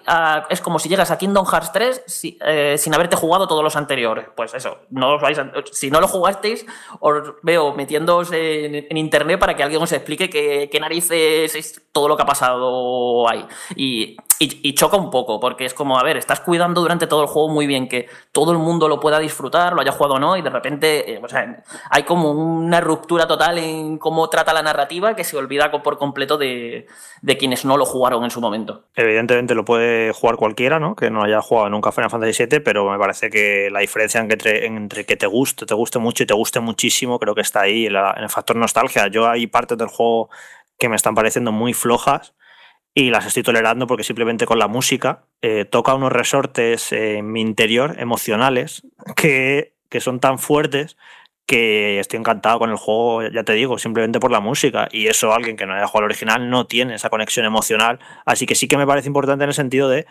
es 0.49 0.61
como 0.61 0.79
si 0.79 0.87
llegas 0.87 1.11
a 1.11 1.17
Kingdom 1.17 1.45
Hearts 1.45 1.73
3 1.73 2.03
eh, 2.39 2.77
sin 2.77 2.95
haberte 2.95 3.17
jugado 3.17 3.49
todos 3.49 3.65
los 3.65 3.75
anteriores. 3.75 4.27
Pues 4.33 4.53
eso, 4.53 4.77
no 4.91 5.15
os 5.15 5.21
vais 5.21 5.37
si 5.73 5.91
no 5.91 5.99
lo 5.99 6.07
jugasteis, 6.07 6.65
os 7.01 7.33
veo 7.43 7.73
metiéndoos 7.73 8.31
en, 8.31 8.95
internet 8.95 9.37
para 9.37 9.57
que 9.57 9.63
alguien 9.63 9.81
os 9.81 9.91
explique 9.91 10.29
qué, 10.29 10.79
narices 10.79 11.53
es 11.53 11.81
todo 11.91 12.07
lo 12.07 12.15
que 12.15 12.23
ha 12.23 12.25
pasado 12.25 13.27
ahí. 13.27 13.45
Y, 13.75 14.15
choca 14.73 14.95
un 14.95 15.09
poco, 15.09 15.39
porque 15.39 15.65
es 15.65 15.73
como, 15.73 15.97
a 15.97 16.03
ver, 16.03 16.17
estás 16.17 16.41
cuidando 16.41 16.81
durante 16.81 17.07
todo 17.07 17.21
el 17.21 17.27
juego 17.27 17.49
muy 17.49 17.67
bien 17.67 17.87
que 17.87 18.07
todo 18.33 18.51
el 18.51 18.57
mundo 18.57 18.89
lo 18.89 18.99
pueda 18.99 19.19
disfrutar, 19.19 19.73
lo 19.73 19.81
haya 19.81 19.93
jugado 19.93 20.15
o 20.15 20.19
no, 20.19 20.35
y 20.35 20.41
de 20.41 20.49
repente, 20.49 21.13
eh, 21.13 21.21
hay 21.89 22.03
como 22.03 22.31
una 22.31 22.81
ruptura 22.81 23.27
total 23.27 23.57
en 23.57 23.97
cómo 23.97 24.29
trata 24.29 24.53
la 24.53 24.61
narrativa 24.61 25.15
que 25.15 25.23
se 25.23 25.37
olvida 25.37 25.71
por 25.71 25.97
completo 25.97 26.37
de, 26.37 26.87
de 27.21 27.37
quienes 27.37 27.64
no 27.65 27.77
lo 27.77 27.85
jugaron 27.85 28.23
en 28.23 28.31
su 28.31 28.41
momento. 28.41 28.85
Evidentemente 28.95 29.55
lo 29.55 29.65
puede 29.65 30.11
jugar 30.13 30.35
cualquiera, 30.35 30.79
¿no? 30.79 30.95
Que 30.95 31.09
no 31.09 31.23
haya 31.23 31.41
jugado 31.41 31.69
nunca 31.69 31.91
Final 31.91 32.09
Fantasy 32.09 32.45
VII, 32.45 32.59
pero 32.59 32.89
me 32.89 32.97
parece 32.97 33.29
que 33.29 33.69
la 33.71 33.79
diferencia 33.79 34.21
entre, 34.21 34.65
entre 34.65 35.05
que 35.05 35.15
te 35.15 35.27
guste, 35.27 35.65
te 35.65 35.73
guste 35.73 35.99
mucho 35.99 36.23
y 36.23 36.25
te 36.25 36.33
guste 36.33 36.59
muchísimo, 36.59 37.19
creo 37.19 37.35
que 37.35 37.41
está 37.41 37.61
ahí 37.61 37.87
en, 37.87 37.95
el 37.95 38.29
factor 38.29 38.55
nostalgia. 38.55 39.07
Yo 39.07 39.27
hay 39.27 39.47
partes 39.47 39.77
del 39.77 39.87
juego 39.87 40.29
que 40.77 40.89
me 40.89 40.95
están 40.95 41.15
pareciendo 41.15 41.51
muy 41.51 41.73
flojas 41.73 42.33
y 42.93 43.09
las 43.09 43.25
estoy 43.25 43.43
tolerando 43.43 43.87
porque 43.87 44.03
simplemente 44.03 44.45
con 44.45 44.59
la 44.59 44.67
música 44.67 45.25
eh, 45.41 45.65
toca 45.65 45.93
unos 45.93 46.11
resortes 46.11 46.91
en 46.91 47.31
mi 47.31 47.41
interior 47.41 47.95
emocionales 47.99 48.83
que, 49.15 49.73
que 49.89 49.99
son 49.99 50.19
tan 50.19 50.39
fuertes 50.39 50.97
que 51.45 51.99
estoy 51.99 52.19
encantado 52.19 52.59
con 52.59 52.69
el 52.71 52.77
juego, 52.77 53.27
ya 53.29 53.43
te 53.43 53.53
digo, 53.53 53.77
simplemente 53.77 54.19
por 54.19 54.31
la 54.31 54.39
música. 54.39 54.87
Y 54.91 55.07
eso 55.07 55.33
alguien 55.33 55.57
que 55.57 55.65
no 55.65 55.73
haya 55.73 55.87
jugado 55.87 56.05
al 56.05 56.11
original 56.11 56.49
no 56.49 56.65
tiene 56.67 56.95
esa 56.95 57.09
conexión 57.09 57.45
emocional. 57.45 57.99
Así 58.25 58.45
que 58.45 58.55
sí 58.55 58.67
que 58.67 58.77
me 58.77 58.87
parece 58.87 59.07
importante 59.07 59.43
en 59.43 59.49
el 59.49 59.53
sentido 59.53 59.89
de 59.89 60.05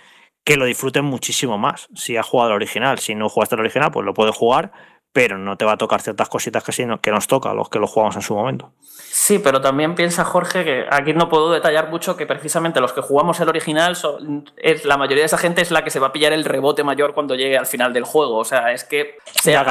que 0.45 0.57
lo 0.57 0.66
disfruten 0.66 1.05
muchísimo 1.05 1.59
más. 1.59 1.89
Si 1.95 2.16
ha 2.16 2.22
jugado 2.22 2.51
al 2.51 2.57
original, 2.57 2.99
si 2.99 3.14
no 3.14 3.28
jugaste 3.28 3.55
al 3.55 3.62
original, 3.62 3.91
pues 3.91 4.05
lo 4.05 4.14
puede 4.14 4.30
jugar, 4.30 4.72
pero 5.15 5.39
no 5.39 5.57
te 5.57 5.65
va 5.65 5.75
a 5.75 5.77
tocar 5.77 6.03
ciertas 6.03 6.29
cositas 6.29 6.65
que, 6.65 6.73
sí, 6.73 6.85
que 7.01 7.12
nos 7.12 7.29
toca 7.29 7.51
a 7.51 7.55
los 7.55 7.69
que 7.69 7.79
lo 7.79 7.87
jugamos 7.87 8.17
en 8.17 8.23
su 8.23 8.35
momento. 8.35 8.73
Sí, 8.83 9.39
pero 9.39 9.61
también 9.61 9.95
piensa 9.95 10.25
Jorge 10.25 10.65
que 10.65 10.87
aquí 10.91 11.12
no 11.12 11.29
puedo 11.29 11.53
detallar 11.53 11.89
mucho 11.89 12.17
que 12.17 12.27
precisamente 12.27 12.81
los 12.81 12.93
que 12.93 13.01
jugamos 13.01 13.39
el 13.39 13.49
original, 13.49 13.95
son, 13.95 14.51
es, 14.57 14.85
la 14.85 14.97
mayoría 14.97 15.23
de 15.23 15.27
esa 15.27 15.39
gente 15.39 15.62
es 15.62 15.71
la 15.71 15.85
que 15.85 15.91
se 15.91 16.01
va 16.01 16.09
a 16.09 16.12
pillar 16.12 16.33
el 16.33 16.45
rebote 16.45 16.83
mayor 16.83 17.15
cuando 17.15 17.37
llegue 17.37 17.57
al 17.57 17.67
final 17.67 17.93
del 17.93 18.03
juego. 18.03 18.39
O 18.39 18.45
sea, 18.45 18.73
es 18.73 18.83
que 18.83 19.19
se 19.41 19.57
han, 19.57 19.65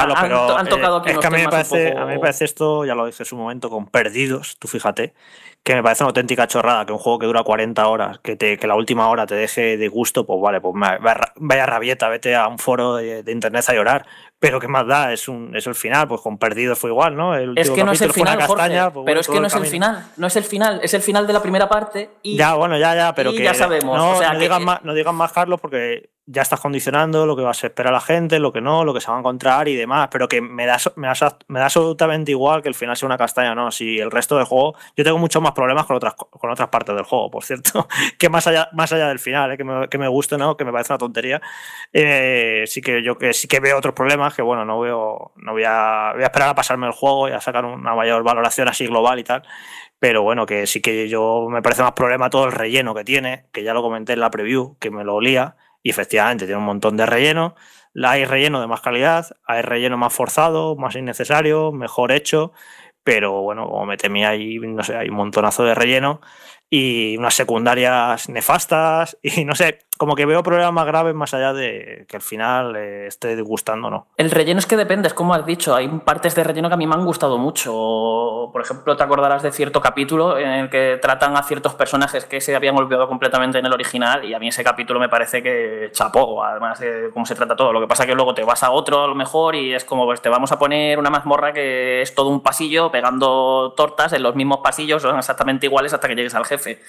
tocado 0.70 0.96
aquí 0.96 1.10
es 1.10 1.18
que 1.18 1.26
a 1.26 1.30
mí, 1.30 1.42
me 1.42 1.48
parece, 1.48 1.92
a 1.94 2.06
mí 2.06 2.14
me 2.14 2.20
parece 2.20 2.46
esto, 2.46 2.86
ya 2.86 2.94
lo 2.94 3.04
dije 3.04 3.22
en 3.22 3.26
su 3.26 3.36
momento, 3.36 3.68
con 3.68 3.84
Perdidos, 3.84 4.56
tú 4.58 4.66
fíjate, 4.66 5.12
que 5.64 5.74
me 5.74 5.82
parece 5.82 6.04
una 6.04 6.08
auténtica 6.08 6.46
chorrada 6.46 6.84
que 6.84 6.92
un 6.92 6.98
juego 6.98 7.18
que 7.18 7.26
dura 7.26 7.42
40 7.42 7.88
horas, 7.88 8.18
que, 8.18 8.36
te, 8.36 8.58
que 8.58 8.66
la 8.66 8.76
última 8.76 9.08
hora 9.08 9.26
te 9.26 9.34
deje 9.34 9.78
de 9.78 9.88
gusto, 9.88 10.26
pues 10.26 10.38
vale, 10.40 10.60
pues 10.60 10.74
vaya 11.36 11.66
rabieta, 11.66 12.08
vete 12.10 12.36
a 12.36 12.46
un 12.48 12.58
foro 12.58 12.96
de, 12.96 13.22
de 13.22 13.32
internet 13.32 13.64
a 13.68 13.74
llorar 13.74 14.06
pero 14.44 14.60
¿qué 14.60 14.68
más 14.68 14.86
da? 14.86 15.10
Es, 15.10 15.26
un, 15.26 15.56
es 15.56 15.66
el 15.66 15.74
final, 15.74 16.06
pues 16.06 16.20
con 16.20 16.36
Perdido 16.36 16.76
fue 16.76 16.90
igual, 16.90 17.16
¿no? 17.16 17.34
es 17.34 17.70
que 17.70 17.82
no 17.82 17.92
es 17.92 18.02
el 18.02 18.12
final, 18.12 18.36
castaña, 18.36 18.90
pues 18.90 19.06
pero 19.06 19.20
es 19.20 19.26
que 19.26 19.40
no 19.40 19.46
es 19.46 19.54
el 19.54 19.64
final, 19.64 20.04
no 20.18 20.26
es 20.26 20.36
el 20.36 20.44
final, 20.44 20.80
es 20.82 20.92
el 20.92 21.00
final 21.00 21.26
de 21.26 21.32
la 21.32 21.40
primera 21.40 21.66
parte 21.66 22.10
y 22.22 22.36
ya, 22.36 22.52
bueno, 22.52 22.76
ya, 22.76 22.94
ya, 22.94 23.14
pero 23.14 23.32
que 23.32 23.42
ya 23.42 23.54
sabemos. 23.54 23.96
No, 23.96 24.10
o 24.10 24.18
sea, 24.18 24.34
no, 24.34 24.38
digan 24.38 24.62
más, 24.62 24.84
no 24.84 24.92
digan 24.92 25.14
más, 25.14 25.32
Carlos, 25.32 25.58
porque 25.62 26.10
ya 26.26 26.42
estás 26.42 26.60
condicionando 26.60 27.24
lo 27.24 27.36
que 27.36 27.42
va 27.42 27.48
a 27.48 27.52
esperar 27.52 27.90
la 27.90 28.00
gente, 28.00 28.38
lo 28.38 28.52
que 28.52 28.60
no, 28.60 28.84
lo 28.84 28.92
que 28.92 29.00
se 29.00 29.10
va 29.10 29.16
a 29.16 29.20
encontrar 29.20 29.66
y 29.68 29.76
demás, 29.76 30.08
pero 30.10 30.28
que 30.28 30.42
me 30.42 30.66
da, 30.66 30.76
me 30.96 31.08
da, 31.08 31.64
absolutamente 31.64 32.30
igual 32.30 32.60
que 32.60 32.68
el 32.68 32.74
final 32.74 32.98
sea 32.98 33.06
una 33.06 33.16
castaña, 33.16 33.54
¿no? 33.54 33.70
Si 33.70 33.98
el 33.98 34.10
resto 34.10 34.36
del 34.36 34.44
juego, 34.44 34.74
yo 34.94 35.04
tengo 35.04 35.16
muchos 35.16 35.40
más 35.40 35.52
problemas 35.54 35.86
con 35.86 35.96
otras, 35.96 36.14
con 36.14 36.50
otras 36.50 36.68
partes 36.68 36.94
del 36.94 37.04
juego, 37.04 37.30
por 37.30 37.44
cierto, 37.44 37.88
que 38.18 38.28
más 38.28 38.46
allá, 38.46 38.68
más 38.72 38.92
allá 38.92 39.08
del 39.08 39.18
final, 39.18 39.52
¿eh? 39.52 39.56
que, 39.56 39.64
me, 39.64 39.88
que 39.88 39.98
me 39.98 40.08
guste, 40.08 40.36
¿no? 40.36 40.56
Que 40.56 40.64
me 40.64 40.72
parece 40.72 40.92
una 40.92 40.98
tontería, 40.98 41.40
eh, 41.92 42.64
sí 42.66 42.82
que 42.82 43.02
yo 43.02 43.16
sí 43.32 43.48
que 43.48 43.60
veo 43.60 43.78
otros 43.78 43.94
problemas 43.94 44.34
que, 44.34 44.42
bueno, 44.42 44.64
no 44.64 44.80
veo, 44.80 45.32
no 45.36 45.52
voy 45.52 45.64
a, 45.66 46.12
voy 46.14 46.22
a 46.22 46.26
esperar 46.26 46.50
a 46.50 46.54
pasarme 46.54 46.86
el 46.86 46.92
juego 46.92 47.28
y 47.28 47.32
a 47.32 47.40
sacar 47.40 47.64
una 47.64 47.94
mayor 47.94 48.22
valoración 48.22 48.68
así 48.68 48.86
global 48.86 49.18
y 49.18 49.24
tal, 49.24 49.42
pero 49.98 50.22
bueno, 50.22 50.44
que 50.44 50.66
sí 50.66 50.82
que 50.82 51.08
yo 51.08 51.46
me 51.48 51.62
parece 51.62 51.82
más 51.82 51.92
problema 51.92 52.28
todo 52.28 52.44
el 52.44 52.52
relleno 52.52 52.94
que 52.94 53.04
tiene, 53.04 53.46
que 53.52 53.62
ya 53.62 53.72
lo 53.72 53.82
comenté 53.82 54.12
en 54.12 54.20
la 54.20 54.30
preview, 54.30 54.76
que 54.78 54.90
me 54.90 55.04
lo 55.04 55.14
olía, 55.14 55.56
y 55.82 55.90
efectivamente 55.90 56.46
tiene 56.46 56.58
un 56.58 56.66
montón 56.66 56.96
de 56.96 57.06
relleno. 57.06 57.54
Hay 58.02 58.24
relleno 58.24 58.60
de 58.60 58.66
más 58.66 58.80
calidad, 58.80 59.36
hay 59.46 59.62
relleno 59.62 59.96
más 59.96 60.12
forzado, 60.12 60.74
más 60.74 60.96
innecesario, 60.96 61.70
mejor 61.70 62.10
hecho, 62.10 62.52
pero 63.04 63.42
bueno, 63.42 63.68
como 63.68 63.86
me 63.86 63.96
temía 63.96 64.30
ahí, 64.30 64.58
no 64.58 64.82
sé, 64.82 64.96
hay 64.96 65.10
un 65.10 65.16
montonazo 65.16 65.64
de 65.64 65.74
relleno 65.74 66.20
y 66.70 67.16
unas 67.18 67.34
secundarias 67.34 68.28
nefastas 68.28 69.16
y 69.22 69.44
no 69.44 69.54
sé, 69.54 69.80
como 69.96 70.14
que 70.14 70.26
veo 70.26 70.42
problemas 70.42 70.86
graves 70.86 71.14
más 71.14 71.34
allá 71.34 71.52
de 71.52 72.04
que 72.08 72.16
al 72.16 72.22
final 72.22 72.76
eh, 72.76 73.06
esté 73.06 73.36
disgustando 73.36 73.88
o 73.88 73.90
no. 73.90 74.06
El 74.16 74.30
relleno 74.30 74.58
es 74.58 74.66
que 74.66 74.76
depende, 74.76 75.08
es 75.08 75.14
como 75.14 75.34
has 75.34 75.46
dicho, 75.46 75.74
hay 75.74 75.88
partes 75.88 76.34
de 76.34 76.44
relleno 76.44 76.68
que 76.68 76.74
a 76.74 76.76
mí 76.76 76.86
me 76.86 76.94
han 76.94 77.04
gustado 77.04 77.38
mucho. 77.38 78.50
Por 78.52 78.60
ejemplo, 78.60 78.96
te 78.96 79.02
acordarás 79.02 79.42
de 79.42 79.52
cierto 79.52 79.80
capítulo 79.80 80.38
en 80.38 80.48
el 80.48 80.70
que 80.70 80.98
tratan 81.00 81.36
a 81.36 81.42
ciertos 81.42 81.74
personajes 81.74 82.24
que 82.24 82.40
se 82.40 82.54
habían 82.54 82.76
olvidado 82.76 83.08
completamente 83.08 83.58
en 83.58 83.66
el 83.66 83.72
original 83.72 84.24
y 84.24 84.34
a 84.34 84.38
mí 84.38 84.48
ese 84.48 84.64
capítulo 84.64 85.00
me 85.00 85.08
parece 85.08 85.42
que 85.42 85.90
chapó, 85.92 86.44
además 86.44 86.80
de 86.80 87.10
cómo 87.12 87.26
se 87.26 87.34
trata 87.34 87.56
todo. 87.56 87.72
Lo 87.72 87.80
que 87.80 87.86
pasa 87.86 88.04
es 88.04 88.08
que 88.08 88.14
luego 88.14 88.34
te 88.34 88.44
vas 88.44 88.62
a 88.62 88.70
otro 88.70 89.04
a 89.04 89.06
lo 89.06 89.14
mejor 89.14 89.54
y 89.54 89.74
es 89.74 89.84
como, 89.84 90.04
pues 90.04 90.20
te 90.20 90.28
vamos 90.28 90.52
a 90.52 90.58
poner 90.58 90.98
una 90.98 91.10
mazmorra 91.10 91.52
que 91.52 92.02
es 92.02 92.14
todo 92.14 92.28
un 92.28 92.42
pasillo 92.42 92.90
pegando 92.90 93.74
tortas 93.76 94.12
en 94.12 94.22
los 94.22 94.34
mismos 94.34 94.58
pasillos, 94.58 95.02
son 95.02 95.18
exactamente 95.18 95.66
iguales 95.66 95.92
hasta 95.92 96.08
que 96.08 96.14
llegues 96.14 96.34
al 96.34 96.44
jefe. 96.44 96.80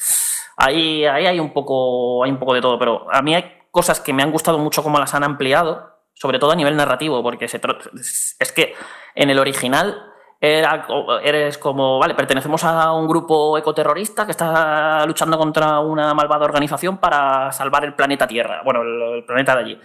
Ahí, 0.58 1.06
ahí 1.06 1.26
hay, 1.26 1.39
un 1.39 1.51
poco, 1.51 2.24
hay 2.24 2.32
un 2.32 2.39
poco 2.39 2.53
de 2.53 2.62
todo, 2.62 2.80
pero 2.80 3.08
a 3.12 3.22
mí 3.22 3.36
hay 3.36 3.43
cosas 3.72 3.99
que 3.99 4.14
me 4.14 4.24
han 4.24 4.32
gustado 4.32 4.58
mucho 4.58 4.84
cómo 4.84 4.99
las 4.99 5.14
han 5.14 5.24
ampliado, 5.24 5.91
sobre 6.14 6.39
todo 6.39 6.51
a 6.51 6.56
nivel 6.56 6.78
narrativo, 6.78 7.22
porque 7.22 7.47
se 7.47 7.60
es 8.39 8.51
que 8.53 8.74
en 9.16 9.30
el 9.30 9.39
original 9.39 10.01
era, 10.39 10.88
eres 11.24 11.58
como, 11.58 11.99
vale, 11.99 12.14
pertenecemos 12.14 12.64
a 12.64 12.93
un 12.93 13.08
grupo 13.08 13.58
ecoterrorista 13.58 14.26
que 14.26 14.32
está 14.32 15.06
luchando 15.06 15.38
contra 15.38 15.80
una 15.80 16.14
malvada 16.14 16.45
organización 16.45 16.97
para 16.97 17.51
salvar 17.51 17.84
el 17.86 17.95
planeta 17.95 18.28
Tierra, 18.28 18.62
bueno, 18.64 18.82
el 18.82 19.26
planeta 19.26 19.56
de 19.56 19.62
allí. 19.62 19.82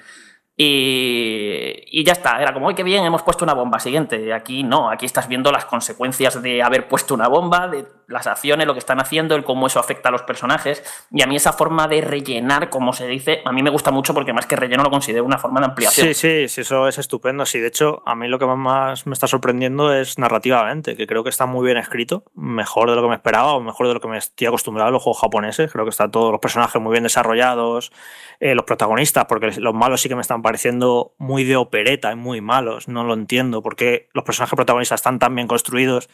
Y, 0.62 2.04
ya 2.04 2.12
está, 2.12 2.42
era 2.42 2.52
como, 2.52 2.68
¡ay, 2.68 2.74
qué 2.74 2.82
bien! 2.82 3.02
Hemos 3.02 3.22
puesto 3.22 3.44
una 3.44 3.54
bomba. 3.54 3.80
Siguiente, 3.80 4.30
aquí 4.34 4.62
no, 4.62 4.90
aquí 4.90 5.06
estás 5.06 5.26
viendo 5.26 5.50
las 5.50 5.64
consecuencias 5.64 6.42
de 6.42 6.62
haber 6.62 6.86
puesto 6.86 7.14
una 7.14 7.28
bomba, 7.28 7.66
de 7.66 7.86
las 8.08 8.26
acciones, 8.26 8.66
lo 8.66 8.74
que 8.74 8.80
están 8.80 9.00
haciendo, 9.00 9.36
el 9.36 9.44
cómo 9.44 9.68
eso 9.68 9.80
afecta 9.80 10.10
a 10.10 10.12
los 10.12 10.22
personajes. 10.22 10.82
Y 11.12 11.22
a 11.22 11.26
mí 11.26 11.36
esa 11.36 11.54
forma 11.54 11.88
de 11.88 12.02
rellenar, 12.02 12.68
como 12.68 12.92
se 12.92 13.06
dice, 13.06 13.40
a 13.46 13.52
mí 13.52 13.62
me 13.62 13.70
gusta 13.70 13.90
mucho 13.90 14.12
porque 14.12 14.34
más 14.34 14.44
que 14.46 14.56
relleno 14.56 14.82
lo 14.82 14.90
considero 14.90 15.24
una 15.24 15.38
forma 15.38 15.60
de 15.60 15.66
ampliación. 15.66 16.08
Sí, 16.08 16.14
sí, 16.14 16.48
sí, 16.48 16.60
eso 16.60 16.88
es 16.88 16.98
estupendo. 16.98 17.46
Sí, 17.46 17.58
de 17.58 17.68
hecho, 17.68 18.02
a 18.04 18.14
mí 18.14 18.28
lo 18.28 18.38
que 18.38 18.44
más 18.44 19.06
me 19.06 19.14
está 19.14 19.28
sorprendiendo 19.28 19.94
es 19.94 20.18
narrativamente, 20.18 20.94
que 20.94 21.06
creo 21.06 21.24
que 21.24 21.30
está 21.30 21.46
muy 21.46 21.64
bien 21.64 21.78
escrito, 21.78 22.24
mejor 22.34 22.90
de 22.90 22.96
lo 22.96 23.02
que 23.02 23.08
me 23.08 23.14
esperaba 23.14 23.54
o 23.54 23.60
mejor 23.60 23.88
de 23.88 23.94
lo 23.94 24.00
que 24.00 24.08
me 24.08 24.18
estoy 24.18 24.48
acostumbrado 24.48 24.88
a 24.88 24.90
los 24.90 25.02
juegos 25.02 25.22
japoneses. 25.22 25.72
Creo 25.72 25.86
que 25.86 25.90
están 25.90 26.10
todos 26.10 26.32
los 26.32 26.40
personajes 26.40 26.82
muy 26.82 26.92
bien 26.92 27.04
desarrollados, 27.04 27.92
eh, 28.40 28.54
los 28.54 28.64
protagonistas, 28.64 29.24
porque 29.26 29.52
los 29.58 29.72
malos 29.74 30.00
sí 30.00 30.08
que 30.08 30.16
me 30.16 30.20
están 30.20 30.42
pareciendo 30.42 30.49
muy 31.18 31.44
de 31.44 31.56
opereta 31.56 32.12
y 32.12 32.16
muy 32.16 32.40
malos. 32.40 32.88
No 32.88 33.04
lo 33.04 33.14
entiendo 33.14 33.62
porque 33.62 34.08
los 34.12 34.24
personajes 34.24 34.56
protagonistas 34.56 35.00
están 35.00 35.18
tan 35.18 35.34
bien 35.34 35.48
construidos 35.48 36.08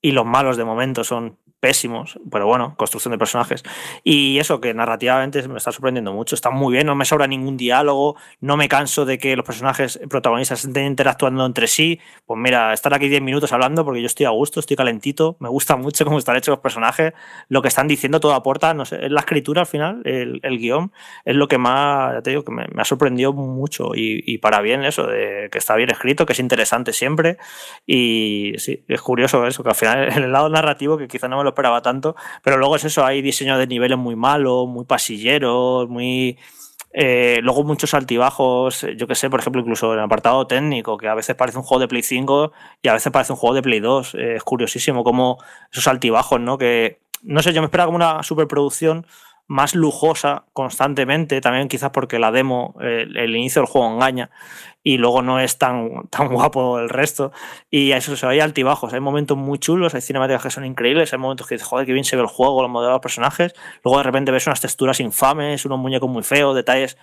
y 0.00 0.12
los 0.12 0.26
malos 0.26 0.56
de 0.56 0.64
momento 0.64 1.04
son 1.04 1.38
pésimos, 1.60 2.18
pero 2.30 2.46
bueno, 2.46 2.74
construcción 2.76 3.12
de 3.12 3.18
personajes. 3.18 3.62
Y 4.02 4.38
eso 4.38 4.60
que 4.60 4.74
narrativamente 4.74 5.46
me 5.46 5.58
está 5.58 5.72
sorprendiendo 5.72 6.12
mucho, 6.12 6.34
está 6.34 6.50
muy 6.50 6.72
bien, 6.72 6.86
no 6.86 6.94
me 6.94 7.04
sobra 7.04 7.26
ningún 7.26 7.56
diálogo, 7.56 8.16
no 8.40 8.56
me 8.56 8.68
canso 8.68 9.04
de 9.04 9.18
que 9.18 9.36
los 9.36 9.44
personajes 9.44 10.00
protagonistas 10.08 10.64
estén 10.64 10.86
interactuando 10.86 11.44
entre 11.44 11.66
sí. 11.66 12.00
Pues 12.26 12.40
mira, 12.40 12.72
estar 12.72 12.94
aquí 12.94 13.08
10 13.08 13.22
minutos 13.22 13.52
hablando 13.52 13.84
porque 13.84 14.00
yo 14.00 14.06
estoy 14.06 14.26
a 14.26 14.30
gusto, 14.30 14.60
estoy 14.60 14.76
calentito, 14.76 15.36
me 15.38 15.48
gusta 15.48 15.76
mucho 15.76 16.04
cómo 16.04 16.18
están 16.18 16.36
hechos 16.36 16.52
los 16.52 16.60
personajes, 16.60 17.12
lo 17.48 17.62
que 17.62 17.68
están 17.68 17.88
diciendo 17.88 18.20
todo 18.20 18.34
aporta, 18.34 18.72
no 18.74 18.84
sé, 18.84 19.08
la 19.10 19.20
escritura 19.20 19.62
al 19.62 19.66
final, 19.66 20.00
el, 20.04 20.40
el 20.42 20.58
guion, 20.58 20.92
es 21.24 21.36
lo 21.36 21.46
que 21.48 21.58
más, 21.58 22.14
ya 22.14 22.22
te 22.22 22.30
digo, 22.30 22.44
que 22.44 22.52
me, 22.52 22.66
ha 22.76 22.84
sorprendido 22.84 23.32
mucho 23.32 23.94
y, 23.94 24.22
y, 24.26 24.38
para 24.38 24.60
bien 24.60 24.84
eso, 24.84 25.06
de 25.06 25.48
que 25.52 25.58
está 25.58 25.76
bien 25.76 25.90
escrito, 25.90 26.24
que 26.24 26.32
es 26.32 26.40
interesante 26.40 26.92
siempre 26.92 27.36
y 27.86 28.54
sí, 28.58 28.84
es 28.88 29.00
curioso 29.02 29.46
eso, 29.46 29.62
que 29.62 29.68
al 29.68 29.74
final 29.74 30.08
el 30.16 30.32
lado 30.32 30.48
narrativo 30.48 30.96
que 30.96 31.08
quizá 31.08 31.28
no 31.28 31.38
me 31.38 31.44
lo 31.44 31.49
esperaba 31.50 31.82
tanto, 31.82 32.16
pero 32.42 32.56
luego 32.56 32.76
es 32.76 32.84
eso, 32.84 33.04
hay 33.04 33.22
diseño 33.22 33.58
de 33.58 33.66
niveles 33.66 33.98
muy 33.98 34.16
malos, 34.16 34.66
muy 34.68 34.84
pasilleros, 34.84 35.88
muy... 35.88 36.38
Eh, 36.92 37.38
luego 37.42 37.62
muchos 37.62 37.94
altibajos, 37.94 38.84
yo 38.96 39.06
que 39.06 39.14
sé, 39.14 39.30
por 39.30 39.38
ejemplo, 39.38 39.60
incluso 39.60 39.92
en 39.92 40.00
el 40.00 40.04
apartado 40.06 40.48
técnico, 40.48 40.98
que 40.98 41.06
a 41.06 41.14
veces 41.14 41.36
parece 41.36 41.58
un 41.58 41.62
juego 41.62 41.80
de 41.80 41.86
Play 41.86 42.02
5 42.02 42.50
y 42.82 42.88
a 42.88 42.94
veces 42.94 43.12
parece 43.12 43.32
un 43.32 43.38
juego 43.38 43.54
de 43.54 43.62
Play 43.62 43.78
2. 43.78 44.14
es 44.16 44.42
curiosísimo 44.42 45.04
cómo 45.04 45.38
esos 45.70 45.86
altibajos, 45.86 46.40
¿no? 46.40 46.58
Que 46.58 46.98
no 47.22 47.42
sé, 47.42 47.52
yo 47.52 47.60
me 47.60 47.66
esperaba 47.66 47.86
como 47.86 47.96
una 47.96 48.22
superproducción 48.22 49.06
más 49.50 49.74
lujosa 49.74 50.44
constantemente, 50.52 51.40
también 51.40 51.66
quizás 51.66 51.90
porque 51.90 52.20
la 52.20 52.30
demo, 52.30 52.76
el, 52.78 53.34
inicio 53.34 53.62
del 53.62 53.68
juego 53.68 53.92
engaña 53.92 54.30
y 54.84 54.96
luego 54.96 55.22
no 55.22 55.40
es 55.40 55.58
tan, 55.58 56.06
tan 56.08 56.28
guapo 56.32 56.78
el 56.78 56.88
resto. 56.88 57.32
Y 57.68 57.90
eso 57.90 58.16
se 58.16 58.28
hay 58.28 58.38
altibajos, 58.38 58.92
hay 58.92 59.00
momentos 59.00 59.36
muy 59.36 59.58
chulos, 59.58 59.92
hay 59.96 60.02
cinemáticas 60.02 60.44
que 60.44 60.50
son 60.50 60.64
increíbles, 60.64 61.12
hay 61.12 61.18
momentos 61.18 61.48
que 61.48 61.56
dices, 61.56 61.66
joder, 61.66 61.84
qué 61.84 61.92
bien 61.92 62.04
se 62.04 62.14
ve 62.14 62.22
el 62.22 62.28
juego, 62.28 62.62
los 62.62 62.70
modelos 62.70 62.90
de 62.90 62.94
los 62.94 63.02
personajes, 63.02 63.52
luego 63.82 63.98
de 63.98 64.04
repente 64.04 64.30
ves 64.30 64.46
unas 64.46 64.60
texturas 64.60 65.00
infames, 65.00 65.64
unos 65.64 65.80
muñecos 65.80 66.08
muy 66.08 66.22
feos, 66.22 66.54
detalles 66.54 66.96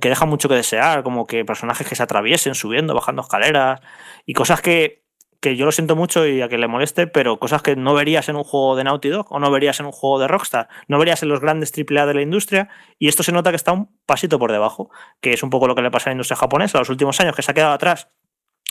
que 0.00 0.08
dejan 0.08 0.30
mucho 0.30 0.48
que 0.48 0.54
desear, 0.54 1.02
como 1.02 1.26
que 1.26 1.44
personajes 1.44 1.86
que 1.86 1.94
se 1.94 2.02
atraviesen 2.02 2.54
subiendo, 2.54 2.94
bajando 2.94 3.20
escaleras 3.20 3.80
y 4.24 4.32
cosas 4.32 4.62
que 4.62 5.05
que 5.40 5.56
yo 5.56 5.64
lo 5.64 5.72
siento 5.72 5.96
mucho 5.96 6.26
y 6.26 6.42
a 6.42 6.48
que 6.48 6.58
le 6.58 6.68
moleste, 6.68 7.06
pero 7.06 7.38
cosas 7.38 7.62
que 7.62 7.76
no 7.76 7.94
verías 7.94 8.28
en 8.28 8.36
un 8.36 8.44
juego 8.44 8.76
de 8.76 8.84
Naughty 8.84 9.08
Dog 9.08 9.26
o 9.30 9.38
no 9.38 9.50
verías 9.50 9.80
en 9.80 9.86
un 9.86 9.92
juego 9.92 10.18
de 10.18 10.28
Rockstar, 10.28 10.68
no 10.88 10.98
verías 10.98 11.22
en 11.22 11.28
los 11.28 11.40
grandes 11.40 11.72
AAA 11.76 12.06
de 12.06 12.14
la 12.14 12.22
industria 12.22 12.68
y 12.98 13.08
esto 13.08 13.22
se 13.22 13.32
nota 13.32 13.50
que 13.50 13.56
está 13.56 13.72
un 13.72 13.90
pasito 14.06 14.38
por 14.38 14.52
debajo, 14.52 14.90
que 15.20 15.32
es 15.32 15.42
un 15.42 15.50
poco 15.50 15.66
lo 15.66 15.74
que 15.74 15.82
le 15.82 15.90
pasa 15.90 16.08
a 16.08 16.10
la 16.10 16.14
industria 16.14 16.36
japonesa 16.36 16.78
los 16.78 16.90
últimos 16.90 17.20
años, 17.20 17.34
que 17.34 17.42
se 17.42 17.50
ha 17.50 17.54
quedado 17.54 17.72
atrás. 17.72 18.08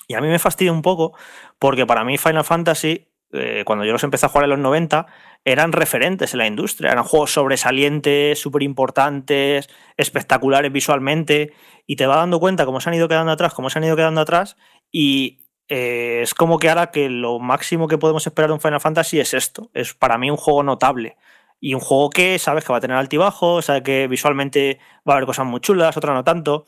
Y 0.07 0.13
a 0.13 0.21
mí 0.21 0.27
me 0.27 0.39
fastidia 0.39 0.71
un 0.71 0.81
poco 0.81 1.17
porque 1.59 1.85
para 1.85 2.03
mí 2.03 2.17
Final 2.17 2.43
Fantasy, 2.43 3.07
eh, 3.31 3.63
cuando 3.65 3.85
yo 3.85 3.91
los 3.91 4.03
empecé 4.03 4.25
a 4.25 4.29
jugar 4.29 4.45
en 4.45 4.51
los 4.51 4.59
90, 4.59 5.07
eran 5.43 5.71
referentes 5.71 6.33
en 6.33 6.39
la 6.39 6.47
industria, 6.47 6.91
eran 6.91 7.03
juegos 7.03 7.33
sobresalientes, 7.33 8.39
súper 8.39 8.63
importantes, 8.63 9.69
espectaculares 9.97 10.71
visualmente, 10.71 11.53
y 11.87 11.95
te 11.95 12.07
vas 12.07 12.17
dando 12.17 12.39
cuenta 12.39 12.65
cómo 12.65 12.81
se 12.81 12.89
han 12.89 12.95
ido 12.95 13.07
quedando 13.07 13.31
atrás, 13.31 13.53
cómo 13.53 13.69
se 13.69 13.79
han 13.79 13.85
ido 13.85 13.95
quedando 13.95 14.21
atrás, 14.21 14.57
y 14.91 15.44
eh, 15.67 16.19
es 16.21 16.33
como 16.33 16.59
que 16.59 16.69
ahora 16.69 16.91
que 16.91 17.09
lo 17.09 17.39
máximo 17.39 17.87
que 17.87 17.97
podemos 17.97 18.25
esperar 18.27 18.49
de 18.49 18.53
un 18.55 18.61
Final 18.61 18.81
Fantasy 18.81 19.19
es 19.19 19.33
esto. 19.33 19.69
Es 19.73 19.93
para 19.93 20.17
mí 20.17 20.29
un 20.29 20.37
juego 20.37 20.63
notable. 20.63 21.17
Y 21.59 21.73
un 21.73 21.79
juego 21.81 22.09
que 22.09 22.37
sabes 22.39 22.63
que 22.63 22.71
va 22.73 22.77
a 22.77 22.81
tener 22.81 22.97
altibajos, 22.97 23.65
sabes 23.65 23.83
que 23.83 24.07
visualmente 24.07 24.79
va 25.07 25.13
a 25.13 25.17
haber 25.17 25.25
cosas 25.25 25.45
muy 25.45 25.61
chulas, 25.61 25.97
otras 25.97 26.13
no 26.13 26.23
tanto. 26.23 26.65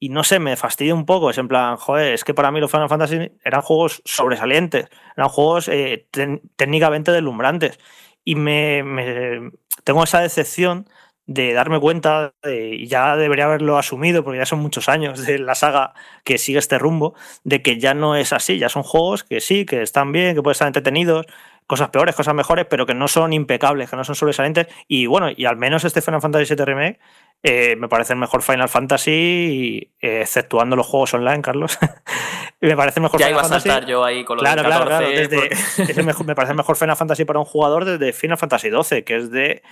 Y 0.00 0.10
no 0.10 0.24
sé, 0.24 0.38
me 0.38 0.56
fastidia 0.56 0.94
un 0.94 1.06
poco. 1.06 1.30
Es 1.30 1.38
en 1.38 1.48
plan, 1.48 1.76
joder, 1.76 2.14
es 2.14 2.24
que 2.24 2.34
para 2.34 2.50
mí 2.50 2.60
los 2.60 2.70
Final 2.70 2.88
Fantasy 2.88 3.32
eran 3.44 3.62
juegos 3.62 4.02
sobresalientes, 4.04 4.88
eran 5.16 5.28
juegos 5.28 5.68
eh, 5.68 6.08
técnicamente 6.56 7.12
deslumbrantes. 7.12 7.78
Y 8.24 8.36
me, 8.36 8.82
me, 8.84 9.50
tengo 9.84 10.04
esa 10.04 10.20
decepción 10.20 10.88
de 11.28 11.52
darme 11.52 11.78
cuenta, 11.78 12.32
y 12.42 12.86
ya 12.86 13.14
debería 13.14 13.44
haberlo 13.44 13.76
asumido, 13.76 14.24
porque 14.24 14.38
ya 14.38 14.46
son 14.46 14.60
muchos 14.60 14.88
años 14.88 15.26
de 15.26 15.38
la 15.38 15.54
saga 15.54 15.92
que 16.24 16.38
sigue 16.38 16.58
este 16.58 16.78
rumbo, 16.78 17.14
de 17.44 17.60
que 17.60 17.78
ya 17.78 17.92
no 17.92 18.16
es 18.16 18.32
así, 18.32 18.58
ya 18.58 18.70
son 18.70 18.82
juegos 18.82 19.24
que 19.24 19.42
sí, 19.42 19.66
que 19.66 19.82
están 19.82 20.10
bien, 20.10 20.34
que 20.34 20.42
pueden 20.42 20.52
estar 20.52 20.66
entretenidos, 20.66 21.26
cosas 21.66 21.90
peores, 21.90 22.16
cosas 22.16 22.34
mejores, 22.34 22.66
pero 22.68 22.86
que 22.86 22.94
no 22.94 23.08
son 23.08 23.34
impecables, 23.34 23.90
que 23.90 23.96
no 23.96 24.04
son 24.04 24.14
sobresalientes. 24.14 24.68
Y 24.88 25.04
bueno, 25.04 25.28
y 25.36 25.44
al 25.44 25.58
menos 25.58 25.84
este 25.84 26.00
Final 26.00 26.22
Fantasy 26.22 26.54
VII 26.54 26.64
Remake 26.64 26.98
eh, 27.42 27.76
me 27.76 27.88
parece 27.88 28.12
el 28.14 28.18
mejor 28.18 28.42
Final 28.42 28.68
Fantasy, 28.68 29.92
eh, 30.00 30.20
exceptuando 30.22 30.74
los 30.76 30.86
juegos 30.86 31.14
online, 31.14 31.40
Carlos. 31.42 31.78
me 32.60 32.76
parece 32.76 32.98
el 32.98 33.02
mejor 33.04 33.20
ya 33.20 33.26
Final 33.26 33.30
iba 33.38 33.40
a 33.40 33.44
Fantasy. 33.44 33.68
saltar 33.68 33.88
yo 33.88 34.04
ahí 34.04 34.24
con 34.24 34.36
lo 34.36 34.40
claro, 34.42 34.62
del 34.62 34.70
14, 34.72 34.88
claro, 34.88 35.06
claro. 35.06 35.20
Desde, 35.28 35.36
porque- 35.36 35.82
es 35.92 35.98
el 35.98 36.04
mejor- 36.04 36.26
me 36.26 36.34
parece 36.34 36.52
el 36.52 36.56
mejor 36.56 36.76
Final 36.76 36.96
Fantasy 36.96 37.24
para 37.24 37.38
un 37.38 37.44
jugador 37.44 37.84
desde 37.84 38.12
Final 38.12 38.38
Fantasy 38.38 38.70
XII, 38.70 39.02
que 39.04 39.16
es 39.16 39.30
de 39.30 39.62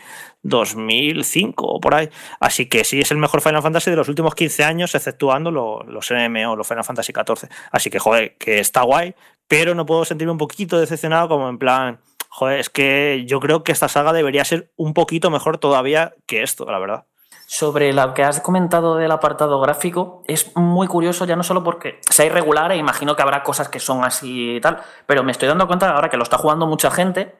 2005 0.42 1.66
o 1.66 1.80
por 1.80 1.94
ahí. 1.94 2.08
Así 2.40 2.66
que 2.66 2.84
sí, 2.84 3.00
es 3.00 3.10
el 3.10 3.18
mejor 3.18 3.40
Final 3.40 3.62
Fantasy 3.62 3.90
de 3.90 3.96
los 3.96 4.08
últimos 4.08 4.34
15 4.34 4.64
años, 4.64 4.94
exceptuando 4.94 5.50
lo- 5.50 5.82
los 5.84 6.10
MMO, 6.10 6.56
los 6.56 6.66
Final 6.66 6.84
Fantasy 6.84 7.12
XIV. 7.12 7.48
Así 7.72 7.90
que, 7.90 7.98
joder, 7.98 8.36
que 8.36 8.58
está 8.60 8.82
guay, 8.82 9.14
pero 9.48 9.74
no 9.74 9.86
puedo 9.86 10.04
sentirme 10.04 10.32
un 10.32 10.38
poquito 10.38 10.78
decepcionado 10.78 11.28
como 11.28 11.48
en 11.48 11.58
plan, 11.58 12.00
joder, 12.28 12.60
es 12.60 12.70
que 12.70 13.24
yo 13.26 13.40
creo 13.40 13.62
que 13.64 13.72
esta 13.72 13.88
saga 13.88 14.12
debería 14.12 14.44
ser 14.44 14.70
un 14.76 14.94
poquito 14.94 15.30
mejor 15.30 15.58
todavía 15.58 16.14
que 16.26 16.42
esto, 16.42 16.70
la 16.70 16.78
verdad. 16.78 17.04
Sobre 17.48 17.92
lo 17.92 18.12
que 18.12 18.24
has 18.24 18.40
comentado 18.40 18.96
del 18.96 19.12
apartado 19.12 19.60
gráfico, 19.60 20.24
es 20.26 20.56
muy 20.56 20.88
curioso 20.88 21.24
ya 21.26 21.36
no 21.36 21.44
solo 21.44 21.62
porque 21.62 22.00
sea 22.10 22.26
irregular 22.26 22.72
e 22.72 22.76
imagino 22.76 23.14
que 23.14 23.22
habrá 23.22 23.44
cosas 23.44 23.68
que 23.68 23.78
son 23.78 24.04
así 24.04 24.56
y 24.56 24.60
tal, 24.60 24.82
pero 25.06 25.22
me 25.22 25.30
estoy 25.30 25.46
dando 25.46 25.68
cuenta 25.68 25.90
ahora 25.90 26.10
que 26.10 26.16
lo 26.16 26.24
está 26.24 26.38
jugando 26.38 26.66
mucha 26.66 26.90
gente 26.90 27.36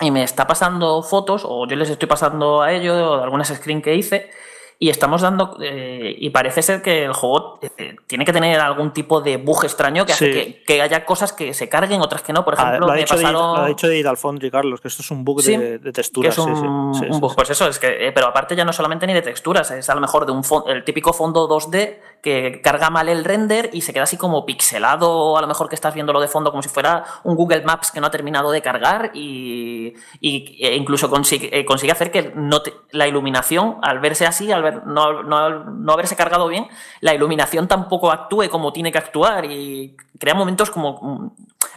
y 0.00 0.12
me 0.12 0.22
está 0.22 0.46
pasando 0.46 1.02
fotos 1.02 1.42
o 1.44 1.66
yo 1.66 1.74
les 1.74 1.90
estoy 1.90 2.08
pasando 2.08 2.62
a 2.62 2.72
ellos 2.72 2.96
de 2.96 3.22
algunas 3.24 3.48
screen 3.48 3.82
que 3.82 3.96
hice 3.96 4.30
y 4.80 4.90
estamos 4.90 5.22
dando 5.22 5.56
eh, 5.60 6.14
y 6.18 6.30
parece 6.30 6.62
ser 6.62 6.82
que 6.82 7.04
el 7.04 7.12
juego 7.12 7.58
eh, 7.78 7.96
tiene 8.06 8.24
que 8.24 8.32
tener 8.32 8.60
algún 8.60 8.92
tipo 8.92 9.20
de 9.20 9.36
bug 9.36 9.64
extraño 9.64 10.06
que 10.06 10.12
hace 10.12 10.30
que, 10.30 10.62
que 10.64 10.80
haya 10.82 11.04
cosas 11.04 11.32
que 11.32 11.52
se 11.52 11.68
carguen, 11.68 12.00
otras 12.00 12.22
que 12.22 12.32
no. 12.32 12.44
Por 12.44 12.54
Ah, 12.56 12.62
ejemplo, 12.62 12.86
lo, 12.86 12.92
ha 12.92 12.96
dicho 12.96 13.16
de, 13.16 13.22
pasaron... 13.22 13.56
lo 13.58 13.62
ha 13.64 13.66
dicho 13.68 13.88
de 13.88 14.50
Carlos, 14.52 14.80
que 14.80 14.86
esto 14.88 15.02
es 15.02 15.10
un 15.10 15.24
bug 15.24 15.42
Sí, 15.42 15.56
de, 15.56 15.78
de 15.78 15.80
que 15.80 15.92
texturas. 15.92 16.32
es 16.32 16.38
un, 16.38 16.94
sí, 16.94 17.06
un 17.10 17.20
bug. 17.20 17.34
Pues 17.34 17.50
eso, 17.50 17.66
es 17.68 17.78
que, 17.80 18.06
eh, 18.08 18.12
pero 18.12 18.28
aparte 18.28 18.54
ya 18.54 18.64
no 18.64 18.72
solamente 18.72 19.06
ni 19.06 19.14
de 19.14 19.22
texturas, 19.22 19.68
es 19.72 19.90
a 19.90 19.94
lo 19.96 20.00
mejor 20.00 20.26
de 20.26 20.32
un 20.32 20.42
el 20.68 20.84
típico 20.84 21.12
fondo 21.12 21.48
2D 21.48 21.98
que 22.22 22.60
carga 22.62 22.90
mal 22.90 23.08
el 23.08 23.24
render 23.24 23.70
y 23.72 23.80
se 23.80 23.92
queda 23.92 24.04
así 24.04 24.16
como 24.16 24.44
pixelado, 24.46 25.36
a 25.36 25.40
lo 25.40 25.46
mejor 25.46 25.68
que 25.68 25.74
estás 25.74 25.94
viéndolo 25.94 26.20
de 26.20 26.28
fondo 26.28 26.50
como 26.50 26.62
si 26.62 26.68
fuera 26.68 27.04
un 27.24 27.34
Google 27.36 27.62
Maps 27.62 27.90
que 27.92 28.00
no 28.00 28.06
ha 28.08 28.10
terminado 28.10 28.50
de 28.50 28.60
cargar 28.62 29.10
y, 29.14 29.94
y- 30.20 30.58
e 30.64 30.74
incluso 30.76 31.08
consigue, 31.10 31.56
eh, 31.56 31.64
consigue 31.64 31.92
hacer 31.92 32.10
que 32.10 32.32
no 32.34 32.60
te- 32.62 32.72
la 32.92 33.06
iluminación, 33.06 33.76
al 33.82 34.00
verse 34.00 34.26
así, 34.26 34.50
al 34.52 34.62
no, 34.70 35.22
no- 35.22 35.64
no 35.64 35.92
haberse 35.92 36.16
cargado 36.16 36.48
bien, 36.48 36.66
la 37.00 37.14
iluminación 37.14 37.68
tampoco 37.68 38.10
actúe 38.10 38.48
como 38.50 38.72
tiene 38.72 38.92
que 38.92 38.98
actuar 38.98 39.44
y 39.46 39.96
crea 40.18 40.34
momentos 40.34 40.70
como... 40.70 40.98
mm, 41.02 41.30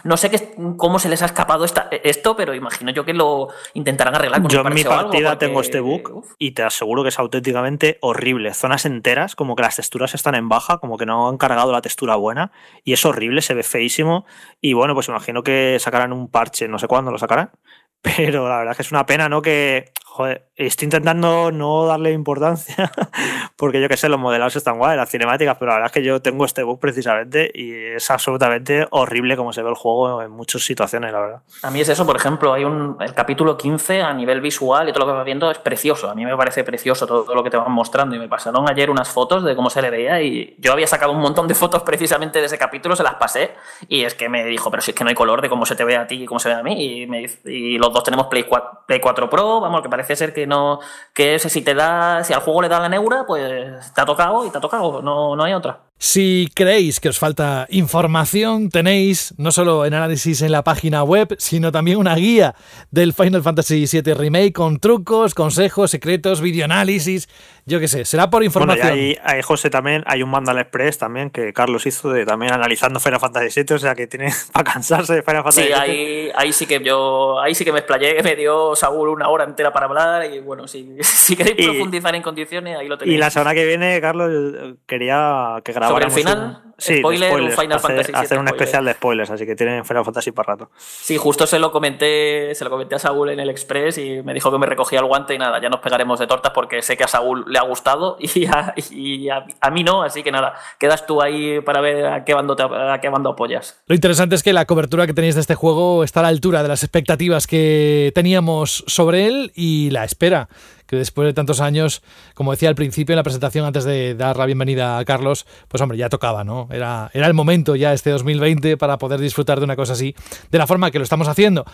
No 0.04 0.16
sé 0.16 0.30
qué, 0.30 0.54
cómo 0.76 0.98
se 0.98 1.08
les 1.08 1.22
ha 1.22 1.26
escapado 1.26 1.64
esta- 1.64 1.88
esto, 2.02 2.34
pero 2.34 2.54
imagino 2.54 2.90
yo 2.90 3.04
que 3.04 3.14
lo 3.14 3.48
intentarán 3.74 4.14
arreglar 4.16 4.42
con 4.42 4.50
Yo 4.50 4.60
en 4.62 4.74
mi 4.74 4.82
partida 4.82 5.30
porque- 5.30 5.46
tengo 5.46 5.60
este 5.60 5.78
bug 5.80 6.24
y 6.38 6.50
te 6.52 6.64
aseguro 6.64 7.02
que 7.04 7.10
es 7.10 7.18
auténticamente 7.20 7.98
horrible. 8.00 8.52
Zonas 8.52 8.84
enteras, 8.84 9.36
como 9.36 9.54
que 9.54 9.62
las 9.62 9.76
texturas 9.76 10.14
están 10.14 10.34
en 10.34 10.48
baja, 10.48 10.78
como 10.78 10.98
que 10.98 11.06
no 11.06 11.28
han 11.28 11.38
cargado 11.38 11.70
la 11.70 11.82
textura 11.82 12.16
buena 12.16 12.50
y 12.82 12.92
es 12.94 13.04
horrible, 13.06 13.42
se 13.42 13.54
ve 13.54 13.62
feísimo. 13.62 14.24
Y 14.60 14.72
bueno, 14.72 14.94
pues 14.94 15.06
imagino 15.08 15.42
que 15.44 15.78
sacarán 15.78 16.12
un 16.12 16.28
parche, 16.28 16.66
no 16.66 16.80
sé 16.80 16.88
cuándo 16.88 17.12
lo 17.12 17.18
sacarán, 17.18 17.50
pero 18.02 18.48
la 18.48 18.56
verdad 18.58 18.72
es 18.72 18.76
que 18.78 18.82
es 18.82 18.90
una 18.92 19.06
pena, 19.06 19.28
¿no? 19.28 19.40
Que, 19.40 19.92
joder, 20.12 20.44
estoy 20.56 20.84
intentando 20.84 21.50
no 21.50 21.86
darle 21.86 22.12
importancia 22.12 22.92
porque 23.56 23.80
yo 23.80 23.88
que 23.88 23.96
sé, 23.96 24.10
los 24.10 24.20
modelados 24.20 24.54
están 24.56 24.76
guay, 24.76 24.94
las 24.94 25.08
cinemáticas, 25.08 25.56
pero 25.58 25.70
la 25.70 25.76
verdad 25.76 25.86
es 25.86 25.92
que 25.92 26.04
yo 26.04 26.20
tengo 26.20 26.44
este 26.44 26.62
bug 26.62 26.78
precisamente 26.78 27.50
y 27.54 27.72
es 27.72 28.10
absolutamente 28.10 28.86
horrible 28.90 29.38
como 29.38 29.54
se 29.54 29.62
ve 29.62 29.70
el 29.70 29.74
juego 29.74 30.20
en 30.20 30.30
muchas 30.30 30.62
situaciones, 30.64 31.12
la 31.12 31.20
verdad. 31.20 31.42
A 31.62 31.70
mí 31.70 31.80
es 31.80 31.88
eso, 31.88 32.04
por 32.04 32.14
ejemplo, 32.14 32.52
hay 32.52 32.64
un 32.64 32.98
el 33.00 33.14
capítulo 33.14 33.56
15 33.56 34.02
a 34.02 34.12
nivel 34.12 34.42
visual 34.42 34.86
y 34.86 34.92
todo 34.92 35.06
lo 35.06 35.12
que 35.12 35.16
vas 35.16 35.24
viendo 35.24 35.50
es 35.50 35.58
precioso. 35.58 36.10
A 36.10 36.14
mí 36.14 36.26
me 36.26 36.36
parece 36.36 36.62
precioso 36.62 37.06
todo 37.06 37.34
lo 37.34 37.42
que 37.42 37.48
te 37.48 37.56
van 37.56 37.72
mostrando 37.72 38.14
y 38.14 38.18
me 38.18 38.28
pasaron 38.28 38.68
ayer 38.68 38.90
unas 38.90 39.08
fotos 39.08 39.42
de 39.44 39.56
cómo 39.56 39.70
se 39.70 39.80
le 39.80 39.88
veía 39.88 40.20
y 40.20 40.56
yo 40.58 40.72
había 40.72 40.86
sacado 40.86 41.12
un 41.12 41.20
montón 41.20 41.48
de 41.48 41.54
fotos 41.54 41.84
precisamente 41.84 42.38
de 42.38 42.46
ese 42.46 42.58
capítulo, 42.58 42.96
se 42.96 43.02
las 43.02 43.14
pasé 43.14 43.52
y 43.88 44.04
es 44.04 44.14
que 44.14 44.28
me 44.28 44.44
dijo, 44.44 44.70
pero 44.70 44.82
si 44.82 44.90
es 44.90 44.94
que 44.94 45.04
no 45.04 45.08
hay 45.08 45.16
color 45.16 45.40
de 45.40 45.48
cómo 45.48 45.64
se 45.64 45.74
te 45.74 45.84
ve 45.84 45.96
a 45.96 46.06
ti 46.06 46.24
y 46.24 46.26
cómo 46.26 46.38
se 46.38 46.50
ve 46.50 46.56
a 46.56 46.62
mí 46.62 47.02
y, 47.02 47.06
me 47.06 47.24
y 47.46 47.78
los 47.78 47.90
dos 47.94 48.04
tenemos 48.04 48.26
Play 48.26 48.44
4, 48.44 48.82
Play 48.86 49.00
4 49.00 49.30
Pro, 49.30 49.60
vamos, 49.60 49.80
que 49.80 49.88
parece 49.88 50.01
ser 50.16 50.32
que 50.34 50.46
no, 50.46 50.80
que 51.14 51.34
ese 51.34 51.48
si 51.48 51.62
te 51.62 51.74
da, 51.74 52.24
si 52.24 52.32
al 52.32 52.40
juego 52.40 52.62
le 52.62 52.68
da 52.68 52.80
la 52.80 52.88
neura, 52.88 53.24
pues 53.26 53.92
te 53.94 54.00
ha 54.00 54.04
tocado 54.06 54.46
y 54.46 54.50
te 54.50 54.58
ha 54.58 54.60
tocado, 54.60 55.02
no, 55.02 55.36
no 55.36 55.44
hay 55.44 55.54
otra. 55.54 55.80
Si 56.04 56.48
creéis 56.52 56.98
que 56.98 57.08
os 57.10 57.20
falta 57.20 57.68
información, 57.70 58.70
tenéis 58.70 59.34
no 59.38 59.52
solo 59.52 59.84
el 59.84 59.94
análisis 59.94 60.42
en 60.42 60.50
la 60.50 60.64
página 60.64 61.04
web, 61.04 61.36
sino 61.38 61.70
también 61.70 61.96
una 61.96 62.16
guía 62.16 62.56
del 62.90 63.12
Final 63.12 63.40
Fantasy 63.40 63.84
VII 63.86 64.12
Remake 64.14 64.52
con 64.52 64.80
trucos, 64.80 65.32
consejos, 65.32 65.92
secretos, 65.92 66.40
videoanálisis. 66.40 67.28
Yo 67.66 67.78
qué 67.78 67.86
sé, 67.86 68.04
será 68.04 68.24
por 68.30 68.40
Bueno, 68.40 68.42
y 68.42 68.46
información. 68.46 68.88
ahí, 68.88 69.16
ahí, 69.22 69.42
José, 69.42 69.70
también 69.70 70.02
hay 70.06 70.24
un 70.24 70.30
Mandal 70.30 70.58
Express 70.58 70.98
también 70.98 71.30
que 71.30 71.52
Carlos 71.52 71.86
hizo 71.86 72.10
de 72.10 72.26
también 72.26 72.52
analizando 72.52 72.98
Final 72.98 73.20
Fantasy 73.20 73.62
VII, 73.62 73.76
o 73.76 73.78
sea 73.78 73.94
que 73.94 74.08
tiene 74.08 74.32
para 74.52 74.72
cansarse 74.72 75.14
de 75.14 75.22
Final 75.22 75.44
Fantasy 75.44 75.62
Sí, 75.62 75.68
VII. 75.68 75.74
ahí, 75.74 76.30
ahí 76.34 76.52
sí 76.52 76.66
que 76.66 76.82
yo, 76.82 77.38
ahí 77.38 77.54
sí 77.54 77.64
que 77.64 77.70
me 77.70 77.78
explayé, 77.78 78.20
me 78.24 78.34
dio 78.34 78.74
Saúl 78.74 79.08
una 79.10 79.28
hora 79.28 79.44
entera 79.44 79.72
para 79.72 79.86
hablar 79.86 80.28
y 80.34 80.40
bueno, 80.40 80.66
si, 80.66 80.96
si 81.02 81.36
queréis 81.36 81.60
Y- 81.60 81.64
profundizar 81.68 82.12
en 82.16 82.22
condiciones, 82.22 82.76
ahí 82.76 82.88
lo 82.88 82.98
tenéis. 82.98 83.14
Y 83.16 83.20
la 83.20 83.30
semana 83.30 83.54
que 83.54 83.64
viene, 83.64 84.00
Carlos, 84.00 84.76
quería 84.88 85.60
que 85.64 85.70
grabáramos 85.72 85.91
¿Sobre 85.92 86.04
el 86.06 86.10
final? 86.10 86.38
un, 86.66 86.72
sí, 86.78 86.98
¿Spoiler 86.98 87.28
spoilers, 87.30 87.54
Final 87.56 87.76
hacer, 87.76 87.90
Fantasy 87.90 88.12
VII 88.12 88.20
hacer 88.20 88.38
un 88.38 88.46
spoiler? 88.46 88.62
especial 88.62 88.84
de 88.84 88.92
spoilers, 88.94 89.30
así 89.30 89.46
que 89.46 89.54
tienen 89.54 89.84
Final 89.84 90.04
Fantasy 90.04 90.32
para 90.32 90.52
rato. 90.54 90.70
Sí, 90.78 91.16
justo 91.16 91.46
se 91.46 91.58
lo 91.58 91.70
comenté, 91.72 92.54
se 92.54 92.64
lo 92.64 92.70
comenté 92.70 92.94
a 92.94 92.98
Saúl 92.98 93.30
en 93.30 93.40
el 93.40 93.50
Express 93.50 93.98
y 93.98 94.22
me 94.22 94.34
dijo 94.34 94.50
que 94.50 94.58
me 94.58 94.66
recogía 94.66 94.98
el 95.00 95.06
guante 95.06 95.34
y 95.34 95.38
nada, 95.38 95.60
ya 95.60 95.68
nos 95.68 95.80
pegaremos 95.80 96.18
de 96.18 96.26
tortas 96.26 96.52
porque 96.54 96.82
sé 96.82 96.96
que 96.96 97.04
a 97.04 97.08
Saúl 97.08 97.44
le 97.48 97.58
ha 97.58 97.62
gustado 97.62 98.16
y 98.20 98.46
a, 98.46 98.74
y 98.90 99.28
a, 99.28 99.44
a 99.60 99.70
mí 99.70 99.84
no, 99.84 100.02
así 100.02 100.22
que 100.22 100.32
nada, 100.32 100.54
quedas 100.78 101.06
tú 101.06 101.22
ahí 101.22 101.60
para 101.60 101.80
ver 101.80 102.06
a 102.06 102.24
qué 102.24 102.34
bando, 102.34 102.56
te- 102.56 102.62
a 102.64 102.98
qué 103.00 103.08
bando 103.08 103.30
apoyas. 103.30 103.80
Lo 103.86 103.94
interesante 103.94 104.34
es 104.34 104.42
que 104.42 104.52
la 104.52 104.64
cobertura 104.64 105.06
que 105.06 105.14
tenéis 105.14 105.34
de 105.34 105.40
este 105.42 105.54
juego 105.54 106.04
está 106.04 106.20
a 106.20 106.22
la 106.24 106.28
altura 106.30 106.62
de 106.62 106.68
las 106.68 106.82
expectativas 106.82 107.46
que 107.46 108.12
teníamos 108.14 108.84
sobre 108.86 109.26
él 109.26 109.52
y 109.54 109.90
la 109.90 110.04
espera, 110.04 110.48
que 110.92 110.98
después 110.98 111.24
de 111.24 111.32
tantos 111.32 111.62
años, 111.62 112.02
como 112.34 112.50
decía 112.50 112.68
al 112.68 112.74
principio 112.74 113.14
en 113.14 113.16
la 113.16 113.22
presentación 113.22 113.64
antes 113.64 113.84
de 113.84 114.14
dar 114.14 114.36
la 114.36 114.44
bienvenida 114.44 114.98
a 114.98 115.04
Carlos, 115.06 115.46
pues 115.68 115.80
hombre, 115.80 115.96
ya 115.96 116.10
tocaba, 116.10 116.44
¿no? 116.44 116.68
Era, 116.70 117.10
era 117.14 117.26
el 117.26 117.32
momento 117.32 117.76
ya 117.76 117.94
este 117.94 118.10
2020 118.10 118.76
para 118.76 118.98
poder 118.98 119.18
disfrutar 119.18 119.58
de 119.58 119.64
una 119.64 119.74
cosa 119.74 119.94
así, 119.94 120.14
de 120.50 120.58
la 120.58 120.66
forma 120.66 120.90
que 120.90 120.98
lo 120.98 121.04
estamos 121.04 121.28
haciendo. 121.28 121.64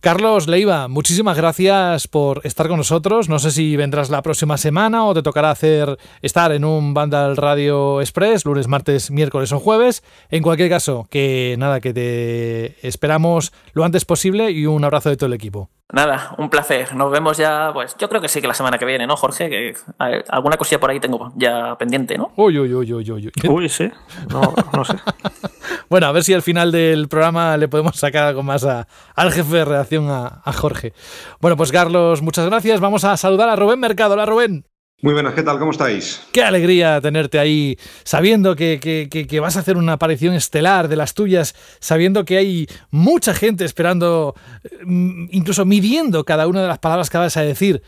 Carlos 0.00 0.48
Leiva, 0.48 0.88
muchísimas 0.88 1.36
gracias 1.36 2.08
por 2.08 2.40
estar 2.44 2.66
con 2.66 2.78
nosotros. 2.78 3.28
No 3.28 3.38
sé 3.38 3.50
si 3.50 3.76
vendrás 3.76 4.08
la 4.08 4.22
próxima 4.22 4.56
semana 4.56 5.04
o 5.04 5.12
te 5.12 5.22
tocará 5.22 5.50
hacer 5.50 5.98
estar 6.22 6.50
en 6.52 6.64
un 6.64 6.94
Vandal 6.94 7.36
Radio 7.36 8.00
Express, 8.00 8.46
lunes, 8.46 8.68
martes, 8.68 9.10
miércoles 9.10 9.52
o 9.52 9.60
jueves. 9.60 10.02
En 10.30 10.42
cualquier 10.42 10.70
caso, 10.70 11.06
que 11.10 11.56
nada, 11.58 11.80
que 11.80 11.92
te 11.92 12.88
esperamos 12.88 13.52
lo 13.74 13.84
antes 13.84 14.06
posible 14.06 14.50
y 14.50 14.64
un 14.64 14.82
abrazo 14.82 15.10
de 15.10 15.18
todo 15.18 15.26
el 15.26 15.34
equipo. 15.34 15.68
Nada, 15.92 16.34
un 16.38 16.48
placer. 16.48 16.94
Nos 16.94 17.12
vemos 17.12 17.36
ya, 17.36 17.70
pues 17.74 17.94
yo 17.98 18.08
creo 18.08 18.20
que 18.22 18.28
sí 18.28 18.40
que 18.40 18.48
la 18.48 18.54
semana 18.54 18.78
que 18.78 18.86
viene, 18.86 19.06
¿no, 19.06 19.14
Jorge? 19.14 19.50
Que 19.50 19.74
alguna 19.98 20.56
cosilla 20.56 20.80
por 20.80 20.88
ahí 20.90 20.98
tengo 20.98 21.32
ya 21.36 21.76
pendiente, 21.76 22.16
¿no? 22.16 22.32
Uy, 22.36 22.58
uy, 22.58 22.72
uy, 22.72 22.92
uy, 22.94 23.10
uy. 23.12 23.32
Uy, 23.46 23.68
sí. 23.68 23.90
No, 24.30 24.54
no 24.72 24.84
sé. 24.86 24.94
bueno, 25.90 26.06
a 26.06 26.12
ver 26.12 26.24
si 26.24 26.32
al 26.32 26.40
final 26.40 26.72
del 26.72 27.08
programa 27.08 27.58
le 27.58 27.68
podemos 27.68 27.96
sacar 27.96 28.24
algo 28.24 28.42
más 28.42 28.64
al 28.64 29.32
jefe 29.32 29.56
de 29.56 29.64
redacción, 29.66 30.08
a, 30.08 30.40
a 30.42 30.52
Jorge. 30.54 30.94
Bueno, 31.40 31.58
pues 31.58 31.70
Carlos, 31.70 32.22
muchas 32.22 32.46
gracias. 32.46 32.80
Vamos 32.80 33.04
a 33.04 33.16
saludar 33.18 33.50
a 33.50 33.56
Rubén 33.56 33.78
Mercado. 33.78 34.14
Hola, 34.14 34.24
Rubén. 34.24 34.64
Muy 35.04 35.14
buenas, 35.14 35.34
¿qué 35.34 35.42
tal? 35.42 35.58
¿Cómo 35.58 35.72
estáis? 35.72 36.22
Qué 36.30 36.44
alegría 36.44 37.00
tenerte 37.00 37.40
ahí, 37.40 37.76
sabiendo 38.04 38.54
que, 38.54 38.78
que, 39.10 39.40
vas 39.40 39.56
a 39.56 39.58
hacer 39.58 39.76
una 39.76 39.94
aparición 39.94 40.32
estelar 40.32 40.86
de 40.86 40.94
las 40.94 41.12
tuyas, 41.14 41.56
sabiendo 41.80 42.24
que 42.24 42.36
hay 42.36 42.68
mucha 42.92 43.34
gente 43.34 43.64
esperando, 43.64 44.36
mm, 44.84 45.24
incluso 45.32 45.64
midiendo 45.64 46.24
cada 46.24 46.46
una 46.46 46.62
de 46.62 46.68
las 46.68 46.78
palabras 46.78 47.10
que 47.10 47.18
vas 47.18 47.36
a 47.36 47.42
decir 47.42 47.82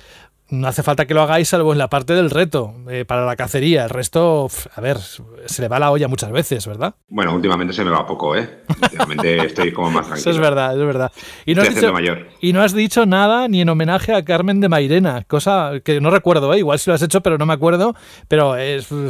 no 0.50 0.68
hace 0.68 0.82
falta 0.82 1.06
que 1.06 1.14
lo 1.14 1.22
hagáis 1.22 1.48
salvo 1.48 1.72
en 1.72 1.78
la 1.78 1.88
parte 1.88 2.14
del 2.14 2.30
reto 2.30 2.74
eh, 2.88 3.04
para 3.04 3.24
la 3.24 3.36
cacería. 3.36 3.84
El 3.84 3.90
resto, 3.90 4.48
a 4.74 4.80
ver, 4.80 4.98
se 4.98 5.62
le 5.62 5.68
va 5.68 5.78
la 5.78 5.90
olla 5.90 6.06
muchas 6.08 6.30
veces, 6.30 6.66
¿verdad? 6.66 6.94
Bueno, 7.08 7.34
últimamente 7.34 7.72
se 7.72 7.84
me 7.84 7.90
va 7.90 8.06
poco, 8.06 8.36
¿eh? 8.36 8.62
Últimamente 8.82 9.36
estoy 9.46 9.72
como 9.72 9.90
más 9.90 10.06
tranquilo. 10.06 10.20
Eso 10.20 10.30
es 10.30 10.38
verdad, 10.38 10.78
es 10.78 10.86
verdad. 10.86 11.12
Y 11.46 11.54
no, 11.54 11.62
has 11.62 11.74
dicho, 11.74 11.92
mayor. 11.92 12.28
y 12.40 12.52
no 12.52 12.62
has 12.62 12.74
dicho 12.74 13.06
nada 13.06 13.48
ni 13.48 13.62
en 13.62 13.68
homenaje 13.68 14.14
a 14.14 14.24
Carmen 14.24 14.60
de 14.60 14.68
Mairena, 14.68 15.24
cosa 15.24 15.72
que 15.82 16.00
no 16.00 16.10
recuerdo, 16.10 16.52
¿eh? 16.52 16.58
Igual 16.58 16.78
si 16.78 16.90
lo 16.90 16.94
has 16.94 17.02
hecho, 17.02 17.22
pero 17.22 17.38
no 17.38 17.46
me 17.46 17.54
acuerdo. 17.54 17.94
Pero 18.28 18.54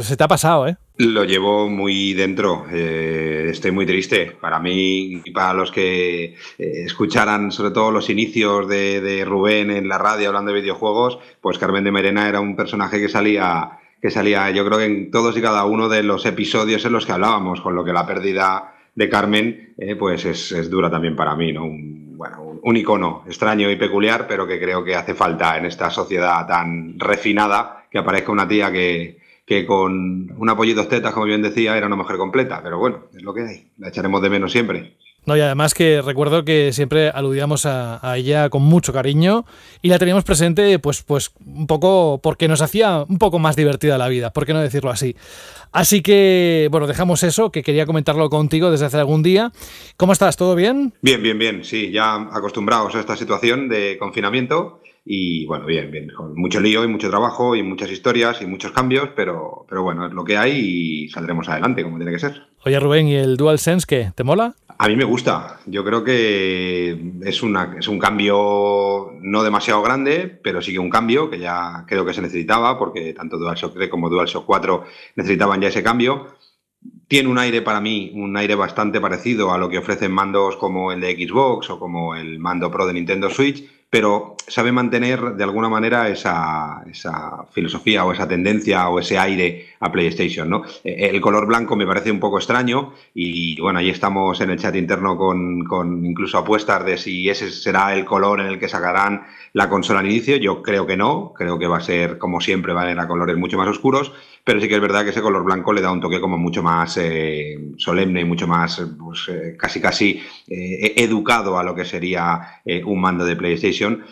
se 0.01 0.17
te 0.17 0.23
ha 0.23 0.27
pasado, 0.27 0.67
¿eh? 0.67 0.77
Lo 0.97 1.25
llevo 1.25 1.67
muy 1.67 2.13
dentro, 2.13 2.65
eh, 2.71 3.47
estoy 3.49 3.71
muy 3.71 3.85
triste. 3.85 4.31
Para 4.39 4.59
mí 4.59 5.21
y 5.25 5.31
para 5.31 5.53
los 5.53 5.69
que 5.69 6.23
eh, 6.23 6.35
escucharan 6.57 7.51
sobre 7.51 7.71
todo 7.71 7.91
los 7.91 8.09
inicios 8.09 8.69
de, 8.69 9.25
Rubén 9.27 9.71
en 9.71 9.89
la 9.89 9.97
radio 9.97 10.29
hablando 10.29 10.53
de 10.53 10.61
videojuegos, 10.61 11.19
pues 11.41 11.57
Carmen 11.57 11.83
de 11.83 11.91
Merena 11.91 12.29
era 12.29 12.39
un 12.39 12.55
personaje 12.55 13.01
que 13.01 13.09
salía, 13.09 13.71
que 14.01 14.09
salía 14.09 14.49
yo 14.51 14.65
creo 14.65 14.77
que 14.77 14.85
en 14.85 15.11
todos 15.11 15.37
y 15.37 15.41
cada 15.41 15.65
uno 15.65 15.89
de 15.89 16.01
los 16.01 16.25
episodios 16.25 16.85
en 16.85 16.93
los 16.93 17.05
que 17.05 17.11
hablábamos, 17.11 17.59
con 17.59 17.75
lo 17.75 17.83
que 17.83 17.91
la 17.91 18.07
pérdida 18.07 18.73
de 18.95 19.09
Carmen 19.09 19.73
eh, 19.77 19.97
pues 19.97 20.23
es, 20.23 20.69
dura 20.69 20.89
también 20.89 21.17
para 21.17 21.35
mí, 21.35 21.51
¿no? 21.51 21.65
Un, 21.65 22.15
bueno, 22.15 22.57
un 22.63 22.77
icono 22.77 23.25
extraño 23.27 23.69
y 23.69 23.75
peculiar, 23.75 24.27
pero 24.29 24.47
que 24.47 24.61
creo 24.61 24.81
que 24.81 24.95
hace 24.95 25.13
falta 25.13 25.57
en 25.57 25.65
esta 25.65 25.89
sociedad 25.89 26.47
tan 26.47 26.97
refinada 26.97 27.85
que 27.91 27.97
aparezca 27.97 28.31
una 28.31 28.47
tía 28.47 28.71
que 28.71 29.24
que 29.45 29.65
con 29.65 30.31
un 30.37 30.49
apoyo 30.49 30.75
dos 30.75 30.89
tetas, 30.89 31.13
como 31.13 31.25
bien 31.25 31.41
decía, 31.41 31.77
era 31.77 31.87
una 31.87 31.95
mujer 31.95 32.17
completa. 32.17 32.61
Pero 32.63 32.79
bueno, 32.79 33.05
es 33.15 33.23
lo 33.23 33.33
que 33.33 33.41
hay. 33.41 33.67
La 33.77 33.89
echaremos 33.89 34.21
de 34.21 34.29
menos 34.29 34.51
siempre. 34.51 34.95
No, 35.25 35.35
y 35.35 35.41
además 35.41 35.73
que 35.73 36.03
recuerdo 36.03 36.45
que 36.45 36.71
siempre 36.71 37.09
aludíamos 37.09 37.65
a, 37.65 37.99
ella 38.15 38.49
con 38.49 38.61
mucho 38.61 38.93
cariño 38.93 39.45
y 39.81 39.89
la 39.89 39.97
teníamos 39.97 40.23
presente, 40.23 40.77
pues, 40.77 41.01
pues 41.01 41.31
un 41.43 41.65
poco 41.65 42.19
porque 42.21 42.47
nos 42.47 42.61
hacía 42.61 43.03
un 43.09 43.17
poco 43.17 43.39
más 43.39 43.55
divertida 43.55 43.97
la 43.97 44.07
vida, 44.07 44.31
¿por 44.31 44.45
qué 44.45 44.53
no 44.53 44.61
decirlo 44.61 44.91
así? 44.91 45.15
Así 45.71 46.01
que, 46.01 46.67
bueno, 46.69 46.85
dejamos 46.85 47.23
eso, 47.23 47.51
que 47.51 47.63
quería 47.63 47.87
comentarlo 47.87 48.29
contigo 48.29 48.69
desde 48.69 48.85
hace 48.85 48.97
algún 48.97 49.23
día. 49.23 49.51
¿Cómo 49.97 50.13
estás? 50.13 50.37
¿Todo 50.37 50.55
bien? 50.55 50.93
Bien, 51.01 51.21
bien, 51.21 51.39
bien, 51.39 51.65
sí, 51.65 51.91
ya 51.91 52.13
acostumbrados 52.31 52.95
a 52.95 52.99
esta 52.99 53.17
situación 53.17 53.67
de 53.67 53.97
confinamiento 53.99 54.79
y 55.07 55.45
bueno, 55.45 55.67
bien, 55.67 55.91
bien, 55.91 56.09
con 56.09 56.35
mucho 56.35 56.59
lío 56.59 56.83
y 56.83 56.87
mucho 56.87 57.11
trabajo 57.11 57.55
y 57.55 57.61
muchas 57.61 57.91
historias 57.91 58.41
y 58.41 58.47
muchos 58.47 58.71
cambios, 58.71 59.09
pero, 59.15 59.65
pero 59.69 59.83
bueno, 59.83 60.07
es 60.07 60.13
lo 60.13 60.23
que 60.23 60.35
hay 60.35 60.51
y 60.57 61.09
saldremos 61.09 61.47
adelante 61.47 61.83
como 61.83 61.97
tiene 61.97 62.11
que 62.11 62.19
ser. 62.19 62.41
Oye 62.65 62.79
Rubén, 62.79 63.07
¿y 63.07 63.15
el 63.15 63.37
DualSense 63.37 63.85
qué? 63.87 64.11
¿Te 64.15 64.23
mola? 64.23 64.55
A 64.77 64.87
mí 64.87 64.95
me 64.95 65.03
gusta. 65.03 65.59
Yo 65.67 65.85
creo 65.85 66.03
que 66.03 67.13
es, 67.21 67.43
una, 67.43 67.75
es 67.79 67.87
un 67.87 67.99
cambio 67.99 69.11
no 69.21 69.43
demasiado 69.43 69.81
grande, 69.83 70.39
pero 70.43 70.61
sí 70.61 70.73
que 70.73 70.79
un 70.79 70.89
cambio 70.89 71.29
que 71.29 71.39
ya 71.39 71.85
creo 71.87 72.05
que 72.05 72.13
se 72.13 72.21
necesitaba, 72.21 72.77
porque 72.77 73.13
tanto 73.13 73.37
DualShock 73.37 73.75
3 73.75 73.89
como 73.89 74.09
DualShock 74.09 74.45
4 74.45 74.83
necesitaban 75.15 75.61
ya 75.61 75.69
ese 75.69 75.83
cambio. 75.83 76.35
Tiene 77.07 77.29
un 77.29 77.37
aire 77.37 77.61
para 77.61 77.79
mí, 77.79 78.11
un 78.15 78.35
aire 78.35 78.55
bastante 78.55 78.99
parecido 78.99 79.53
a 79.53 79.57
lo 79.57 79.69
que 79.69 79.77
ofrecen 79.77 80.11
mandos 80.11 80.57
como 80.57 80.91
el 80.91 80.99
de 80.99 81.15
Xbox 81.15 81.69
o 81.69 81.79
como 81.79 82.15
el 82.15 82.39
mando 82.39 82.69
Pro 82.69 82.85
de 82.85 82.93
Nintendo 82.93 83.29
Switch, 83.29 83.63
pero 83.89 84.35
sabe 84.47 84.71
mantener 84.71 85.35
de 85.35 85.43
alguna 85.43 85.69
manera 85.69 86.09
esa, 86.09 86.83
filosofía 87.51 88.05
o 88.05 88.11
esa 88.11 88.27
tendencia 88.27 88.89
o 88.89 88.99
ese 88.99 89.17
aire 89.17 89.74
PlayStation, 89.91 90.49
¿no? 90.49 90.63
Eh, 90.83 91.09
el 91.11 91.21
color 91.21 91.45
blanco 91.45 91.75
me 91.75 91.85
parece 91.85 92.11
un 92.11 92.19
poco 92.19 92.37
extraño 92.37 92.93
y 93.13 93.59
bueno, 93.61 93.79
ahí 93.79 93.89
estamos 93.89 94.39
en 94.41 94.49
el 94.49 94.59
chat 94.59 94.75
interno 94.75 95.17
con, 95.17 95.63
con 95.65 96.05
incluso 96.05 96.37
apuestas 96.37 96.85
de 96.85 96.97
si 96.97 97.29
ese 97.29 97.51
será 97.51 97.93
el 97.93 98.05
color 98.05 98.39
en 98.39 98.47
el 98.47 98.59
que 98.59 98.67
sacarán 98.67 99.25
la 99.53 99.69
consola 99.69 99.99
al 99.99 100.05
inicio. 100.07 100.37
Yo 100.37 100.61
creo 100.61 100.85
que 100.85 100.97
no, 100.97 101.33
creo 101.35 101.59
que 101.59 101.67
va 101.67 101.77
a 101.77 101.81
ser 101.81 102.17
como 102.17 102.41
siempre, 102.41 102.73
va 102.73 102.83
a 102.83 102.95
a 102.95 103.07
colores 103.07 103.35
mucho 103.35 103.57
más 103.57 103.67
oscuros 103.67 104.13
pero 104.45 104.61
sí 104.61 104.67
que 104.67 104.75
es 104.75 104.81
verdad 104.81 105.03
que 105.03 105.09
ese 105.09 105.23
color 105.23 105.43
blanco 105.43 105.73
le 105.73 105.81
da 105.81 105.91
un 105.91 105.99
toque 105.99 106.21
como 106.21 106.37
mucho 106.37 106.61
más 106.61 106.97
eh, 106.97 107.57
solemne 107.77 108.21
y 108.21 108.25
mucho 108.25 108.45
más 108.45 108.79
pues, 108.97 109.27
eh, 109.27 109.57
casi 109.57 109.81
casi 109.81 110.21
eh, 110.47 110.93
educado 110.97 111.57
a 111.57 111.63
lo 111.63 111.73
que 111.73 111.83
sería 111.83 112.61
un 112.85 113.01
mando 113.01 113.25
de 113.25 113.35
PlayStation. 113.35 114.03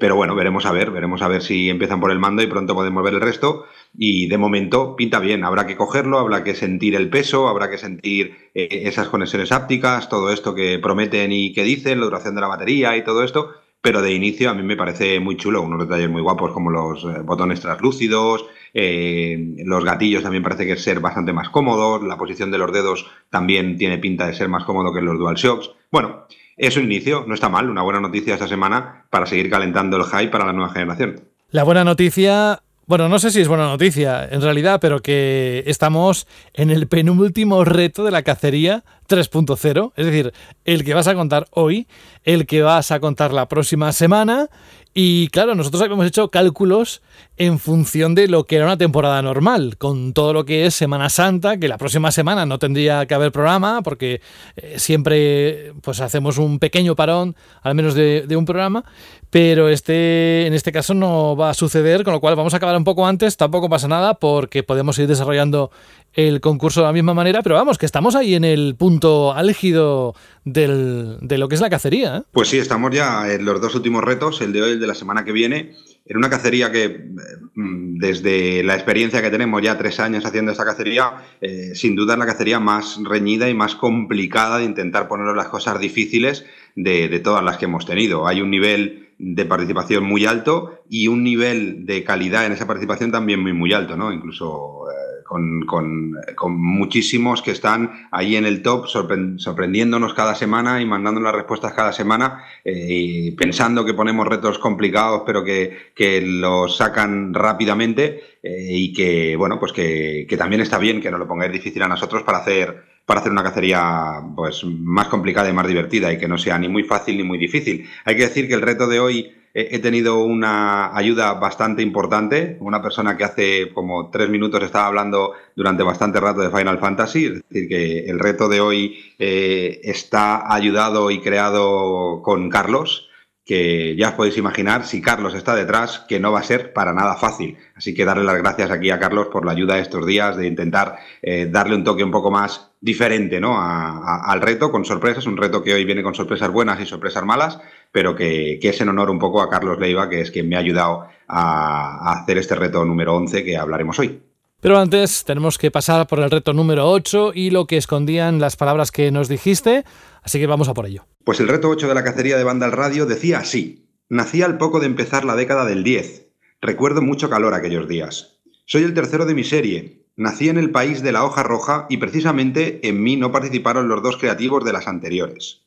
pero 0.00 0.14
bueno, 0.14 0.36
veremos 0.36 0.66
a 0.66 0.72
ver, 0.72 0.90
veremos 0.92 1.20
a 1.22 1.28
ver 1.28 1.42
si 1.42 1.68
empiezan 1.68 2.00
por 2.00 2.12
el 2.12 2.20
mando 2.20 2.42
y 2.42 2.46
pronto 2.46 2.74
podemos 2.74 3.02
ver 3.02 3.14
el 3.14 3.20
resto. 3.20 3.64
Y 3.94 4.26
de 4.28 4.38
momento 4.38 4.96
pinta 4.96 5.18
bien, 5.18 5.44
habrá 5.44 5.66
que 5.66 5.76
cogerlo, 5.76 6.18
habrá 6.18 6.42
que 6.44 6.54
sentir 6.54 6.94
el 6.94 7.10
peso, 7.10 7.48
habrá 7.48 7.68
que 7.68 7.78
sentir 7.78 8.36
esas 8.54 9.08
conexiones 9.08 9.52
ápticas, 9.52 10.08
todo 10.08 10.32
esto 10.32 10.54
que 10.54 10.78
prometen 10.78 11.30
y 11.30 11.52
que 11.52 11.62
dicen, 11.62 12.00
la 12.00 12.06
duración 12.06 12.34
de 12.34 12.40
la 12.40 12.46
batería 12.46 12.96
y 12.96 13.04
todo 13.04 13.22
esto. 13.22 13.50
Pero 13.82 14.00
de 14.00 14.12
inicio 14.12 14.48
a 14.48 14.54
mí 14.54 14.62
me 14.62 14.76
parece 14.76 15.18
muy 15.20 15.36
chulo, 15.36 15.60
unos 15.60 15.80
detalles 15.80 16.08
muy 16.08 16.22
guapos 16.22 16.52
como 16.52 16.70
los 16.70 17.04
botones 17.24 17.60
translúcidos, 17.60 18.46
eh, 18.74 19.56
los 19.64 19.84
gatillos 19.84 20.22
también 20.22 20.42
parece 20.42 20.66
que 20.66 20.76
ser 20.76 21.00
bastante 21.00 21.32
más 21.32 21.48
cómodos. 21.50 22.02
La 22.02 22.16
posición 22.16 22.50
de 22.50 22.58
los 22.58 22.72
dedos 22.72 23.06
también 23.30 23.76
tiene 23.76 23.98
pinta 23.98 24.26
de 24.26 24.34
ser 24.34 24.48
más 24.48 24.64
cómodo 24.64 24.92
que 24.92 25.02
los 25.02 25.18
DualShocks. 25.18 25.72
Bueno, 25.90 26.26
es 26.56 26.76
un 26.76 26.84
inicio, 26.84 27.24
no 27.26 27.34
está 27.34 27.48
mal. 27.48 27.68
Una 27.68 27.82
buena 27.82 28.00
noticia 28.00 28.34
esta 28.34 28.48
semana 28.48 29.06
para 29.10 29.26
seguir 29.26 29.50
calentando 29.50 29.96
el 29.96 30.04
hype 30.04 30.30
para 30.30 30.46
la 30.46 30.52
nueva 30.52 30.72
generación. 30.72 31.20
La 31.50 31.64
buena 31.64 31.84
noticia 31.84 32.62
bueno, 32.92 33.08
no 33.08 33.18
sé 33.18 33.30
si 33.30 33.40
es 33.40 33.48
buena 33.48 33.64
noticia 33.64 34.28
en 34.30 34.42
realidad, 34.42 34.78
pero 34.78 35.00
que 35.00 35.64
estamos 35.66 36.26
en 36.52 36.68
el 36.68 36.88
penúltimo 36.88 37.64
reto 37.64 38.04
de 38.04 38.10
la 38.10 38.22
cacería 38.22 38.84
3.0, 39.08 39.92
es 39.96 40.04
decir, 40.04 40.34
el 40.66 40.84
que 40.84 40.92
vas 40.92 41.06
a 41.06 41.14
contar 41.14 41.46
hoy, 41.52 41.86
el 42.24 42.44
que 42.44 42.60
vas 42.60 42.90
a 42.90 43.00
contar 43.00 43.32
la 43.32 43.48
próxima 43.48 43.92
semana 43.92 44.50
y 44.94 45.28
claro, 45.28 45.54
nosotros 45.54 45.82
habíamos 45.82 46.06
hecho 46.06 46.30
cálculos 46.30 47.00
en 47.38 47.58
función 47.58 48.14
de 48.14 48.28
lo 48.28 48.44
que 48.44 48.56
era 48.56 48.66
una 48.66 48.76
temporada 48.76 49.22
normal, 49.22 49.78
con 49.78 50.12
todo 50.12 50.34
lo 50.34 50.44
que 50.44 50.66
es 50.66 50.74
Semana 50.74 51.08
Santa, 51.08 51.56
que 51.56 51.66
la 51.66 51.78
próxima 51.78 52.12
semana 52.12 52.44
no 52.44 52.58
tendría 52.58 53.06
que 53.06 53.14
haber 53.14 53.32
programa, 53.32 53.80
porque 53.82 54.20
eh, 54.56 54.74
siempre 54.78 55.72
pues 55.80 56.00
hacemos 56.00 56.36
un 56.36 56.58
pequeño 56.58 56.94
parón, 56.94 57.36
al 57.62 57.74
menos 57.74 57.94
de, 57.94 58.26
de, 58.26 58.36
un 58.36 58.44
programa, 58.44 58.84
pero 59.30 59.70
este, 59.70 60.46
en 60.46 60.52
este 60.52 60.72
caso 60.72 60.92
no 60.92 61.36
va 61.36 61.50
a 61.50 61.54
suceder, 61.54 62.04
con 62.04 62.12
lo 62.12 62.20
cual 62.20 62.36
vamos 62.36 62.52
a 62.52 62.58
acabar 62.58 62.76
un 62.76 62.84
poco 62.84 63.06
antes, 63.06 63.38
tampoco 63.38 63.70
pasa 63.70 63.88
nada, 63.88 64.14
porque 64.14 64.62
podemos 64.62 64.98
ir 64.98 65.08
desarrollando 65.08 65.70
el 66.14 66.40
concurso 66.40 66.80
de 66.80 66.86
la 66.86 66.92
misma 66.92 67.14
manera, 67.14 67.42
pero 67.42 67.54
vamos, 67.54 67.78
que 67.78 67.86
estamos 67.86 68.14
ahí 68.14 68.34
en 68.34 68.44
el 68.44 68.74
punto 68.76 69.32
álgido 69.32 70.14
del, 70.44 71.18
de 71.20 71.38
lo 71.38 71.48
que 71.48 71.54
es 71.54 71.60
la 71.60 71.70
cacería. 71.70 72.18
¿eh? 72.18 72.22
Pues 72.32 72.48
sí, 72.48 72.58
estamos 72.58 72.90
ya 72.90 73.32
en 73.32 73.44
los 73.44 73.60
dos 73.60 73.74
últimos 73.74 74.04
retos, 74.04 74.40
el 74.40 74.52
de 74.52 74.62
hoy 74.62 74.70
y 74.70 74.72
el 74.74 74.80
de 74.80 74.86
la 74.86 74.94
semana 74.94 75.24
que 75.24 75.32
viene, 75.32 75.74
en 76.04 76.16
una 76.16 76.28
cacería 76.28 76.70
que 76.72 77.10
mm, 77.54 77.98
desde 77.98 78.62
la 78.62 78.74
experiencia 78.74 79.22
que 79.22 79.30
tenemos 79.30 79.62
ya 79.62 79.78
tres 79.78 80.00
años 80.00 80.24
haciendo 80.24 80.52
esta 80.52 80.64
cacería, 80.64 81.12
eh, 81.40 81.74
sin 81.74 81.96
duda 81.96 82.14
es 82.14 82.18
la 82.18 82.26
cacería 82.26 82.60
más 82.60 82.98
reñida 83.02 83.48
y 83.48 83.54
más 83.54 83.74
complicada 83.74 84.58
de 84.58 84.64
intentar 84.64 85.08
poner 85.08 85.34
las 85.34 85.48
cosas 85.48 85.78
difíciles 85.78 86.44
de, 86.76 87.08
de 87.08 87.20
todas 87.20 87.42
las 87.42 87.56
que 87.56 87.66
hemos 87.66 87.86
tenido. 87.86 88.26
Hay 88.26 88.40
un 88.40 88.50
nivel 88.50 89.02
de 89.18 89.44
participación 89.44 90.02
muy 90.02 90.26
alto 90.26 90.82
y 90.90 91.06
un 91.06 91.22
nivel 91.22 91.86
de 91.86 92.02
calidad 92.02 92.44
en 92.44 92.52
esa 92.52 92.66
participación 92.66 93.12
también 93.12 93.40
muy, 93.40 93.52
muy 93.52 93.72
alto, 93.72 93.96
¿no? 93.96 94.12
Incluso 94.12 94.84
eh, 94.90 95.21
con, 95.66 96.16
muchísimos 96.48 97.42
que 97.42 97.50
están 97.50 98.08
ahí 98.10 98.36
en 98.36 98.44
el 98.44 98.62
top, 98.62 98.86
sorprendiéndonos 98.86 100.14
cada 100.14 100.34
semana 100.34 100.80
y 100.80 100.86
mandándonos 100.86 101.26
las 101.28 101.34
respuestas 101.34 101.72
cada 101.72 101.92
semana, 101.92 102.44
eh, 102.64 102.86
y 102.88 103.30
pensando 103.32 103.84
que 103.84 103.94
ponemos 103.94 104.26
retos 104.26 104.58
complicados, 104.58 105.22
pero 105.26 105.44
que, 105.44 105.92
los 106.22 106.76
sacan 106.76 107.32
rápidamente 107.32 108.22
eh, 108.42 108.66
y 108.70 108.92
que, 108.92 109.36
bueno, 109.36 109.58
pues 109.58 109.72
que, 109.72 110.26
también 110.38 110.60
está 110.60 110.78
bien 110.78 111.00
que 111.00 111.10
nos 111.10 111.20
lo 111.20 111.28
pongáis 111.28 111.52
difícil 111.52 111.82
a 111.82 111.88
nosotros 111.88 112.22
para 112.22 112.38
hacer 112.38 112.92
para 113.04 113.18
hacer 113.18 113.32
una 113.32 113.42
cacería 113.42 114.20
pues, 114.36 114.62
más 114.64 115.08
complicada 115.08 115.50
y 115.50 115.52
más 115.52 115.66
divertida 115.66 116.12
y 116.12 116.18
que 116.18 116.28
no 116.28 116.38
sea 116.38 116.56
ni 116.56 116.68
muy 116.68 116.84
fácil 116.84 117.16
ni 117.16 117.24
muy 117.24 117.36
difícil. 117.36 117.88
Hay 118.04 118.16
que 118.16 118.22
decir 118.22 118.46
que 118.46 118.54
el 118.54 118.62
reto 118.62 118.86
de 118.86 119.00
hoy 119.00 119.32
he 119.54 119.78
tenido 119.80 120.24
una 120.24 120.96
ayuda 120.96 121.34
bastante 121.34 121.82
importante, 121.82 122.56
una 122.60 122.80
persona 122.80 123.16
que 123.16 123.24
hace 123.24 123.72
como 123.72 124.10
tres 124.10 124.28
minutos 124.28 124.62
estaba 124.62 124.86
hablando 124.86 125.32
durante 125.54 125.82
bastante 125.82 126.20
rato 126.20 126.40
de 126.40 126.56
Final 126.56 126.78
Fantasy, 126.78 127.26
es 127.26 127.32
decir, 127.48 127.68
que 127.68 128.04
el 128.06 128.18
reto 128.18 128.48
de 128.48 128.60
hoy 128.60 129.14
eh, 129.18 129.80
está 129.84 130.52
ayudado 130.52 131.10
y 131.10 131.20
creado 131.20 132.22
con 132.22 132.48
Carlos 132.48 133.08
que 133.44 133.96
ya 133.96 134.10
os 134.10 134.14
podéis 134.14 134.38
imaginar, 134.38 134.86
si 134.86 135.02
Carlos 135.02 135.34
está 135.34 135.54
detrás, 135.56 136.04
que 136.08 136.20
no 136.20 136.30
va 136.30 136.40
a 136.40 136.44
ser 136.44 136.72
para 136.72 136.92
nada 136.92 137.16
fácil. 137.16 137.58
Así 137.74 137.92
que 137.92 138.04
darle 138.04 138.24
las 138.24 138.38
gracias 138.38 138.70
aquí 138.70 138.90
a 138.90 139.00
Carlos 139.00 139.28
por 139.32 139.44
la 139.44 139.52
ayuda 139.52 139.78
estos 139.78 140.06
días, 140.06 140.36
de 140.36 140.46
intentar 140.46 140.98
eh, 141.22 141.48
darle 141.50 141.74
un 141.74 141.82
toque 141.82 142.04
un 142.04 142.12
poco 142.12 142.30
más 142.30 142.70
diferente 142.80 143.40
¿no? 143.40 143.56
al 143.60 144.40
reto, 144.40 144.70
con 144.70 144.84
sorpresas, 144.84 145.26
un 145.26 145.36
reto 145.36 145.62
que 145.62 145.74
hoy 145.74 145.84
viene 145.84 146.02
con 146.02 146.14
sorpresas 146.14 146.50
buenas 146.50 146.80
y 146.80 146.86
sorpresas 146.86 147.24
malas, 147.24 147.58
pero 147.92 148.16
que, 148.16 148.58
es 148.60 148.80
en 148.80 148.88
honor 148.88 149.10
un 149.10 149.18
poco 149.18 149.40
a 149.40 149.50
Carlos 149.50 149.78
Leiva, 149.78 150.08
que 150.08 150.20
es 150.20 150.30
quien 150.30 150.48
me 150.48 150.56
ha 150.56 150.60
ayudado 150.60 151.06
a, 151.28 152.10
a 152.10 152.22
hacer 152.22 152.38
este 152.38 152.56
reto 152.56 152.84
número 152.84 153.14
11 153.14 153.44
que 153.44 153.56
hablaremos 153.56 153.98
hoy. 153.98 154.20
Pero 154.62 154.78
antes 154.78 155.24
tenemos 155.24 155.58
que 155.58 155.72
pasar 155.72 156.06
por 156.06 156.20
el 156.20 156.30
reto 156.30 156.52
número 156.52 156.88
8 156.88 157.32
y 157.34 157.50
lo 157.50 157.66
que 157.66 157.76
escondían 157.76 158.40
las 158.40 158.56
palabras 158.56 158.92
que 158.92 159.10
nos 159.10 159.28
dijiste, 159.28 159.84
así 160.22 160.38
que 160.38 160.46
vamos 160.46 160.68
a 160.68 160.74
por 160.74 160.86
ello. 160.86 161.04
Pues 161.24 161.40
el 161.40 161.48
reto 161.48 161.68
8 161.68 161.88
de 161.88 161.94
la 161.94 162.04
cacería 162.04 162.36
de 162.36 162.44
banda 162.44 162.66
al 162.66 162.72
radio 162.72 163.04
decía 163.04 163.38
así. 163.38 163.88
Nací 164.08 164.40
al 164.40 164.58
poco 164.58 164.78
de 164.78 164.86
empezar 164.86 165.24
la 165.24 165.34
década 165.34 165.64
del 165.64 165.82
10. 165.82 166.28
Recuerdo 166.60 167.02
mucho 167.02 167.28
calor 167.28 167.54
aquellos 167.54 167.88
días. 167.88 168.38
Soy 168.64 168.84
el 168.84 168.94
tercero 168.94 169.26
de 169.26 169.34
mi 169.34 169.42
serie. 169.42 170.06
Nací 170.14 170.48
en 170.48 170.58
el 170.58 170.70
país 170.70 171.02
de 171.02 171.10
la 171.10 171.24
hoja 171.24 171.42
roja 171.42 171.86
y 171.88 171.96
precisamente 171.96 172.86
en 172.86 173.02
mí 173.02 173.16
no 173.16 173.32
participaron 173.32 173.88
los 173.88 174.00
dos 174.00 174.16
creativos 174.16 174.64
de 174.64 174.72
las 174.72 174.86
anteriores. 174.86 175.61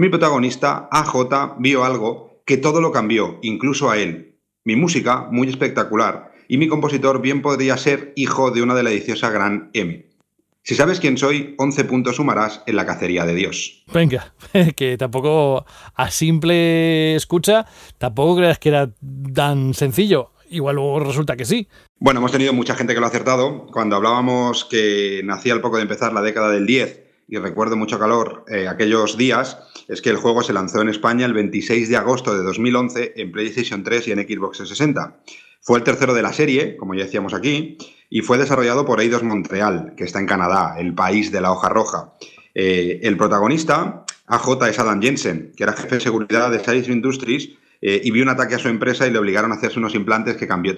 Mi 0.00 0.08
protagonista, 0.08 0.88
AJ, 0.90 1.56
vio 1.58 1.84
algo 1.84 2.40
que 2.46 2.56
todo 2.56 2.80
lo 2.80 2.90
cambió, 2.90 3.38
incluso 3.42 3.90
a 3.90 3.98
él. 3.98 4.38
Mi 4.64 4.74
música, 4.74 5.28
muy 5.30 5.46
espectacular, 5.46 6.32
y 6.48 6.56
mi 6.56 6.68
compositor 6.68 7.20
bien 7.20 7.42
podría 7.42 7.76
ser 7.76 8.14
hijo 8.16 8.50
de 8.50 8.62
una 8.62 8.74
deliciosa 8.74 9.28
gran 9.28 9.68
M. 9.74 10.06
Si 10.62 10.74
sabes 10.74 11.00
quién 11.00 11.18
soy, 11.18 11.54
11 11.58 11.84
puntos 11.84 12.16
sumarás 12.16 12.62
en 12.66 12.76
la 12.76 12.86
cacería 12.86 13.26
de 13.26 13.34
Dios. 13.34 13.84
Venga, 13.92 14.32
que 14.74 14.96
tampoco 14.96 15.66
a 15.94 16.10
simple 16.10 17.14
escucha, 17.14 17.66
tampoco 17.98 18.36
creas 18.36 18.58
que 18.58 18.70
era 18.70 18.90
tan 19.34 19.74
sencillo. 19.74 20.30
Igual 20.48 20.76
luego 20.76 21.00
resulta 21.00 21.36
que 21.36 21.44
sí. 21.44 21.68
Bueno, 21.98 22.20
hemos 22.20 22.32
tenido 22.32 22.54
mucha 22.54 22.74
gente 22.74 22.94
que 22.94 23.00
lo 23.00 23.04
ha 23.04 23.10
acertado. 23.10 23.66
Cuando 23.66 23.96
hablábamos 23.96 24.64
que 24.64 25.20
nacía 25.24 25.52
al 25.52 25.60
poco 25.60 25.76
de 25.76 25.82
empezar 25.82 26.14
la 26.14 26.22
década 26.22 26.50
del 26.50 26.64
10 26.64 27.09
y 27.30 27.38
recuerdo 27.38 27.76
mucho 27.76 27.98
calor 27.98 28.44
eh, 28.48 28.66
aquellos 28.66 29.16
días, 29.16 29.56
es 29.86 30.02
que 30.02 30.10
el 30.10 30.16
juego 30.16 30.42
se 30.42 30.52
lanzó 30.52 30.82
en 30.82 30.88
España 30.88 31.26
el 31.26 31.32
26 31.32 31.88
de 31.88 31.96
agosto 31.96 32.36
de 32.36 32.42
2011 32.42 33.12
en 33.16 33.30
PlayStation 33.30 33.84
3 33.84 34.08
y 34.08 34.12
en 34.12 34.18
Xbox 34.18 34.58
360. 34.58 35.20
Fue 35.60 35.78
el 35.78 35.84
tercero 35.84 36.12
de 36.12 36.22
la 36.22 36.32
serie, 36.32 36.76
como 36.76 36.94
ya 36.94 37.04
decíamos 37.04 37.32
aquí, 37.32 37.78
y 38.08 38.22
fue 38.22 38.36
desarrollado 38.36 38.84
por 38.84 39.00
Eidos 39.00 39.22
Montreal, 39.22 39.94
que 39.96 40.04
está 40.04 40.18
en 40.18 40.26
Canadá, 40.26 40.74
el 40.76 40.92
país 40.94 41.30
de 41.30 41.40
la 41.40 41.52
hoja 41.52 41.68
roja. 41.68 42.14
Eh, 42.54 42.98
el 43.04 43.16
protagonista, 43.16 44.04
AJ, 44.26 44.68
es 44.68 44.78
Adam 44.80 45.00
Jensen, 45.00 45.52
que 45.56 45.62
era 45.62 45.72
jefe 45.74 45.96
de 45.96 46.00
seguridad 46.00 46.50
de 46.50 46.58
Science 46.58 46.90
Industries 46.90 47.50
eh, 47.82 48.00
y 48.04 48.10
vio 48.10 48.22
un 48.22 48.28
ataque 48.28 48.54
a 48.54 48.58
su 48.58 48.68
empresa 48.68 49.06
y 49.06 49.10
le 49.10 49.18
obligaron 49.18 49.52
a 49.52 49.54
hacerse 49.54 49.78
unos 49.78 49.94
implantes 49.94 50.36
que 50.36 50.46
cambió 50.46 50.74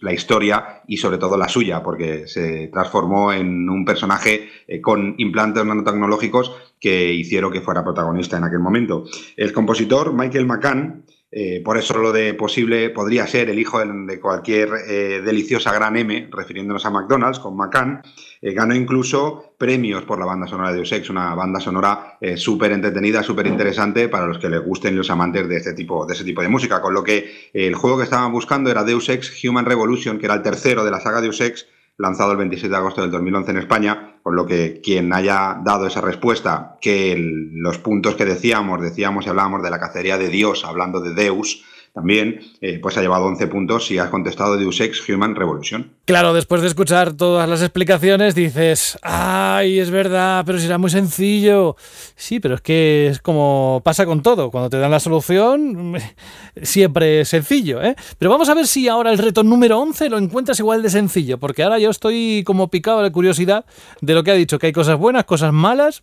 la 0.00 0.12
historia 0.12 0.82
y 0.86 0.96
sobre 0.96 1.18
todo 1.18 1.36
la 1.36 1.48
suya, 1.48 1.82
porque 1.82 2.26
se 2.26 2.68
transformó 2.72 3.32
en 3.32 3.68
un 3.68 3.84
personaje 3.84 4.48
eh, 4.66 4.80
con 4.80 5.14
implantes 5.18 5.64
nanotecnológicos 5.64 6.52
que 6.80 7.12
hicieron 7.12 7.52
que 7.52 7.60
fuera 7.60 7.84
protagonista 7.84 8.36
en 8.36 8.44
aquel 8.44 8.60
momento. 8.60 9.04
El 9.36 9.52
compositor, 9.52 10.12
Michael 10.14 10.46
McCann, 10.46 11.04
eh, 11.30 11.60
por 11.64 11.76
eso 11.76 11.98
lo 11.98 12.12
de 12.12 12.34
posible 12.34 12.88
podría 12.90 13.26
ser 13.26 13.50
el 13.50 13.58
hijo 13.58 13.84
de, 13.84 14.20
cualquier 14.20 14.70
eh, 14.88 15.20
deliciosa 15.24 15.72
gran 15.72 15.96
M, 15.96 16.28
refiriéndonos 16.30 16.86
a 16.86 16.90
McDonald's, 16.90 17.40
con 17.40 17.56
McCann. 17.56 18.00
Eh, 18.40 18.52
ganó 18.52 18.74
incluso 18.74 19.54
premios 19.58 20.04
por 20.04 20.18
la 20.18 20.26
banda 20.26 20.46
sonora 20.46 20.70
de 20.70 20.76
Deus 20.76 20.92
Ex, 20.92 21.10
una 21.10 21.34
banda 21.34 21.58
sonora 21.58 22.18
súper 22.36 22.72
entretenida, 22.72 23.22
súper 23.22 23.46
interesante 23.46 24.08
para 24.08 24.26
los 24.26 24.38
que 24.38 24.48
les 24.48 24.62
gusten 24.62 24.96
los 24.96 25.10
amantes 25.10 25.48
de, 25.48 25.56
este 25.56 25.72
tipo, 25.72 26.06
de 26.06 26.14
ese 26.14 26.24
tipo 26.24 26.42
de 26.42 26.48
música. 26.48 26.80
Con 26.80 26.94
lo 26.94 27.02
que 27.02 27.50
el 27.52 27.74
juego 27.74 27.98
que 27.98 28.04
estaban 28.04 28.30
buscando 28.32 28.70
era 28.70 28.84
Deus 28.84 29.08
Ex 29.08 29.42
Human 29.44 29.64
Revolution, 29.64 30.18
que 30.18 30.26
era 30.26 30.34
el 30.34 30.42
tercero 30.42 30.84
de 30.84 30.90
la 30.90 31.00
saga 31.00 31.20
Deus 31.20 31.40
Ex, 31.40 31.66
lanzado 31.98 32.32
el 32.32 32.38
26 32.38 32.70
de 32.70 32.76
agosto 32.76 33.00
del 33.00 33.10
2011 33.10 33.50
en 33.50 33.56
España, 33.56 34.18
con 34.22 34.36
lo 34.36 34.46
que 34.46 34.80
quien 34.82 35.12
haya 35.12 35.60
dado 35.64 35.86
esa 35.86 36.00
respuesta, 36.00 36.76
que 36.80 37.16
los 37.52 37.78
puntos 37.78 38.16
que 38.16 38.24
decíamos, 38.24 38.80
decíamos 38.80 39.26
y 39.26 39.28
hablábamos 39.28 39.62
de 39.62 39.70
la 39.70 39.80
cacería 39.80 40.18
de 40.18 40.28
Dios, 40.28 40.64
hablando 40.64 41.00
de 41.00 41.14
Deus, 41.14 41.64
también, 41.96 42.40
eh, 42.60 42.78
pues 42.78 42.98
ha 42.98 43.00
llevado 43.00 43.24
11 43.24 43.46
puntos 43.46 43.86
si 43.86 43.96
has 43.96 44.10
contestado 44.10 44.58
Deus 44.58 44.82
Ex 44.82 45.08
Human 45.08 45.34
Revolution. 45.34 45.92
Claro, 46.04 46.34
después 46.34 46.60
de 46.60 46.68
escuchar 46.68 47.14
todas 47.14 47.48
las 47.48 47.62
explicaciones 47.62 48.34
dices, 48.34 48.98
ay, 49.00 49.78
es 49.78 49.90
verdad, 49.90 50.42
pero 50.44 50.58
será 50.58 50.76
muy 50.76 50.90
sencillo. 50.90 51.74
Sí, 52.14 52.38
pero 52.38 52.56
es 52.56 52.60
que 52.60 53.06
es 53.06 53.20
como 53.20 53.80
pasa 53.82 54.04
con 54.04 54.22
todo, 54.22 54.50
cuando 54.50 54.68
te 54.68 54.78
dan 54.78 54.90
la 54.90 55.00
solución, 55.00 55.94
siempre 56.62 57.22
es 57.22 57.30
sencillo, 57.30 57.82
¿eh? 57.82 57.96
Pero 58.18 58.30
vamos 58.30 58.50
a 58.50 58.54
ver 58.54 58.66
si 58.66 58.88
ahora 58.88 59.10
el 59.10 59.16
reto 59.16 59.42
número 59.42 59.78
11 59.80 60.10
lo 60.10 60.18
encuentras 60.18 60.58
igual 60.58 60.82
de 60.82 60.90
sencillo, 60.90 61.38
porque 61.38 61.62
ahora 61.62 61.78
yo 61.78 61.88
estoy 61.88 62.44
como 62.44 62.68
picado 62.68 63.02
de 63.02 63.10
curiosidad 63.10 63.64
de 64.02 64.12
lo 64.12 64.22
que 64.22 64.32
ha 64.32 64.34
dicho, 64.34 64.58
que 64.58 64.66
hay 64.66 64.72
cosas 64.74 64.98
buenas, 64.98 65.24
cosas 65.24 65.54
malas, 65.54 66.02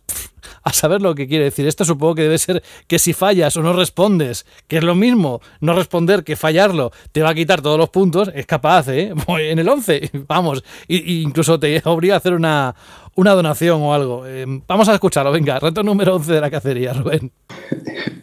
a 0.62 0.72
saber 0.72 1.02
lo 1.02 1.14
que 1.14 1.26
quiere 1.26 1.44
decir. 1.44 1.66
Esto 1.66 1.84
supongo 1.84 2.16
que 2.16 2.22
debe 2.22 2.38
ser 2.38 2.62
que 2.86 2.98
si 2.98 3.12
fallas 3.12 3.56
o 3.56 3.62
no 3.62 3.72
respondes, 3.72 4.46
que 4.68 4.78
es 4.78 4.84
lo 4.84 4.94
mismo, 4.94 5.40
no 5.60 5.74
responder 5.74 6.24
que 6.24 6.36
fallarlo 6.36 6.92
te 7.12 7.22
va 7.22 7.30
a 7.30 7.34
quitar 7.34 7.62
todos 7.62 7.78
los 7.78 7.90
puntos, 7.90 8.30
es 8.34 8.46
capaz, 8.46 8.88
¿eh? 8.88 9.12
En 9.28 9.58
el 9.58 9.68
11, 9.68 10.10
vamos, 10.28 10.64
y, 10.88 11.22
incluso 11.22 11.58
te 11.58 11.82
obliga 11.84 12.14
a 12.14 12.18
hacer 12.18 12.34
una, 12.34 12.74
una 13.16 13.32
donación 13.32 13.80
o 13.82 13.94
algo. 13.94 14.26
Eh, 14.26 14.46
vamos 14.66 14.88
a 14.88 14.94
escucharlo, 14.94 15.32
venga, 15.32 15.58
reto 15.58 15.82
número 15.82 16.16
11 16.16 16.32
de 16.32 16.40
la 16.40 16.50
cacería, 16.50 16.92
Rubén. 16.92 17.32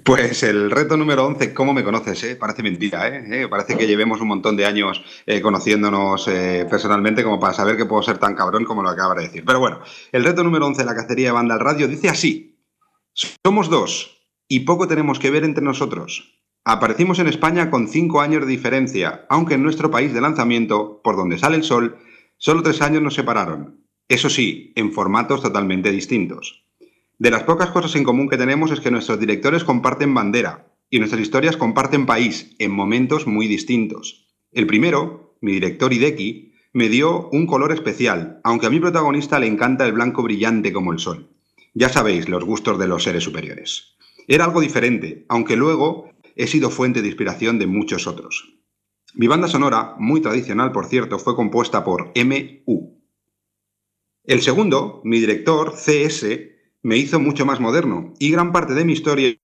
Pues 0.03 0.43
el 0.43 0.71
reto 0.71 0.97
número 0.97 1.25
11, 1.25 1.53
¿cómo 1.53 1.73
me 1.73 1.83
conoces? 1.83 2.23
Eh? 2.23 2.35
Parece 2.35 2.63
mentira, 2.63 3.07
¿eh? 3.07 3.43
¿eh? 3.43 3.47
Parece 3.47 3.77
que 3.77 3.87
llevemos 3.87 4.19
un 4.19 4.27
montón 4.27 4.57
de 4.57 4.65
años 4.65 5.03
conociéndonos 5.41 6.25
personalmente 6.69 7.23
como 7.23 7.39
para 7.39 7.53
saber 7.53 7.77
que 7.77 7.85
puedo 7.85 8.01
ser 8.01 8.17
tan 8.17 8.35
cabrón 8.35 8.65
como 8.65 8.81
lo 8.81 8.89
acaba 8.89 9.15
de 9.15 9.23
decir. 9.23 9.43
Pero 9.45 9.59
bueno, 9.59 9.79
el 10.11 10.23
reto 10.23 10.43
número 10.43 10.65
11 10.65 10.81
de 10.81 10.85
la 10.85 10.95
cacería 10.95 11.27
de 11.27 11.31
banda 11.33 11.53
al 11.53 11.59
radio 11.59 11.87
dice 11.87 12.09
así. 12.09 12.59
Somos 13.13 13.69
dos 13.69 14.27
y 14.47 14.61
poco 14.61 14.87
tenemos 14.87 15.19
que 15.19 15.31
ver 15.31 15.43
entre 15.43 15.63
nosotros. 15.63 16.41
Aparecimos 16.63 17.19
en 17.19 17.27
España 17.27 17.71
con 17.71 17.87
cinco 17.87 18.21
años 18.21 18.41
de 18.41 18.51
diferencia, 18.51 19.25
aunque 19.29 19.55
en 19.55 19.63
nuestro 19.63 19.89
país 19.89 20.13
de 20.13 20.21
lanzamiento, 20.21 21.01
por 21.03 21.15
donde 21.15 21.39
sale 21.39 21.55
el 21.55 21.63
sol, 21.63 21.97
solo 22.37 22.61
tres 22.61 22.81
años 22.81 23.01
nos 23.01 23.15
separaron. 23.15 23.80
Eso 24.11 24.29
sí, 24.29 24.73
en 24.75 24.91
formatos 24.91 25.41
totalmente 25.41 25.89
distintos. 25.89 26.65
De 27.17 27.31
las 27.31 27.43
pocas 27.43 27.69
cosas 27.69 27.95
en 27.95 28.03
común 28.03 28.27
que 28.27 28.35
tenemos 28.35 28.69
es 28.69 28.81
que 28.81 28.91
nuestros 28.91 29.21
directores 29.21 29.63
comparten 29.63 30.13
bandera 30.13 30.67
y 30.89 30.99
nuestras 30.99 31.21
historias 31.21 31.55
comparten 31.55 32.05
país 32.05 32.53
en 32.59 32.71
momentos 32.71 33.25
muy 33.25 33.47
distintos. 33.47 34.27
El 34.51 34.67
primero, 34.67 35.37
mi 35.39 35.53
director 35.53 35.93
Hideki, 35.93 36.51
me 36.73 36.89
dio 36.89 37.29
un 37.29 37.47
color 37.47 37.71
especial, 37.71 38.41
aunque 38.43 38.65
a 38.65 38.69
mi 38.69 38.81
protagonista 38.81 39.39
le 39.39 39.47
encanta 39.47 39.85
el 39.85 39.93
blanco 39.93 40.23
brillante 40.23 40.73
como 40.73 40.91
el 40.91 40.99
sol. 40.99 41.29
Ya 41.73 41.87
sabéis 41.87 42.27
los 42.27 42.43
gustos 42.43 42.77
de 42.77 42.89
los 42.89 43.03
seres 43.03 43.23
superiores. 43.23 43.95
Era 44.27 44.43
algo 44.43 44.59
diferente, 44.59 45.25
aunque 45.29 45.55
luego 45.55 46.09
he 46.35 46.47
sido 46.47 46.69
fuente 46.69 47.01
de 47.01 47.07
inspiración 47.07 47.59
de 47.59 47.67
muchos 47.67 48.07
otros. 48.07 48.57
Mi 49.13 49.27
banda 49.27 49.47
sonora, 49.47 49.95
muy 49.99 50.19
tradicional 50.19 50.73
por 50.73 50.87
cierto, 50.87 51.17
fue 51.17 51.33
compuesta 51.33 51.85
por 51.85 52.11
M.U. 52.13 53.00
El 54.23 54.43
segundo, 54.43 55.01
mi 55.03 55.19
director, 55.19 55.73
CS, 55.73 56.27
me 56.83 56.97
hizo 56.97 57.19
mucho 57.19 57.43
más 57.43 57.59
moderno 57.59 58.13
y 58.19 58.29
gran 58.29 58.51
parte 58.51 58.75
de 58.75 58.85
mi 58.85 58.93
historia 58.93 59.35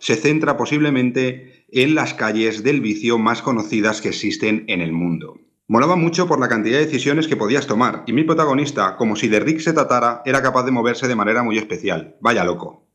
se 0.00 0.16
centra 0.16 0.56
posiblemente 0.56 1.66
en 1.70 1.94
las 1.94 2.14
calles 2.14 2.64
del 2.64 2.80
vicio 2.80 3.16
más 3.16 3.42
conocidas 3.42 4.00
que 4.00 4.08
existen 4.08 4.64
en 4.66 4.80
el 4.80 4.90
mundo. 4.90 5.38
Molaba 5.68 5.94
mucho 5.94 6.26
por 6.26 6.40
la 6.40 6.48
cantidad 6.48 6.78
de 6.78 6.86
decisiones 6.86 7.28
que 7.28 7.36
podías 7.36 7.68
tomar 7.68 8.02
y 8.08 8.12
mi 8.12 8.24
protagonista, 8.24 8.96
como 8.96 9.14
si 9.14 9.28
de 9.28 9.38
Rick 9.38 9.60
se 9.60 9.72
tratara, 9.72 10.22
era 10.24 10.42
capaz 10.42 10.64
de 10.64 10.72
moverse 10.72 11.06
de 11.06 11.14
manera 11.14 11.44
muy 11.44 11.56
especial. 11.56 12.16
Vaya 12.20 12.44
loco. 12.44 12.88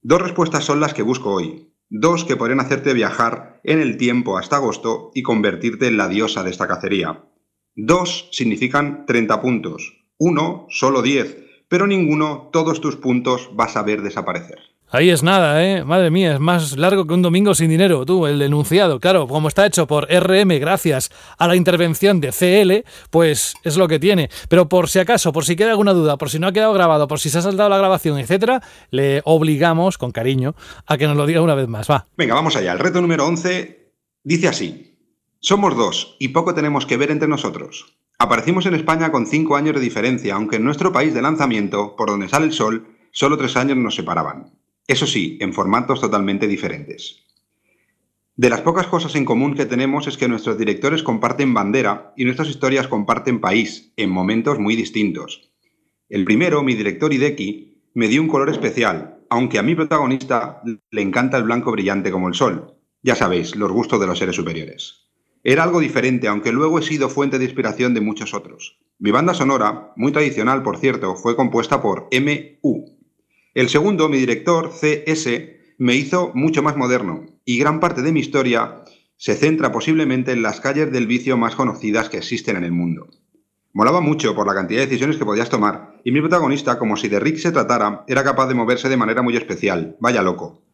Dos 0.00 0.22
respuestas 0.22 0.64
son 0.64 0.80
las 0.80 0.94
que 0.94 1.02
busco 1.02 1.30
hoy. 1.30 1.68
Dos 1.90 2.24
que 2.24 2.36
podrían 2.36 2.60
hacerte 2.60 2.94
viajar 2.94 3.60
en 3.62 3.80
el 3.80 3.98
tiempo 3.98 4.38
hasta 4.38 4.56
agosto 4.56 5.10
y 5.14 5.22
convertirte 5.22 5.86
en 5.86 5.98
la 5.98 6.08
diosa 6.08 6.44
de 6.44 6.50
esta 6.50 6.66
cacería. 6.66 7.24
Dos 7.76 8.30
significan 8.32 9.04
30 9.04 9.42
puntos 9.42 9.97
uno, 10.18 10.66
solo 10.68 11.02
10, 11.02 11.64
pero 11.68 11.86
ninguno, 11.86 12.50
todos 12.52 12.80
tus 12.80 12.96
puntos 12.96 13.50
vas 13.52 13.76
a 13.76 13.82
ver 13.82 14.02
desaparecer. 14.02 14.58
Ahí 14.90 15.10
es 15.10 15.22
nada, 15.22 15.62
¿eh? 15.62 15.84
Madre 15.84 16.10
mía, 16.10 16.32
es 16.32 16.40
más 16.40 16.78
largo 16.78 17.06
que 17.06 17.12
un 17.12 17.20
domingo 17.20 17.54
sin 17.54 17.68
dinero, 17.68 18.06
tú, 18.06 18.26
el 18.26 18.38
denunciado. 18.38 18.98
Claro, 19.00 19.28
como 19.28 19.48
está 19.48 19.66
hecho 19.66 19.86
por 19.86 20.08
RM 20.10 20.58
gracias 20.58 21.10
a 21.36 21.46
la 21.46 21.56
intervención 21.56 22.22
de 22.22 22.32
CL, 22.32 22.88
pues 23.10 23.54
es 23.64 23.76
lo 23.76 23.86
que 23.86 23.98
tiene. 23.98 24.30
Pero 24.48 24.70
por 24.70 24.88
si 24.88 24.98
acaso, 24.98 25.30
por 25.30 25.44
si 25.44 25.56
queda 25.56 25.72
alguna 25.72 25.92
duda, 25.92 26.16
por 26.16 26.30
si 26.30 26.38
no 26.38 26.46
ha 26.46 26.52
quedado 26.52 26.72
grabado, 26.72 27.06
por 27.06 27.20
si 27.20 27.28
se 27.28 27.36
ha 27.36 27.42
saltado 27.42 27.68
la 27.68 27.76
grabación, 27.76 28.18
etcétera, 28.18 28.62
le 28.90 29.20
obligamos, 29.26 29.98
con 29.98 30.10
cariño, 30.10 30.54
a 30.86 30.96
que 30.96 31.06
nos 31.06 31.18
lo 31.18 31.26
diga 31.26 31.42
una 31.42 31.54
vez 31.54 31.68
más. 31.68 31.90
Va. 31.90 32.06
Venga, 32.16 32.34
vamos 32.34 32.56
allá. 32.56 32.72
El 32.72 32.78
reto 32.78 33.02
número 33.02 33.26
11 33.26 33.92
dice 34.24 34.48
así. 34.48 34.96
Somos 35.38 35.76
dos 35.76 36.16
y 36.18 36.28
poco 36.28 36.54
tenemos 36.54 36.86
que 36.86 36.96
ver 36.96 37.10
entre 37.10 37.28
nosotros. 37.28 37.98
Aparecimos 38.20 38.66
en 38.66 38.74
España 38.74 39.12
con 39.12 39.26
cinco 39.26 39.54
años 39.54 39.76
de 39.76 39.80
diferencia, 39.80 40.34
aunque 40.34 40.56
en 40.56 40.64
nuestro 40.64 40.92
país 40.92 41.14
de 41.14 41.22
lanzamiento, 41.22 41.94
por 41.94 42.10
donde 42.10 42.28
sale 42.28 42.46
el 42.46 42.52
sol, 42.52 42.88
solo 43.12 43.38
tres 43.38 43.56
años 43.56 43.76
nos 43.76 43.94
separaban. 43.94 44.58
Eso 44.88 45.06
sí, 45.06 45.38
en 45.40 45.52
formatos 45.52 46.00
totalmente 46.00 46.48
diferentes. 46.48 47.24
De 48.34 48.50
las 48.50 48.62
pocas 48.62 48.88
cosas 48.88 49.14
en 49.14 49.24
común 49.24 49.54
que 49.54 49.66
tenemos 49.66 50.08
es 50.08 50.16
que 50.16 50.26
nuestros 50.26 50.58
directores 50.58 51.04
comparten 51.04 51.54
bandera 51.54 52.12
y 52.16 52.24
nuestras 52.24 52.48
historias 52.48 52.88
comparten 52.88 53.40
país, 53.40 53.92
en 53.96 54.10
momentos 54.10 54.58
muy 54.58 54.74
distintos. 54.74 55.52
El 56.08 56.24
primero, 56.24 56.64
mi 56.64 56.74
director 56.74 57.12
Hideki, 57.12 57.82
me 57.94 58.08
dio 58.08 58.20
un 58.20 58.28
color 58.28 58.50
especial, 58.50 59.20
aunque 59.30 59.60
a 59.60 59.62
mi 59.62 59.76
protagonista 59.76 60.60
le 60.90 61.02
encanta 61.02 61.36
el 61.36 61.44
blanco 61.44 61.70
brillante 61.70 62.10
como 62.10 62.26
el 62.26 62.34
sol. 62.34 62.74
Ya 63.00 63.14
sabéis, 63.14 63.54
los 63.54 63.70
gustos 63.70 64.00
de 64.00 64.08
los 64.08 64.18
seres 64.18 64.34
superiores. 64.34 65.07
Era 65.50 65.62
algo 65.62 65.80
diferente, 65.80 66.28
aunque 66.28 66.52
luego 66.52 66.78
he 66.78 66.82
sido 66.82 67.08
fuente 67.08 67.38
de 67.38 67.46
inspiración 67.46 67.94
de 67.94 68.02
muchos 68.02 68.34
otros. 68.34 68.76
Mi 68.98 69.12
banda 69.12 69.32
sonora, 69.32 69.94
muy 69.96 70.12
tradicional 70.12 70.62
por 70.62 70.76
cierto, 70.76 71.16
fue 71.16 71.36
compuesta 71.36 71.80
por 71.80 72.06
MU, 72.12 72.84
el 73.54 73.70
segundo, 73.70 74.10
mi 74.10 74.18
director, 74.18 74.70
CS, 74.70 75.26
me 75.78 75.94
hizo 75.94 76.32
mucho 76.34 76.62
más 76.62 76.76
moderno, 76.76 77.24
y 77.46 77.58
gran 77.58 77.80
parte 77.80 78.02
de 78.02 78.12
mi 78.12 78.20
historia 78.20 78.84
se 79.16 79.36
centra 79.36 79.72
posiblemente 79.72 80.32
en 80.32 80.42
las 80.42 80.60
calles 80.60 80.92
del 80.92 81.06
vicio 81.06 81.38
más 81.38 81.54
conocidas 81.54 82.10
que 82.10 82.18
existen 82.18 82.56
en 82.56 82.64
el 82.64 82.72
mundo. 82.72 83.08
Molaba 83.72 84.02
mucho 84.02 84.34
por 84.34 84.46
la 84.46 84.54
cantidad 84.54 84.80
de 84.80 84.86
decisiones 84.86 85.16
que 85.16 85.24
podías 85.24 85.48
tomar, 85.48 85.94
y 86.04 86.12
mi 86.12 86.20
protagonista, 86.20 86.78
como 86.78 86.98
si 86.98 87.08
de 87.08 87.20
Rick 87.20 87.38
se 87.38 87.52
tratara, 87.52 88.04
era 88.06 88.22
capaz 88.22 88.48
de 88.48 88.54
moverse 88.54 88.90
de 88.90 88.98
manera 88.98 89.22
muy 89.22 89.34
especial, 89.34 89.96
vaya 89.98 90.20
loco. 90.20 90.67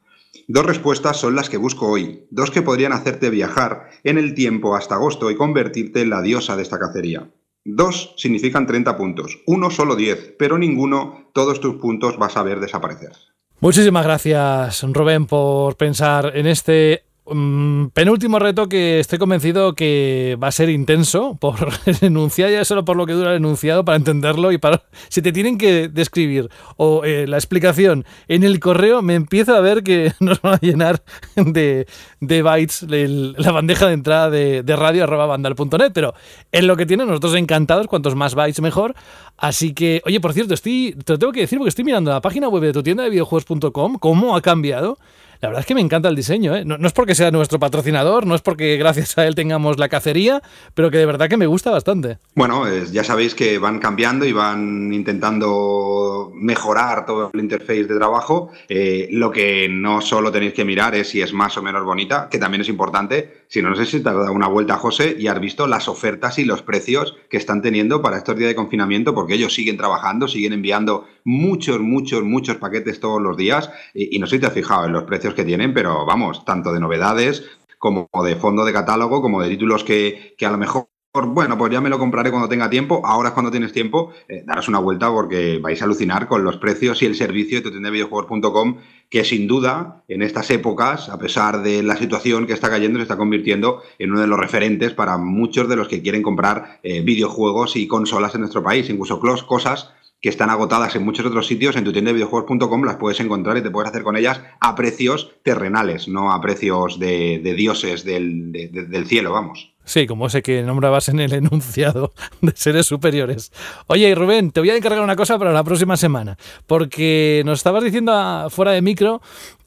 Dos 0.47 0.67
respuestas 0.67 1.19
son 1.19 1.35
las 1.35 1.49
que 1.49 1.57
busco 1.57 1.89
hoy, 1.89 2.27
dos 2.31 2.51
que 2.51 2.63
podrían 2.63 2.93
hacerte 2.93 3.31
viajar 3.31 3.91
en 4.03 4.19
el 4.19 4.35
tiempo 4.35 4.77
hasta 4.77 4.97
agosto 4.97 5.31
y 5.31 5.37
convertirte 5.37 6.03
en 6.03 6.11
la 6.11 6.21
diosa 6.21 6.57
de 6.57 6.63
esta 6.63 6.79
cacería. 6.79 7.31
Dos 7.65 8.15
significan 8.19 8.67
30 8.67 8.97
puntos, 8.99 9.39
uno 9.47 9.71
solo 9.71 9.97
10, 9.97 10.35
pero 10.39 10.59
ninguno, 10.59 11.31
todos 11.33 11.61
tus 11.61 11.77
puntos 11.77 12.19
vas 12.19 12.37
a 12.37 12.43
ver 12.43 12.61
desaparecer. 12.61 13.13
Muchísimas 13.61 14.05
gracias, 14.05 14.83
Rubén, 14.83 15.25
por 15.25 15.77
pensar 15.77 16.33
en 16.37 16.47
este 16.47 17.05
Mm, 17.27 17.87
penúltimo 17.95 18.39
reto 18.39 18.69
que 18.69 19.01
estoy 19.01 19.19
convencido 19.19 19.75
que 19.75 20.37
va 20.43 20.49
a 20.49 20.53
ser 20.53 20.69
intenso 20.69 21.37
por 21.41 21.57
el 22.03 22.31
ya 22.37 22.65
solo 22.67 22.85
por 22.85 22.99
lo 22.99 23.07
que 23.07 23.15
dura 23.15 23.31
el 23.31 23.39
enunciado, 23.39 23.83
para 23.83 23.97
entenderlo 23.97 24.53
y 24.53 24.59
para... 24.59 24.83
Si 25.09 25.23
te 25.23 25.33
tienen 25.33 25.57
que 25.57 25.89
describir 25.89 26.51
o 26.77 27.03
eh, 27.05 27.27
la 27.27 27.39
explicación 27.39 28.05
en 28.29 28.43
el 28.43 28.61
correo, 28.61 29.01
me 29.01 29.15
empiezo 29.15 29.55
a 29.55 29.61
ver 29.61 29.83
que 29.83 30.13
nos 30.21 30.43
van 30.43 30.55
a 30.55 30.61
llenar 30.61 31.03
de, 31.37 31.87
de 32.21 32.43
bytes 32.43 32.83
la 32.89 33.53
bandeja 33.53 33.87
de 33.87 33.95
entrada 33.95 34.29
de, 34.29 34.63
de 34.63 34.77
radio 34.77 35.05
arroba 35.05 35.25
bandal.net, 35.25 35.93
pero 35.95 36.13
es 36.53 36.63
lo 36.63 36.77
que 36.77 36.85
tiene, 36.85 37.07
nosotros 37.07 37.37
encantados, 37.37 37.87
cuantos 37.87 38.15
más 38.15 38.35
bytes 38.35 38.61
mejor. 38.61 38.95
Así 39.39 39.73
que, 39.73 40.03
oye, 40.05 40.21
por 40.21 40.35
cierto, 40.35 40.53
estoy, 40.53 40.95
te 41.05 41.15
lo 41.15 41.19
tengo 41.19 41.33
que 41.33 41.41
decir 41.41 41.59
porque 41.59 41.71
estoy 41.71 41.87
mirando 41.87 42.11
la 42.11 42.21
página 42.21 42.49
web 42.49 42.63
de 42.65 42.73
tu 42.75 42.83
tienda 42.83 43.03
de 43.03 43.11
videojuegos.com, 43.11 43.97
cómo 43.99 44.37
ha 44.37 44.43
cambiado. 44.43 44.99
La 45.41 45.49
verdad 45.49 45.61
es 45.61 45.67
que 45.67 45.75
me 45.75 45.81
encanta 45.81 46.09
el 46.09 46.17
diseño, 46.17 46.57
¿eh? 46.57 46.65
no, 46.65 46.77
es 46.87 46.93
porque 46.93 47.15
sea 47.15 47.31
nuestro 47.31 47.59
patrocinador, 47.59 48.27
no 48.27 48.35
es 48.35 48.43
porque 48.43 48.77
gracias 48.77 49.19
a 49.19 49.27
él 49.27 49.35
tengamos 49.35 49.79
la 49.79 49.89
cacería, 49.89 50.43
pero 50.75 50.91
que 50.91 50.99
de 50.99 51.07
verdad 51.07 51.29
que 51.29 51.37
me 51.37 51.47
gusta 51.47 51.71
bastante. 51.71 52.19
Bueno, 52.35 52.65
ya 52.93 53.05
sabéis 53.05 53.35
que 53.35 53.59
van 53.59 53.79
cambiando 53.79 54.25
y 54.25 54.33
van 54.33 54.93
intentando 54.93 56.33
mejorar 56.35 57.07
todo 57.07 57.31
el 57.33 57.41
interface 57.41 57.85
de 57.85 57.97
trabajo. 57.97 58.51
Eh, 58.69 59.09
lo 59.11 59.31
que 59.31 59.69
no 59.69 60.01
solo 60.01 60.31
tenéis 60.33 60.55
que 60.55 60.65
mirar 60.65 60.95
es 60.95 61.09
si 61.09 61.21
es 61.21 61.33
más 61.33 61.57
o 61.57 61.63
menos 61.63 61.85
bonita, 61.85 62.29
que 62.31 62.39
también 62.39 62.63
es 62.63 62.69
importante, 62.69 63.45
sino 63.49 63.71
no 63.71 63.77
sé 63.77 63.87
si 63.87 64.03
te 64.03 64.09
has 64.09 64.17
dado 64.17 64.33
una 64.33 64.49
vuelta, 64.49 64.77
José, 64.77 65.17
y 65.19 65.29
has 65.29 65.41
visto 65.41 65.67
las 65.67 65.89
ofertas 65.89 66.39
y 66.39 66.45
los 66.45 66.63
precios 66.63 67.17
que 67.29 67.37
están 67.37 67.63
teniendo 67.63 68.03
para 68.03 68.17
estos 68.17 68.37
días 68.37 68.49
de 68.49 68.55
confinamiento, 68.55 69.15
porque 69.15 69.35
ellos 69.35 69.55
siguen 69.55 69.77
trabajando, 69.77 70.29
siguen 70.29 70.53
enviando 70.53 71.07
muchos, 71.25 71.81
muchos, 71.81 72.23
muchos 72.23 72.57
paquetes 72.57 73.01
todos 73.01 73.21
los 73.21 73.37
días, 73.37 73.71
y, 73.95 74.19
no 74.19 74.27
sé 74.27 74.37
si 74.37 74.41
te 74.41 74.47
has 74.47 74.53
fijado 74.53 74.87
en 74.87 74.93
los 74.93 75.05
precios 75.05 75.35
que 75.35 75.45
tienen, 75.45 75.75
pero 75.75 76.05
vamos, 76.07 76.45
tanto 76.45 76.73
de 76.73 76.81
novedades 76.81 77.45
como 77.79 78.09
de 78.25 78.37
fondo 78.37 78.65
de 78.65 78.73
catálogo, 78.73 79.21
como 79.21 79.43
de 79.43 79.51
títulos 79.51 79.85
que, 79.85 80.35
a 80.41 80.51
lo 80.51 80.59
mejor 80.59 80.89
bueno, 81.27 81.57
pues 81.57 81.71
ya 81.71 81.81
me 81.81 81.91
lo 81.91 81.99
compraré 81.99 82.33
cuando 82.33 82.49
tenga 82.49 82.69
tiempo. 82.69 83.01
Ahora 83.05 83.29
es 83.29 83.35
cuando 83.35 83.53
tienes 83.53 83.73
tiempo, 83.73 84.11
eh, 84.29 84.43
daros 84.45 84.67
una 84.67 84.81
vuelta 84.81 85.09
porque 85.13 85.61
vais 85.63 85.81
a 85.81 85.85
alucinar 85.85 86.27
con 86.27 86.43
los 86.43 86.57
precios 86.57 87.03
y 87.03 87.07
el 87.07 87.15
servicio 87.15 87.61
de 87.61 87.71
tu 87.71 87.79
videojuegos.com, 87.79 88.79
que 89.09 89.23
sin 89.23 89.47
duda 89.47 90.03
en 90.09 90.23
estas 90.23 90.51
épocas, 90.51 91.09
a 91.09 91.19
pesar 91.19 91.63
de 91.63 91.85
la 91.85 91.95
situación 91.95 92.49
que 92.49 92.53
está 92.53 92.69
cayendo, 92.69 92.99
se 92.99 93.05
está 93.05 93.17
convirtiendo 93.17 93.83
en 94.01 94.11
uno 94.11 94.23
de 94.23 94.27
los 94.27 94.41
referentes 94.41 94.93
para 94.93 95.17
muchos 95.17 95.69
de 95.69 95.77
los 95.77 95.87
que 95.87 96.03
quieren 96.03 96.23
comprar 96.23 96.81
eh, 96.83 97.01
videojuegos 97.03 97.77
y 97.77 97.87
consolas 97.87 98.35
en 98.35 98.41
nuestro 98.41 98.65
país, 98.65 98.91
incluso 98.91 99.21
cosas 99.47 99.95
que 100.25 100.31
están 100.31 100.49
agotadas 100.49 100.97
en 100.97 101.05
muchos 101.05 101.27
otros 101.27 101.47
sitios, 101.47 101.77
en 101.77 101.85
tu 101.85 101.93
tienda 101.93 102.09
de 102.09 102.15
videojuegos.com 102.15 102.85
las 102.85 102.97
puedes 102.97 103.21
encontrar 103.21 103.59
y 103.59 103.63
te 103.63 103.71
puedes 103.71 103.91
hacer 103.91 104.03
con 104.03 104.17
ellas 104.17 104.41
a 104.59 104.75
precios 104.75 105.33
terrenales, 105.43 106.09
no 106.09 106.33
a 106.33 106.41
precios 106.41 106.99
de, 106.99 107.41
dioses 107.55 108.05
del, 108.05 108.51
del 108.51 109.07
cielo, 109.07 109.33
vamos. 109.33 109.75
Sí, 109.85 110.07
como 110.07 110.29
ese 110.29 110.43
que 110.43 110.63
nombrabas 110.63 111.11
en 111.11 111.21
el 111.21 111.35
enunciado 111.35 112.15
de 112.41 112.53
seres 112.57 112.87
superiores. 112.87 113.53
Oye, 113.87 114.15
Rubén, 114.15 114.51
te 114.51 114.61
voy 114.61 114.71
a 114.71 114.77
encargar 114.77 115.03
una 115.03 115.15
cosa 115.15 115.39
para 115.39 115.53
la 115.53 115.63
próxima 115.63 115.99
semana, 115.99 116.39
porque 116.67 117.43
nos 117.45 117.59
estabas 117.59 117.85
diciendo 117.85 118.49
fuera 118.49 118.73
de 118.73 118.81
micro 118.81 119.21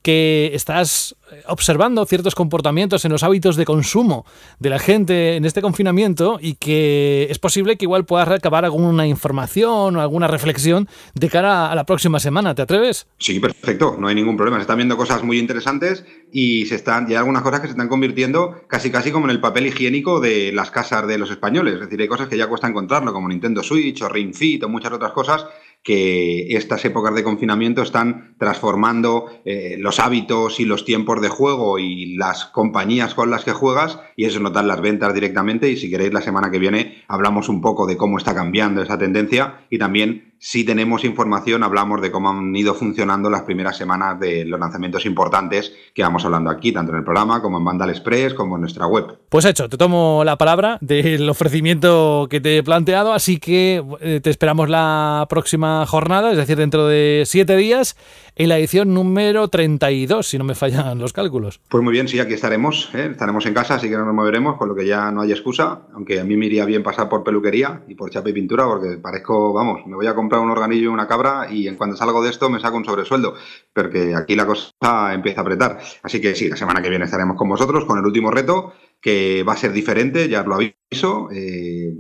que 0.08 0.52
estás 0.54 1.18
observando 1.48 2.06
ciertos 2.06 2.34
comportamientos 2.34 3.04
en 3.04 3.12
los 3.12 3.24
hábitos 3.24 3.58
de 3.58 3.66
consumo 3.66 4.26
de 4.58 4.70
la 4.70 4.80
gente 4.80 5.36
en 5.36 5.44
este 5.44 5.62
confinamiento 5.62 6.40
y 6.42 6.54
que 6.54 7.28
es 7.30 7.40
posible 7.40 7.76
que 7.76 7.84
igual 7.84 8.06
puedas 8.06 8.26
recabar 8.26 8.64
alguna 8.64 9.06
información 9.06 9.98
o 9.98 10.00
alguna 10.00 10.30
reflexión 10.30 10.88
de 11.14 11.28
cara 11.28 11.70
a 11.70 11.76
la 11.76 11.86
próxima 11.86 12.22
semana. 12.22 12.56
¿Te 12.56 12.62
atreves? 12.62 13.06
Sí, 13.18 13.42
perfecto, 13.42 13.98
no 14.00 14.08
hay 14.08 14.16
ningún 14.16 14.38
problema. 14.38 14.60
Se 14.60 14.62
están 14.62 14.78
viendo 14.78 14.96
cosas 14.96 15.22
muy 15.24 15.40
interesantes 15.40 16.06
y 16.32 16.68
se 16.68 16.76
están, 16.76 17.08
y 17.10 17.12
hay 17.12 17.18
algunas 17.18 17.44
cosas 17.44 17.60
que 17.60 17.68
se 17.68 17.72
están 17.72 17.90
convirtiendo 17.90 18.62
casi 18.70 18.90
casi 18.90 19.12
como 19.12 19.26
en 19.26 19.32
el 19.32 19.42
papel 19.42 19.68
higiénico 19.68 20.22
de 20.22 20.54
las 20.54 20.72
casas 20.72 21.06
de 21.06 21.18
los 21.18 21.30
españoles. 21.32 21.74
Es 21.74 21.82
decir, 21.82 22.00
hay 22.00 22.08
cosas 22.08 22.30
que 22.30 22.38
ya 22.38 22.48
cuesta 22.48 22.70
encontrarlo, 22.70 23.12
como 23.12 23.28
Nintendo 23.28 23.62
Switch 23.62 24.02
o 24.04 24.08
Ring 24.08 24.34
Fit 24.34 24.64
o 24.64 24.70
muchas 24.70 24.94
otras 24.94 25.12
cosas 25.12 25.46
que 25.84 26.58
estas 26.58 26.84
épocas 26.84 27.16
de 27.16 27.24
confinamiento 27.24 27.82
están 27.82 28.36
transformando 28.38 29.28
eh, 29.46 29.78
los 29.80 30.00
hábitos 30.00 30.60
y 30.60 30.66
los 30.66 30.84
tiempos 30.84 31.22
de 31.22 31.30
juego 31.30 31.80
y 31.80 32.18
las 32.18 32.46
compañías 32.46 33.14
con 33.14 33.32
las 33.32 33.46
que 33.46 33.54
juegas 33.54 34.00
y 34.16 34.26
eso 34.26 34.40
notan 34.40 34.68
las 34.68 34.82
ventas 34.82 35.14
directamente 35.14 35.70
y 35.70 35.78
si 35.78 35.90
queréis 35.90 36.14
la 36.14 36.22
semana 36.22 36.52
que 36.52 36.60
viene 36.60 37.04
hablamos 37.08 37.48
un 37.48 37.62
poco 37.62 37.88
de 37.88 37.96
cómo 37.96 38.18
está 38.18 38.36
cambiando 38.36 38.82
esa 38.82 38.98
tendencia 38.98 39.66
y 39.70 39.78
también 39.78 40.36
si 40.40 40.64
tenemos 40.64 41.04
información, 41.04 41.64
hablamos 41.64 42.02
de 42.02 42.12
cómo 42.12 42.30
han 42.30 42.56
ido 42.56 42.74
funcionando 42.74 43.30
las 43.30 43.42
primeras 43.42 43.78
semanas 43.78 44.20
de 44.20 44.46
los 44.46 44.60
lanzamientos 44.60 45.06
importantes 45.06 45.74
que 45.94 46.04
vamos 46.04 46.26
hablando 46.26 46.50
aquí, 46.50 46.72
tanto 46.72 46.92
en 46.92 47.00
el 47.00 47.04
programa 47.04 47.42
como 47.42 47.58
en 47.58 47.66
Vandal 47.66 47.90
Express, 47.90 48.34
como 48.34 48.56
en 48.56 48.62
nuestra 48.62 48.88
web. 48.88 49.18
Pues 49.30 49.46
hecho, 49.46 49.68
te 49.68 49.78
tomo 49.78 50.24
la 50.24 50.38
palabra 50.38 50.78
del 50.82 51.30
ofrecimiento 51.30 52.28
que 52.30 52.40
te 52.40 52.58
he 52.58 52.64
planteado, 52.64 53.14
así 53.14 53.40
que 53.40 53.84
eh, 54.02 54.20
te 54.22 54.30
esperamos 54.30 54.70
la 54.70 55.26
próxima 55.30 55.86
jornada, 55.86 56.32
es 56.32 56.38
decir, 56.38 56.58
dentro 56.58 56.88
de 56.88 57.24
siete 57.26 57.56
días 57.56 57.96
en 58.38 58.50
la 58.50 58.58
edición 58.60 58.94
número 58.94 59.48
32, 59.48 60.28
si 60.28 60.38
no 60.38 60.44
me 60.44 60.54
fallan 60.54 61.00
los 61.00 61.12
cálculos. 61.12 61.60
Pues 61.70 61.84
muy 61.84 61.92
bien, 61.92 62.08
sí, 62.08 62.20
aquí 62.20 62.34
estaremos. 62.34 62.90
¿eh? 62.94 63.10
Estaremos 63.12 63.46
en 63.48 63.54
casa, 63.54 63.76
así 63.76 63.90
que 63.90 63.98
no 63.98 64.06
nos 64.06 64.14
moveremos, 64.14 64.58
con 64.58 64.70
lo 64.70 64.76
que 64.76 64.86
ya 64.86 65.12
no 65.12 65.22
hay 65.22 65.32
excusa. 65.32 65.82
Aunque 65.94 66.20
a 66.20 66.24
mí 66.24 66.38
me 66.38 66.46
iría 66.46 66.66
bien 66.66 66.84
pasar 66.84 67.10
por 67.10 67.24
peluquería 67.24 67.82
y 67.88 67.96
por 67.96 68.12
chapa 68.12 68.30
y 68.30 68.34
pintura, 68.34 68.66
porque 68.66 68.98
parezco, 68.98 69.54
vamos, 69.54 69.88
me 69.88 69.96
voy 69.96 70.06
a 70.06 70.14
comprar 70.14 70.42
un 70.42 70.52
organillo 70.52 70.84
y 70.84 70.88
una 70.88 71.08
cabra 71.08 71.48
y 71.50 71.68
en 71.68 71.76
cuanto 71.76 71.98
salgo 71.98 72.24
de 72.24 72.30
esto 72.30 72.50
me 72.50 72.60
saco 72.60 72.78
un 72.78 72.86
sobresueldo. 72.86 73.34
Porque 73.74 74.14
aquí 74.16 74.36
la 74.36 74.46
cosa 74.46 75.14
empieza 75.14 75.42
a 75.42 75.44
apretar. 75.44 75.80
Así 76.04 76.22
que 76.22 76.36
sí, 76.36 76.48
la 76.48 76.56
semana 76.56 76.82
que 76.82 76.90
viene 76.90 77.06
estaremos 77.06 77.38
con 77.38 77.50
vosotros 77.50 77.86
con 77.86 77.98
el 77.98 78.06
último 78.06 78.30
reto, 78.30 78.74
que 79.02 79.44
va 79.44 79.54
a 79.54 79.58
ser 79.58 79.72
diferente, 79.72 80.28
ya 80.28 80.44
lo 80.44 80.56
habéis 80.56 80.74
eso, 80.90 81.28
eh, 81.34 81.94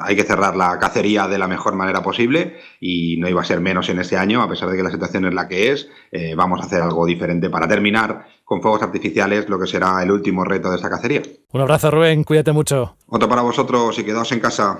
hay 0.00 0.16
que 0.16 0.24
cerrar 0.24 0.56
la 0.56 0.78
cacería 0.78 1.28
de 1.28 1.38
la 1.38 1.46
mejor 1.46 1.74
manera 1.74 2.02
posible 2.02 2.56
y 2.80 3.18
no 3.18 3.28
iba 3.28 3.42
a 3.42 3.44
ser 3.44 3.60
menos 3.60 3.88
en 3.90 3.98
este 3.98 4.16
año, 4.16 4.42
a 4.42 4.48
pesar 4.48 4.70
de 4.70 4.76
que 4.76 4.82
la 4.82 4.90
situación 4.90 5.26
es 5.26 5.34
la 5.34 5.48
que 5.48 5.70
es. 5.70 5.88
Eh, 6.10 6.34
vamos 6.34 6.60
a 6.60 6.64
hacer 6.64 6.80
algo 6.80 7.04
diferente 7.04 7.50
para 7.50 7.68
terminar 7.68 8.26
con 8.44 8.62
fuegos 8.62 8.82
artificiales, 8.82 9.48
lo 9.48 9.58
que 9.58 9.66
será 9.66 10.02
el 10.02 10.10
último 10.10 10.44
reto 10.44 10.70
de 10.70 10.76
esa 10.76 10.88
cacería. 10.88 11.22
Un 11.52 11.60
abrazo, 11.60 11.90
Rubén, 11.90 12.24
cuídate 12.24 12.52
mucho. 12.52 12.96
Otro 13.06 13.28
para 13.28 13.42
vosotros 13.42 13.98
y 13.98 14.04
quedaos 14.04 14.32
en 14.32 14.40
casa. 14.40 14.78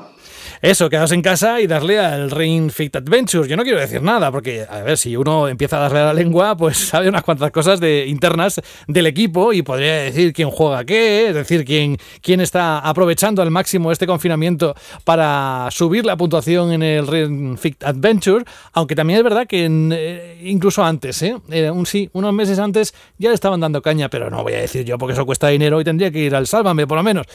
Eso, 0.63 0.89
quedaos 0.89 1.11
en 1.11 1.23
casa 1.23 1.61
y 1.61 1.67
darle 1.67 1.99
al 1.99 2.31
Ring 2.31 2.71
Fit 2.71 2.95
Adventures. 2.95 3.49
Yo 3.49 3.57
no 3.57 3.65
quiero 3.65 3.81
decir 3.81 4.01
nada, 4.01 4.31
porque, 4.31 4.65
a 4.71 4.83
ver, 4.83 4.97
si 4.97 5.17
uno 5.17 5.49
empieza 5.49 5.77
a 5.79 5.81
darle 5.81 5.99
a 5.99 6.05
la 6.05 6.15
lengua, 6.15 6.57
pues 6.57 6.77
sabe 6.89 7.09
unas 7.09 7.25
cuantas 7.25 7.51
cosas 7.51 7.81
de, 7.81 8.07
internas 8.07 8.61
del 8.87 9.09
equipo 9.09 9.53
y 9.53 9.63
podría 9.63 9.95
decir 9.95 10.33
quién 10.33 10.51
juega 10.51 10.85
qué, 10.85 11.31
es 11.31 11.35
decir, 11.35 11.65
quién, 11.65 11.99
quién 12.21 12.41
está 12.41 12.79
aprovechando 12.79 13.43
al 13.43 13.51
máximo 13.51 13.91
este 13.91 14.07
confinamiento 14.07 14.77
para 15.03 15.67
subir 15.73 16.07
la 16.07 16.17
puntuación 16.17 16.73
en 16.73 16.85
el 16.85 17.09
Ring 17.09 17.59
Fit 17.59 17.83
Adventure, 17.83 18.45
aunque 18.73 18.95
también 18.95 19.17
es 19.17 19.25
verdad 19.25 19.49
que 19.49 19.67
eh, 19.69 20.39
incluso 20.45 20.85
antes, 20.85 21.21
¿eh? 21.23 21.35
eh, 21.51 21.73
un, 21.73 21.87
sí, 21.87 22.09
unos 22.13 22.33
meses 22.33 22.61
antes 22.61 22.95
ya 23.19 23.31
le 23.31 23.35
estaban 23.35 23.59
dando 23.59 23.83
caña, 23.83 24.09
pero 24.09 24.31
no 24.31 24.45
voy 24.45 24.53
a 24.53 24.61
decir 24.61 24.85
yo 24.85 24.97
porque 24.97 25.15
eso 25.15 25.27
cuesta 25.27 25.49
dinero 25.49 25.81
y 25.81 25.85
tendría 25.85 26.13
que 26.13 26.21
ir 26.21 26.37
al 26.37 26.47
Sálvame, 26.47 26.87
por 26.87 26.99
lo 26.99 27.03
menos. 27.03 27.27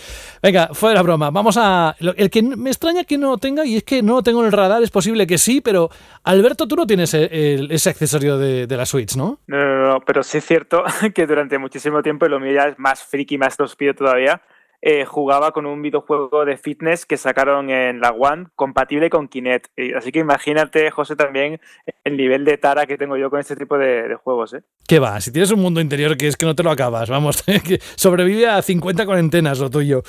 Venga, 0.41 0.69
fue 0.71 0.93
la 0.93 1.01
broma. 1.01 1.29
Vamos 1.29 1.57
a... 1.57 1.93
El 2.15 2.29
que 2.29 2.41
me 2.41 2.69
extraña 2.69 3.03
que 3.03 3.16
no 3.17 3.37
tenga 3.37 3.65
y 3.65 3.77
es 3.77 3.83
que 3.83 4.01
no 4.01 4.15
lo 4.15 4.23
tengo 4.23 4.41
en 4.41 4.47
el 4.47 4.51
radar, 4.51 4.81
es 4.83 4.91
posible 4.91 5.27
que 5.27 5.37
sí, 5.37 5.61
pero 5.61 5.89
Alberto, 6.23 6.67
tú 6.67 6.75
no 6.75 6.87
tienes 6.87 7.13
ese 7.13 7.89
accesorio 7.89 8.37
de, 8.37 8.67
la 8.67 8.85
Switch, 8.85 9.15
¿no? 9.15 9.39
¿no? 9.47 9.57
No, 9.57 9.87
no, 9.93 10.01
pero 10.01 10.23
sí 10.23 10.37
es 10.37 10.45
cierto 10.45 10.83
que 11.15 11.25
durante 11.25 11.57
muchísimo 11.57 12.01
tiempo, 12.01 12.25
y 12.25 12.29
lo 12.29 12.39
mío 12.39 12.53
ya 12.53 12.67
es 12.69 12.79
más 12.79 13.03
friki, 13.03 13.37
más 13.37 13.57
pido 13.77 13.93
todavía, 13.93 14.41
eh, 14.81 15.05
jugaba 15.05 15.51
con 15.51 15.65
un 15.65 15.81
videojuego 15.81 16.45
de 16.45 16.57
fitness 16.57 17.05
que 17.05 17.17
sacaron 17.17 17.69
en 17.71 17.99
la 17.99 18.11
One 18.11 18.47
compatible 18.55 19.09
con 19.09 19.27
Kinect. 19.27 19.71
Así 19.95 20.11
que 20.11 20.19
imagínate, 20.19 20.91
José, 20.91 21.15
también 21.15 21.59
el 22.07 22.17
nivel 22.17 22.45
de 22.45 22.57
tara 22.57 22.85
que 22.85 22.97
tengo 22.97 23.17
yo 23.17 23.29
con 23.29 23.39
este 23.39 23.55
tipo 23.55 23.77
de, 23.77 24.15
juegos. 24.23 24.53
¿eh? 24.53 24.61
¿Qué 24.87 24.99
va? 24.99 25.19
Si 25.21 25.31
tienes 25.31 25.51
un 25.51 25.59
mundo 25.59 25.79
interior 25.79 26.17
que 26.17 26.27
es 26.27 26.35
que 26.35 26.45
no 26.45 26.55
te 26.55 26.63
lo 26.63 26.71
acabas, 26.71 27.09
vamos, 27.09 27.43
sobrevive 27.95 28.47
a 28.47 28.61
50 28.61 29.05
cuarentenas 29.05 29.59
lo 29.59 29.69
tuyo. 29.69 30.03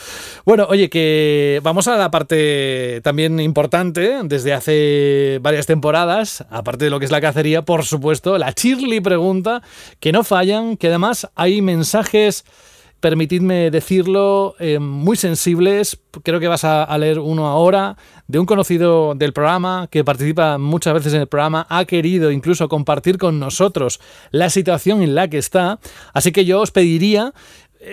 Bueno, 0.45 0.67
oye, 0.69 0.89
que 0.89 1.61
vamos 1.63 1.89
a 1.89 1.97
la 1.97 2.11
parte 2.11 3.01
también 3.03 3.41
importante 3.41 4.21
desde 4.25 4.55
hace 4.55 5.39
varias 5.43 5.67
temporadas, 5.67 6.47
aparte 6.51 6.87
de 6.87 6.91
lo 6.91 6.99
que 6.99 7.05
es 7.05 7.11
la 7.11 7.21
cacería, 7.21 7.63
por 7.63 7.85
supuesto, 7.85 8.39
la 8.39 8.53
Chirly 8.53 9.01
pregunta, 9.01 9.63
que 10.01 10.13
no 10.13 10.25
fallan, 10.25 10.77
que 10.77 10.89
además 10.89 11.29
hay 11.35 11.61
mensajes 11.61 12.45
permitidme 13.01 13.71
decirlo, 13.71 14.55
eh, 14.59 14.79
muy 14.79 15.17
sensibles. 15.17 15.99
Creo 16.23 16.41
que 16.41 16.49
vas 16.49 16.65
a, 16.65 16.99
leer 16.99 17.19
uno 17.19 17.47
ahora 17.47 17.97
de 18.27 18.39
un 18.39 18.47
conocido 18.47 19.15
del 19.15 19.33
programa 19.33 19.89
que 19.91 20.05
participa 20.05 20.59
muchas 20.59 20.95
veces 20.95 21.15
en 21.15 21.21
el 21.21 21.27
programa, 21.29 21.67
ha 21.71 21.85
querido 21.85 22.31
incluso 22.31 22.69
compartir 22.69 23.19
con 23.19 23.39
nosotros 23.39 24.01
la 24.31 24.51
situación 24.51 25.03
en 25.03 25.15
la 25.15 25.29
que 25.29 25.39
está. 25.39 25.79
Así 26.13 26.33
que 26.33 26.45
yo 26.45 26.61
os 26.61 26.71
pediría 26.71 27.33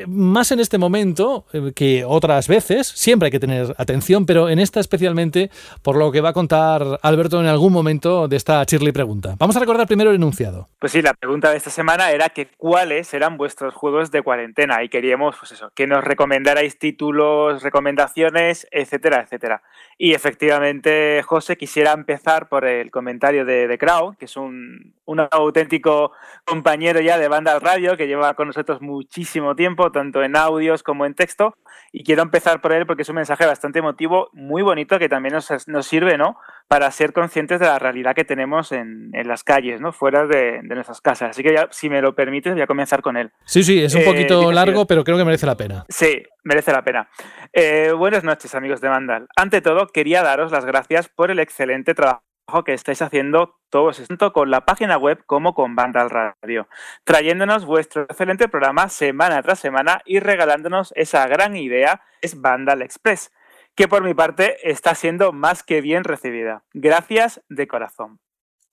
más 0.07 0.51
en 0.51 0.59
este 0.59 0.77
momento 0.77 1.45
eh, 1.53 1.71
que 1.75 2.03
otras 2.05 2.47
veces, 2.47 2.87
siempre 2.87 3.27
hay 3.27 3.31
que 3.31 3.39
tener 3.39 3.75
atención, 3.77 4.25
pero 4.25 4.49
en 4.49 4.59
esta 4.59 4.79
especialmente 4.79 5.49
por 5.81 5.95
lo 5.95 6.11
que 6.11 6.21
va 6.21 6.29
a 6.29 6.33
contar 6.33 6.99
Alberto 7.01 7.39
en 7.39 7.47
algún 7.47 7.73
momento 7.73 8.27
de 8.27 8.35
esta 8.35 8.63
Shirley 8.63 8.91
pregunta. 8.91 9.35
Vamos 9.37 9.55
a 9.55 9.59
recordar 9.59 9.87
primero 9.87 10.09
el 10.09 10.15
enunciado. 10.15 10.69
Pues 10.79 10.91
sí, 10.91 11.01
la 11.01 11.13
pregunta 11.13 11.51
de 11.51 11.57
esta 11.57 11.69
semana 11.69 12.11
era 12.11 12.29
que 12.29 12.47
cuáles 12.57 13.13
eran 13.13 13.37
vuestros 13.37 13.73
juegos 13.73 14.11
de 14.11 14.21
cuarentena 14.21 14.83
y 14.83 14.89
queríamos, 14.89 15.35
pues 15.37 15.51
eso, 15.51 15.71
que 15.75 15.87
nos 15.87 16.03
recomendarais 16.03 16.77
títulos, 16.79 17.63
recomendaciones, 17.63 18.67
etcétera, 18.71 19.21
etcétera. 19.21 19.61
Y 19.97 20.13
efectivamente, 20.13 21.21
José, 21.23 21.57
quisiera 21.57 21.91
empezar 21.93 22.49
por 22.49 22.65
el 22.65 22.91
comentario 22.91 23.45
de, 23.45 23.67
de 23.67 23.77
Crow, 23.77 24.15
que 24.17 24.25
es 24.25 24.35
un, 24.35 24.93
un 25.05 25.25
auténtico 25.31 26.11
compañero 26.43 26.99
ya 26.99 27.17
de 27.17 27.27
banda 27.27 27.59
radio 27.59 27.95
que 27.95 28.07
lleva 28.07 28.33
con 28.33 28.47
nosotros 28.47 28.81
muchísimo 28.81 29.55
tiempo 29.55 29.74
tanto 29.91 30.23
en 30.23 30.35
audios 30.35 30.83
como 30.83 31.05
en 31.05 31.13
texto, 31.13 31.55
y 31.91 32.03
quiero 32.03 32.23
empezar 32.23 32.61
por 32.61 32.73
él 32.73 32.85
porque 32.85 33.03
es 33.03 33.09
un 33.09 33.15
mensaje 33.15 33.45
bastante 33.45 33.79
emotivo, 33.79 34.29
muy 34.33 34.61
bonito, 34.61 34.99
que 34.99 35.07
también 35.07 35.33
nos, 35.33 35.67
nos 35.67 35.85
sirve 35.87 36.17
¿no? 36.17 36.37
para 36.67 36.89
ser 36.91 37.13
conscientes 37.13 37.59
de 37.59 37.67
la 37.67 37.79
realidad 37.79 38.15
que 38.15 38.25
tenemos 38.25 38.71
en, 38.71 39.11
en 39.13 39.27
las 39.27 39.43
calles, 39.43 39.79
¿no? 39.79 39.93
fuera 39.93 40.25
de, 40.27 40.59
de, 40.63 40.75
nuestras 40.75 40.99
casas. 40.99 41.29
Así 41.29 41.43
que 41.43 41.53
ya, 41.53 41.67
si 41.71 41.89
me 41.89 42.01
lo 42.01 42.13
permites, 42.13 42.53
voy 42.53 42.61
a 42.61 42.67
comenzar 42.67 43.01
con 43.01 43.17
él. 43.17 43.31
Sí, 43.45 43.63
sí, 43.63 43.81
es 43.81 43.95
un 43.95 44.01
eh, 44.01 44.05
poquito 44.05 44.51
largo, 44.51 44.85
pero 44.85 45.03
creo 45.03 45.17
que 45.17 45.25
merece 45.25 45.45
la 45.45 45.55
pena. 45.55 45.85
Sí, 45.87 46.23
merece 46.43 46.71
la 46.71 46.83
pena. 46.83 47.09
Eh, 47.53 47.93
buenas 47.95 48.23
noches, 48.23 48.53
amigos 48.55 48.81
de 48.81 48.89
Mandal. 48.89 49.27
Ante 49.35 49.61
todo, 49.61 49.87
quería 49.87 50.21
daros 50.21 50.51
las 50.51 50.65
gracias 50.65 51.07
por 51.07 51.31
el 51.31 51.39
excelente 51.39 51.93
trabajo 51.93 52.23
que 52.63 52.73
estáis 52.73 53.01
haciendo 53.01 53.59
todos, 53.69 54.01
tanto 54.07 54.31
con 54.31 54.49
la 54.49 54.65
página 54.65 54.97
web 54.97 55.23
como 55.25 55.53
con 55.53 55.75
Banda 55.75 56.07
Radio, 56.07 56.67
trayéndonos 57.03 57.65
vuestro 57.65 58.03
excelente 58.03 58.47
programa 58.47 58.87
semana 58.87 59.41
tras 59.41 59.59
semana 59.59 60.01
y 60.05 60.19
regalándonos 60.19 60.93
esa 60.95 61.27
gran 61.27 61.57
idea 61.57 62.01
es 62.21 62.39
Vandal 62.39 62.81
Express, 62.81 63.33
que 63.75 63.87
por 63.87 64.03
mi 64.03 64.13
parte 64.13 64.69
está 64.69 64.95
siendo 64.95 65.33
más 65.33 65.63
que 65.63 65.81
bien 65.81 66.03
recibida. 66.03 66.63
Gracias 66.73 67.41
de 67.49 67.67
corazón. 67.67 68.19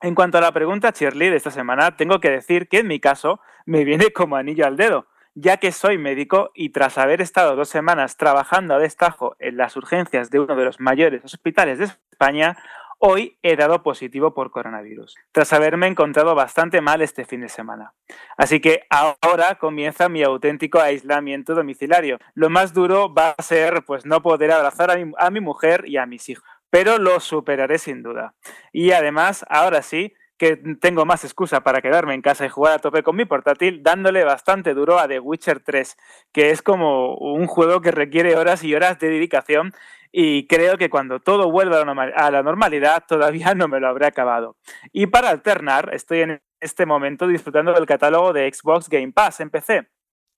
En 0.01 0.15
cuanto 0.15 0.39
a 0.39 0.43
la 0.43 0.53
pregunta 0.53 0.93
Shirley 0.95 1.31
de 1.31 1.37
esta 1.37 1.51
semana, 1.51 1.97
tengo 1.97 2.21
que 2.21 2.31
decir 2.31 2.69
que 2.69 2.81
en 2.81 2.89
mi 2.89 3.01
caso 3.01 3.41
me 3.67 3.85
viene 3.85 4.13
como 4.13 4.37
anillo 4.37 4.67
al 4.67 4.77
dedo, 4.77 5.07
ya 5.35 5.57
que 5.57 5.73
soy 5.73 5.97
médico 5.97 6.51
y 6.55 6.71
tras 6.71 6.99
haber 6.99 7.21
estado 7.21 7.57
dos 7.57 7.69
semanas 7.69 8.17
trabajando 8.17 8.75
a 8.75 8.79
destajo 8.79 9.35
en 9.39 9.57
las 9.57 9.77
urgencias 9.77 10.31
de 10.31 10.41
uno 10.41 10.57
de 10.57 10.65
los 10.65 10.79
mayores 10.79 11.25
hospitales 11.25 11.79
de 11.79 11.87
España, 11.87 12.57
Hoy 13.05 13.37
he 13.43 13.57
dado 13.57 13.83
positivo 13.83 14.33
por 14.33 14.53
coronavirus, 14.53 15.17
tras 15.33 15.53
haberme 15.53 15.89
encontrado 15.89 16.37
bastante 16.37 16.81
mal 16.81 17.03
este 17.03 17.25
fin 17.25 17.41
de 17.41 17.49
semana. 17.49 17.95
Así 18.37 18.61
que 18.61 18.83
ahora 18.91 19.57
comienza 19.57 20.09
mi 20.09 20.23
auténtico 20.23 20.79
aislamiento 20.79 21.57
domiciliario. 21.57 22.19
Lo 22.35 22.49
más 22.49 22.73
duro 22.73 23.13
va 23.13 23.35
a 23.37 23.43
ser 23.43 23.83
pues 23.85 24.07
no 24.07 24.23
poder 24.23 24.53
abrazar 24.53 24.93
a 24.93 24.97
mi, 24.97 25.13
a 25.19 25.31
mi 25.31 25.41
mujer 25.41 25.83
y 25.89 25.97
a 25.97 26.07
mis 26.07 26.29
hijos, 26.29 26.45
pero 26.71 26.99
lo 26.99 27.19
superaré 27.19 27.79
sin 27.79 28.05
duda. 28.05 28.35
Y 28.71 28.93
además, 28.93 29.45
ahora 29.49 29.83
sí, 29.83 30.15
que 30.43 30.57
tengo 30.81 31.05
más 31.05 31.23
excusa 31.23 31.61
para 31.61 31.81
quedarme 31.81 32.15
en 32.15 32.21
casa 32.21 32.45
y 32.45 32.49
jugar 32.49 32.73
a 32.73 32.79
tope 32.81 33.05
con 33.05 33.15
mi 33.15 33.25
portátil, 33.25 33.81
dándole 33.85 34.25
bastante 34.25 34.75
duro 34.75 34.99
a 34.99 35.07
The 35.07 35.21
Witcher 35.21 35.61
3, 35.61 35.97
que 36.33 36.51
es 36.51 36.63
como 36.63 37.15
un 37.15 37.47
juego 37.47 37.81
que 37.81 37.93
requiere 37.93 38.35
horas 38.35 38.65
y 38.65 38.75
horas 38.75 38.99
de 38.99 39.09
dedicación 39.09 39.73
y 40.11 40.49
creo 40.49 40.79
que 40.79 40.91
cuando 40.91 41.21
todo 41.21 41.49
vuelva 41.49 41.83
a 42.17 42.31
la 42.33 42.43
normalidad 42.43 43.05
todavía 43.07 43.55
no 43.55 43.69
me 43.69 43.79
lo 43.79 43.87
habré 43.87 44.07
acabado. 44.07 44.57
Y 44.93 45.07
para 45.07 45.29
alternar, 45.29 45.91
estoy 45.95 46.23
en 46.23 46.43
este 46.59 46.87
momento 46.87 47.29
disfrutando 47.29 47.73
del 47.73 47.87
catálogo 47.87 48.33
de 48.33 48.53
Xbox 48.53 48.89
Game 48.89 49.13
Pass 49.13 49.39
en 49.39 49.51
PC, 49.51 49.87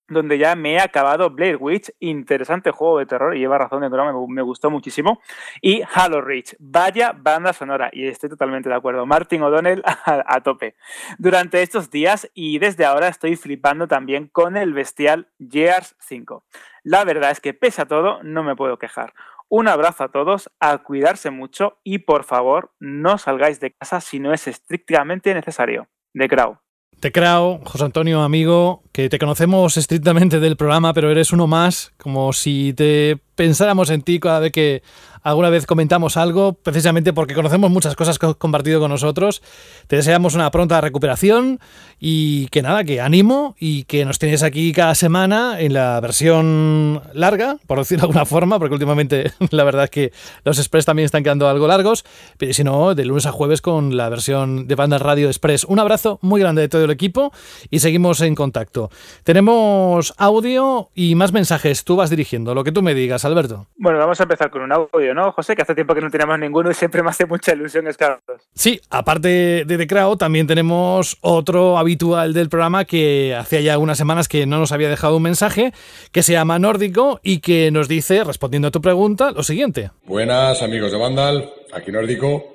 donde 0.08 0.38
ya 0.38 0.54
me 0.54 0.74
he 0.74 0.80
acabado 0.80 1.30
Blade 1.30 1.56
Witch, 1.56 1.90
interesante 2.00 2.70
juego 2.70 2.98
de 2.98 3.06
terror, 3.06 3.36
y 3.36 3.40
lleva 3.40 3.58
razón 3.58 3.80
de 3.80 3.88
me, 3.88 4.12
me 4.28 4.42
gustó 4.42 4.70
muchísimo, 4.70 5.20
y 5.62 5.82
Halo 5.94 6.20
Reach, 6.20 6.56
vaya 6.58 7.12
banda 7.16 7.52
sonora, 7.52 7.90
y 7.92 8.06
estoy 8.06 8.28
totalmente 8.28 8.68
de 8.68 8.74
acuerdo, 8.74 9.06
Martin 9.06 9.42
O'Donnell 9.42 9.82
a, 10.04 10.40
tope. 10.42 10.76
Durante 11.18 11.62
estos 11.62 11.90
días 11.90 12.30
y 12.34 12.58
desde 12.58 12.84
ahora 12.84 13.08
estoy 13.08 13.36
flipando 13.36 13.88
también 13.88 14.28
con 14.28 14.56
el 14.56 14.74
bestial 14.74 15.28
Gears 15.38 15.96
5. 16.00 16.44
La 16.82 17.04
verdad 17.04 17.30
es 17.30 17.40
que 17.40 17.54
pese 17.54 17.82
a 17.82 17.86
todo, 17.86 18.22
no 18.22 18.42
me 18.42 18.56
puedo 18.56 18.78
quejar. 18.78 19.14
Un 19.48 19.68
abrazo 19.68 20.04
a 20.04 20.10
todos, 20.10 20.50
a 20.58 20.78
cuidarse 20.78 21.30
mucho 21.30 21.78
y 21.84 21.98
por 21.98 22.24
favor 22.24 22.72
no 22.80 23.18
salgáis 23.18 23.60
de 23.60 23.72
casa 23.72 24.00
si 24.00 24.18
no 24.18 24.32
es 24.32 24.48
estrictamente 24.48 25.32
necesario. 25.34 25.88
De 26.12 26.26
Grau. 26.28 26.63
Te 27.04 27.12
creo, 27.12 27.60
José 27.66 27.84
Antonio, 27.84 28.22
amigo, 28.22 28.82
que 28.90 29.10
te 29.10 29.18
conocemos 29.18 29.76
estrictamente 29.76 30.40
del 30.40 30.56
programa, 30.56 30.94
pero 30.94 31.10
eres 31.10 31.34
uno 31.34 31.46
más, 31.46 31.92
como 31.98 32.32
si 32.32 32.72
te 32.72 33.18
pensáramos 33.34 33.90
en 33.90 34.02
ti 34.02 34.20
cada 34.20 34.40
vez 34.40 34.52
que 34.52 34.82
alguna 35.24 35.48
vez 35.48 35.64
comentamos 35.66 36.16
algo, 36.18 36.52
precisamente 36.52 37.14
porque 37.14 37.34
conocemos 37.34 37.70
muchas 37.70 37.96
cosas 37.96 38.18
que 38.18 38.26
has 38.26 38.36
compartido 38.36 38.78
con 38.78 38.90
nosotros. 38.90 39.42
Te 39.86 39.96
deseamos 39.96 40.34
una 40.34 40.50
pronta 40.50 40.80
recuperación 40.82 41.60
y 41.98 42.46
que 42.48 42.60
nada, 42.60 42.84
que 42.84 43.00
ánimo 43.00 43.56
y 43.58 43.84
que 43.84 44.04
nos 44.04 44.18
tienes 44.18 44.42
aquí 44.42 44.72
cada 44.72 44.94
semana 44.94 45.60
en 45.60 45.72
la 45.72 45.98
versión 46.00 47.02
larga, 47.14 47.56
por 47.66 47.78
decirlo 47.78 48.02
de 48.02 48.06
alguna 48.08 48.26
forma, 48.26 48.58
porque 48.58 48.74
últimamente 48.74 49.32
la 49.50 49.64
verdad 49.64 49.84
es 49.84 49.90
que 49.90 50.12
los 50.44 50.58
Express 50.58 50.84
también 50.84 51.06
están 51.06 51.24
quedando 51.24 51.48
algo 51.48 51.66
largos, 51.66 52.04
pero 52.36 52.52
si 52.52 52.62
no, 52.62 52.94
de 52.94 53.06
lunes 53.06 53.24
a 53.24 53.32
jueves 53.32 53.62
con 53.62 53.96
la 53.96 54.10
versión 54.10 54.68
de 54.68 54.74
Banda 54.74 54.98
Radio 54.98 55.28
Express. 55.28 55.64
Un 55.64 55.78
abrazo 55.78 56.18
muy 56.20 56.42
grande 56.42 56.60
de 56.60 56.68
todo 56.68 56.84
el 56.84 56.90
equipo 56.90 57.32
y 57.70 57.78
seguimos 57.78 58.20
en 58.20 58.34
contacto. 58.34 58.90
Tenemos 59.22 60.12
audio 60.18 60.90
y 60.94 61.14
más 61.14 61.32
mensajes, 61.32 61.84
tú 61.84 61.96
vas 61.96 62.10
dirigiendo, 62.10 62.54
lo 62.54 62.62
que 62.62 62.72
tú 62.72 62.82
me 62.82 62.94
digas. 62.94 63.23
Alberto? 63.24 63.66
Bueno, 63.76 63.98
vamos 63.98 64.18
a 64.20 64.22
empezar 64.24 64.50
con 64.50 64.62
un 64.62 64.72
audio, 64.72 65.14
¿no, 65.14 65.32
José? 65.32 65.54
Que 65.54 65.62
hace 65.62 65.74
tiempo 65.74 65.94
que 65.94 66.00
no 66.00 66.10
tenemos 66.10 66.38
ninguno 66.38 66.70
y 66.70 66.74
siempre 66.74 67.02
me 67.02 67.10
hace 67.10 67.26
mucha 67.26 67.52
ilusión 67.52 67.86
escalarlos. 67.86 68.42
Sí, 68.54 68.80
aparte 68.90 69.64
de 69.64 69.78
The 69.78 69.86
Crowd, 69.86 70.18
también 70.18 70.46
tenemos 70.46 71.16
otro 71.20 71.78
habitual 71.78 72.32
del 72.32 72.48
programa 72.48 72.84
que 72.84 73.34
hacía 73.34 73.60
ya 73.60 73.78
unas 73.78 73.98
semanas 73.98 74.28
que 74.28 74.46
no 74.46 74.58
nos 74.58 74.72
había 74.72 74.88
dejado 74.88 75.16
un 75.16 75.22
mensaje, 75.22 75.72
que 76.12 76.22
se 76.22 76.32
llama 76.32 76.58
Nórdico 76.58 77.20
y 77.22 77.40
que 77.40 77.70
nos 77.70 77.88
dice, 77.88 78.24
respondiendo 78.24 78.68
a 78.68 78.70
tu 78.70 78.80
pregunta, 78.80 79.30
lo 79.30 79.42
siguiente. 79.42 79.90
Buenas 80.04 80.62
amigos 80.62 80.92
de 80.92 80.98
Vandal, 80.98 81.50
aquí 81.72 81.92
Nórdico. 81.92 82.54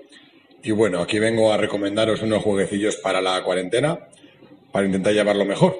Y 0.62 0.72
bueno, 0.72 1.00
aquí 1.00 1.20
vengo 1.20 1.54
a 1.54 1.58
recomendaros 1.58 2.22
unos 2.22 2.44
jueguecillos 2.44 2.98
para 2.98 3.22
la 3.22 3.41
cuarentena, 3.44 4.00
para 4.72 4.86
intentar 4.86 5.14
llevarlo 5.14 5.46
mejor. 5.46 5.78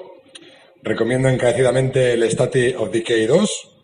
Recomiendo 0.82 1.28
encarecidamente 1.28 2.14
el 2.14 2.22
State 2.22 2.74
of 2.76 2.90
Decay 2.90 3.26
2, 3.26 3.79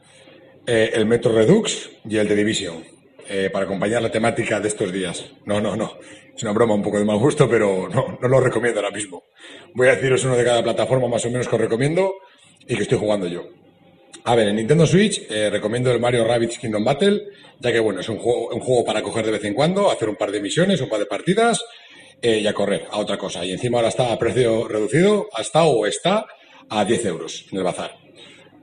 eh, 0.66 0.90
el 0.94 1.06
Metro 1.06 1.32
Redux 1.32 1.90
y 2.09 2.16
el 2.16 2.28
The 2.28 2.34
Division, 2.34 2.84
eh, 3.28 3.51
para 3.52 3.64
acompañar 3.64 4.02
la 4.02 4.10
temática 4.10 4.60
de 4.60 4.68
estos 4.68 4.93
días. 4.93 5.24
No, 5.44 5.60
no, 5.60 5.76
no. 5.76 5.98
Es 6.34 6.43
una 6.43 6.52
broma 6.52 6.74
un 6.74 6.82
poco 6.82 6.98
de 6.98 7.05
mal 7.05 7.18
gusto, 7.18 7.48
pero 7.48 7.88
no, 7.88 8.18
no 8.20 8.28
lo 8.28 8.40
recomiendo 8.40 8.80
ahora 8.80 8.94
mismo. 8.94 9.24
Voy 9.74 9.88
a 9.88 9.94
deciros 9.94 10.24
uno 10.24 10.36
de 10.36 10.44
cada 10.44 10.62
plataforma 10.62 11.09
más 11.09 11.24
o 11.24 11.30
menos 11.30 11.48
que 11.48 11.55
os 11.55 11.60
recomiendo 11.60 12.14
y 12.66 12.76
que 12.76 12.82
estoy 12.82 12.98
jugando 12.98 13.26
yo. 13.26 13.44
A 14.24 14.34
ver, 14.34 14.48
en 14.48 14.56
Nintendo 14.56 14.86
Switch 14.86 15.22
eh, 15.30 15.51
recomiendo 15.51 15.93
el 15.93 16.01
Mario 16.01 16.24
Rabbids 16.24 16.59
Kingdom 16.59 16.84
Battle, 16.84 17.22
ya 17.60 17.72
que 17.72 17.78
bueno, 17.78 18.01
es 18.01 18.09
un 18.09 18.18
juego, 18.18 18.48
un 18.48 18.60
juego 18.60 18.84
para 18.84 19.02
coger 19.02 19.24
de 19.24 19.32
vez 19.32 19.44
en 19.44 19.55
cuando, 19.55 19.90
hacer 19.90 20.09
un 20.09 20.16
par 20.16 20.32
de 20.32 20.40
misiones, 20.40 20.80
un 20.80 20.88
par 20.88 20.98
de 20.98 21.06
partidas 21.06 21.64
eh, 22.20 22.40
y 22.40 22.47
a 22.47 22.52
correr 22.52 22.86
a 22.90 22.98
otra 22.98 23.16
cosa. 23.16 23.44
Y 23.44 23.52
encima 23.52 23.78
ahora 23.78 23.88
está 23.88 24.12
a 24.12 24.18
precio 24.18 24.66
reducido, 24.66 25.28
hasta 25.32 25.64
o 25.64 25.86
está 25.86 26.26
a 26.68 26.84
10 26.84 27.05
euros 27.06 27.47
en 27.52 27.59
el 27.59 27.64
bazar. 27.64 28.06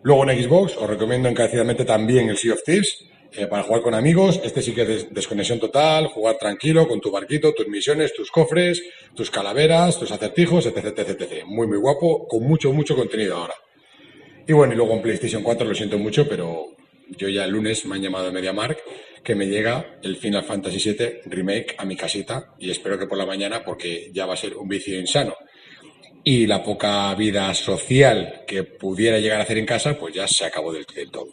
Luego 0.03 0.30
en 0.30 0.43
Xbox 0.43 0.75
os 0.77 0.89
recomiendo 0.89 1.30
encarecidamente 1.30 1.85
también 1.85 2.30
el 2.30 2.38
Sea 2.38 2.53
of 2.53 2.63
Thieves 2.63 3.05
eh, 3.31 3.47
para 3.47 3.63
jugar 3.63 3.81
con 3.81 3.93
amigos. 3.93 4.39
Este 4.43 4.61
sí 4.61 4.73
que 4.73 4.81
es 4.81 5.13
desconexión 5.13 5.59
total, 5.59 6.07
jugar 6.07 6.38
tranquilo 6.38 6.88
con 6.88 6.99
tu 6.99 7.09
barquito, 7.09 7.53
tus 7.53 7.67
misiones, 7.67 8.13
tus 8.13 8.30
cofres, 8.30 8.84
tus 9.15 9.31
calaveras, 9.31 9.97
tus 9.97 10.11
acertijos, 10.11 10.65
etc, 10.65 10.88
etc, 10.88 11.21
etc. 11.21 11.45
Muy, 11.45 11.67
muy 11.67 11.77
guapo, 11.77 12.27
con 12.27 12.43
mucho, 12.43 12.73
mucho 12.73 12.95
contenido 12.95 13.38
ahora. 13.38 13.55
Y 14.45 14.51
bueno, 14.51 14.73
y 14.73 14.75
luego 14.75 14.93
en 14.93 15.01
PlayStation 15.01 15.41
4 15.41 15.65
lo 15.65 15.73
siento 15.73 15.97
mucho, 15.97 16.27
pero 16.27 16.65
yo 17.17 17.30
ya 17.30 17.45
el 17.45 17.51
lunes 17.51 17.85
me 17.85 17.95
han 17.95 18.01
llamado 18.01 18.25
de 18.25 18.31
MediaMark 18.34 18.80
que 19.23 19.35
me 19.35 19.47
llega 19.47 19.99
el 20.03 20.17
Final 20.17 20.43
Fantasy 20.43 20.91
VII 20.91 21.21
Remake 21.27 21.75
a 21.77 21.85
mi 21.85 21.95
casita 21.95 22.53
y 22.59 22.69
espero 22.69 22.99
que 22.99 23.07
por 23.07 23.17
la 23.17 23.25
mañana 23.25 23.63
porque 23.63 24.11
ya 24.13 24.25
va 24.25 24.34
a 24.34 24.38
ser 24.38 24.57
un 24.57 24.67
vicio 24.67 24.99
insano. 24.99 25.34
Y 26.23 26.47
la 26.47 26.63
poca 26.63 27.13
vida 27.15 27.53
social 27.53 28.43
que 28.47 28.63
pudiera 28.63 29.19
llegar 29.19 29.39
a 29.39 29.43
hacer 29.43 29.57
en 29.57 29.65
casa, 29.65 29.97
pues 29.99 30.13
ya 30.13 30.27
se 30.27 30.45
acabó 30.45 30.71
del, 30.71 30.85
todo. 31.11 31.27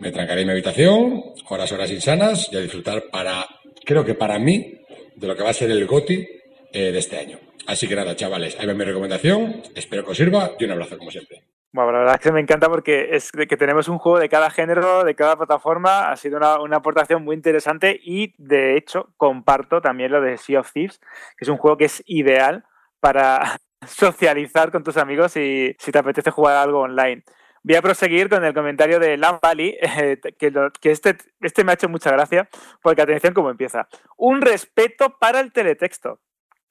Me 0.00 0.12
trancaré 0.12 0.42
en 0.42 0.46
mi 0.46 0.52
habitación, 0.52 1.22
horas, 1.48 1.72
horas 1.72 1.90
insanas 1.90 2.48
y 2.52 2.56
a 2.56 2.60
disfrutar 2.60 3.04
para, 3.10 3.44
creo 3.84 4.04
que 4.04 4.14
para 4.14 4.38
mí, 4.38 4.80
de 5.16 5.26
lo 5.26 5.36
que 5.36 5.42
va 5.42 5.50
a 5.50 5.54
ser 5.54 5.70
el 5.70 5.86
GOTI 5.86 6.28
eh, 6.72 6.92
de 6.92 6.98
este 6.98 7.18
año. 7.18 7.38
Así 7.66 7.88
que 7.88 7.96
nada, 7.96 8.14
chavales, 8.14 8.56
ahí 8.58 8.66
va 8.66 8.74
mi 8.74 8.84
recomendación, 8.84 9.62
espero 9.74 10.04
que 10.04 10.10
os 10.10 10.16
sirva 10.16 10.52
y 10.58 10.64
un 10.64 10.72
abrazo 10.72 10.98
como 10.98 11.10
siempre. 11.10 11.42
Bueno, 11.74 11.90
la 11.90 11.98
verdad 11.98 12.14
es 12.14 12.20
que 12.20 12.30
me 12.30 12.38
encanta 12.38 12.68
porque 12.68 13.16
es 13.16 13.32
que 13.32 13.56
tenemos 13.56 13.88
un 13.88 13.98
juego 13.98 14.20
de 14.20 14.28
cada 14.28 14.48
género, 14.48 15.02
de 15.02 15.16
cada 15.16 15.36
plataforma. 15.36 16.12
Ha 16.12 16.16
sido 16.16 16.36
una, 16.36 16.76
aportación 16.76 17.24
muy 17.24 17.34
interesante 17.34 17.98
y, 18.00 18.32
de 18.38 18.76
hecho, 18.76 19.08
comparto 19.16 19.80
también 19.80 20.12
lo 20.12 20.20
de 20.20 20.36
Sea 20.36 20.60
of 20.60 20.72
Thieves, 20.72 21.00
que 21.36 21.44
es 21.44 21.48
un 21.48 21.56
juego 21.56 21.76
que 21.76 21.86
es 21.86 22.00
ideal 22.06 22.64
para 23.00 23.58
socializar 23.86 24.70
con 24.70 24.82
tus 24.82 24.96
amigos 24.96 25.36
y 25.36 25.74
si 25.78 25.92
te 25.92 25.98
apetece 25.98 26.30
jugar 26.30 26.56
algo 26.56 26.80
online. 26.80 27.22
Voy 27.66 27.76
a 27.76 27.82
proseguir 27.82 28.28
con 28.28 28.44
el 28.44 28.52
comentario 28.52 29.00
de 29.00 29.16
Lam 29.16 29.38
Valley, 29.42 29.78
eh, 29.80 30.18
que, 30.38 30.90
este, 30.90 31.16
este 31.40 31.64
me 31.64 31.72
ha 31.72 31.74
hecho 31.74 31.88
mucha 31.88 32.12
gracia, 32.12 32.48
porque 32.82 33.00
atención 33.00 33.32
cómo 33.32 33.48
empieza. 33.50 33.88
Un 34.18 34.42
respeto 34.42 35.16
para 35.18 35.40
el 35.40 35.50
teletexto. 35.50 36.20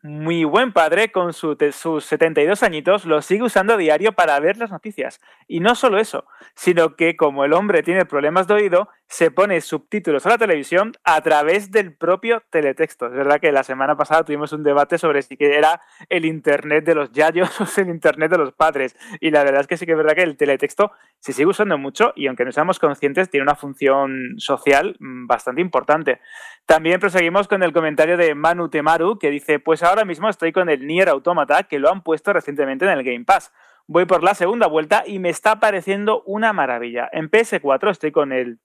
Mi 0.04 0.44
buen 0.44 0.74
padre, 0.74 1.12
con 1.12 1.34
sus 1.34 1.58
72 2.06 2.62
añitos, 2.62 3.06
lo 3.06 3.22
sigue 3.22 3.44
usando 3.44 3.78
diario 3.78 4.12
para 4.12 4.38
ver 4.40 4.58
las 4.58 4.70
noticias. 4.70 5.20
Y 5.48 5.62
no 5.62 5.76
solo 5.76 5.98
eso, 5.98 6.26
sino 6.56 6.96
que 6.98 7.16
como 7.16 7.46
el 7.46 7.54
hombre 7.54 7.84
tiene 7.84 8.06
problemas 8.06 8.46
de 8.48 8.54
oído, 8.54 8.90
se 9.14 9.30
pone 9.30 9.62
subtítulos 9.62 10.26
a 10.26 10.30
la 10.30 10.38
televisión 10.40 10.94
a 11.04 11.22
través 11.22 11.70
del 11.70 11.96
propio 11.96 12.42
teletexto. 12.50 13.06
Es 13.06 13.14
verdad 13.14 13.40
que 13.40 13.52
la 13.52 13.62
semana 13.62 13.96
pasada 13.96 14.26
tuvimos 14.26 14.54
un 14.54 14.64
debate 14.64 14.98
sobre 14.98 15.22
si 15.22 15.38
era 15.40 15.82
el 16.10 16.26
Internet 16.26 16.84
de 16.84 16.96
los 16.96 17.12
yayos 17.12 17.62
o 17.62 17.80
el 17.80 17.90
Internet 17.90 18.32
de 18.32 18.40
los 18.40 18.54
padres. 18.54 18.96
Y 19.20 19.30
la 19.30 19.44
verdad 19.44 19.62
es 19.62 19.68
que 19.68 19.78
sí 19.78 19.86
que 19.86 19.92
es 19.92 19.98
verdad 20.00 20.16
que 20.16 20.24
el 20.24 20.36
teletexto 20.36 20.94
se 21.20 21.32
sigue 21.32 21.46
usando 21.46 21.78
mucho 21.78 22.14
y 22.16 22.26
aunque 22.26 22.44
no 22.44 22.52
seamos 22.52 22.80
conscientes, 22.80 23.30
tiene 23.30 23.44
una 23.44 23.54
función 23.54 24.34
social 24.38 24.96
mm, 25.00 25.28
bastante 25.28 25.62
importante. 25.62 26.20
También 26.66 27.00
proseguimos 27.00 27.48
con 27.48 27.62
el 27.62 27.72
comentario 27.72 28.18
de 28.18 28.34
Manu 28.34 28.70
Temaru, 28.70 29.20
que 29.20 29.30
dice, 29.30 29.60
pues 29.60 29.84
ahora 29.84 30.06
mismo 30.06 30.28
estoy 30.28 30.52
con 30.52 30.70
el 30.70 30.88
Nier 30.88 31.10
Automata, 31.10 31.62
que 31.62 31.78
lo 31.78 31.92
han 31.92 32.02
puesto 32.02 32.34
recientemente 32.34 32.86
en 32.86 32.92
el 32.92 33.04
Game 33.04 33.26
Pass. 33.26 33.54
Voy 33.86 34.06
por 34.06 34.24
la 34.24 34.34
segunda 34.34 34.66
vuelta 34.66 35.04
y 35.06 35.20
me 35.20 35.30
está 35.30 35.60
pareciendo 35.60 36.24
una 36.24 36.52
maravilla. 36.52 37.08
En 37.12 37.30
PS4 37.30 37.92
estoy 37.92 38.12
con 38.12 38.32
el 38.32 38.60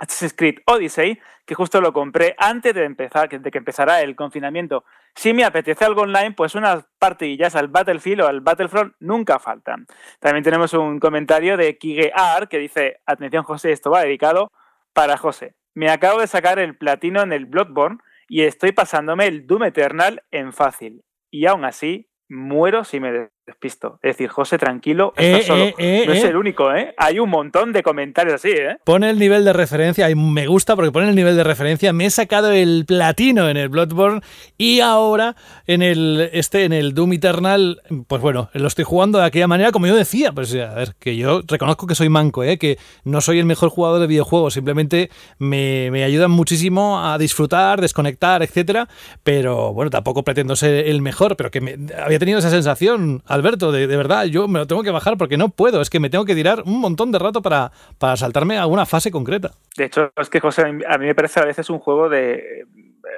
Assassin's 0.00 0.34
Creed 0.34 0.56
Odyssey, 0.64 1.20
que 1.44 1.54
justo 1.54 1.80
lo 1.80 1.92
compré 1.92 2.34
antes 2.38 2.74
de, 2.74 2.84
empezar, 2.84 3.28
de 3.28 3.50
que 3.50 3.58
empezara 3.58 4.00
el 4.00 4.16
confinamiento. 4.16 4.84
Si 5.14 5.34
me 5.34 5.44
apetece 5.44 5.84
algo 5.84 6.02
online, 6.02 6.32
pues 6.32 6.54
unas 6.54 6.86
partidillas 6.98 7.54
al 7.54 7.68
Battlefield 7.68 8.22
o 8.22 8.26
al 8.26 8.40
Battlefront 8.40 8.94
nunca 8.98 9.38
faltan. 9.38 9.86
También 10.18 10.42
tenemos 10.42 10.72
un 10.72 10.98
comentario 10.98 11.58
de 11.58 11.76
Kige 11.76 12.12
Ar 12.14 12.48
que 12.48 12.58
dice, 12.58 13.00
atención 13.04 13.44
José, 13.44 13.72
esto 13.72 13.90
va 13.90 14.02
dedicado 14.02 14.50
para 14.94 15.18
José. 15.18 15.54
Me 15.74 15.90
acabo 15.90 16.20
de 16.20 16.26
sacar 16.26 16.58
el 16.58 16.76
platino 16.76 17.20
en 17.20 17.32
el 17.32 17.44
Bloodborne 17.44 17.98
y 18.26 18.42
estoy 18.42 18.72
pasándome 18.72 19.26
el 19.26 19.46
Doom 19.46 19.64
Eternal 19.64 20.22
en 20.30 20.52
fácil. 20.52 21.04
Y 21.30 21.46
aún 21.46 21.64
así, 21.64 22.10
muero 22.28 22.84
si 22.84 23.00
me 23.00 23.28
despisto. 23.50 23.98
Es 24.02 24.16
decir, 24.16 24.28
José, 24.28 24.58
tranquilo, 24.58 25.12
eh, 25.16 25.42
solo. 25.46 25.64
Eh, 25.64 25.74
eh, 25.78 26.04
no 26.06 26.12
es 26.12 26.24
el 26.24 26.36
único, 26.36 26.72
¿eh? 26.72 26.94
Hay 26.96 27.18
un 27.18 27.28
montón 27.28 27.72
de 27.72 27.82
comentarios 27.82 28.34
así, 28.34 28.50
¿eh? 28.50 28.76
Pone 28.84 29.10
el 29.10 29.18
nivel 29.18 29.44
de 29.44 29.52
referencia, 29.52 30.08
y 30.08 30.14
me 30.14 30.46
gusta 30.46 30.76
porque 30.76 30.92
pone 30.92 31.08
el 31.08 31.16
nivel 31.16 31.36
de 31.36 31.44
referencia. 31.44 31.92
Me 31.92 32.06
he 32.06 32.10
sacado 32.10 32.52
el 32.52 32.84
platino 32.86 33.48
en 33.48 33.56
el 33.56 33.68
Bloodborne 33.68 34.20
y 34.56 34.80
ahora 34.80 35.36
en 35.66 35.82
el 35.82 36.30
este 36.32 36.64
en 36.64 36.72
el 36.72 36.94
Doom 36.94 37.14
Eternal, 37.14 37.82
pues 38.06 38.22
bueno, 38.22 38.50
lo 38.54 38.68
estoy 38.68 38.84
jugando 38.84 39.18
de 39.18 39.24
aquella 39.24 39.48
manera 39.48 39.72
como 39.72 39.86
yo 39.86 39.96
decía. 39.96 40.32
Pues 40.32 40.54
a 40.54 40.74
ver, 40.74 40.94
que 40.98 41.16
yo 41.16 41.42
reconozco 41.46 41.86
que 41.86 41.94
soy 41.94 42.08
manco, 42.08 42.44
¿eh? 42.44 42.58
Que 42.58 42.78
no 43.04 43.20
soy 43.20 43.38
el 43.40 43.46
mejor 43.46 43.70
jugador 43.70 44.00
de 44.00 44.06
videojuegos, 44.06 44.54
simplemente 44.54 45.10
me, 45.38 45.90
me 45.90 46.04
ayudan 46.04 46.30
muchísimo 46.30 47.04
a 47.04 47.18
disfrutar, 47.18 47.80
desconectar, 47.80 48.42
etcétera. 48.42 48.88
Pero 49.24 49.72
bueno, 49.72 49.90
tampoco 49.90 50.22
pretendo 50.22 50.54
ser 50.56 50.86
el 50.86 51.02
mejor, 51.02 51.36
pero 51.36 51.50
que 51.50 51.60
me, 51.60 51.76
había 52.00 52.18
tenido 52.18 52.38
esa 52.38 52.50
sensación 52.50 53.22
al 53.26 53.39
Alberto, 53.40 53.72
de, 53.72 53.86
verdad, 53.86 54.24
yo 54.24 54.48
me 54.48 54.58
lo 54.58 54.66
tengo 54.66 54.82
que 54.82 54.90
bajar 54.90 55.16
porque 55.16 55.36
no 55.36 55.48
puedo, 55.48 55.80
es 55.80 55.90
que 55.90 56.00
me 56.00 56.10
tengo 56.10 56.24
que 56.24 56.34
tirar 56.34 56.62
un 56.66 56.80
montón 56.80 57.10
de 57.10 57.18
rato 57.18 57.42
para, 57.42 57.72
para 57.98 58.16
saltarme 58.16 58.58
a 58.58 58.66
una 58.66 58.86
fase 58.86 59.10
concreta. 59.10 59.52
De 59.76 59.84
hecho, 59.84 60.12
es 60.16 60.28
que 60.28 60.40
José, 60.40 60.62
a 60.62 60.98
mí 60.98 61.06
me 61.06 61.14
parece 61.14 61.40
a 61.40 61.44
veces 61.44 61.70
un 61.70 61.78
juego 61.78 62.08
de... 62.08 62.66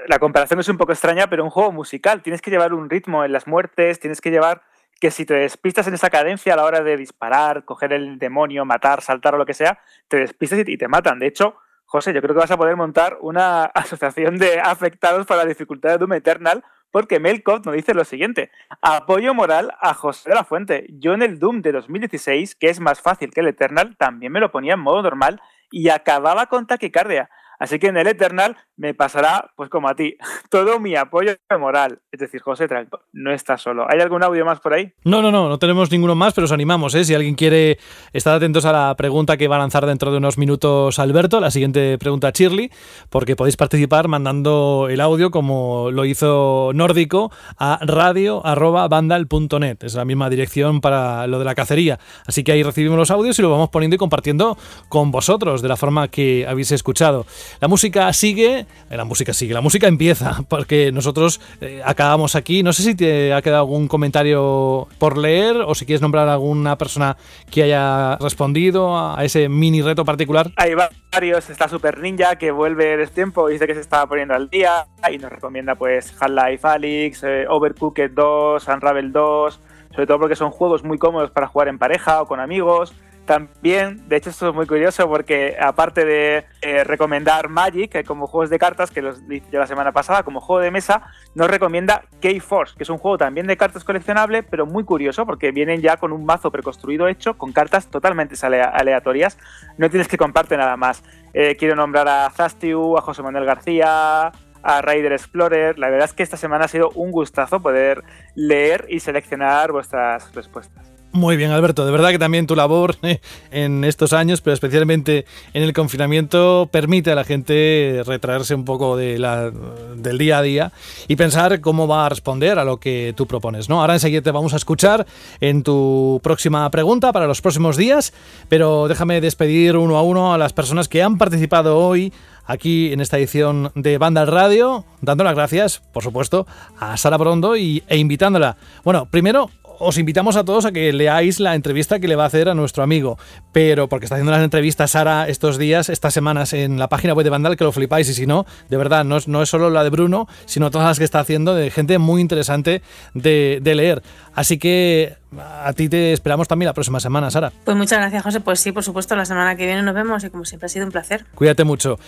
La 0.09 0.19
comparación 0.19 0.61
es 0.61 0.69
un 0.69 0.79
poco 0.79 0.93
extraña, 0.93 1.27
pero 1.29 1.45
un 1.45 1.51
juego 1.51 1.73
musical. 1.73 2.23
Tienes 2.23 2.41
que 2.41 2.51
llevar 2.51 2.73
un 2.73 2.89
ritmo 2.89 3.25
en 3.25 3.33
las 3.33 3.47
muertes, 3.47 4.01
tienes 4.01 4.21
que 4.21 4.31
llevar 4.31 4.63
que 5.01 5.11
si 5.11 5.27
te 5.27 5.35
despistas 5.35 5.89
en 5.89 5.95
esa 5.95 6.11
cadencia 6.11 6.55
a 6.55 6.57
la 6.57 6.65
hora 6.65 6.81
de 6.81 6.97
disparar, 6.97 7.65
coger 7.65 7.93
el 7.93 8.19
demonio, 8.21 8.65
matar, 8.65 9.03
saltar 9.03 9.35
o 9.35 9.39
lo 9.39 9.45
que 9.45 9.53
sea, 9.53 9.81
te 10.07 10.19
despistas 10.19 10.61
y 10.65 10.79
te 10.79 10.87
matan. 10.87 11.19
De 11.19 11.27
hecho, 11.27 11.57
José, 11.93 12.15
yo 12.15 12.23
creo 12.23 12.35
que 12.35 12.41
vas 12.41 12.51
a 12.51 12.57
poder 12.57 12.77
montar 12.77 13.19
una 13.21 13.65
asociación 13.75 14.39
de 14.39 14.61
afectados 14.61 15.27
para 15.27 15.43
la 15.43 15.49
dificultad 15.49 15.91
de 15.91 15.99
Doom 15.99 16.15
Eternal 16.15 16.65
porque 16.93 17.19
Melkov 17.19 17.67
nos 17.67 17.75
dice 17.75 17.95
lo 17.95 18.05
siguiente: 18.05 18.53
apoyo 18.81 19.35
moral 19.35 19.73
a 19.81 19.95
José 19.95 20.31
de 20.31 20.37
la 20.37 20.45
Fuente. 20.45 20.87
Yo 20.91 21.15
en 21.15 21.23
el 21.23 21.41
Doom 21.41 21.63
de 21.63 21.73
2016, 21.73 22.55
que 22.55 22.69
es 22.69 22.79
más 22.79 23.01
fácil 23.01 23.33
que 23.33 23.41
el 23.41 23.49
Eternal, 23.49 23.97
también 23.97 24.31
me 24.31 24.39
lo 24.39 24.53
ponía 24.53 24.75
en 24.75 24.81
modo 24.81 25.03
normal 25.03 25.41
y 25.73 25.89
acababa 25.89 26.47
con 26.47 26.69
taquicardia. 26.69 27.29
Así 27.63 27.79
que 27.79 27.87
en 27.87 27.97
el 27.97 28.09
Eternal 28.09 28.57
me 28.77 28.93
pasará, 28.93 29.53
pues 29.55 29.71
como 29.71 29.89
a 29.89 29.95
ti, 29.95 30.17
todo 30.51 30.81
mi 30.81 30.97
apoyo 30.97 31.37
moral. 31.61 32.01
Es 32.11 32.19
decir, 32.19 32.41
José 32.41 32.67
no 33.13 33.33
estás 33.33 33.63
solo. 33.63 33.87
¿Hay 33.89 34.01
algún 34.01 34.25
audio 34.25 34.45
más 34.45 34.59
por 34.59 34.75
ahí? 34.75 34.93
No, 35.05 35.23
no, 35.23 35.31
no, 35.31 35.49
no 35.49 35.61
tenemos 35.61 35.93
ninguno 35.93 36.17
más, 36.17 36.35
pero 36.35 36.47
os 36.47 36.53
animamos, 36.53 36.93
¿eh? 36.97 37.05
Si 37.05 37.15
alguien 37.15 37.37
quiere, 37.37 37.79
estar 38.13 38.35
atentos 38.35 38.65
a 38.65 38.73
la 38.73 38.97
pregunta 38.97 39.37
que 39.37 39.47
va 39.47 39.55
a 39.55 39.59
lanzar 39.61 39.87
dentro 39.87 40.11
de 40.11 40.17
unos 40.17 40.39
minutos 40.39 40.99
Alberto, 40.99 41.39
la 41.39 41.53
siguiente 41.53 41.99
pregunta 41.99 42.29
a 42.29 42.31
Shirley, 42.33 42.73
porque 43.11 43.37
podéis 43.37 43.57
participar 43.57 44.09
mandando 44.09 44.89
el 44.91 45.01
audio 45.01 45.31
como 45.31 45.93
lo 45.93 46.05
hizo 46.05 46.73
Nórdico 46.75 47.31
a 47.59 47.79
radio.vandal.net. 47.81 49.85
Es 49.85 49.95
la 49.95 50.05
misma 50.05 50.29
dirección 50.31 50.81
para 50.81 51.29
lo 51.29 51.39
de 51.39 51.45
la 51.45 51.55
cacería. 51.55 52.01
Así 52.27 52.43
que 52.43 52.51
ahí 52.51 52.65
recibimos 52.65 52.99
los 52.99 53.13
audios 53.13 53.39
y 53.39 53.43
lo 53.43 53.53
vamos 53.53 53.71
poniendo 53.71 53.95
y 53.95 53.99
compartiendo 53.99 54.59
con 54.89 55.13
vosotros 55.13 55.63
de 55.63 55.69
la 55.69 55.77
forma 55.77 56.09
que 56.09 56.45
habéis 56.49 56.73
escuchado. 56.73 57.25
La 57.61 57.69
música 57.69 58.13
sigue, 58.13 58.67
eh, 58.91 58.97
la 58.97 59.05
música 59.05 59.33
sigue, 59.33 59.55
la 59.55 59.61
música 59.61 59.87
empieza, 59.87 60.43
porque 60.49 60.93
nosotros 60.93 61.41
eh, 61.61 61.83
acabamos 61.85 62.35
aquí. 62.35 62.63
No 62.63 62.73
sé 62.73 62.83
si 62.83 62.95
te 62.95 63.33
ha 63.33 63.43
quedado 63.43 63.61
algún 63.61 63.89
comentario 63.89 64.89
por 64.99 65.19
leer 65.19 65.57
o 65.57 65.75
si 65.75 65.87
quieres 65.87 66.03
nombrar 66.03 66.29
a 66.29 66.35
alguna 66.35 66.77
persona 66.77 67.17
que 67.51 67.65
haya 67.65 68.17
respondido 68.17 68.99
a 68.99 69.25
ese 69.25 69.49
mini 69.49 69.83
reto 69.83 70.05
particular. 70.05 70.51
Hay 70.57 70.75
varios, 71.13 71.51
está 71.51 71.69
Super 71.69 71.99
Ninja 71.99 72.37
que 72.37 72.51
vuelve 72.51 72.97
de 72.97 73.07
tiempo 73.07 73.49
y 73.49 73.55
dice 73.55 73.67
que 73.67 73.75
se 73.75 73.81
estaba 73.81 74.07
poniendo 74.07 74.35
al 74.35 74.49
día 74.49 74.87
y 75.11 75.19
nos 75.19 75.31
recomienda 75.31 75.75
pues 75.75 76.15
Half-Life 76.19 76.67
Alyx, 76.67 77.25
eh, 77.25 77.47
Overcooked 77.49 78.11
2, 78.13 78.69
Unravel 78.69 79.13
2, 79.13 79.61
sobre 79.91 80.07
todo 80.07 80.19
porque 80.19 80.37
son 80.37 80.51
juegos 80.51 80.85
muy 80.85 80.99
cómodos 80.99 81.31
para 81.31 81.47
jugar 81.47 81.69
en 81.69 81.79
pareja 81.79 82.23
o 82.23 82.27
con 82.27 82.41
amigos. 82.41 82.95
También, 83.25 84.09
de 84.09 84.17
hecho, 84.17 84.31
esto 84.31 84.49
es 84.49 84.55
muy 84.55 84.67
curioso 84.67 85.09
porque 85.09 85.57
aparte 85.61 86.05
de 86.05 86.45
eh, 86.61 86.83
recomendar 86.83 87.49
Magic 87.49 88.05
como 88.05 88.27
juegos 88.27 88.51
de 88.51 88.59
cartas, 88.59 88.91
que 88.91 89.01
los 89.01 89.29
dije 89.29 89.47
la 89.53 89.69
semana 89.69 89.93
pasada, 89.93 90.25
como 90.25 90.41
juego 90.41 90.61
de 90.61 90.73
mesa, 90.73 91.03
nos 91.37 91.49
recomienda 91.49 92.03
K-Force, 92.21 92.75
que 92.77 92.83
es 92.83 92.91
un 92.91 92.99
juego 92.99 93.19
también 93.19 93.47
de 93.47 93.57
cartas 93.57 93.85
coleccionable, 93.85 94.43
pero 94.43 94.67
muy 94.67 94.85
curioso 94.85 95.25
porque 95.25 95.53
vienen 95.53 95.81
ya 95.81 95.99
con 95.99 96.13
un 96.13 96.25
mazo 96.25 96.51
preconstruido 96.51 97.07
hecho 97.07 97.39
con 97.39 97.53
cartas 97.53 97.87
totalmente 97.87 98.35
aleatorias. 98.45 99.39
No 99.79 99.89
tienes 99.89 100.09
que 100.09 100.19
comprarte 100.19 100.57
nada 100.57 100.77
más. 100.77 101.05
Eh, 101.33 101.57
quiero 101.57 101.77
nombrar 101.77 102.09
a 102.09 102.29
Zastiu, 102.31 102.99
a 102.99 103.03
José 103.03 103.23
Manuel 103.23 103.45
García, 103.45 104.33
a 104.63 104.83
Raider 104.83 105.13
Explorer. 105.13 105.79
La 105.79 105.91
verdad 105.91 106.07
es 106.07 106.13
que 106.13 106.25
esta 106.25 106.37
semana 106.37 106.65
ha 106.65 106.69
sido 106.69 106.91
un 106.97 107.13
gustazo 107.13 107.61
poder 107.61 108.03
leer 108.35 108.87
y 108.89 108.99
seleccionar 108.99 109.71
vuestras 109.71 110.35
respuestas. 110.35 110.92
Muy 111.15 111.37
bien, 111.37 111.51
Alberto. 111.51 111.85
De 111.85 111.93
verdad 111.93 112.09
que 112.09 112.19
también 112.19 112.47
tu 112.47 112.57
labor 112.57 112.97
eh, 113.03 113.21
en 113.51 113.85
estos 113.85 114.15
años, 114.15 114.41
pero 114.41 114.55
especialmente 114.55 115.27
en 115.53 115.63
el 115.63 115.75
confinamiento, 115.75 116.71
permite 116.73 117.13
a 117.13 117.15
la 117.15 117.25
gente 117.25 118.03
retraerse 118.07 118.55
un 118.55 118.65
poco 118.65 118.97
de 118.97 119.19
la, 119.19 119.51
del 119.95 120.17
día 120.17 120.39
a 120.39 120.43
día 120.43 120.73
y 121.09 121.17
pensar 121.17 121.61
cómo 121.61 121.87
va 121.87 122.07
a 122.07 122.09
responder 122.09 122.59
a 122.59 122.65
lo 122.65 122.79
que 122.79 123.13
tú 123.15 123.27
propones. 123.27 123.69
¿no? 123.69 123.83
Ahora 123.83 123.93
enseguida 123.93 124.23
te 124.23 124.31
vamos 124.31 124.55
a 124.55 124.57
escuchar 124.57 125.07
en 125.41 125.63
tu 125.63 126.19
próxima 126.23 126.71
pregunta 126.71 127.13
para 127.13 127.27
los 127.27 127.43
próximos 127.43 127.77
días, 127.77 128.15
pero 128.49 128.89
déjame 128.89 129.21
despedir 129.21 129.77
uno 129.77 129.99
a 129.99 130.03
uno 130.03 130.33
a 130.33 130.39
las 130.39 130.55
personas 130.55 130.89
que 130.89 131.03
han 131.03 131.19
participado 131.19 131.79
hoy 131.79 132.11
aquí 132.47 132.93
en 132.93 133.01
esta 133.01 133.19
edición 133.19 133.71
de 133.75 133.99
Banda 133.99 134.25
Radio, 134.25 134.85
dando 135.01 135.25
las 135.25 135.35
gracias, 135.35 135.83
por 135.93 136.03
supuesto, 136.03 136.47
a 136.79 136.97
Sara 136.97 137.17
Brondo 137.17 137.57
y, 137.57 137.83
e 137.89 137.99
invitándola. 137.99 138.57
Bueno, 138.85 139.07
primero 139.11 139.51
os 139.83 139.99
invitamos 139.99 140.37
a 140.37 140.45
todos 140.45 140.65
a 140.65 140.73
que 140.73 140.93
leáis 140.93 141.41
la 141.41 141.55
entrevista 141.55 141.99
que 141.99 142.09
le 142.09 142.17
va 142.17 142.25
a 142.25 142.27
hacer 142.27 142.49
a 142.49 142.55
nuestro 142.55 142.83
amigo. 142.83 143.19
Pero 143.53 143.89
porque 143.89 144.07
está 144.07 144.15
haciendo 144.15 144.33
las 144.33 144.43
entrevistas 144.43 144.93
Sara 144.93 145.29
estos 145.29 145.59
días, 145.59 145.89
estas 145.89 146.15
semanas 146.15 146.53
en 146.53 146.79
la 146.79 146.89
página 146.89 147.15
web 147.15 147.25
de 147.25 147.31
Vandal, 147.31 147.57
que 147.57 147.65
lo 147.65 147.73
flipáis. 147.73 148.09
Y 148.09 148.15
si 148.15 148.27
no, 148.27 148.47
de 148.69 148.77
verdad, 148.77 149.05
no 149.05 149.17
es, 149.17 149.29
no 149.29 149.43
es 149.43 149.49
solo 149.49 149.71
la 149.71 149.85
de 149.85 149.91
Bruno, 149.91 150.29
sino 150.47 150.71
todas 150.71 150.87
las 150.87 150.99
que 150.99 151.05
está 151.05 151.21
haciendo 151.21 151.55
de 151.55 151.71
gente 151.71 151.99
muy 151.99 152.21
interesante 152.21 152.83
de, 153.15 153.59
de 153.61 153.75
leer. 153.75 154.03
Así 154.35 154.59
que 154.59 155.17
a 155.39 155.73
ti 155.73 155.89
te 155.89 156.13
esperamos 156.13 156.49
también 156.49 156.69
la 156.69 156.75
próxima 156.75 157.01
semana, 157.01 157.31
Sara. 157.31 157.53
Pues 157.65 157.77
muchas 157.77 157.99
gracias, 157.99 158.23
José. 158.23 158.41
Pues 158.41 158.61
sí, 158.61 158.73
por 158.73 158.85
supuesto, 158.85 159.17
la 159.17 159.25
semana 159.25 159.57
que 159.57 159.67
viene 159.67 159.83
nos 159.83 159.95
vemos 159.95 160.23
y 160.25 160.31
como 160.31 160.45
siempre 160.45 160.67
ha 160.67 160.69
sido 160.69 160.87
un 160.87 160.93
placer. 160.93 161.25
Cuídate 161.35 161.65
mucho. 161.65 161.99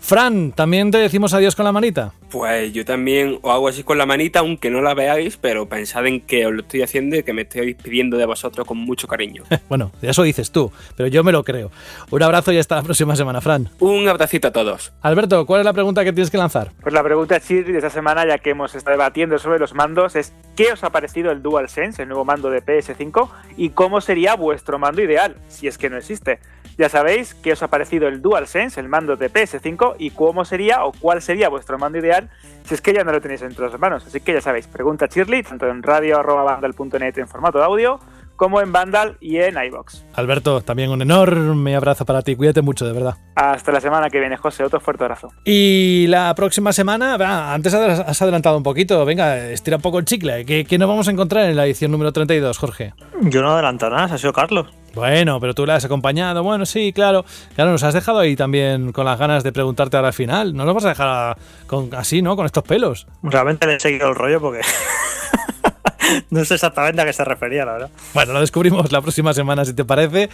Fran, 0.00 0.52
¿también 0.52 0.90
te 0.90 0.98
decimos 0.98 1.34
adiós 1.34 1.54
con 1.54 1.64
la 1.64 1.72
manita? 1.72 2.12
Pues 2.30 2.72
yo 2.72 2.84
también 2.84 3.38
os 3.42 3.52
hago 3.52 3.68
así 3.68 3.82
con 3.82 3.98
la 3.98 4.06
manita, 4.06 4.40
aunque 4.40 4.70
no 4.70 4.80
la 4.80 4.94
veáis, 4.94 5.36
pero 5.36 5.68
pensad 5.68 6.06
en 6.06 6.20
que 6.20 6.46
os 6.46 6.52
lo 6.52 6.60
estoy 6.60 6.82
haciendo 6.82 7.16
y 7.16 7.22
que 7.22 7.32
me 7.32 7.42
estoy 7.42 7.74
pidiendo 7.74 8.16
de 8.16 8.26
vosotros 8.26 8.66
con 8.66 8.78
mucho 8.78 9.08
cariño. 9.08 9.44
bueno, 9.68 9.92
eso 10.02 10.22
dices 10.22 10.50
tú, 10.50 10.70
pero 10.96 11.08
yo 11.08 11.24
me 11.24 11.32
lo 11.32 11.42
creo. 11.42 11.70
Un 12.10 12.22
abrazo 12.22 12.52
y 12.52 12.58
hasta 12.58 12.76
la 12.76 12.82
próxima 12.82 13.16
semana, 13.16 13.40
Fran. 13.40 13.68
Un 13.80 14.08
abracito 14.08 14.48
a 14.48 14.52
todos. 14.52 14.92
Alberto, 15.02 15.46
¿cuál 15.46 15.60
es 15.60 15.64
la 15.64 15.72
pregunta 15.72 16.04
que 16.04 16.12
tienes 16.12 16.30
que 16.30 16.38
lanzar? 16.38 16.72
Pues 16.80 16.92
la 16.92 17.02
pregunta 17.02 17.40
chirri 17.40 17.72
de 17.72 17.78
esta 17.78 17.90
semana, 17.90 18.26
ya 18.26 18.38
que 18.38 18.50
hemos 18.50 18.74
estado 18.74 18.96
debatiendo 18.96 19.38
sobre 19.38 19.58
los 19.58 19.74
mandos, 19.74 20.16
es 20.16 20.32
¿qué 20.54 20.72
os 20.72 20.84
ha 20.84 20.90
parecido 20.90 21.30
el 21.30 21.42
DualSense, 21.42 22.02
el 22.02 22.08
nuevo 22.08 22.24
mando 22.24 22.50
de 22.50 22.62
PS5, 22.62 23.28
y 23.56 23.70
cómo 23.70 24.00
sería 24.00 24.36
vuestro 24.36 24.78
mando 24.78 25.02
ideal, 25.02 25.36
si 25.48 25.66
es 25.66 25.78
que 25.78 25.88
no 25.88 25.96
existe? 25.96 26.40
Ya 26.78 26.88
sabéis 26.88 27.34
qué 27.34 27.52
os 27.52 27.62
ha 27.64 27.68
parecido 27.68 28.06
el 28.06 28.22
DualSense, 28.22 28.78
el 28.78 28.88
mando 28.88 29.16
de 29.16 29.32
PS5, 29.32 29.87
y 29.98 30.10
cómo 30.10 30.44
sería 30.44 30.84
o 30.84 30.92
cuál 30.92 31.22
sería 31.22 31.48
vuestro 31.48 31.78
mando 31.78 31.98
ideal 31.98 32.30
si 32.64 32.74
es 32.74 32.80
que 32.80 32.92
ya 32.92 33.04
no 33.04 33.12
lo 33.12 33.20
tenéis 33.20 33.42
entre 33.42 33.68
las 33.68 33.78
manos. 33.80 34.06
Así 34.06 34.20
que 34.20 34.34
ya 34.34 34.40
sabéis, 34.40 34.66
pregunta 34.66 35.06
Shirley, 35.06 35.42
tanto 35.42 35.66
en 35.66 35.82
radio.bandal.net 35.82 37.18
en 37.18 37.28
formato 37.28 37.58
de 37.58 37.64
audio, 37.64 37.98
como 38.38 38.60
en 38.60 38.72
Vandal 38.72 39.16
y 39.20 39.38
en 39.38 39.56
iBox. 39.62 40.04
Alberto, 40.14 40.60
también 40.60 40.90
un 40.90 41.02
enorme 41.02 41.74
abrazo 41.74 42.06
para 42.06 42.22
ti. 42.22 42.36
Cuídate 42.36 42.62
mucho, 42.62 42.86
de 42.86 42.92
verdad. 42.92 43.16
Hasta 43.34 43.72
la 43.72 43.80
semana 43.80 44.08
que 44.10 44.20
viene, 44.20 44.36
José. 44.36 44.62
Otro 44.64 44.80
fuerte 44.80 45.02
abrazo. 45.04 45.32
Y 45.44 46.06
la 46.08 46.32
próxima 46.36 46.72
semana, 46.72 47.16
va, 47.16 47.52
antes 47.52 47.74
has 47.74 48.22
adelantado 48.22 48.56
un 48.56 48.62
poquito. 48.62 49.04
Venga, 49.04 49.36
estira 49.50 49.76
un 49.76 49.82
poco 49.82 49.98
el 49.98 50.04
chicle. 50.04 50.44
¿Qué, 50.46 50.64
¿Qué, 50.64 50.78
nos 50.78 50.88
vamos 50.88 51.08
a 51.08 51.10
encontrar 51.10 51.50
en 51.50 51.56
la 51.56 51.66
edición 51.66 51.90
número 51.90 52.12
32, 52.12 52.56
Jorge? 52.58 52.94
Yo 53.22 53.42
no 53.42 53.52
adelanto 53.52 53.90
nada, 53.90 54.14
ha 54.14 54.18
sido 54.18 54.32
Carlos. 54.32 54.68
Bueno, 54.94 55.40
pero 55.40 55.54
tú 55.54 55.66
la 55.66 55.76
has 55.76 55.84
acompañado. 55.84 56.42
Bueno, 56.42 56.66
sí, 56.66 56.92
claro. 56.92 57.24
Claro, 57.54 57.70
nos 57.70 57.82
has 57.82 57.94
dejado 57.94 58.18
ahí 58.18 58.36
también 58.36 58.92
con 58.92 59.04
las 59.04 59.18
ganas 59.18 59.44
de 59.44 59.52
preguntarte 59.52 59.96
ahora 59.96 60.08
al 60.08 60.14
final. 60.14 60.54
No 60.54 60.64
nos 60.64 60.74
vas 60.74 60.84
a 60.84 60.88
dejar 60.88 61.36
con, 61.66 61.94
así, 61.94 62.22
¿no? 62.22 62.36
Con 62.36 62.46
estos 62.46 62.64
pelos. 62.64 63.06
Realmente 63.22 63.66
le 63.66 63.76
he 63.76 63.80
seguido 63.80 64.08
el 64.08 64.14
rollo 64.14 64.40
porque. 64.40 64.60
no 66.30 66.44
sé 66.44 66.54
exactamente 66.54 67.00
a 67.00 67.04
qué 67.04 67.12
se 67.12 67.24
refería, 67.24 67.64
la 67.64 67.72
verdad. 67.72 67.90
Bueno, 68.14 68.32
lo 68.32 68.40
descubrimos 68.40 68.90
la 68.92 69.00
próxima 69.00 69.32
semana, 69.32 69.64
si 69.64 69.74
te 69.74 69.84
parece. 69.84 70.28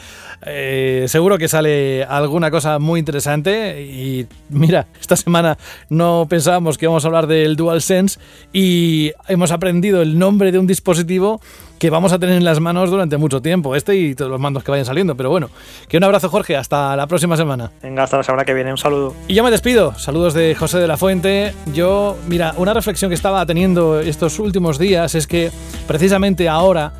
Eh, 0.47 1.05
seguro 1.09 1.39
que 1.39 1.49
sale 1.49 2.05
alguna 2.05 2.51
cosa 2.51 2.79
muy 2.79 3.01
interesante. 3.01 3.83
Y 3.83 4.27
mira, 4.51 4.87
esta 5.01 5.17
semana 5.17 5.59
no 5.89 6.27
pensábamos 6.29 6.79
que 6.79 6.87
íbamos 6.87 7.05
a 7.05 7.09
hablar 7.09 7.27
del 7.27 7.57
DualSense 7.57 8.19
y 8.53 9.13
hemos 9.29 9.51
aprendido 9.51 10.03
el 10.03 10.19
nombre 10.19 10.53
de 10.53 10.59
un 10.59 10.67
dispositivo 10.67 11.41
que 11.79 11.91
vamos 11.91 12.13
a 12.13 12.19
tener 12.19 12.37
en 12.37 12.45
las 12.45 12.61
manos 12.61 12.91
durante 12.91 13.17
mucho 13.17 13.43
tiempo, 13.43 13.75
este 13.75 13.97
y 13.97 14.15
todos 14.15 14.31
los 14.31 14.41
mandos 14.41 14.65
que 14.65 14.71
vayan 14.71 14.87
saliendo. 14.87 15.17
Pero 15.17 15.31
bueno, 15.31 15.51
que 15.89 15.97
un 15.97 16.05
abrazo, 16.05 16.29
Jorge, 16.29 16.57
hasta 16.57 16.97
la 16.97 17.07
próxima 17.07 17.37
semana. 17.37 17.71
Venga, 17.83 18.05
hasta 18.05 18.19
la 18.19 18.23
semana 18.23 18.45
que 18.45 18.55
viene, 18.55 18.71
un 18.71 18.79
saludo. 18.79 19.15
Y 19.29 19.35
yo 19.35 19.45
me 19.45 19.51
despido, 19.51 19.99
saludos 19.99 20.35
de 20.35 20.55
José 20.55 20.79
de 20.79 20.89
la 20.89 20.97
Fuente. 20.97 21.53
Yo, 21.73 22.17
mira, 22.29 22.55
una 22.57 22.75
reflexión 22.75 23.11
que 23.11 23.15
estaba 23.15 23.45
teniendo 23.47 24.01
estos 24.01 24.39
últimos 24.39 24.79
días 24.79 25.15
es 25.15 25.27
que 25.27 25.51
precisamente 25.87 26.49
ahora 26.49 26.93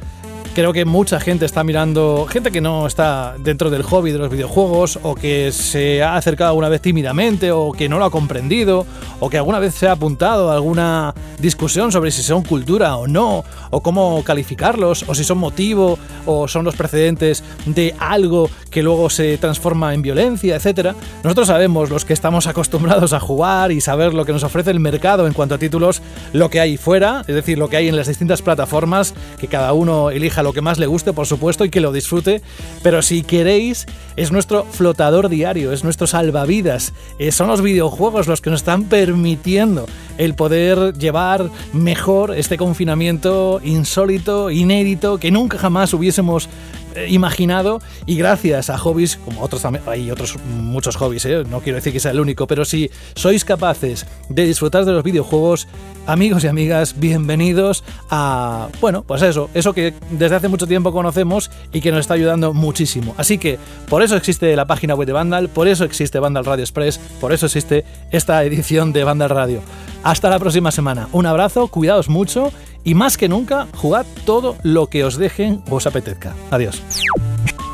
creo 0.55 0.73
que 0.73 0.85
mucha 0.85 1.19
gente 1.19 1.45
está 1.45 1.65
mirando, 1.65 2.27
gente 2.31 2.53
que 2.53 2.61
no 2.61 2.87
está 2.87 3.35
dentro 3.39 3.71
del 3.71 3.83
hobby 3.83 4.13
de 4.13 4.19
los 4.19 4.31
videojuegos 4.31 5.01
o 5.03 5.17
que 5.17 5.51
se 5.51 6.01
ha 6.01 6.17
acercado 6.17 6.51
alguna 6.51 6.69
vez 6.69 6.81
tímidamente 6.81 7.51
o 7.51 7.73
que 7.73 7.89
no 7.89 7.99
lo 7.99 8.05
ha 8.05 8.11
comprendido 8.11 8.87
o 9.19 9.29
que 9.29 9.37
alguna 9.37 9.59
vez 9.59 9.75
se 9.75 9.89
ha 9.89 9.93
apuntado 9.93 10.53
a 10.53 10.55
alguna 10.55 11.13
discusión 11.41 11.91
sobre 11.91 12.13
si 12.13 12.23
son 12.23 12.45
cultura 12.45 12.97
o 12.97 13.09
no 13.09 13.45
o 13.71 13.83
cómo 13.83 14.23
calificarlos 14.23 15.05
o 15.09 15.15
si 15.17 15.25
son 15.25 15.39
motivo 15.39 15.99
o 16.25 16.47
son 16.47 16.65
los 16.65 16.77
precedentes 16.77 17.43
de 17.67 17.93
algo 17.99 18.49
que 18.71 18.85
luego 18.85 19.11
se 19.11 19.37
transforma 19.39 19.93
en 19.93 20.03
violencia, 20.03 20.55
etcétera. 20.55 20.95
Nosotros 21.25 21.49
sabemos 21.49 21.91
los 21.91 22.05
que 22.05 22.13
estamos 22.13 22.47
acostumbrados 22.47 23.13
a 23.13 23.19
jugar 23.19 23.73
y 23.73 23.81
saber 23.81 24.15
lo 24.15 24.25
que 24.25 24.33
nos 24.33 24.45
ofrece 24.45 24.71
el 24.71 24.81
mercado 24.81 25.27
en 25.27 25.33
cuanto 25.33 25.57
a 25.57 25.59
títulos, 25.59 26.01
lo 26.33 26.49
que 26.49 26.61
hay 26.61 26.77
fuera, 26.77 27.25
es 27.27 27.35
decir, 27.35 27.59
lo 27.59 27.69
que 27.69 27.77
hay 27.77 27.89
en 27.89 27.97
las 27.97 28.07
distintas 28.07 28.41
plataformas, 28.41 29.15
que 29.39 29.49
cada 29.49 29.73
uno 29.73 30.11
elija 30.11 30.44
lo 30.45 30.53
que 30.53 30.61
más 30.61 30.79
le 30.79 30.87
guste, 30.87 31.13
por 31.13 31.27
supuesto, 31.27 31.65
y 31.65 31.71
que 31.71 31.81
lo 31.81 31.93
disfrute. 31.93 32.43
Pero 32.83 33.03
si 33.03 33.23
queréis, 33.23 33.87
es 34.17 34.31
nuestro 34.31 34.65
flotador 34.65 35.29
diario, 35.29 35.73
es 35.73 35.83
nuestro 35.83 36.07
salvavidas. 36.07 36.93
Eh, 37.19 37.33
son 37.33 37.49
los 37.49 37.63
videojuegos 37.63 38.29
los 38.29 38.41
que 38.41 38.51
nos 38.51 38.61
están 38.61 38.85
permitiendo 38.85 39.87
el 40.19 40.35
poder 40.35 40.93
llevar 40.97 41.51
mejor 41.73 42.35
este 42.37 42.57
confinamiento 42.57 43.61
insólito, 43.65 44.51
inédito, 44.51 45.19
que 45.19 45.31
nunca 45.33 45.59
jamás 45.59 45.93
hubiésemos 45.93 46.49
imaginado 47.09 47.81
y 48.07 48.17
gracias 48.17 48.71
a 48.71 48.79
hobbies 48.79 49.17
como 49.17 49.43
otros 49.43 49.63
también 49.63 49.85
hay 49.87 50.11
otros 50.11 50.37
muchos 50.45 50.97
hobbies 50.97 51.25
¿eh? 51.25 51.45
no 51.49 51.61
quiero 51.61 51.77
decir 51.77 51.93
que 51.93 52.01
sea 52.01 52.13
el 52.13 52.21
único 52.21 52.47
pero 52.47 52.65
si 52.65 52.91
sois 53.15 53.45
capaces 53.45 54.07
de 54.29 54.47
disfrutar 54.47 54.85
de 54.85 54.93
los 54.93 55.03
videojuegos 55.03 55.67
amigos 56.07 56.45
y 56.45 56.49
amigas 56.49 56.99
bienvenidos 56.99 57.85
a 58.11 58.69
bueno 58.81 59.03
pues 59.03 59.23
eso 59.23 59.51
eso 59.55 59.73
que 59.73 59.95
desde 60.11 60.37
hace 60.37 60.49
mucho 60.49 60.67
tiempo 60.67 60.93
conocemos 60.93 61.51
y 61.73 61.81
que 61.81 61.91
nos 61.91 62.01
está 62.01 62.15
ayudando 62.15 62.53
muchísimo 62.53 63.15
así 63.17 63.39
que 63.39 63.59
por 63.89 64.03
eso 64.03 64.17
existe 64.17 64.55
la 64.57 64.67
página 64.67 64.95
web 64.95 65.07
de 65.07 65.13
Vandal 65.13 65.49
por 65.49 65.69
eso 65.69 65.85
existe 65.85 66.19
Vandal 66.19 66.45
Radio 66.45 66.65
Express 66.65 66.99
por 67.21 67.33
eso 67.33 67.47
existe 67.47 67.85
esta 68.11 68.43
edición 68.45 68.93
de 68.93 69.05
Vandal 69.05 69.31
Radio 69.31 69.61
hasta 70.03 70.31
la 70.31 70.39
próxima 70.39 70.71
semana 70.71 71.09
un 71.13 71.27
abrazo 71.27 71.69
cuidaos 71.69 72.09
mucho 72.09 72.53
y 72.85 72.95
más 72.95 73.17
que 73.17 73.29
nunca, 73.29 73.67
jugad 73.75 74.07
todo 74.25 74.57
lo 74.63 74.87
que 74.89 75.05
os 75.05 75.17
dejen 75.17 75.63
o 75.69 75.77
os 75.77 75.87
apetezca. 75.87 76.35
Adiós. 76.51 76.83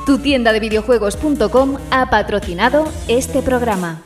Tu 0.06 0.18
tienda 0.18 0.52
de 0.52 0.60
videojuegos.com 0.60 1.76
ha 1.90 2.10
patrocinado 2.10 2.84
este 3.08 3.42
programa. 3.42 4.02